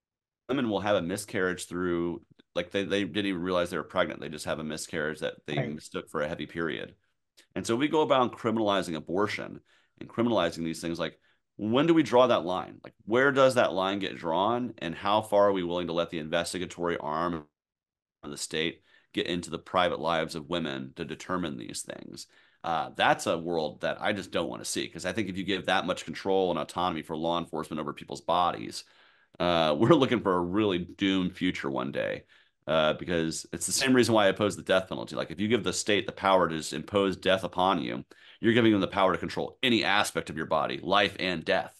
women 0.48 0.68
will 0.68 0.80
have 0.80 0.96
a 0.96 1.02
miscarriage 1.02 1.66
through 1.66 2.22
like 2.54 2.70
they, 2.70 2.84
they 2.84 3.04
didn't 3.04 3.26
even 3.26 3.42
realize 3.42 3.70
they 3.70 3.76
were 3.76 3.84
pregnant. 3.84 4.20
They 4.20 4.28
just 4.28 4.46
have 4.46 4.58
a 4.58 4.64
miscarriage 4.64 5.20
that 5.20 5.34
they 5.46 5.56
right. 5.56 5.74
mistook 5.74 6.08
for 6.08 6.22
a 6.22 6.28
heavy 6.28 6.46
period. 6.46 6.94
And 7.54 7.66
so 7.66 7.76
we 7.76 7.88
go 7.88 8.02
about 8.02 8.36
criminalizing 8.36 8.96
abortion 8.96 9.60
and 10.00 10.08
criminalizing 10.08 10.64
these 10.64 10.80
things 10.80 10.98
like 10.98 11.18
when 11.60 11.86
do 11.86 11.92
we 11.92 12.02
draw 12.02 12.26
that 12.26 12.46
line? 12.46 12.80
Like 12.82 12.94
where 13.04 13.30
does 13.32 13.56
that 13.56 13.74
line 13.74 13.98
get 13.98 14.16
drawn 14.16 14.72
and 14.78 14.94
how 14.94 15.20
far 15.20 15.48
are 15.48 15.52
we 15.52 15.62
willing 15.62 15.88
to 15.88 15.92
let 15.92 16.08
the 16.08 16.18
investigatory 16.18 16.96
arm 16.96 17.44
of 18.22 18.30
the 18.30 18.38
state 18.38 18.80
get 19.12 19.26
into 19.26 19.50
the 19.50 19.58
private 19.58 20.00
lives 20.00 20.34
of 20.34 20.48
women 20.48 20.94
to 20.96 21.04
determine 21.04 21.58
these 21.58 21.82
things? 21.82 22.28
Uh, 22.64 22.90
that's 22.96 23.26
a 23.26 23.36
world 23.36 23.82
that 23.82 24.00
I 24.00 24.14
just 24.14 24.30
don't 24.30 24.48
want 24.48 24.62
to 24.62 24.70
see 24.70 24.86
because 24.86 25.04
I 25.04 25.12
think 25.12 25.28
if 25.28 25.36
you 25.36 25.44
give 25.44 25.66
that 25.66 25.84
much 25.84 26.06
control 26.06 26.50
and 26.50 26.58
autonomy 26.58 27.02
for 27.02 27.14
law 27.14 27.38
enforcement 27.38 27.78
over 27.78 27.92
people's 27.92 28.22
bodies, 28.22 28.84
uh, 29.38 29.76
we're 29.78 29.90
looking 29.90 30.22
for 30.22 30.36
a 30.36 30.40
really 30.40 30.78
doomed 30.78 31.36
future 31.36 31.70
one 31.70 31.92
day. 31.92 32.24
Uh, 32.66 32.92
because 32.92 33.46
it's 33.52 33.66
the 33.66 33.72
same 33.72 33.92
reason 33.92 34.14
why 34.14 34.26
I 34.26 34.28
oppose 34.28 34.54
the 34.54 34.62
death 34.62 34.88
penalty. 34.88 35.16
Like 35.16 35.30
if 35.32 35.40
you 35.40 35.48
give 35.48 35.64
the 35.64 35.72
state 35.72 36.06
the 36.06 36.12
power 36.12 36.48
to 36.48 36.56
just 36.56 36.72
impose 36.72 37.16
death 37.16 37.42
upon 37.42 37.82
you, 37.82 38.04
you're 38.40 38.54
giving 38.54 38.72
them 38.72 38.80
the 38.80 38.88
power 38.88 39.12
to 39.12 39.18
control 39.18 39.58
any 39.62 39.84
aspect 39.84 40.30
of 40.30 40.36
your 40.36 40.46
body, 40.46 40.80
life 40.82 41.16
and 41.18 41.44
death. 41.44 41.74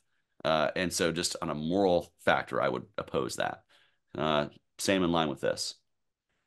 Uh, 0.45 0.71
and 0.77 0.93
so, 0.93 1.13
just 1.13 1.37
on 1.43 1.51
a 1.51 1.55
moral 1.55 2.13
factor, 2.25 2.61
I 2.61 2.69
would 2.69 2.85
oppose 2.97 3.37
that. 3.37 3.63
Uh, 4.17 4.47
same 4.79 5.03
in 5.03 5.13
line 5.13 5.29
with 5.29 5.41
this. 5.41 5.75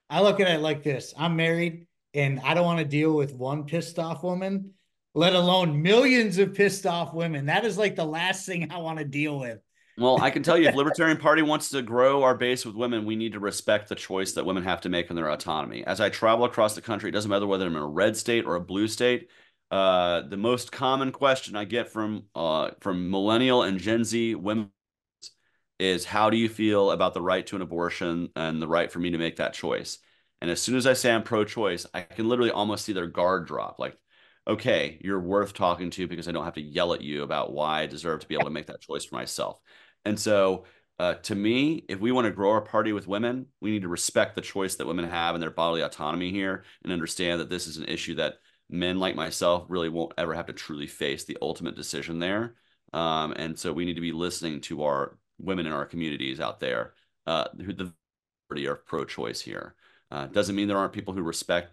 I 0.09 0.21
look 0.21 0.39
at 0.39 0.47
it 0.47 0.61
like 0.61 0.83
this: 0.83 1.13
I'm 1.17 1.35
married, 1.35 1.87
and 2.13 2.39
I 2.39 2.53
don't 2.53 2.65
want 2.65 2.79
to 2.79 2.85
deal 2.85 3.13
with 3.15 3.33
one 3.33 3.65
pissed 3.65 3.99
off 3.99 4.23
woman, 4.23 4.71
let 5.13 5.33
alone 5.33 5.81
millions 5.81 6.39
of 6.39 6.55
pissed 6.55 6.87
off 6.87 7.13
women. 7.13 7.45
That 7.47 7.65
is 7.65 7.77
like 7.77 7.95
the 7.95 8.05
last 8.05 8.45
thing 8.45 8.71
I 8.71 8.77
want 8.77 8.99
to 8.99 9.05
deal 9.05 9.39
with. 9.39 9.59
Well, 9.97 10.19
I 10.19 10.31
can 10.31 10.41
tell 10.41 10.57
you 10.57 10.69
if 10.69 10.75
Libertarian 10.75 11.17
Party 11.17 11.43
wants 11.43 11.69
to 11.69 11.83
grow 11.83 12.23
our 12.23 12.35
base 12.35 12.65
with 12.65 12.75
women, 12.75 13.05
we 13.05 13.15
need 13.15 13.33
to 13.33 13.39
respect 13.39 13.89
the 13.89 13.95
choice 13.95 14.33
that 14.33 14.45
women 14.45 14.63
have 14.63 14.81
to 14.81 14.89
make 14.89 15.09
in 15.09 15.15
their 15.15 15.29
autonomy. 15.29 15.83
As 15.85 16.01
I 16.01 16.09
travel 16.09 16.45
across 16.45 16.73
the 16.73 16.81
country, 16.81 17.09
it 17.09 17.13
doesn't 17.13 17.29
matter 17.29 17.45
whether 17.45 17.67
I'm 17.67 17.75
in 17.75 17.83
a 17.83 17.87
red 17.87 18.17
state 18.17 18.45
or 18.45 18.55
a 18.55 18.61
blue 18.61 18.87
state. 18.87 19.29
Uh, 19.73 20.21
the 20.27 20.37
most 20.37 20.71
common 20.71 21.11
question 21.11 21.55
I 21.55 21.65
get 21.65 21.89
from 21.89 22.25
uh, 22.35 22.69
from 22.79 23.09
millennial 23.09 23.63
and 23.63 23.79
Gen 23.79 24.03
Z 24.03 24.35
women 24.35 24.69
is 25.79 26.05
how 26.05 26.29
do 26.29 26.37
you 26.37 26.47
feel 26.47 26.91
about 26.91 27.15
the 27.15 27.21
right 27.23 27.45
to 27.47 27.55
an 27.55 27.63
abortion 27.63 28.29
and 28.35 28.61
the 28.61 28.67
right 28.67 28.91
for 28.91 28.99
me 28.99 29.09
to 29.09 29.17
make 29.17 29.37
that 29.37 29.55
choice? 29.55 29.97
And 30.41 30.51
as 30.51 30.61
soon 30.61 30.75
as 30.75 30.85
I 30.85 30.93
say 30.93 31.11
I'm 31.11 31.23
pro-choice, 31.23 31.87
I 31.91 32.01
can 32.01 32.29
literally 32.29 32.51
almost 32.51 32.85
see 32.85 32.93
their 32.93 33.07
guard 33.07 33.47
drop. 33.47 33.79
Like 33.79 33.97
okay, 34.47 34.99
you're 35.01 35.19
worth 35.19 35.55
talking 35.55 35.89
to 35.89 36.07
because 36.07 36.27
I 36.27 36.33
don't 36.33 36.45
have 36.45 36.53
to 36.53 36.61
yell 36.61 36.93
at 36.93 37.01
you 37.01 37.23
about 37.23 37.51
why 37.51 37.81
I 37.81 37.87
deserve 37.87 38.19
to 38.19 38.27
be 38.27 38.35
able 38.35 38.45
to 38.45 38.51
make 38.51 38.67
that 38.67 38.81
choice 38.81 39.05
for 39.05 39.15
myself. 39.15 39.59
And 40.05 40.19
so, 40.19 40.65
uh, 40.99 41.15
to 41.15 41.33
me, 41.33 41.83
if 41.89 41.99
we 41.99 42.11
want 42.11 42.25
to 42.25 42.31
grow 42.31 42.51
our 42.51 42.61
party 42.61 42.93
with 42.93 43.07
women, 43.07 43.47
we 43.59 43.71
need 43.71 43.81
to 43.81 43.87
respect 43.87 44.35
the 44.35 44.41
choice 44.41 44.75
that 44.75 44.85
women 44.85 45.09
have 45.09 45.33
and 45.33 45.41
their 45.41 45.49
bodily 45.49 45.81
autonomy 45.81 46.29
here 46.29 46.63
and 46.83 46.93
understand 46.93 47.39
that 47.39 47.49
this 47.49 47.65
is 47.65 47.77
an 47.77 47.85
issue 47.85 48.13
that 48.15 48.35
men 48.73 48.97
like 48.99 49.15
myself 49.15 49.65
really 49.69 49.89
won't 49.89 50.13
ever 50.17 50.33
have 50.33 50.47
to 50.47 50.53
truly 50.53 50.87
face 50.87 51.23
the 51.23 51.37
ultimate 51.41 51.75
decision 51.75 52.17
there. 52.17 52.55
Um, 52.91 53.31
and 53.33 53.57
so 53.57 53.71
we 53.71 53.85
need 53.85 53.93
to 53.95 54.01
be 54.01 54.11
listening 54.11 54.61
to 54.61 54.83
our 54.83 55.17
women 55.37 55.67
in 55.67 55.73
our 55.73 55.85
communities 55.85 56.39
out 56.39 56.59
there 56.59 56.93
uh, 57.27 57.45
who 57.63 57.71
the 57.71 57.93
majority 58.49 58.67
are 58.67 58.75
pro-choice 58.75 59.41
here. 59.41 59.75
Uh, 60.09 60.25
doesn't 60.25 60.55
mean 60.55 60.67
there 60.67 60.77
aren't 60.77 60.93
people 60.93 61.13
who 61.13 61.21
respect 61.21 61.71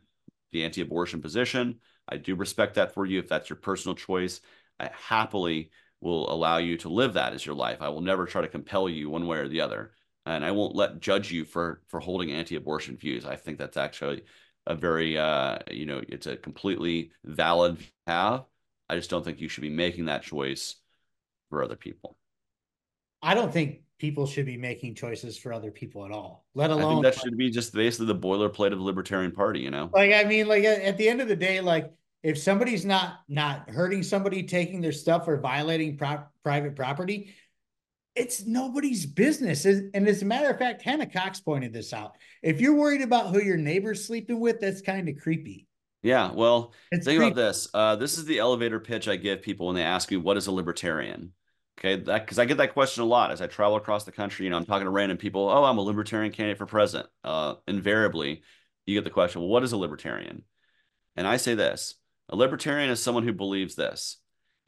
the 0.52 0.62
anti-abortion 0.62 1.22
position. 1.22 1.80
I 2.06 2.18
do 2.18 2.34
respect 2.34 2.74
that 2.74 2.92
for 2.92 3.06
you 3.06 3.18
if 3.18 3.28
that's 3.28 3.48
your 3.48 3.56
personal 3.56 3.94
choice. 3.94 4.40
I 4.78 4.90
happily 4.92 5.70
will 6.00 6.30
allow 6.30 6.58
you 6.58 6.76
to 6.78 6.88
live 6.88 7.14
that 7.14 7.32
as 7.32 7.46
your 7.46 7.54
life. 7.54 7.78
I 7.80 7.88
will 7.88 8.00
never 8.02 8.26
try 8.26 8.42
to 8.42 8.48
compel 8.48 8.88
you 8.88 9.08
one 9.08 9.26
way 9.26 9.38
or 9.38 9.48
the 9.48 9.62
other. 9.62 9.92
And 10.26 10.44
I 10.44 10.50
won't 10.50 10.76
let 10.76 11.00
judge 11.00 11.32
you 11.32 11.44
for 11.44 11.82
for 11.86 11.98
holding 11.98 12.30
anti-abortion 12.30 12.96
views. 12.96 13.24
I 13.24 13.36
think 13.36 13.58
that's 13.58 13.76
actually 13.76 14.22
a 14.66 14.74
very 14.74 15.18
uh, 15.18 15.58
you 15.70 15.86
know, 15.86 16.02
it's 16.08 16.26
a 16.26 16.36
completely 16.36 17.12
valid 17.24 17.78
path. 18.06 18.44
I 18.88 18.96
just 18.96 19.10
don't 19.10 19.24
think 19.24 19.40
you 19.40 19.48
should 19.48 19.62
be 19.62 19.70
making 19.70 20.06
that 20.06 20.22
choice 20.22 20.76
for 21.48 21.62
other 21.62 21.76
people. 21.76 22.16
I 23.22 23.34
don't 23.34 23.52
think 23.52 23.82
people 23.98 24.26
should 24.26 24.46
be 24.46 24.56
making 24.56 24.94
choices 24.94 25.36
for 25.36 25.52
other 25.52 25.70
people 25.70 26.04
at 26.04 26.10
all. 26.10 26.46
Let 26.54 26.70
alone 26.70 26.84
I 26.84 26.88
think 26.88 27.02
that 27.04 27.22
should 27.22 27.36
be 27.36 27.50
just 27.50 27.72
basically 27.74 28.06
the 28.06 28.16
boilerplate 28.16 28.72
of 28.72 28.78
the 28.78 28.84
Libertarian 28.84 29.32
Party, 29.32 29.60
you 29.60 29.70
know. 29.70 29.90
Like 29.92 30.12
I 30.12 30.24
mean, 30.24 30.48
like 30.48 30.64
at 30.64 30.96
the 30.96 31.08
end 31.08 31.20
of 31.20 31.28
the 31.28 31.36
day, 31.36 31.60
like 31.60 31.92
if 32.22 32.38
somebody's 32.38 32.84
not 32.84 33.20
not 33.28 33.68
hurting 33.70 34.02
somebody 34.02 34.42
taking 34.42 34.80
their 34.80 34.92
stuff 34.92 35.28
or 35.28 35.38
violating 35.38 35.96
pro- 35.96 36.24
private 36.42 36.76
property 36.76 37.34
it's 38.14 38.44
nobody's 38.46 39.06
business. 39.06 39.64
And 39.64 40.08
as 40.08 40.22
a 40.22 40.26
matter 40.26 40.50
of 40.50 40.58
fact 40.58 40.82
hannah 40.82 41.06
cox 41.06 41.40
pointed 41.40 41.72
this 41.72 41.92
out. 41.92 42.16
If 42.42 42.60
you're 42.60 42.74
worried 42.74 43.02
about 43.02 43.28
who 43.28 43.42
your 43.42 43.56
neighbor's 43.56 44.06
sleeping 44.06 44.40
with 44.40 44.60
that's 44.60 44.80
kind 44.80 45.08
of 45.08 45.16
creepy. 45.18 45.66
Yeah 46.02 46.32
well 46.32 46.72
it's 46.90 47.06
think 47.06 47.18
creepy. 47.18 47.32
about 47.32 47.40
this. 47.40 47.68
Uh, 47.72 47.96
this 47.96 48.18
is 48.18 48.24
the 48.24 48.38
elevator 48.38 48.80
pitch 48.80 49.08
i 49.08 49.16
give 49.16 49.42
people 49.42 49.66
when 49.66 49.76
they 49.76 49.82
ask 49.82 50.10
me 50.10 50.16
what 50.16 50.36
is 50.36 50.46
a 50.46 50.52
libertarian? 50.52 51.32
Okay 51.78 51.96
that 52.02 52.24
because 52.24 52.38
i 52.38 52.44
get 52.44 52.58
that 52.58 52.74
question 52.74 53.02
a 53.02 53.06
lot 53.06 53.30
as 53.30 53.40
i 53.40 53.46
travel 53.46 53.76
across 53.76 54.04
the 54.04 54.12
country 54.12 54.44
you 54.44 54.50
know 54.50 54.56
i'm 54.56 54.66
talking 54.66 54.84
to 54.84 54.90
random 54.90 55.16
people 55.16 55.48
oh 55.48 55.64
i'm 55.64 55.78
a 55.78 55.82
libertarian 55.82 56.32
candidate 56.32 56.58
for 56.58 56.66
president. 56.66 57.08
Uh, 57.24 57.54
invariably 57.68 58.42
you 58.86 58.96
get 58.96 59.04
the 59.04 59.10
question 59.10 59.40
well 59.40 59.48
what 59.48 59.62
is 59.62 59.72
a 59.72 59.76
libertarian? 59.76 60.42
And 61.16 61.26
i 61.26 61.36
say 61.36 61.54
this 61.54 61.94
a 62.28 62.36
libertarian 62.36 62.90
is 62.90 63.02
someone 63.02 63.24
who 63.24 63.32
believes 63.32 63.74
this. 63.74 64.18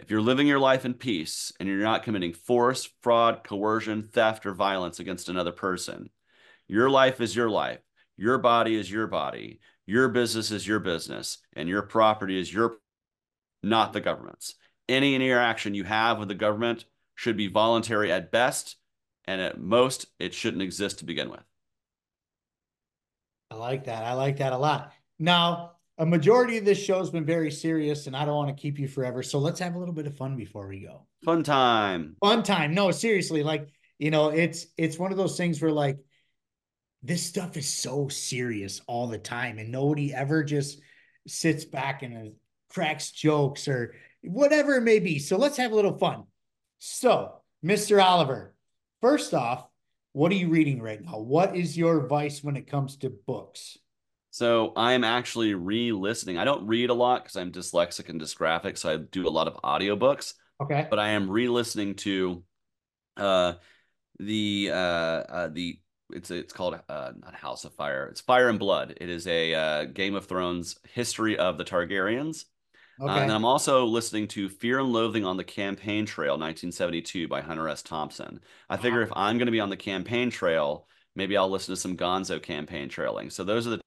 If 0.02 0.10
you're 0.10 0.20
living 0.20 0.48
your 0.48 0.58
life 0.58 0.84
in 0.84 0.94
peace 0.94 1.52
and 1.60 1.68
you're 1.68 1.78
not 1.78 2.02
committing 2.02 2.32
force, 2.32 2.90
fraud, 3.02 3.44
coercion, 3.44 4.02
theft, 4.02 4.44
or 4.44 4.52
violence 4.52 4.98
against 4.98 5.28
another 5.28 5.52
person, 5.52 6.10
your 6.66 6.90
life 6.90 7.20
is 7.20 7.36
your 7.36 7.48
life. 7.48 7.78
Your 8.16 8.38
body 8.38 8.74
is 8.74 8.90
your 8.90 9.06
body. 9.06 9.60
Your 9.86 10.08
business 10.08 10.50
is 10.50 10.66
your 10.66 10.80
business. 10.80 11.38
And 11.52 11.68
your 11.68 11.82
property 11.82 12.40
is 12.40 12.52
your, 12.52 12.78
not 13.62 13.92
the 13.92 14.00
government's. 14.00 14.56
Any 14.88 15.14
interaction 15.14 15.72
you 15.72 15.84
have 15.84 16.18
with 16.18 16.26
the 16.26 16.34
government 16.34 16.84
should 17.14 17.36
be 17.36 17.46
voluntary 17.46 18.10
at 18.10 18.32
best. 18.32 18.74
And 19.26 19.40
at 19.40 19.60
most, 19.60 20.06
it 20.18 20.34
shouldn't 20.34 20.64
exist 20.64 20.98
to 20.98 21.04
begin 21.04 21.30
with. 21.30 21.44
I 23.52 23.54
like 23.54 23.84
that. 23.84 24.02
I 24.02 24.14
like 24.14 24.38
that 24.38 24.52
a 24.52 24.58
lot. 24.58 24.92
Now, 25.20 25.71
a 25.98 26.06
majority 26.06 26.56
of 26.56 26.64
this 26.64 26.82
show 26.82 26.98
has 26.98 27.10
been 27.10 27.24
very 27.24 27.50
serious 27.50 28.06
and 28.06 28.16
I 28.16 28.24
don't 28.24 28.34
want 28.34 28.56
to 28.56 28.60
keep 28.60 28.78
you 28.78 28.88
forever. 28.88 29.22
So 29.22 29.38
let's 29.38 29.60
have 29.60 29.74
a 29.74 29.78
little 29.78 29.94
bit 29.94 30.06
of 30.06 30.16
fun 30.16 30.36
before 30.36 30.66
we 30.66 30.80
go. 30.80 31.06
Fun 31.24 31.42
time. 31.42 32.16
Fun 32.20 32.42
time. 32.42 32.74
No, 32.74 32.90
seriously, 32.90 33.42
like, 33.42 33.68
you 33.98 34.10
know, 34.10 34.30
it's 34.30 34.66
it's 34.76 34.98
one 34.98 35.12
of 35.12 35.18
those 35.18 35.36
things 35.36 35.60
where 35.60 35.70
like 35.70 35.98
this 37.02 37.24
stuff 37.24 37.56
is 37.56 37.68
so 37.68 38.08
serious 38.08 38.80
all 38.86 39.06
the 39.06 39.18
time 39.18 39.58
and 39.58 39.70
nobody 39.70 40.14
ever 40.14 40.42
just 40.44 40.80
sits 41.26 41.64
back 41.64 42.02
and 42.02 42.16
uh, 42.16 42.30
cracks 42.70 43.10
jokes 43.10 43.68
or 43.68 43.94
whatever 44.22 44.76
it 44.76 44.82
may 44.82 44.98
be. 44.98 45.18
So 45.18 45.36
let's 45.36 45.56
have 45.56 45.72
a 45.72 45.74
little 45.74 45.98
fun. 45.98 46.24
So, 46.78 47.42
Mr. 47.64 48.02
Oliver, 48.02 48.54
first 49.00 49.34
off, 49.34 49.66
what 50.12 50.32
are 50.32 50.36
you 50.36 50.48
reading 50.48 50.80
right 50.82 51.00
now? 51.00 51.18
What 51.18 51.56
is 51.56 51.76
your 51.76 52.02
advice 52.02 52.42
when 52.42 52.56
it 52.56 52.66
comes 52.66 52.96
to 52.98 53.10
books? 53.10 53.78
So 54.32 54.72
I'm 54.76 55.04
actually 55.04 55.52
re-listening. 55.52 56.38
I 56.38 56.46
don't 56.46 56.66
read 56.66 56.88
a 56.88 56.94
lot 56.94 57.22
because 57.22 57.36
I'm 57.36 57.52
dyslexic 57.52 58.08
and 58.08 58.18
dysgraphic, 58.18 58.78
so 58.78 58.90
I 58.90 58.96
do 58.96 59.28
a 59.28 59.30
lot 59.30 59.46
of 59.46 59.60
audiobooks. 59.62 60.32
Okay. 60.58 60.86
But 60.88 60.98
I 60.98 61.10
am 61.10 61.30
re-listening 61.30 61.94
to 61.96 62.42
uh 63.18 63.54
the 64.18 64.70
uh, 64.72 64.74
uh 64.76 65.48
the 65.48 65.78
it's 66.14 66.30
it's 66.30 66.54
called 66.54 66.80
uh 66.88 67.12
not 67.14 67.34
House 67.34 67.66
of 67.66 67.74
Fire. 67.74 68.06
It's 68.06 68.22
Fire 68.22 68.48
and 68.48 68.58
Blood. 68.58 68.94
It 69.02 69.10
is 69.10 69.26
a 69.26 69.54
uh, 69.54 69.84
Game 69.84 70.14
of 70.14 70.24
Thrones 70.24 70.78
history 70.94 71.36
of 71.36 71.58
the 71.58 71.64
Targaryens. 71.64 72.46
Okay. 73.02 73.12
Uh, 73.12 73.18
and 73.18 73.32
I'm 73.32 73.44
also 73.44 73.84
listening 73.84 74.28
to 74.28 74.48
Fear 74.48 74.80
and 74.80 74.94
Loathing 74.94 75.26
on 75.26 75.36
the 75.36 75.44
Campaign 75.44 76.06
Trail 76.06 76.38
1972 76.38 77.28
by 77.28 77.42
Hunter 77.42 77.68
S. 77.68 77.82
Thompson. 77.82 78.40
I 78.70 78.78
figure 78.78 79.00
wow. 79.00 79.06
if 79.06 79.12
I'm 79.14 79.36
going 79.36 79.46
to 79.46 79.52
be 79.52 79.60
on 79.60 79.70
the 79.70 79.76
campaign 79.76 80.30
trail, 80.30 80.86
maybe 81.14 81.36
I'll 81.36 81.50
listen 81.50 81.74
to 81.74 81.80
some 81.80 81.98
Gonzo 81.98 82.42
campaign 82.42 82.88
trailing. 82.88 83.28
So 83.28 83.44
those 83.44 83.66
are 83.66 83.70
the 83.70 83.82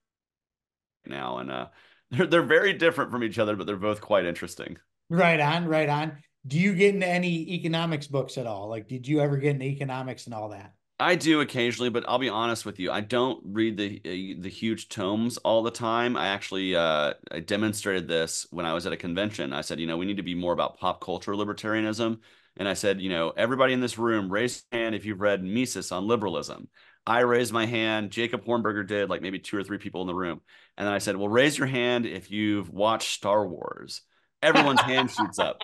now, 1.07 1.37
and 1.39 1.51
uh, 1.51 1.67
they're 2.11 2.27
they're 2.27 2.41
very 2.41 2.73
different 2.73 3.11
from 3.11 3.23
each 3.23 3.39
other, 3.39 3.55
but 3.55 3.67
they're 3.67 3.77
both 3.77 4.01
quite 4.01 4.25
interesting. 4.25 4.77
Right 5.09 5.39
on, 5.39 5.67
right 5.67 5.89
on. 5.89 6.17
Do 6.47 6.59
you 6.59 6.75
get 6.75 6.93
into 6.93 7.07
any 7.07 7.53
economics 7.53 8.07
books 8.07 8.37
at 8.37 8.45
all? 8.45 8.69
Like, 8.69 8.87
did 8.87 9.07
you 9.07 9.19
ever 9.19 9.37
get 9.37 9.51
into 9.51 9.65
economics 9.65 10.25
and 10.25 10.33
all 10.33 10.49
that? 10.49 10.73
I 10.99 11.15
do 11.15 11.41
occasionally, 11.41 11.89
but 11.89 12.05
I'll 12.07 12.19
be 12.19 12.29
honest 12.29 12.65
with 12.65 12.79
you. 12.79 12.89
I 12.89 13.01
don't 13.01 13.41
read 13.43 13.75
the 13.77 14.01
uh, 14.05 14.41
the 14.41 14.49
huge 14.49 14.87
tomes 14.87 15.37
all 15.37 15.61
the 15.61 15.71
time. 15.71 16.15
I 16.15 16.27
actually 16.27 16.75
uh, 16.75 17.13
I 17.31 17.41
demonstrated 17.41 18.07
this 18.07 18.47
when 18.51 18.65
I 18.65 18.73
was 18.73 18.85
at 18.85 18.93
a 18.93 18.97
convention. 18.97 19.51
I 19.51 19.61
said, 19.61 19.79
you 19.79 19.87
know, 19.87 19.97
we 19.97 20.05
need 20.05 20.17
to 20.17 20.23
be 20.23 20.35
more 20.35 20.53
about 20.53 20.77
pop 20.79 21.01
culture 21.01 21.33
libertarianism. 21.33 22.19
And 22.57 22.69
I 22.69 22.73
said, 22.73 23.01
you 23.01 23.09
know, 23.09 23.33
everybody 23.35 23.73
in 23.73 23.81
this 23.81 23.97
room, 23.97 24.31
raise 24.31 24.63
hand 24.71 24.95
if 24.95 25.03
you've 25.05 25.19
read 25.19 25.43
Mises 25.43 25.91
on 25.91 26.07
liberalism. 26.07 26.69
I 27.07 27.19
raised 27.21 27.53
my 27.53 27.65
hand. 27.65 28.11
Jacob 28.11 28.45
Hornberger 28.45 28.87
did, 28.87 29.09
like 29.09 29.21
maybe 29.21 29.39
two 29.39 29.57
or 29.57 29.63
three 29.63 29.77
people 29.77 30.01
in 30.01 30.07
the 30.07 30.15
room. 30.15 30.41
And 30.77 30.87
then 30.87 30.93
I 30.93 30.97
said, 30.99 31.17
Well, 31.17 31.29
raise 31.29 31.57
your 31.57 31.67
hand 31.67 32.05
if 32.05 32.31
you've 32.31 32.69
watched 32.69 33.11
Star 33.13 33.47
Wars. 33.47 34.01
Everyone's 34.41 34.81
hand 34.81 35.11
shoots 35.11 35.39
up. 35.39 35.61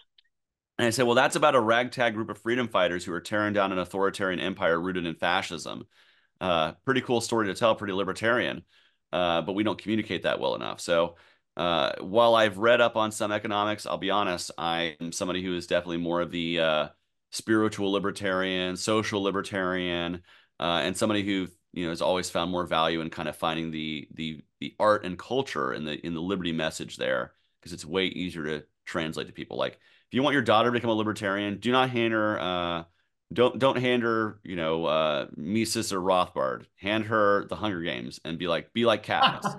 And 0.77 0.87
I 0.87 0.91
said, 0.91 1.05
Well, 1.05 1.15
that's 1.15 1.35
about 1.35 1.55
a 1.55 1.61
ragtag 1.61 2.15
group 2.15 2.29
of 2.29 2.39
freedom 2.39 2.67
fighters 2.67 3.05
who 3.05 3.13
are 3.13 3.21
tearing 3.21 3.53
down 3.53 3.71
an 3.71 3.79
authoritarian 3.79 4.39
empire 4.39 4.79
rooted 4.79 5.05
in 5.05 5.15
fascism. 5.15 5.85
uh, 6.41 6.73
pretty 6.85 7.01
cool 7.01 7.21
story 7.21 7.47
to 7.47 7.55
tell, 7.55 7.75
pretty 7.75 7.93
libertarian, 7.93 8.63
uh, 9.13 9.41
but 9.43 9.53
we 9.53 9.63
don't 9.63 9.81
communicate 9.81 10.23
that 10.23 10.39
well 10.39 10.55
enough. 10.55 10.81
So 10.81 11.17
uh, 11.57 11.93
while 12.01 12.35
I've 12.35 12.57
read 12.57 12.81
up 12.81 12.95
on 12.97 13.11
some 13.11 13.31
economics, 13.31 13.85
I'll 13.85 13.97
be 13.97 14.11
honest, 14.11 14.51
I 14.57 14.97
am 15.01 15.11
somebody 15.11 15.43
who 15.43 15.55
is 15.55 15.67
definitely 15.67 15.97
more 15.97 16.21
of 16.21 16.31
the 16.31 16.59
uh, 16.59 16.87
spiritual 17.31 17.91
libertarian, 17.91 18.75
social 18.77 19.21
libertarian, 19.23 20.23
uh, 20.61 20.81
and 20.83 20.95
somebody 20.95 21.23
who 21.23 21.47
you 21.73 21.83
know 21.83 21.89
has 21.89 22.01
always 22.01 22.29
found 22.29 22.51
more 22.51 22.65
value 22.65 23.01
in 23.01 23.09
kind 23.09 23.27
of 23.27 23.35
finding 23.35 23.71
the 23.71 24.07
the 24.13 24.41
the 24.59 24.75
art 24.79 25.03
and 25.03 25.17
culture 25.17 25.73
in 25.73 25.83
the 25.83 26.05
in 26.05 26.13
the 26.13 26.21
liberty 26.21 26.51
message 26.51 26.97
there 26.97 27.33
because 27.59 27.73
it's 27.73 27.85
way 27.85 28.05
easier 28.05 28.45
to 28.45 28.63
translate 28.85 29.27
to 29.27 29.33
people. 29.33 29.57
Like 29.57 29.73
if 29.73 30.13
you 30.13 30.21
want 30.23 30.33
your 30.33 30.43
daughter 30.43 30.69
to 30.69 30.73
become 30.73 30.89
a 30.91 30.93
libertarian, 30.93 31.57
do 31.57 31.71
not 31.71 31.89
hand 31.89 32.13
her 32.13 32.39
uh, 32.39 32.83
don't 33.33 33.57
don't 33.57 33.77
hand 33.77 34.03
her 34.03 34.39
you 34.43 34.55
know 34.55 34.85
uh, 34.85 35.27
Mises 35.35 35.91
or 35.91 35.99
Rothbard. 35.99 36.65
Hand 36.75 37.05
her 37.05 37.45
the 37.47 37.55
Hunger 37.55 37.81
Games 37.81 38.19
and 38.23 38.37
be 38.37 38.47
like 38.47 38.71
be 38.73 38.85
like 38.85 39.05
Katniss. 39.05 39.57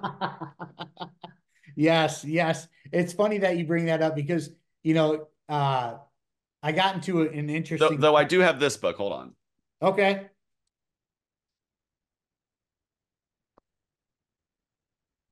yes, 1.77 2.25
yes. 2.25 2.69
It's 2.93 3.13
funny 3.13 3.39
that 3.39 3.57
you 3.57 3.67
bring 3.67 3.87
that 3.87 4.03
up 4.03 4.15
because 4.15 4.51
you 4.83 4.95
know 4.95 5.27
uh, 5.49 5.95
I 6.63 6.73
got 6.73 6.95
into 6.95 7.23
an 7.23 7.51
interesting. 7.51 7.97
Though, 7.97 7.97
though 7.97 8.17
I 8.17 8.25
do 8.25 8.41
have 8.41 8.61
this 8.61 8.77
book. 8.77 8.97
Hold 8.97 9.13
on. 9.13 9.35
Okay. 9.81 10.27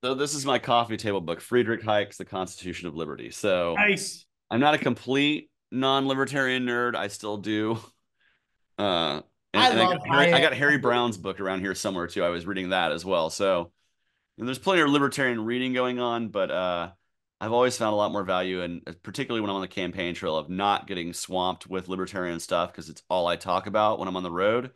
So 0.02 0.14
this 0.14 0.34
is 0.34 0.46
my 0.46 0.58
coffee 0.58 0.96
table 0.96 1.20
book, 1.20 1.40
Friedrich 1.40 1.82
Hayek's 1.82 2.16
The 2.16 2.24
Constitution 2.24 2.88
of 2.88 2.94
Liberty. 2.94 3.30
So 3.30 3.74
nice. 3.76 4.24
I'm 4.50 4.60
not 4.60 4.74
a 4.74 4.78
complete 4.78 5.50
non-libertarian 5.70 6.64
nerd. 6.64 6.94
I 6.94 7.08
still 7.08 7.36
do. 7.36 7.78
Uh, 8.78 9.20
and, 9.52 9.62
I, 9.62 9.68
and 9.70 9.78
love 9.78 9.88
I, 9.88 9.92
got 9.92 10.08
Harry, 10.08 10.32
I 10.32 10.40
got 10.40 10.54
Harry 10.54 10.78
Browne's 10.78 11.18
book 11.18 11.38
around 11.38 11.60
here 11.60 11.74
somewhere 11.74 12.06
too. 12.06 12.24
I 12.24 12.30
was 12.30 12.46
reading 12.46 12.70
that 12.70 12.92
as 12.92 13.04
well. 13.04 13.28
So 13.28 13.72
there's 14.38 14.58
plenty 14.58 14.80
of 14.80 14.88
libertarian 14.88 15.44
reading 15.44 15.74
going 15.74 15.98
on, 15.98 16.28
but 16.28 16.50
uh, 16.50 16.90
I've 17.42 17.52
always 17.52 17.76
found 17.76 17.92
a 17.92 17.96
lot 17.96 18.10
more 18.10 18.24
value, 18.24 18.62
and 18.62 18.80
particularly 19.02 19.42
when 19.42 19.50
I'm 19.50 19.56
on 19.56 19.62
the 19.62 19.68
campaign 19.68 20.14
trail, 20.14 20.36
of 20.36 20.48
not 20.48 20.86
getting 20.86 21.12
swamped 21.12 21.66
with 21.66 21.88
libertarian 21.88 22.40
stuff 22.40 22.72
because 22.72 22.88
it's 22.88 23.02
all 23.10 23.26
I 23.26 23.36
talk 23.36 23.66
about 23.66 23.98
when 23.98 24.08
I'm 24.08 24.16
on 24.16 24.22
the 24.22 24.30
road. 24.30 24.70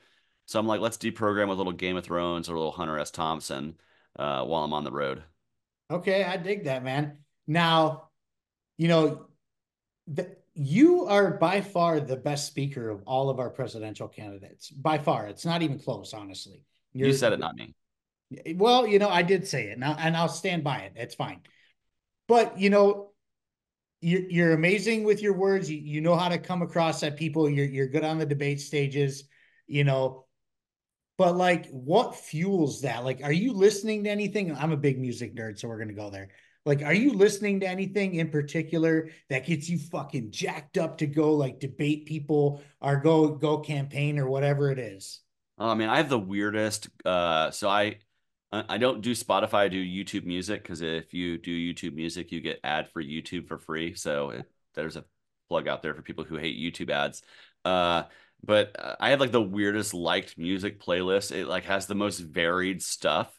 So 0.45 0.59
I'm 0.59 0.67
like, 0.67 0.83
let's 0.83 0.99
deprogram 0.99 1.49
with 1.49 1.57
a 1.57 1.61
little 1.61 1.73
Game 1.73 1.97
of 1.97 2.05
Thrones 2.05 2.51
or 2.51 2.55
a 2.55 2.59
little 2.59 2.73
Hunter 2.73 2.99
S. 2.99 3.11
Thompson 3.11 3.77
uh, 4.19 4.45
while 4.45 4.65
I'm 4.65 4.73
on 4.73 4.85
the 4.85 4.93
road. 4.93 5.23
Okay, 5.91 6.25
I 6.25 6.37
dig 6.37 6.65
that, 6.65 6.83
man. 6.83 7.19
Now, 7.47 8.09
you 8.79 8.89
know, 8.89 9.27
the, 10.07 10.37
you 10.55 11.07
are 11.07 11.33
by 11.33 11.61
far 11.61 12.01
the 12.01 12.17
best 12.17 12.47
speaker 12.47 12.89
of 12.89 13.03
all 13.07 13.29
of 13.29 13.39
our 13.39 13.51
presidential 13.51 14.09
candidates. 14.09 14.71
By 14.71 14.99
far, 14.99 15.27
it's 15.27 15.45
not 15.45 15.63
even 15.63 15.79
close, 15.79 16.15
honestly. 16.15 16.65
You're, 16.93 17.09
you 17.09 17.15
said 17.15 17.33
it, 17.33 17.41
not 17.41 17.57
me. 17.57 17.75
Well, 18.55 18.87
you 18.87 18.99
know, 18.99 19.09
I 19.09 19.23
did 19.23 19.47
say 19.47 19.65
it, 19.65 19.79
now, 19.79 19.97
and 19.99 20.17
I'll 20.17 20.29
stand 20.29 20.65
by 20.65 20.79
it. 20.79 20.93
It's 20.97 21.15
fine. 21.15 21.41
But 22.27 22.59
you 22.59 22.71
know, 22.71 23.11
you're, 24.01 24.23
you're 24.23 24.53
amazing 24.53 25.05
with 25.05 25.23
your 25.23 25.35
words. 25.35 25.71
You, 25.71 25.79
you 25.79 26.01
know 26.01 26.17
how 26.17 26.29
to 26.29 26.39
come 26.39 26.63
across 26.63 27.03
at 27.03 27.17
people. 27.17 27.49
You're 27.51 27.67
you're 27.67 27.89
good 27.89 28.05
on 28.05 28.19
the 28.19 28.27
debate 28.27 28.61
stages. 28.61 29.25
You 29.67 29.85
know, 29.85 30.27
but 31.17 31.37
like, 31.37 31.69
what 31.71 32.17
fuels 32.17 32.83
that? 32.83 33.05
Like, 33.05 33.23
are 33.23 33.33
you 33.33 33.53
listening 33.53 34.05
to 34.05 34.11
anything? 34.11 34.55
I'm 34.55 34.73
a 34.73 34.77
big 34.77 34.99
music 34.99 35.35
nerd, 35.35 35.59
so 35.59 35.69
we're 35.69 35.79
gonna 35.79 35.93
go 35.93 36.11
there. 36.11 36.29
Like, 36.67 36.83
are 36.83 36.95
you 36.95 37.13
listening 37.13 37.61
to 37.61 37.69
anything 37.69 38.15
in 38.15 38.31
particular 38.31 39.11
that 39.29 39.47
gets 39.47 39.69
you 39.69 39.79
fucking 39.79 40.31
jacked 40.31 40.79
up 40.79 40.99
to 40.99 41.07
go 41.07 41.35
like 41.35 41.61
debate 41.61 42.07
people 42.07 42.63
or 42.81 42.97
go 42.97 43.29
go 43.29 43.59
campaign 43.59 44.19
or 44.19 44.29
whatever 44.29 44.71
it 44.71 44.79
is? 44.79 45.21
Oh, 45.59 45.69
I 45.69 45.75
mean, 45.75 45.89
I 45.89 45.99
have 45.99 46.09
the 46.09 46.19
weirdest. 46.19 46.89
Uh, 47.05 47.51
so 47.51 47.69
I 47.69 47.99
I 48.53 48.79
don't 48.79 49.01
do 49.01 49.13
Spotify. 49.13 49.55
I 49.55 49.69
do 49.69 49.85
YouTube 49.85 50.25
Music 50.25 50.63
because 50.63 50.81
if 50.81 51.13
you 51.13 51.39
do 51.39 51.51
YouTube 51.51 51.95
Music, 51.95 52.31
you 52.31 52.41
get 52.41 52.61
ad 52.63 52.89
for 52.89 53.03
YouTube 53.03 53.49
for 53.49 53.59
free. 53.59 53.95
So 53.95 54.31
it, 54.31 54.51
there's 54.75 54.97
a 54.97 55.05
plug 55.49 55.69
out 55.69 55.83
there 55.83 55.95
for 55.95 56.03
people 56.03 56.25
who 56.25 56.37
hate 56.37 56.59
YouTube 56.59 56.91
ads. 56.91 57.23
Uh, 57.65 58.05
but 58.45 58.77
uh, 58.79 58.97
I 59.01 59.11
have 59.11 59.21
like 59.21 59.33
the 59.33 59.43
weirdest 59.43 59.95
liked 59.95 60.39
music 60.39 60.81
playlist. 60.81 61.33
It 61.33 61.47
like 61.47 61.65
has 61.65 61.87
the 61.87 61.95
most 61.95 62.19
varied 62.19 62.83
stuff. 62.83 63.33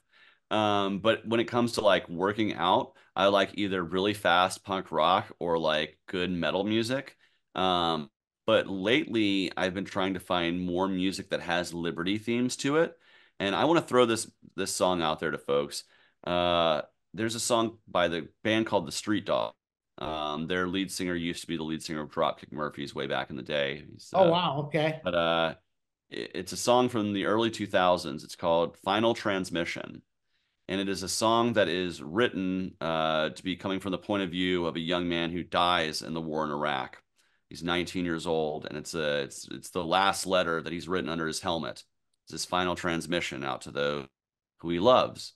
Um, 0.51 0.99
but 0.99 1.27
when 1.27 1.39
it 1.39 1.47
comes 1.47 1.73
to 1.73 1.81
like 1.81 2.07
working 2.09 2.53
out, 2.53 2.93
I 3.15 3.27
like 3.27 3.51
either 3.53 3.83
really 3.83 4.13
fast 4.13 4.63
punk 4.63 4.91
rock 4.91 5.31
or 5.39 5.57
like 5.57 5.97
good 6.07 6.31
metal 6.31 6.63
music. 6.63 7.15
Um, 7.55 8.09
but 8.45 8.67
lately 8.67 9.51
I've 9.55 9.73
been 9.73 9.85
trying 9.85 10.13
to 10.15 10.19
find 10.19 10.61
more 10.61 10.87
music 10.87 11.29
that 11.29 11.41
has 11.41 11.73
liberty 11.73 12.17
themes 12.17 12.55
to 12.57 12.77
it. 12.77 12.93
And 13.39 13.55
I 13.55 13.65
want 13.65 13.79
to 13.79 13.85
throw 13.85 14.05
this 14.05 14.29
this 14.55 14.73
song 14.73 15.01
out 15.01 15.19
there 15.19 15.31
to 15.31 15.37
folks. 15.37 15.83
Uh, 16.25 16.81
there's 17.13 17.35
a 17.35 17.39
song 17.39 17.77
by 17.87 18.07
the 18.07 18.27
band 18.43 18.65
called 18.67 18.87
the 18.87 18.91
Street 18.91 19.25
Dog 19.25 19.53
um, 19.97 20.47
their 20.47 20.67
lead 20.67 20.91
singer 20.91 21.15
used 21.15 21.41
to 21.41 21.47
be 21.47 21.57
the 21.57 21.63
lead 21.63 21.81
singer 21.81 22.01
of 22.01 22.09
Dropkick 22.09 22.51
Murphys 22.51 22.93
way 22.93 23.07
back 23.07 23.29
in 23.29 23.35
the 23.35 23.43
day. 23.43 23.83
He's, 23.91 24.09
oh 24.13 24.25
uh, 24.25 24.29
wow, 24.29 24.57
okay. 24.67 24.99
But 25.03 25.15
uh, 25.15 25.55
it, 26.09 26.31
it's 26.35 26.51
a 26.51 26.57
song 26.57 26.89
from 26.89 27.13
the 27.13 27.25
early 27.25 27.49
2000s. 27.49 28.23
It's 28.23 28.35
called 28.35 28.77
"Final 28.77 29.13
Transmission," 29.13 30.01
and 30.67 30.81
it 30.81 30.89
is 30.89 31.03
a 31.03 31.09
song 31.09 31.53
that 31.53 31.69
is 31.69 32.03
written 32.03 32.73
uh, 32.81 33.29
to 33.29 33.43
be 33.43 33.55
coming 33.55 33.79
from 33.79 33.93
the 33.93 33.97
point 33.97 34.23
of 34.23 34.31
view 34.31 34.65
of 34.65 34.75
a 34.75 34.81
young 34.81 35.07
man 35.07 35.31
who 35.31 35.43
dies 35.43 36.01
in 36.01 36.13
the 36.13 36.21
war 36.21 36.43
in 36.43 36.51
Iraq. 36.51 37.01
He's 37.49 37.63
19 37.63 38.03
years 38.03 38.27
old, 38.27 38.65
and 38.65 38.77
it's 38.77 38.95
a 38.95 39.21
it's 39.21 39.47
it's 39.49 39.69
the 39.69 39.85
last 39.85 40.25
letter 40.25 40.61
that 40.61 40.73
he's 40.73 40.89
written 40.89 41.09
under 41.09 41.27
his 41.27 41.39
helmet. 41.39 41.83
It's 42.25 42.33
his 42.33 42.45
final 42.45 42.75
transmission 42.75 43.45
out 43.45 43.61
to 43.61 43.71
those 43.71 44.07
who 44.57 44.69
he 44.71 44.79
loves, 44.79 45.33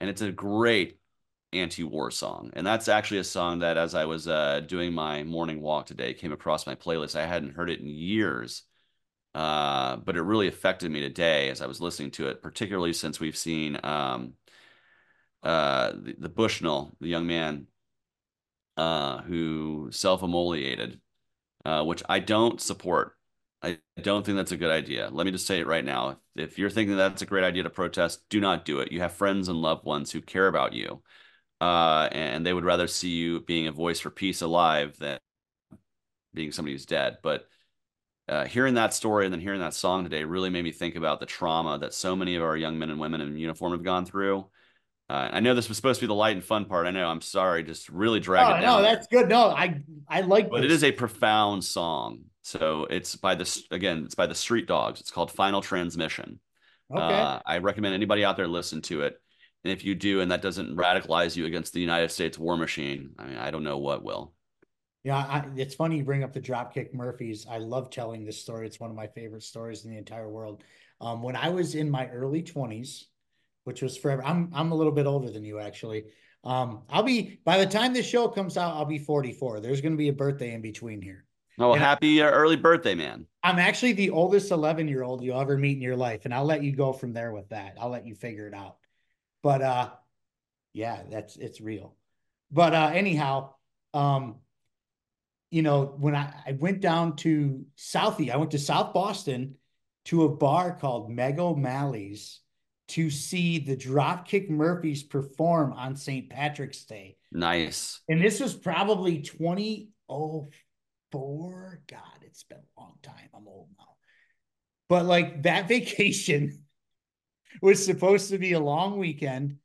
and 0.00 0.08
it's 0.08 0.22
a 0.22 0.32
great 0.32 0.98
anti-war 1.52 2.10
song 2.10 2.50
and 2.52 2.66
that's 2.66 2.88
actually 2.88 3.18
a 3.18 3.24
song 3.24 3.60
that 3.60 3.78
as 3.78 3.94
i 3.94 4.04
was 4.04 4.28
uh, 4.28 4.60
doing 4.60 4.92
my 4.92 5.22
morning 5.22 5.62
walk 5.62 5.86
today 5.86 6.12
came 6.12 6.32
across 6.32 6.66
my 6.66 6.74
playlist 6.74 7.16
i 7.16 7.26
hadn't 7.26 7.54
heard 7.54 7.70
it 7.70 7.80
in 7.80 7.86
years 7.86 8.64
uh, 9.34 9.96
but 9.96 10.16
it 10.16 10.22
really 10.22 10.48
affected 10.48 10.90
me 10.90 11.00
today 11.00 11.48
as 11.48 11.62
i 11.62 11.66
was 11.66 11.80
listening 11.80 12.10
to 12.10 12.28
it 12.28 12.42
particularly 12.42 12.92
since 12.92 13.18
we've 13.18 13.36
seen 13.36 13.78
um, 13.82 14.34
uh, 15.42 15.92
the, 15.92 16.16
the, 16.18 16.28
bushnell 16.28 16.92
the 17.00 17.08
young 17.08 17.26
man 17.26 17.66
uh, 18.76 19.22
who 19.22 19.88
self-immolated 19.90 21.00
uh, 21.64 21.82
which 21.82 22.02
i 22.08 22.18
don't 22.18 22.60
support 22.60 23.14
I 23.60 23.78
don't 24.00 24.24
think 24.24 24.36
that's 24.36 24.52
a 24.52 24.56
good 24.56 24.70
idea. 24.70 25.08
Let 25.10 25.26
me 25.26 25.32
just 25.32 25.48
say 25.48 25.58
it 25.58 25.66
right 25.66 25.84
now. 25.84 26.20
If 26.36 26.60
you're 26.60 26.70
thinking 26.70 26.96
that's 26.96 27.22
a 27.22 27.26
great 27.26 27.42
idea 27.42 27.64
to 27.64 27.70
protest, 27.70 28.20
do 28.28 28.38
not 28.38 28.64
do 28.64 28.78
it. 28.78 28.92
You 28.92 29.00
have 29.00 29.14
friends 29.14 29.48
and 29.48 29.60
loved 29.60 29.84
ones 29.84 30.12
who 30.12 30.20
care 30.20 30.46
about 30.46 30.74
you 30.74 31.02
uh, 31.60 32.08
and 32.12 32.44
they 32.44 32.52
would 32.52 32.64
rather 32.64 32.86
see 32.86 33.10
you 33.10 33.40
being 33.40 33.66
a 33.66 33.72
voice 33.72 34.00
for 34.00 34.10
peace 34.10 34.42
alive 34.42 34.96
than 34.98 35.18
being 36.34 36.52
somebody 36.52 36.74
who's 36.74 36.86
dead. 36.86 37.18
But 37.22 37.46
uh, 38.28 38.44
hearing 38.44 38.74
that 38.74 38.94
story 38.94 39.24
and 39.24 39.32
then 39.32 39.40
hearing 39.40 39.60
that 39.60 39.74
song 39.74 40.04
today 40.04 40.24
really 40.24 40.50
made 40.50 40.64
me 40.64 40.72
think 40.72 40.96
about 40.96 41.18
the 41.18 41.26
trauma 41.26 41.78
that 41.78 41.94
so 41.94 42.14
many 42.14 42.36
of 42.36 42.42
our 42.42 42.56
young 42.56 42.78
men 42.78 42.90
and 42.90 43.00
women 43.00 43.20
in 43.20 43.36
uniform 43.36 43.72
have 43.72 43.82
gone 43.82 44.04
through. 44.04 44.46
Uh, 45.10 45.30
I 45.32 45.40
know 45.40 45.54
this 45.54 45.68
was 45.68 45.76
supposed 45.78 46.00
to 46.00 46.04
be 46.04 46.08
the 46.08 46.14
light 46.14 46.36
and 46.36 46.44
fun 46.44 46.66
part. 46.66 46.86
I 46.86 46.90
know. 46.90 47.08
I'm 47.08 47.22
sorry, 47.22 47.62
just 47.62 47.88
really 47.88 48.20
drag 48.20 48.46
oh, 48.46 48.50
it 48.50 48.60
down. 48.60 48.82
No, 48.82 48.82
that's 48.82 49.06
good. 49.06 49.28
No, 49.28 49.44
I 49.44 49.80
I 50.06 50.20
like. 50.20 50.50
But 50.50 50.60
this. 50.60 50.66
it 50.66 50.70
is 50.72 50.84
a 50.84 50.92
profound 50.92 51.64
song. 51.64 52.24
So 52.42 52.86
it's 52.90 53.16
by 53.16 53.34
the 53.34 53.64
again, 53.70 54.02
it's 54.04 54.14
by 54.14 54.26
the 54.26 54.34
Street 54.34 54.66
Dogs. 54.66 55.00
It's 55.00 55.10
called 55.10 55.32
Final 55.32 55.62
Transmission. 55.62 56.40
Okay. 56.94 57.00
Uh, 57.00 57.40
I 57.44 57.58
recommend 57.58 57.94
anybody 57.94 58.24
out 58.24 58.36
there 58.36 58.46
listen 58.46 58.82
to 58.82 59.02
it. 59.02 59.18
And 59.68 59.76
if 59.76 59.84
you 59.84 59.94
do, 59.94 60.22
and 60.22 60.30
that 60.30 60.40
doesn't 60.40 60.76
radicalize 60.76 61.36
you 61.36 61.44
against 61.44 61.74
the 61.74 61.80
United 61.80 62.10
States 62.10 62.38
war 62.38 62.56
machine, 62.56 63.10
I 63.18 63.26
mean, 63.26 63.36
I 63.36 63.50
don't 63.50 63.64
know 63.64 63.76
what 63.76 64.02
will. 64.02 64.32
Yeah, 65.04 65.18
I, 65.18 65.44
it's 65.56 65.74
funny 65.74 65.98
you 65.98 66.04
bring 66.04 66.24
up 66.24 66.32
the 66.32 66.40
Dropkick 66.40 66.94
Murphys. 66.94 67.46
I 67.46 67.58
love 67.58 67.90
telling 67.90 68.24
this 68.24 68.40
story. 68.40 68.66
It's 68.66 68.80
one 68.80 68.88
of 68.88 68.96
my 68.96 69.08
favorite 69.08 69.42
stories 69.42 69.84
in 69.84 69.90
the 69.90 69.98
entire 69.98 70.26
world. 70.26 70.62
Um, 71.02 71.22
when 71.22 71.36
I 71.36 71.50
was 71.50 71.74
in 71.74 71.90
my 71.90 72.08
early 72.08 72.42
twenties, 72.42 73.08
which 73.64 73.82
was 73.82 73.94
forever, 73.94 74.24
I'm 74.24 74.50
I'm 74.54 74.72
a 74.72 74.74
little 74.74 74.92
bit 74.92 75.04
older 75.04 75.30
than 75.30 75.44
you 75.44 75.58
actually. 75.58 76.04
Um, 76.44 76.84
I'll 76.88 77.02
be 77.02 77.38
by 77.44 77.58
the 77.58 77.66
time 77.66 77.92
this 77.92 78.06
show 78.06 78.26
comes 78.26 78.56
out, 78.56 78.74
I'll 78.74 78.86
be 78.86 78.98
44. 78.98 79.60
There's 79.60 79.82
going 79.82 79.92
to 79.92 79.98
be 79.98 80.08
a 80.08 80.14
birthday 80.14 80.54
in 80.54 80.62
between 80.62 81.02
here. 81.02 81.26
Oh, 81.58 81.74
and 81.74 81.82
happy 81.82 82.22
I, 82.22 82.28
uh, 82.28 82.30
early 82.30 82.56
birthday, 82.56 82.94
man! 82.94 83.26
I'm 83.42 83.58
actually 83.58 83.92
the 83.92 84.10
oldest 84.10 84.50
11 84.50 84.88
year 84.88 85.02
old 85.02 85.22
you'll 85.22 85.38
ever 85.38 85.58
meet 85.58 85.76
in 85.76 85.82
your 85.82 85.96
life, 85.96 86.24
and 86.24 86.32
I'll 86.32 86.46
let 86.46 86.62
you 86.62 86.74
go 86.74 86.94
from 86.94 87.12
there 87.12 87.32
with 87.32 87.50
that. 87.50 87.76
I'll 87.78 87.90
let 87.90 88.06
you 88.06 88.14
figure 88.14 88.48
it 88.48 88.54
out. 88.54 88.78
But 89.42 89.62
uh 89.62 89.90
yeah, 90.72 91.02
that's 91.10 91.36
it's 91.36 91.60
real. 91.60 91.96
But 92.50 92.74
uh 92.74 92.90
anyhow, 92.94 93.54
um 93.94 94.36
you 95.50 95.62
know, 95.62 95.94
when 95.98 96.14
I, 96.14 96.32
I 96.46 96.52
went 96.52 96.80
down 96.80 97.16
to 97.16 97.64
Southie, 97.76 98.30
I 98.30 98.36
went 98.36 98.50
to 98.50 98.58
South 98.58 98.92
Boston 98.92 99.54
to 100.06 100.24
a 100.24 100.28
bar 100.28 100.76
called 100.78 101.10
Meg 101.10 101.38
O'Malley's 101.38 102.40
to 102.88 103.08
see 103.10 103.58
the 103.58 103.76
Dropkick 103.76 104.48
Murphys 104.48 105.02
perform 105.02 105.74
on 105.74 105.96
St. 105.96 106.30
Patrick's 106.30 106.84
Day. 106.84 107.18
Nice. 107.30 108.00
And 108.08 108.22
this 108.22 108.40
was 108.40 108.54
probably 108.54 109.20
2004. 109.20 111.80
God, 111.86 112.00
it's 112.22 112.44
been 112.44 112.58
a 112.58 112.80
long 112.80 112.94
time. 113.02 113.28
I'm 113.34 113.46
old 113.46 113.68
now. 113.78 113.84
But 114.88 115.04
like 115.04 115.42
that 115.42 115.68
vacation 115.68 116.64
was 117.62 117.84
supposed 117.84 118.30
to 118.30 118.38
be 118.38 118.52
a 118.52 118.60
long 118.60 118.98
weekend. 118.98 119.56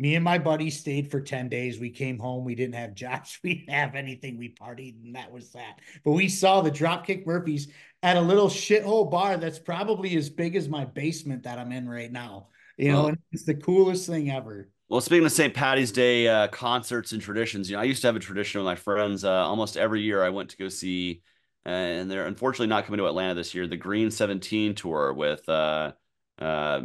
Me 0.00 0.14
and 0.14 0.24
my 0.24 0.38
buddy 0.38 0.70
stayed 0.70 1.10
for 1.10 1.20
10 1.20 1.48
days. 1.48 1.80
We 1.80 1.90
came 1.90 2.18
home. 2.18 2.44
We 2.44 2.54
didn't 2.54 2.76
have 2.76 2.94
jobs. 2.94 3.38
We 3.42 3.54
didn't 3.54 3.74
have 3.74 3.94
anything. 3.94 4.38
We 4.38 4.54
partied, 4.54 5.02
and 5.04 5.14
that 5.16 5.32
was 5.32 5.52
that. 5.52 5.80
But 6.04 6.12
we 6.12 6.28
saw 6.28 6.60
the 6.60 6.70
Dropkick 6.70 7.26
Murphys 7.26 7.68
at 8.02 8.16
a 8.16 8.20
little 8.20 8.48
shithole 8.48 9.10
bar 9.10 9.36
that's 9.36 9.58
probably 9.58 10.16
as 10.16 10.30
big 10.30 10.54
as 10.54 10.68
my 10.68 10.84
basement 10.84 11.42
that 11.42 11.58
I'm 11.58 11.72
in 11.72 11.88
right 11.88 12.12
now. 12.12 12.48
You 12.76 12.92
know, 12.92 13.02
oh. 13.02 13.06
and 13.08 13.18
it's 13.32 13.44
the 13.44 13.54
coolest 13.54 14.06
thing 14.06 14.30
ever. 14.30 14.70
Well, 14.88 15.00
speaking 15.00 15.26
of 15.26 15.32
St. 15.32 15.52
Patty's 15.52 15.92
Day 15.92 16.28
uh, 16.28 16.48
concerts 16.48 17.12
and 17.12 17.20
traditions, 17.20 17.68
you 17.68 17.76
know, 17.76 17.82
I 17.82 17.84
used 17.84 18.00
to 18.02 18.08
have 18.08 18.16
a 18.16 18.20
tradition 18.20 18.60
with 18.60 18.66
my 18.66 18.76
friends. 18.76 19.24
Uh, 19.24 19.30
almost 19.30 19.76
every 19.76 20.00
year, 20.00 20.22
I 20.22 20.30
went 20.30 20.50
to 20.50 20.56
go 20.56 20.68
see, 20.68 21.22
uh, 21.66 21.70
and 21.70 22.10
they're 22.10 22.26
unfortunately 22.26 22.68
not 22.68 22.86
coming 22.86 22.98
to 22.98 23.06
Atlanta 23.06 23.34
this 23.34 23.54
year. 23.54 23.66
The 23.66 23.76
Green 23.76 24.10
Seventeen 24.10 24.74
tour 24.74 25.12
with 25.12 25.46
uh, 25.48 25.92
uh, 26.38 26.82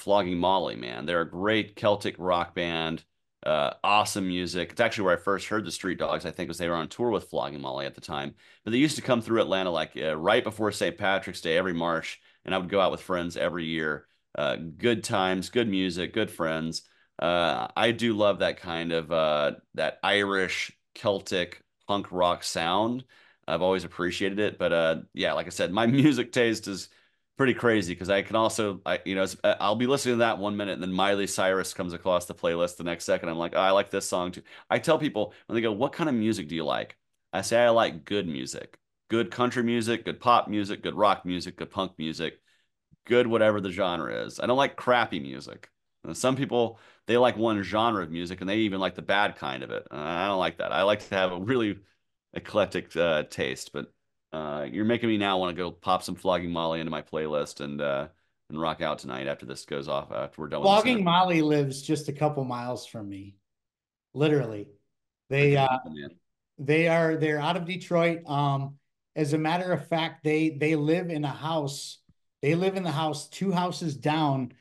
Flogging 0.00 0.38
Molly. 0.38 0.76
Man, 0.76 1.06
they're 1.06 1.22
a 1.22 1.30
great 1.30 1.76
Celtic 1.76 2.14
rock 2.18 2.54
band. 2.54 3.04
Uh, 3.44 3.74
awesome 3.84 4.26
music. 4.26 4.72
It's 4.72 4.80
actually 4.80 5.04
where 5.04 5.16
I 5.16 5.20
first 5.20 5.46
heard 5.46 5.64
the 5.64 5.70
Street 5.70 5.98
Dogs. 5.98 6.26
I 6.26 6.32
think 6.32 6.48
was 6.48 6.58
they 6.58 6.68
were 6.68 6.74
on 6.74 6.88
tour 6.88 7.10
with 7.10 7.28
Flogging 7.28 7.60
Molly 7.60 7.86
at 7.86 7.94
the 7.94 8.00
time. 8.00 8.34
But 8.64 8.72
they 8.72 8.78
used 8.78 8.96
to 8.96 9.02
come 9.02 9.22
through 9.22 9.40
Atlanta 9.40 9.70
like 9.70 9.92
right 9.94 10.42
before 10.42 10.72
St. 10.72 10.98
Patrick's 10.98 11.40
Day 11.40 11.56
every 11.56 11.74
March, 11.74 12.20
and 12.44 12.54
I 12.54 12.58
would 12.58 12.68
go 12.68 12.80
out 12.80 12.90
with 12.90 13.00
friends 13.02 13.36
every 13.36 13.66
year. 13.66 14.06
good 14.36 15.04
times, 15.04 15.50
good 15.50 15.68
music, 15.68 16.12
good 16.12 16.30
friends 16.30 16.82
uh, 17.18 17.68
I 17.74 17.92
do 17.92 18.14
love 18.14 18.40
that 18.40 18.58
kind 18.58 18.92
of 18.92 19.10
uh, 19.10 19.52
that 19.74 19.98
Irish 20.02 20.72
Celtic 20.94 21.62
punk 21.86 22.10
rock 22.10 22.42
sound. 22.44 23.04
I've 23.48 23.62
always 23.62 23.84
appreciated 23.84 24.38
it, 24.38 24.58
but 24.58 24.72
uh, 24.72 24.96
yeah, 25.14 25.32
like 25.32 25.46
I 25.46 25.50
said, 25.50 25.72
my 25.72 25.86
music 25.86 26.32
taste 26.32 26.68
is 26.68 26.88
pretty 27.36 27.54
crazy 27.54 27.92
because 27.94 28.10
I 28.10 28.22
can 28.22 28.36
also, 28.36 28.80
I 28.86 29.00
you 29.04 29.14
know, 29.14 29.26
uh, 29.44 29.54
I'll 29.60 29.76
be 29.76 29.86
listening 29.86 30.14
to 30.16 30.18
that 30.20 30.38
one 30.38 30.56
minute, 30.56 30.72
and 30.74 30.82
then 30.82 30.92
Miley 30.92 31.26
Cyrus 31.26 31.74
comes 31.74 31.92
across 31.92 32.26
the 32.26 32.34
playlist 32.34 32.76
the 32.76 32.84
next 32.84 33.04
second. 33.04 33.28
I'm 33.28 33.38
like, 33.38 33.52
oh, 33.54 33.60
I 33.60 33.70
like 33.70 33.90
this 33.90 34.08
song 34.08 34.32
too. 34.32 34.42
I 34.70 34.78
tell 34.78 34.98
people 34.98 35.32
when 35.46 35.54
they 35.54 35.60
go, 35.62 35.72
"What 35.72 35.92
kind 35.92 36.08
of 36.08 36.14
music 36.14 36.48
do 36.48 36.54
you 36.54 36.64
like?" 36.64 36.96
I 37.32 37.42
say 37.42 37.62
I 37.62 37.70
like 37.70 38.04
good 38.04 38.26
music, 38.26 38.78
good 39.08 39.30
country 39.30 39.62
music, 39.62 40.04
good 40.04 40.20
pop 40.20 40.48
music, 40.48 40.82
good 40.82 40.94
rock 40.94 41.24
music, 41.24 41.56
good 41.56 41.70
punk 41.70 41.92
music, 41.98 42.40
good 43.06 43.26
whatever 43.26 43.60
the 43.60 43.70
genre 43.70 44.24
is. 44.24 44.40
I 44.40 44.46
don't 44.46 44.56
like 44.56 44.76
crappy 44.76 45.20
music. 45.20 45.70
Some 46.12 46.36
people 46.36 46.78
they 47.06 47.16
like 47.16 47.36
one 47.36 47.62
genre 47.62 48.02
of 48.02 48.10
music 48.10 48.40
and 48.40 48.48
they 48.48 48.58
even 48.58 48.80
like 48.80 48.94
the 48.94 49.02
bad 49.02 49.36
kind 49.36 49.62
of 49.62 49.70
it. 49.70 49.86
Uh, 49.90 49.96
I 49.96 50.26
don't 50.26 50.38
like 50.38 50.58
that. 50.58 50.72
I 50.72 50.82
like 50.82 51.00
to 51.08 51.14
have 51.16 51.32
a 51.32 51.40
really 51.40 51.78
eclectic 52.34 52.94
uh, 52.96 53.24
taste. 53.24 53.72
But 53.72 53.92
uh, 54.32 54.66
you're 54.70 54.84
making 54.84 55.08
me 55.08 55.18
now 55.18 55.38
want 55.38 55.56
to 55.56 55.62
go 55.62 55.70
pop 55.70 56.02
some 56.02 56.14
Flogging 56.14 56.52
Molly 56.52 56.80
into 56.80 56.90
my 56.90 57.02
playlist 57.02 57.60
and 57.60 57.80
uh, 57.80 58.08
and 58.48 58.60
rock 58.60 58.80
out 58.80 58.98
tonight 58.98 59.26
after 59.26 59.46
this 59.46 59.64
goes 59.64 59.88
off. 59.88 60.12
After 60.12 60.42
we're 60.42 60.48
done. 60.48 60.62
Flogging 60.62 61.04
Molly 61.04 61.42
lives 61.42 61.82
just 61.82 62.08
a 62.08 62.12
couple 62.12 62.44
miles 62.44 62.86
from 62.86 63.08
me, 63.08 63.36
literally. 64.14 64.68
They 65.30 65.56
uh, 65.56 65.78
they 66.58 66.88
are 66.88 67.16
they're 67.16 67.40
out 67.40 67.56
of 67.56 67.64
Detroit. 67.64 68.26
Um, 68.26 68.76
as 69.14 69.32
a 69.32 69.38
matter 69.38 69.72
of 69.72 69.88
fact, 69.88 70.24
they 70.24 70.50
they 70.50 70.76
live 70.76 71.10
in 71.10 71.24
a 71.24 71.28
house. 71.28 71.98
They 72.42 72.54
live 72.54 72.76
in 72.76 72.82
the 72.82 72.92
house 72.92 73.28
two 73.28 73.50
houses 73.50 73.96
down 73.96 74.52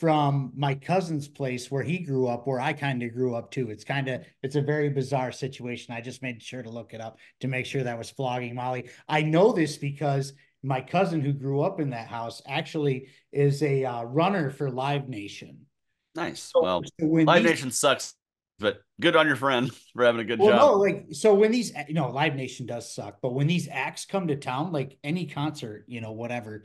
from 0.00 0.50
my 0.56 0.74
cousin's 0.74 1.28
place 1.28 1.70
where 1.70 1.82
he 1.82 1.98
grew 1.98 2.26
up, 2.26 2.46
where 2.46 2.58
I 2.58 2.72
kind 2.72 3.02
of 3.02 3.12
grew 3.12 3.34
up 3.34 3.50
too. 3.50 3.70
It's 3.70 3.84
kind 3.84 4.08
of 4.08 4.22
it's 4.42 4.56
a 4.56 4.62
very 4.62 4.88
bizarre 4.88 5.30
situation. 5.30 5.94
I 5.94 6.00
just 6.00 6.22
made 6.22 6.42
sure 6.42 6.62
to 6.62 6.70
look 6.70 6.94
it 6.94 7.02
up 7.02 7.18
to 7.40 7.48
make 7.48 7.66
sure 7.66 7.82
that 7.82 7.98
was 7.98 8.10
flogging 8.10 8.54
Molly. 8.54 8.88
I 9.06 9.20
know 9.20 9.52
this 9.52 9.76
because 9.76 10.32
my 10.62 10.80
cousin 10.80 11.20
who 11.20 11.34
grew 11.34 11.60
up 11.60 11.80
in 11.80 11.90
that 11.90 12.08
house 12.08 12.40
actually 12.46 13.08
is 13.30 13.62
a 13.62 13.84
uh, 13.84 14.02
runner 14.04 14.50
for 14.50 14.70
Live 14.70 15.06
Nation. 15.06 15.66
Nice. 16.14 16.50
So, 16.50 16.62
well, 16.62 16.82
so 16.98 17.06
Live 17.06 17.42
these, 17.42 17.50
Nation 17.50 17.70
sucks, 17.70 18.14
but 18.58 18.80
good 19.02 19.16
on 19.16 19.26
your 19.26 19.36
friend 19.36 19.70
for 19.92 20.06
having 20.06 20.22
a 20.22 20.24
good 20.24 20.38
well, 20.38 20.48
job. 20.48 20.58
No, 20.60 20.72
like 20.76 21.08
so 21.12 21.34
when 21.34 21.52
these 21.52 21.72
you 21.88 21.94
know 21.94 22.10
Live 22.10 22.36
Nation 22.36 22.64
does 22.64 22.90
suck, 22.90 23.18
but 23.20 23.34
when 23.34 23.46
these 23.46 23.68
acts 23.70 24.06
come 24.06 24.28
to 24.28 24.36
town, 24.36 24.72
like 24.72 24.96
any 25.04 25.26
concert, 25.26 25.84
you 25.88 26.00
know 26.00 26.12
whatever 26.12 26.64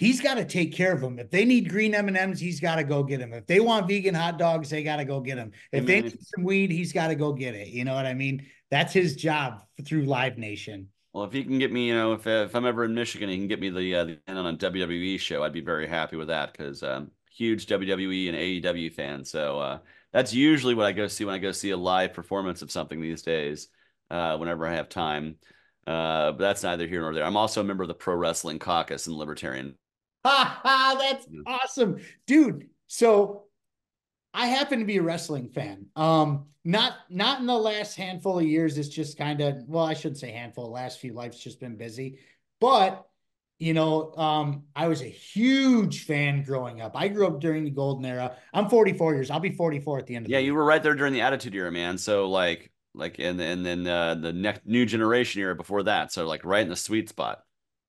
he's 0.00 0.18
got 0.18 0.36
to 0.36 0.46
take 0.46 0.72
care 0.72 0.94
of 0.94 1.02
them. 1.02 1.18
If 1.18 1.30
they 1.30 1.44
need 1.44 1.68
green 1.68 1.94
M 1.94 2.08
and 2.08 2.16
M's, 2.16 2.40
he's 2.40 2.58
got 2.58 2.76
to 2.76 2.84
go 2.84 3.02
get 3.02 3.20
them. 3.20 3.34
If 3.34 3.46
they 3.46 3.60
want 3.60 3.86
vegan 3.86 4.14
hot 4.14 4.38
dogs, 4.38 4.70
they 4.70 4.82
got 4.82 4.96
to 4.96 5.04
go 5.04 5.20
get 5.20 5.36
them. 5.36 5.52
If 5.72 5.84
they 5.84 6.00
need 6.00 6.18
some 6.22 6.42
weed, 6.42 6.70
he's 6.70 6.94
got 6.94 7.08
to 7.08 7.14
go 7.14 7.34
get 7.34 7.54
it. 7.54 7.68
You 7.68 7.84
know 7.84 7.94
what 7.94 8.06
I 8.06 8.14
mean? 8.14 8.46
That's 8.70 8.94
his 8.94 9.14
job 9.14 9.60
through 9.84 10.06
Live 10.06 10.38
Nation. 10.38 10.88
Well, 11.12 11.24
if 11.24 11.34
he 11.34 11.44
can 11.44 11.58
get 11.58 11.70
me, 11.70 11.88
you 11.88 11.94
know, 11.94 12.14
if 12.14 12.26
if 12.26 12.56
I'm 12.56 12.64
ever 12.64 12.84
in 12.84 12.94
Michigan, 12.94 13.28
he 13.28 13.36
can 13.36 13.46
get 13.46 13.60
me 13.60 13.68
the 13.68 13.94
uh, 13.94 14.04
the 14.04 14.18
on 14.28 14.46
a 14.46 14.56
WWE 14.56 15.20
show. 15.20 15.42
I'd 15.42 15.52
be 15.52 15.60
very 15.60 15.86
happy 15.86 16.16
with 16.16 16.28
that 16.28 16.52
because 16.52 16.82
um, 16.82 17.10
huge 17.30 17.66
WWE 17.66 18.28
and 18.28 18.38
AEW 18.38 18.94
fan. 18.94 19.22
So 19.24 19.60
uh, 19.60 19.78
that's 20.14 20.32
usually 20.32 20.74
what 20.74 20.86
I 20.86 20.92
go 20.92 21.08
see 21.08 21.26
when 21.26 21.34
I 21.34 21.38
go 21.38 21.52
see 21.52 21.70
a 21.70 21.76
live 21.76 22.14
performance 22.14 22.62
of 22.62 22.70
something 22.70 23.02
these 23.02 23.22
days. 23.22 23.68
Uh, 24.10 24.36
whenever 24.38 24.66
I 24.66 24.74
have 24.74 24.88
time. 24.88 25.36
Uh, 25.86 26.32
but 26.32 26.38
that's 26.38 26.62
neither 26.62 26.86
here 26.86 27.00
nor 27.00 27.14
there. 27.14 27.24
I'm 27.24 27.36
also 27.36 27.60
a 27.60 27.64
member 27.64 27.84
of 27.84 27.88
the 27.88 27.94
Pro 27.94 28.14
Wrestling 28.14 28.58
Caucus 28.58 29.06
and 29.06 29.16
Libertarian 29.16 29.74
Ha 30.24 30.60
ha, 30.62 30.96
that's 31.00 31.26
awesome. 31.46 31.98
Dude, 32.26 32.68
so 32.86 33.44
I 34.34 34.46
happen 34.46 34.78
to 34.80 34.84
be 34.84 34.98
a 34.98 35.02
wrestling 35.02 35.48
fan. 35.48 35.86
Um, 35.96 36.46
not 36.64 36.94
not 37.08 37.40
in 37.40 37.46
the 37.46 37.56
last 37.56 37.96
handful 37.96 38.38
of 38.38 38.44
years. 38.44 38.76
It's 38.76 38.88
just 38.88 39.16
kind 39.16 39.40
of 39.40 39.56
well, 39.66 39.84
I 39.84 39.94
shouldn't 39.94 40.18
say 40.18 40.30
handful. 40.30 40.64
The 40.64 40.70
last 40.70 41.00
few 41.00 41.14
life's 41.14 41.38
just 41.38 41.60
been 41.60 41.76
busy, 41.76 42.18
but 42.60 43.06
you 43.58 43.74
know, 43.74 44.14
um, 44.14 44.64
I 44.74 44.88
was 44.88 45.02
a 45.02 45.06
huge 45.06 46.06
fan 46.06 46.42
growing 46.42 46.80
up. 46.80 46.92
I 46.94 47.08
grew 47.08 47.26
up 47.26 47.40
during 47.40 47.62
the 47.62 47.70
golden 47.70 48.06
era. 48.06 48.34
I'm 48.54 48.70
44 48.70 49.14
years. 49.14 49.30
I'll 49.30 49.38
be 49.38 49.50
44 49.50 49.98
at 49.98 50.06
the 50.06 50.16
end 50.16 50.26
of 50.26 50.32
yeah. 50.32 50.38
You 50.38 50.54
were 50.54 50.64
right 50.64 50.82
there 50.82 50.94
during 50.94 51.12
the 51.12 51.20
Attitude 51.20 51.54
Era, 51.54 51.70
man. 51.70 51.98
So 51.98 52.28
like 52.28 52.70
like 52.94 53.18
and 53.18 53.40
and 53.40 53.64
then 53.64 53.86
uh, 53.86 54.14
the 54.14 54.32
next 54.32 54.66
new 54.66 54.86
generation 54.86 55.42
era 55.42 55.54
before 55.54 55.82
that. 55.84 56.12
So 56.12 56.26
like 56.26 56.44
right 56.44 56.62
in 56.62 56.68
the 56.68 56.76
sweet 56.76 57.08
spot. 57.08 57.42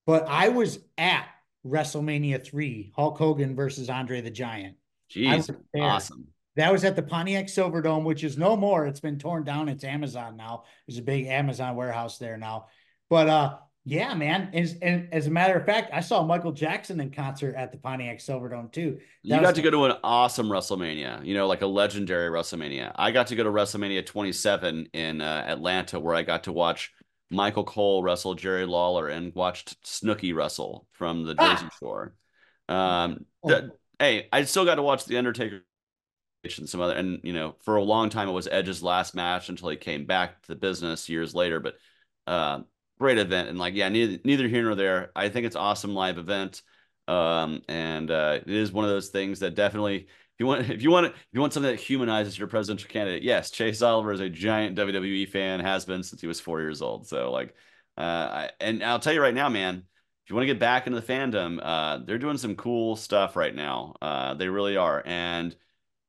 But 0.06 0.28
I 0.28 0.50
was 0.50 0.80
at 0.98 1.26
WrestleMania 1.66 2.44
3, 2.44 2.94
Hulk 2.96 3.18
Hogan 3.18 3.56
versus 3.56 3.90
Andre 3.90 4.22
the 4.22 4.32
Giant. 4.32 4.78
Jeez, 5.12 5.54
awesome. 5.80 6.28
That 6.56 6.72
was 6.72 6.84
at 6.84 6.96
the 6.96 7.04
Pontiac 7.04 7.48
Silverdome, 7.48 8.04
which 8.04 8.24
is 8.24 8.38
no 8.38 8.58
more. 8.58 8.86
It's 8.86 9.00
been 9.00 9.18
torn 9.18 9.44
down. 9.44 9.70
It's 9.70 9.84
Amazon 9.84 10.36
now. 10.36 10.64
There's 10.88 10.98
a 10.98 11.04
big 11.04 11.28
Amazon 11.28 11.76
warehouse 11.76 12.18
there 12.18 12.38
now. 12.38 12.68
But 13.10 13.30
uh 13.30 13.58
yeah, 13.84 14.14
man. 14.14 14.52
And, 14.54 14.78
and 14.84 15.08
as 15.12 15.26
a 15.26 15.32
matter 15.32 15.56
of 15.56 15.66
fact, 15.66 15.90
I 15.92 16.02
saw 16.02 16.24
Michael 16.24 16.52
Jackson 16.52 17.00
in 17.00 17.10
concert 17.10 17.56
at 17.56 17.72
the 17.72 17.80
Pontiac 17.80 18.20
Silverdome 18.20 18.72
too. 18.72 19.00
That 19.24 19.36
you 19.36 19.42
got 19.42 19.56
to 19.56 19.62
go 19.64 19.72
to 19.72 19.86
an 19.86 19.94
awesome 20.04 20.50
WrestleMania, 20.50 21.26
you 21.26 21.34
know, 21.34 21.48
like 21.48 21.64
a 21.64 21.68
legendary 21.68 22.30
WrestleMania. 22.30 22.92
I 22.96 23.10
got 23.10 23.28
to 23.28 23.36
go 23.36 23.44
to 23.44 23.50
WrestleMania 23.50 24.06
27 24.06 24.90
in 24.94 25.22
uh, 25.22 25.46
Atlanta 25.48 26.00
where 26.00 26.14
I 26.14 26.22
got 26.22 26.44
to 26.44 26.52
watch 26.52 26.94
Michael 27.32 27.64
Cole 27.64 28.04
wrestle 28.04 28.36
Jerry 28.36 28.66
Lawler 28.66 29.08
and 29.08 29.34
watched 29.34 29.82
Snooki 29.84 30.36
wrestle 30.36 30.88
from 30.92 31.24
the 31.24 31.34
Jersey 31.34 31.66
ah! 31.66 31.76
Shore. 31.80 32.14
Um, 32.68 33.26
oh. 33.44 33.70
hey, 34.00 34.28
I 34.32 34.44
still 34.44 34.66
got 34.66 34.76
to 34.76 34.84
watch 34.84 35.06
The 35.06 35.18
Undertaker 35.18 35.64
and 36.44 36.68
some 36.70 36.82
other, 36.82 36.96
and 36.96 37.20
you 37.24 37.34
know, 37.34 37.56
for 37.62 37.76
a 37.78 37.84
long 37.84 38.10
time 38.10 38.28
it 38.28 38.34
was 38.34 38.48
Edge's 38.48 38.84
last 38.84 39.16
match 39.16 39.50
until 39.50 39.70
he 39.70 39.78
came 39.78 40.06
back 40.06 40.42
to 40.42 40.48
the 40.50 40.56
business 40.56 41.08
years 41.08 41.34
later. 41.34 41.60
But 41.60 41.76
uh, 42.28 42.62
great 43.00 43.18
event, 43.18 43.50
and 43.50 43.58
like, 43.58 43.76
yeah, 43.76 43.90
neither, 43.90 44.20
neither 44.24 44.48
here 44.48 44.64
nor 44.64 44.76
there. 44.76 45.12
I 45.16 45.30
think 45.30 45.46
it's 45.46 45.56
awesome 45.56 45.94
live 45.94 46.18
event, 46.18 46.64
um, 47.08 47.62
and 47.70 48.10
uh, 48.12 48.40
it 48.42 48.50
is 48.50 48.72
one 48.72 48.86
of 48.86 48.92
those 48.92 49.10
things 49.10 49.40
that 49.40 49.56
definitely 49.56 50.08
you 50.42 50.48
want 50.48 50.70
if 50.70 50.82
you 50.82 50.90
want 50.90 51.06
if 51.06 51.14
you 51.32 51.40
want 51.40 51.54
something 51.54 51.72
that 51.72 51.80
humanizes 51.80 52.38
your 52.38 52.48
presidential 52.48 52.90
candidate, 52.90 53.22
yes, 53.24 53.52
Chase 53.52 53.82
Oliver 53.82 54.12
is 54.12 54.20
a 54.20 54.30
giant 54.30 54.76
WWE 54.76 55.30
fan, 55.30 55.60
has 55.60 55.86
been 55.86 56.02
since 56.04 56.20
he 56.20 56.28
was 56.28 56.40
four 56.40 56.60
years 56.60 56.82
old. 56.82 57.08
So 57.08 57.32
like, 57.32 57.56
uh, 57.98 58.02
I, 58.02 58.50
and 58.60 58.84
I'll 58.84 59.00
tell 59.00 59.14
you 59.14 59.22
right 59.22 59.36
now, 59.36 59.50
man, 59.50 59.76
if 59.76 60.30
you 60.30 60.36
want 60.36 60.48
to 60.48 60.54
get 60.54 60.60
back 60.60 60.88
into 60.88 61.00
the 61.00 61.06
fandom, 61.06 61.60
uh, 61.62 62.00
they're 62.06 62.18
doing 62.18 62.40
some 62.40 62.56
cool 62.56 62.96
stuff 62.96 63.36
right 63.36 63.54
now. 63.54 63.96
Uh, 64.02 64.34
they 64.34 64.50
really 64.50 64.78
are, 64.78 65.04
and 65.06 65.56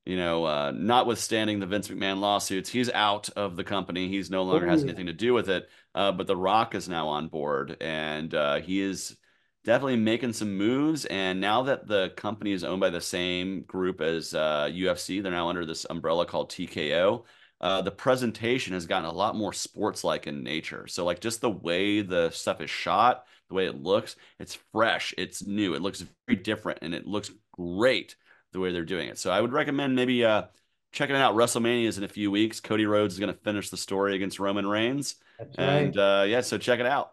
you 0.06 0.16
know, 0.16 0.46
uh, 0.46 0.72
notwithstanding 0.74 1.60
the 1.60 1.66
Vince 1.66 1.88
McMahon 1.88 2.18
lawsuits, 2.18 2.70
he's 2.70 2.90
out 2.90 3.28
of 3.36 3.54
the 3.54 3.64
company. 3.64 4.08
He's 4.08 4.30
no 4.30 4.44
longer 4.44 4.66
has 4.66 4.82
anything 4.82 5.06
to 5.06 5.12
do 5.12 5.34
with 5.34 5.48
it. 5.48 5.68
Uh, 5.94 6.10
but 6.10 6.26
The 6.26 6.36
Rock 6.36 6.74
is 6.74 6.88
now 6.88 7.08
on 7.08 7.28
board, 7.28 7.76
and 7.80 8.34
uh, 8.34 8.60
he 8.60 8.80
is 8.80 9.16
definitely 9.64 9.96
making 9.96 10.32
some 10.32 10.56
moves. 10.56 11.04
And 11.06 11.40
now 11.40 11.62
that 11.62 11.86
the 11.86 12.10
company 12.16 12.52
is 12.52 12.64
owned 12.64 12.80
by 12.80 12.90
the 12.90 13.00
same 13.00 13.62
group 13.62 14.00
as 14.00 14.34
uh, 14.34 14.68
UFC, 14.72 15.22
they're 15.22 15.32
now 15.32 15.48
under 15.48 15.64
this 15.64 15.86
umbrella 15.88 16.26
called 16.26 16.50
TKO. 16.50 17.24
Uh, 17.60 17.80
the 17.80 17.92
presentation 17.92 18.72
has 18.72 18.86
gotten 18.86 19.08
a 19.08 19.12
lot 19.12 19.36
more 19.36 19.52
sports 19.52 20.02
like 20.02 20.26
in 20.26 20.42
nature. 20.42 20.88
So, 20.88 21.04
like, 21.04 21.20
just 21.20 21.40
the 21.40 21.50
way 21.50 22.02
the 22.02 22.30
stuff 22.30 22.60
is 22.60 22.70
shot, 22.70 23.24
the 23.48 23.54
way 23.54 23.66
it 23.66 23.80
looks, 23.80 24.16
it's 24.40 24.58
fresh, 24.72 25.14
it's 25.16 25.46
new, 25.46 25.74
it 25.74 25.82
looks 25.82 26.04
very 26.26 26.40
different, 26.42 26.80
and 26.82 26.92
it 26.92 27.06
looks 27.06 27.30
great 27.52 28.16
the 28.50 28.58
way 28.58 28.72
they're 28.72 28.84
doing 28.84 29.08
it. 29.08 29.16
So, 29.16 29.30
I 29.30 29.40
would 29.40 29.52
recommend 29.52 29.94
maybe 29.94 30.24
uh, 30.24 30.42
checking 30.90 31.14
it 31.14 31.20
out 31.20 31.36
WrestleMania 31.36 31.86
is 31.86 31.98
in 31.98 32.04
a 32.04 32.08
few 32.08 32.32
weeks. 32.32 32.58
Cody 32.58 32.84
Rhodes 32.84 33.14
is 33.14 33.20
going 33.20 33.32
to 33.32 33.40
finish 33.40 33.70
the 33.70 33.76
story 33.76 34.16
against 34.16 34.40
Roman 34.40 34.66
Reigns. 34.66 35.14
Right. 35.38 35.50
And 35.56 35.96
uh, 35.96 36.24
yeah, 36.26 36.40
so 36.40 36.58
check 36.58 36.80
it 36.80 36.86
out. 36.86 37.12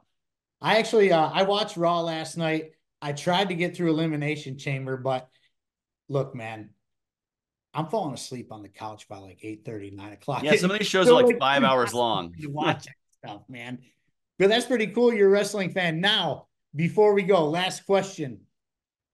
I 0.61 0.77
actually 0.77 1.11
uh, 1.11 1.29
I 1.29 1.43
watched 1.43 1.77
Raw 1.77 2.01
last 2.01 2.37
night. 2.37 2.71
I 3.01 3.13
tried 3.13 3.49
to 3.49 3.55
get 3.55 3.75
through 3.75 3.91
Elimination 3.91 4.57
Chamber, 4.57 4.97
but 4.97 5.29
look, 6.09 6.35
man, 6.35 6.71
I'm 7.73 7.87
falling 7.87 8.13
asleep 8.13 8.51
on 8.51 8.61
the 8.61 8.69
couch 8.69 9.07
by 9.07 9.17
like 9.17 9.39
8 9.41 9.63
30, 9.63 9.91
9 9.91 10.13
o'clock. 10.13 10.43
Yeah, 10.43 10.55
some 10.55 10.71
of 10.71 10.79
these 10.79 10.87
shows 10.87 11.07
are 11.07 11.23
like 11.23 11.39
five 11.39 11.63
hours 11.63 11.93
long. 11.93 12.33
You 12.37 12.51
watch 12.51 12.87
stuff, 13.23 13.43
man. 13.47 13.79
But 14.37 14.49
that's 14.49 14.65
pretty 14.65 14.87
cool. 14.87 15.13
You're 15.13 15.27
a 15.27 15.31
wrestling 15.31 15.71
fan. 15.71 15.99
Now, 15.99 16.47
before 16.75 17.13
we 17.13 17.23
go, 17.23 17.49
last 17.49 17.85
question. 17.85 18.41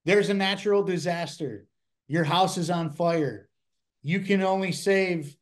There's 0.05 0.29
a 0.29 0.35
natural 0.35 0.83
disaster. 0.83 1.67
Your 2.07 2.23
house 2.23 2.57
is 2.57 2.69
on 2.69 2.91
fire. 2.91 3.49
You 4.03 4.19
can 4.19 4.43
only 4.43 4.71
save 4.71 5.35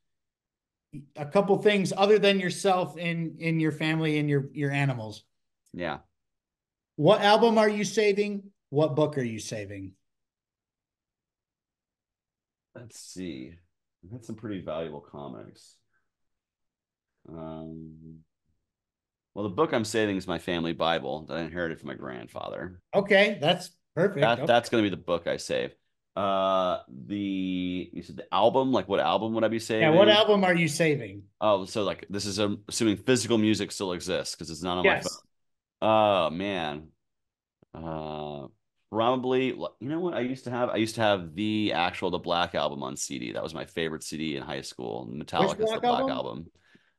a 1.16 1.26
couple 1.26 1.58
things 1.62 1.92
other 1.96 2.18
than 2.18 2.40
yourself 2.40 2.96
and 2.98 3.40
in 3.40 3.60
your 3.60 3.74
family 3.74 4.18
and 4.20 4.30
your 4.30 4.50
your 4.54 4.72
animals. 4.72 5.24
Yeah. 5.74 6.00
What 6.96 7.22
album 7.22 7.58
are 7.58 7.70
you 7.70 7.84
saving? 7.84 8.52
What 8.70 8.96
book 8.96 9.18
are 9.18 9.24
you 9.24 9.40
saving? 9.40 9.94
Let's 12.76 13.00
see. 13.00 13.54
I 14.04 14.14
had 14.14 14.26
some 14.26 14.36
pretty 14.36 14.62
valuable 14.62 15.02
comics. 15.02 15.76
Um, 17.30 18.20
well, 19.34 19.44
the 19.44 19.50
book 19.50 19.74
I'm 19.74 19.86
saving 19.86 20.18
is 20.18 20.28
my 20.28 20.40
family 20.40 20.74
Bible 20.74 21.26
that 21.28 21.38
I 21.38 21.42
inherited 21.42 21.80
from 21.80 21.88
my 21.88 21.96
grandfather. 21.96 22.82
Okay, 22.94 23.38
that's 23.42 23.72
perfect. 23.96 24.22
That, 24.22 24.40
okay. 24.40 24.46
That's 24.46 24.70
going 24.70 24.84
to 24.84 24.90
be 24.90 24.96
the 24.96 25.02
book 25.02 25.28
I 25.28 25.38
save. 25.38 25.72
Uh, 26.16 26.80
the 27.08 27.90
you 27.92 28.04
said 28.04 28.18
the 28.18 28.32
album. 28.32 28.72
Like, 28.72 28.88
what 28.88 29.00
album 29.00 29.34
would 29.34 29.44
I 29.44 29.48
be 29.48 29.58
saving? 29.58 29.84
Yeah, 29.84 29.98
what 29.98 30.10
album 30.10 30.44
are 30.44 30.54
you 30.54 30.68
saving? 30.68 31.24
Oh, 31.42 31.66
so 31.66 31.84
like 31.84 32.06
this 32.10 32.26
is 32.26 32.40
um, 32.40 32.60
assuming 32.68 32.98
physical 32.98 33.40
music 33.40 33.72
still 33.72 33.94
exists 33.94 34.36
because 34.36 34.52
it's 34.52 34.62
not 34.62 34.78
on 34.78 34.84
yes. 34.84 35.04
my 35.04 35.10
phone. 35.10 35.20
Oh 35.84 36.30
man. 36.30 36.88
Uh, 37.76 38.48
probably. 38.90 39.48
You 39.48 39.90
know 39.90 40.00
what 40.00 40.14
I 40.14 40.22
used 40.22 40.46
to 40.46 40.50
have? 40.50 40.70
I 40.70 40.78
used 40.78 40.96
to 40.96 41.02
have 41.02 41.36
the 41.36 41.74
actual 41.74 42.10
the 42.10 42.20
Black 42.20 42.56
album 42.56 42.82
on 42.84 42.96
CD. 42.96 43.34
That 43.34 43.44
was 43.44 43.54
my 43.54 43.66
favorite 43.66 44.02
CD 44.02 44.38
in 44.38 44.44
high 44.44 44.62
school. 44.62 45.10
Metallica's 45.12 45.72
the 45.72 45.80
Black 45.82 46.04
album. 46.04 46.10
album. 46.10 46.46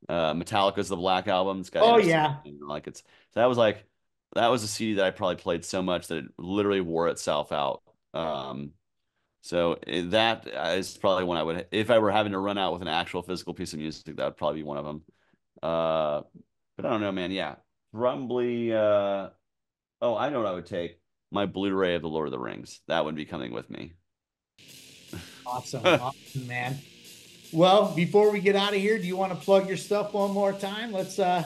Uh, 0.06 0.34
Metallica's 0.34 0.88
the 0.88 0.96
Black 0.96 1.28
album. 1.28 1.60
It's 1.60 1.70
got 1.70 1.82
oh 1.82 1.96
yeah, 1.96 2.36
like 2.60 2.86
it's 2.86 3.00
so 3.00 3.40
that 3.40 3.46
was 3.46 3.56
like 3.56 3.86
that 4.34 4.48
was 4.48 4.62
a 4.62 4.68
CD 4.68 4.94
that 4.94 5.06
I 5.06 5.10
probably 5.12 5.36
played 5.36 5.64
so 5.64 5.80
much 5.80 6.08
that 6.08 6.18
it 6.18 6.24
literally 6.36 6.82
wore 6.82 7.08
itself 7.08 7.52
out. 7.52 7.82
Um, 8.12 8.72
so 9.40 9.78
eh, 9.86 10.02
that 10.08 10.46
is 10.46 10.98
probably 10.98 11.24
one 11.24 11.38
I 11.38 11.42
would, 11.42 11.68
if 11.70 11.90
I 11.90 12.00
were 12.00 12.10
having 12.10 12.32
to 12.32 12.38
run 12.38 12.58
out 12.58 12.74
with 12.74 12.82
an 12.82 12.88
actual 12.88 13.22
physical 13.22 13.54
piece 13.54 13.72
of 13.72 13.78
music, 13.78 14.16
that 14.16 14.24
would 14.24 14.36
probably 14.36 14.60
be 14.60 14.64
one 14.64 14.76
of 14.76 14.84
them. 14.84 15.02
Uh, 15.62 16.22
but 16.76 16.84
I 16.84 16.90
don't 16.90 17.00
know, 17.00 17.12
man. 17.12 17.30
Yeah, 17.30 17.54
probably. 17.94 18.72
Uh, 18.72 19.28
oh, 20.02 20.16
I 20.16 20.28
know 20.28 20.40
what 20.40 20.48
I 20.48 20.52
would 20.52 20.66
take. 20.66 20.98
My 21.30 21.46
Blu-ray 21.46 21.94
of 21.94 22.02
the 22.02 22.08
Lord 22.08 22.26
of 22.26 22.32
the 22.32 22.38
Rings. 22.38 22.80
That 22.88 23.04
would 23.04 23.14
be 23.14 23.24
coming 23.24 23.52
with 23.52 23.70
me. 23.70 23.94
Awesome, 25.46 25.82
awesome, 25.86 26.46
man. 26.46 26.78
Well, 27.52 27.92
before 27.94 28.30
we 28.30 28.40
get 28.40 28.56
out 28.56 28.74
of 28.74 28.80
here, 28.80 28.98
do 28.98 29.06
you 29.06 29.16
want 29.16 29.32
to 29.32 29.38
plug 29.38 29.68
your 29.68 29.76
stuff 29.76 30.12
one 30.12 30.32
more 30.32 30.52
time? 30.52 30.92
Let's 30.92 31.18
uh 31.18 31.44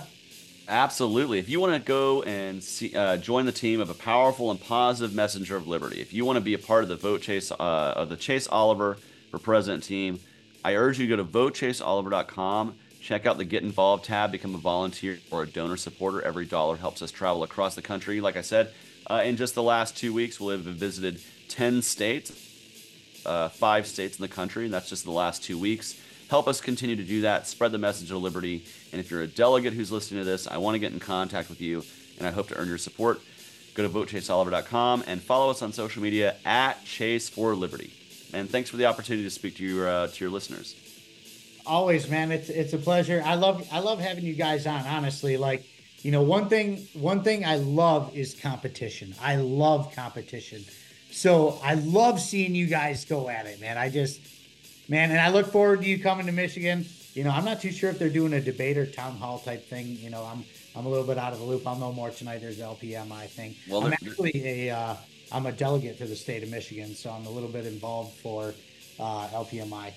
Absolutely. 0.69 1.39
If 1.39 1.49
you 1.49 1.61
want 1.61 1.75
to 1.75 1.81
go 1.81 2.23
and 2.25 2.63
see, 2.63 2.95
uh, 2.95 3.17
join 3.17 3.47
the 3.47 3.53
team 3.53 3.81
of 3.81 3.89
a 3.89 3.95
powerful 3.95 4.51
and 4.51 4.61
positive 4.61 5.15
messenger 5.15 5.57
of 5.57 5.67
liberty, 5.67 6.03
if 6.03 6.13
you 6.13 6.27
want 6.27 6.37
to 6.37 6.43
be 6.43 6.53
a 6.53 6.59
part 6.59 6.83
of 6.83 6.91
the 6.91 6.97
vote 6.97 7.23
chase 7.23 7.51
uh, 7.51 7.55
of 7.97 8.11
the 8.11 8.17
Chase 8.17 8.47
Oliver 8.49 8.99
for 9.31 9.39
President 9.39 9.83
team, 9.83 10.21
I 10.63 10.75
urge 10.75 10.99
you 10.99 11.07
to 11.07 11.17
go 11.17 11.23
to 11.23 11.25
votechaseoliver.com. 11.25 12.75
Check 13.09 13.25
out 13.25 13.39
the 13.39 13.45
Get 13.47 13.63
Involved 13.63 14.05
tab, 14.05 14.33
become 14.33 14.55
a 14.55 14.59
volunteer 14.59 15.19
or 15.31 15.45
a 15.45 15.47
donor 15.47 15.79
supporter. 15.79 16.21
Every 16.21 16.45
dollar 16.45 16.77
helps 16.77 17.01
us 17.01 17.11
travel 17.11 17.43
across 17.43 17.75
the 17.75 17.81
country. 17.81 18.21
Like 18.21 18.37
I 18.37 18.43
said, 18.43 18.71
uh, 19.07 19.23
in 19.25 19.39
just 19.39 19.55
the 19.55 19.63
last 19.63 19.97
two 19.97 20.13
weeks, 20.13 20.39
we'll 20.39 20.51
have 20.51 20.61
visited 20.61 21.19
10 21.49 21.81
states, 21.81 22.31
uh, 23.25 23.49
five 23.49 23.87
states 23.87 24.19
in 24.19 24.21
the 24.21 24.29
country, 24.29 24.67
and 24.67 24.75
that's 24.75 24.91
just 24.91 25.05
the 25.05 25.11
last 25.11 25.43
two 25.43 25.59
weeks. 25.59 25.99
Help 26.29 26.47
us 26.49 26.61
continue 26.61 26.97
to 26.97 27.03
do 27.03 27.23
that, 27.23 27.47
spread 27.47 27.73
the 27.73 27.79
message 27.79 28.11
of 28.11 28.21
liberty. 28.21 28.63
And 28.93 29.01
if 29.01 29.11
you're 29.11 29.23
a 29.23 29.27
delegate 29.27 29.73
who's 29.73 29.91
listening 29.91 30.21
to 30.21 30.27
this, 30.27 30.47
I 30.47 30.59
want 30.59 30.75
to 30.75 30.79
get 30.79 30.93
in 30.93 31.01
contact 31.01 31.49
with 31.49 31.63
you, 31.63 31.85
and 32.19 32.29
I 32.29 32.31
hope 32.31 32.49
to 32.49 32.57
earn 32.57 32.69
your 32.69 32.77
support. 32.77 33.23
Go 33.73 33.85
to 33.85 33.89
votechaseoliver.com 33.89 35.05
and 35.07 35.23
follow 35.23 35.51
us 35.51 35.63
on 35.63 35.73
social 35.73 36.03
media 36.03 36.37
at 36.45 36.85
Chase 36.85 37.31
for 37.31 37.55
Liberty. 37.55 37.91
And 38.35 38.51
thanks 38.51 38.69
for 38.69 38.77
the 38.77 38.85
opportunity 38.85 39.25
to 39.25 39.31
speak 39.31 39.57
to 39.57 39.65
your 39.65 39.89
uh, 39.89 40.09
to 40.09 40.25
your 40.25 40.31
listeners. 40.31 40.88
Always, 41.69 42.09
man. 42.09 42.33
It's 42.33 42.49
it's 42.49 42.73
a 42.73 42.79
pleasure. 42.79 43.23
I 43.25 43.35
love 43.35 43.67
I 43.71 43.81
love 43.81 44.01
having 44.01 44.25
you 44.25 44.33
guys 44.33 44.67
on. 44.67 44.87
Honestly, 44.87 45.37
like 45.37 45.67
you 45.99 46.11
know, 46.11 46.23
one 46.23 46.49
thing 46.49 46.89
one 46.95 47.23
thing 47.23 47.45
I 47.45 47.57
love 47.57 48.17
is 48.17 48.35
competition. 48.35 49.15
I 49.21 49.37
love 49.37 49.95
competition. 49.95 50.65
So 51.11 51.59
I 51.63 51.75
love 51.75 52.21
seeing 52.21 52.55
you 52.55 52.67
guys 52.67 53.05
go 53.05 53.29
at 53.29 53.45
it, 53.45 53.61
man. 53.61 53.77
I 53.77 53.91
just 53.91 54.21
man, 54.89 55.11
and 55.11 55.21
I 55.21 55.29
look 55.29 55.53
forward 55.53 55.83
to 55.83 55.87
you 55.87 55.99
coming 56.03 56.25
to 56.25 56.33
Michigan. 56.33 56.87
You 57.13 57.25
know, 57.25 57.31
I'm 57.31 57.45
not 57.45 57.61
too 57.61 57.71
sure 57.71 57.91
if 57.91 57.99
they're 57.99 58.09
doing 58.09 58.33
a 58.33 58.41
debate 58.41 58.79
or 58.79 58.87
town 58.87 59.17
hall 59.17 59.39
type 59.39 59.69
thing. 59.69 59.89
You 59.89 60.09
know, 60.09 60.25
I'm 60.25 60.45
I'm 60.75 60.87
a 60.87 60.89
little 60.89 61.07
bit 61.07 61.19
out 61.19 61.35
of 61.35 61.39
the 61.39 61.45
loop. 61.45 61.67
I'll 61.67 61.77
know 61.77 61.93
more 61.93 62.11
tonight. 62.11 62.39
There's 62.41 62.61
LPMI 62.61 63.27
thing. 63.27 63.57
Well, 63.69 63.85
I'm 63.85 63.93
actually 63.93 64.69
a 64.69 64.71
uh, 64.75 64.97
I'm 65.33 65.45
a 65.45 65.53
delegate 65.53 65.99
to 65.99 66.07
the 66.07 66.17
state 66.17 66.43
of 66.43 66.49
Michigan, 66.49 66.95
so 66.95 67.11
I'm 67.11 67.27
a 67.27 67.31
little 67.31 67.51
bit 67.51 67.67
involved 67.67 68.17
for 68.21 68.55
uh, 68.99 69.29
LPMI. 69.29 69.93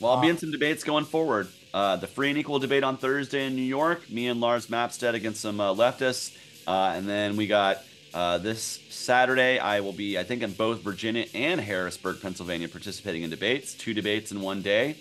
Well, 0.00 0.12
I'll 0.12 0.20
be 0.20 0.28
in 0.28 0.38
some 0.38 0.50
debates 0.50 0.84
going 0.84 1.04
forward. 1.04 1.48
Uh, 1.72 1.96
the 1.96 2.06
free 2.06 2.28
and 2.28 2.38
equal 2.38 2.58
debate 2.58 2.84
on 2.84 2.96
Thursday 2.96 3.46
in 3.46 3.56
New 3.56 3.62
York. 3.62 4.10
Me 4.10 4.28
and 4.28 4.40
Lars 4.40 4.66
Mapstead 4.66 5.14
against 5.14 5.40
some 5.40 5.60
uh, 5.60 5.74
leftists, 5.74 6.36
uh, 6.66 6.92
and 6.94 7.08
then 7.08 7.36
we 7.36 7.46
got 7.46 7.78
uh, 8.14 8.38
this 8.38 8.80
Saturday, 8.90 9.58
I 9.58 9.80
will 9.80 9.92
be, 9.92 10.16
I 10.16 10.22
think, 10.22 10.42
in 10.42 10.52
both 10.52 10.82
Virginia 10.82 11.26
and 11.34 11.60
Harrisburg, 11.60 12.22
Pennsylvania, 12.22 12.68
participating 12.68 13.24
in 13.24 13.30
debates. 13.30 13.74
Two 13.74 13.92
debates 13.92 14.30
in 14.30 14.40
one 14.40 14.62
day. 14.62 14.96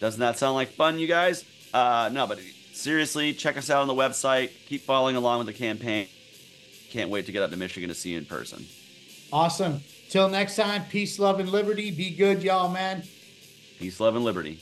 Doesn't 0.00 0.18
that 0.20 0.38
sound 0.38 0.54
like 0.54 0.70
fun, 0.70 0.98
you 0.98 1.06
guys? 1.06 1.44
Uh, 1.72 2.10
no, 2.12 2.26
but 2.26 2.40
seriously, 2.72 3.32
check 3.32 3.56
us 3.56 3.70
out 3.70 3.82
on 3.82 3.88
the 3.88 3.94
website. 3.94 4.50
Keep 4.66 4.82
following 4.82 5.14
along 5.14 5.38
with 5.38 5.46
the 5.46 5.52
campaign. 5.52 6.08
Can't 6.90 7.10
wait 7.10 7.26
to 7.26 7.32
get 7.32 7.42
up 7.42 7.50
to 7.50 7.56
Michigan 7.56 7.90
to 7.90 7.94
see 7.94 8.10
you 8.10 8.18
in 8.18 8.24
person. 8.24 8.66
Awesome. 9.32 9.80
Till 10.08 10.28
next 10.28 10.56
time, 10.56 10.84
peace, 10.90 11.18
love, 11.18 11.38
and 11.38 11.50
liberty. 11.50 11.92
Be 11.92 12.10
good, 12.10 12.42
y'all, 12.42 12.68
man. 12.68 13.04
Peace, 13.78 14.00
love, 14.00 14.16
and 14.16 14.24
liberty. 14.24 14.58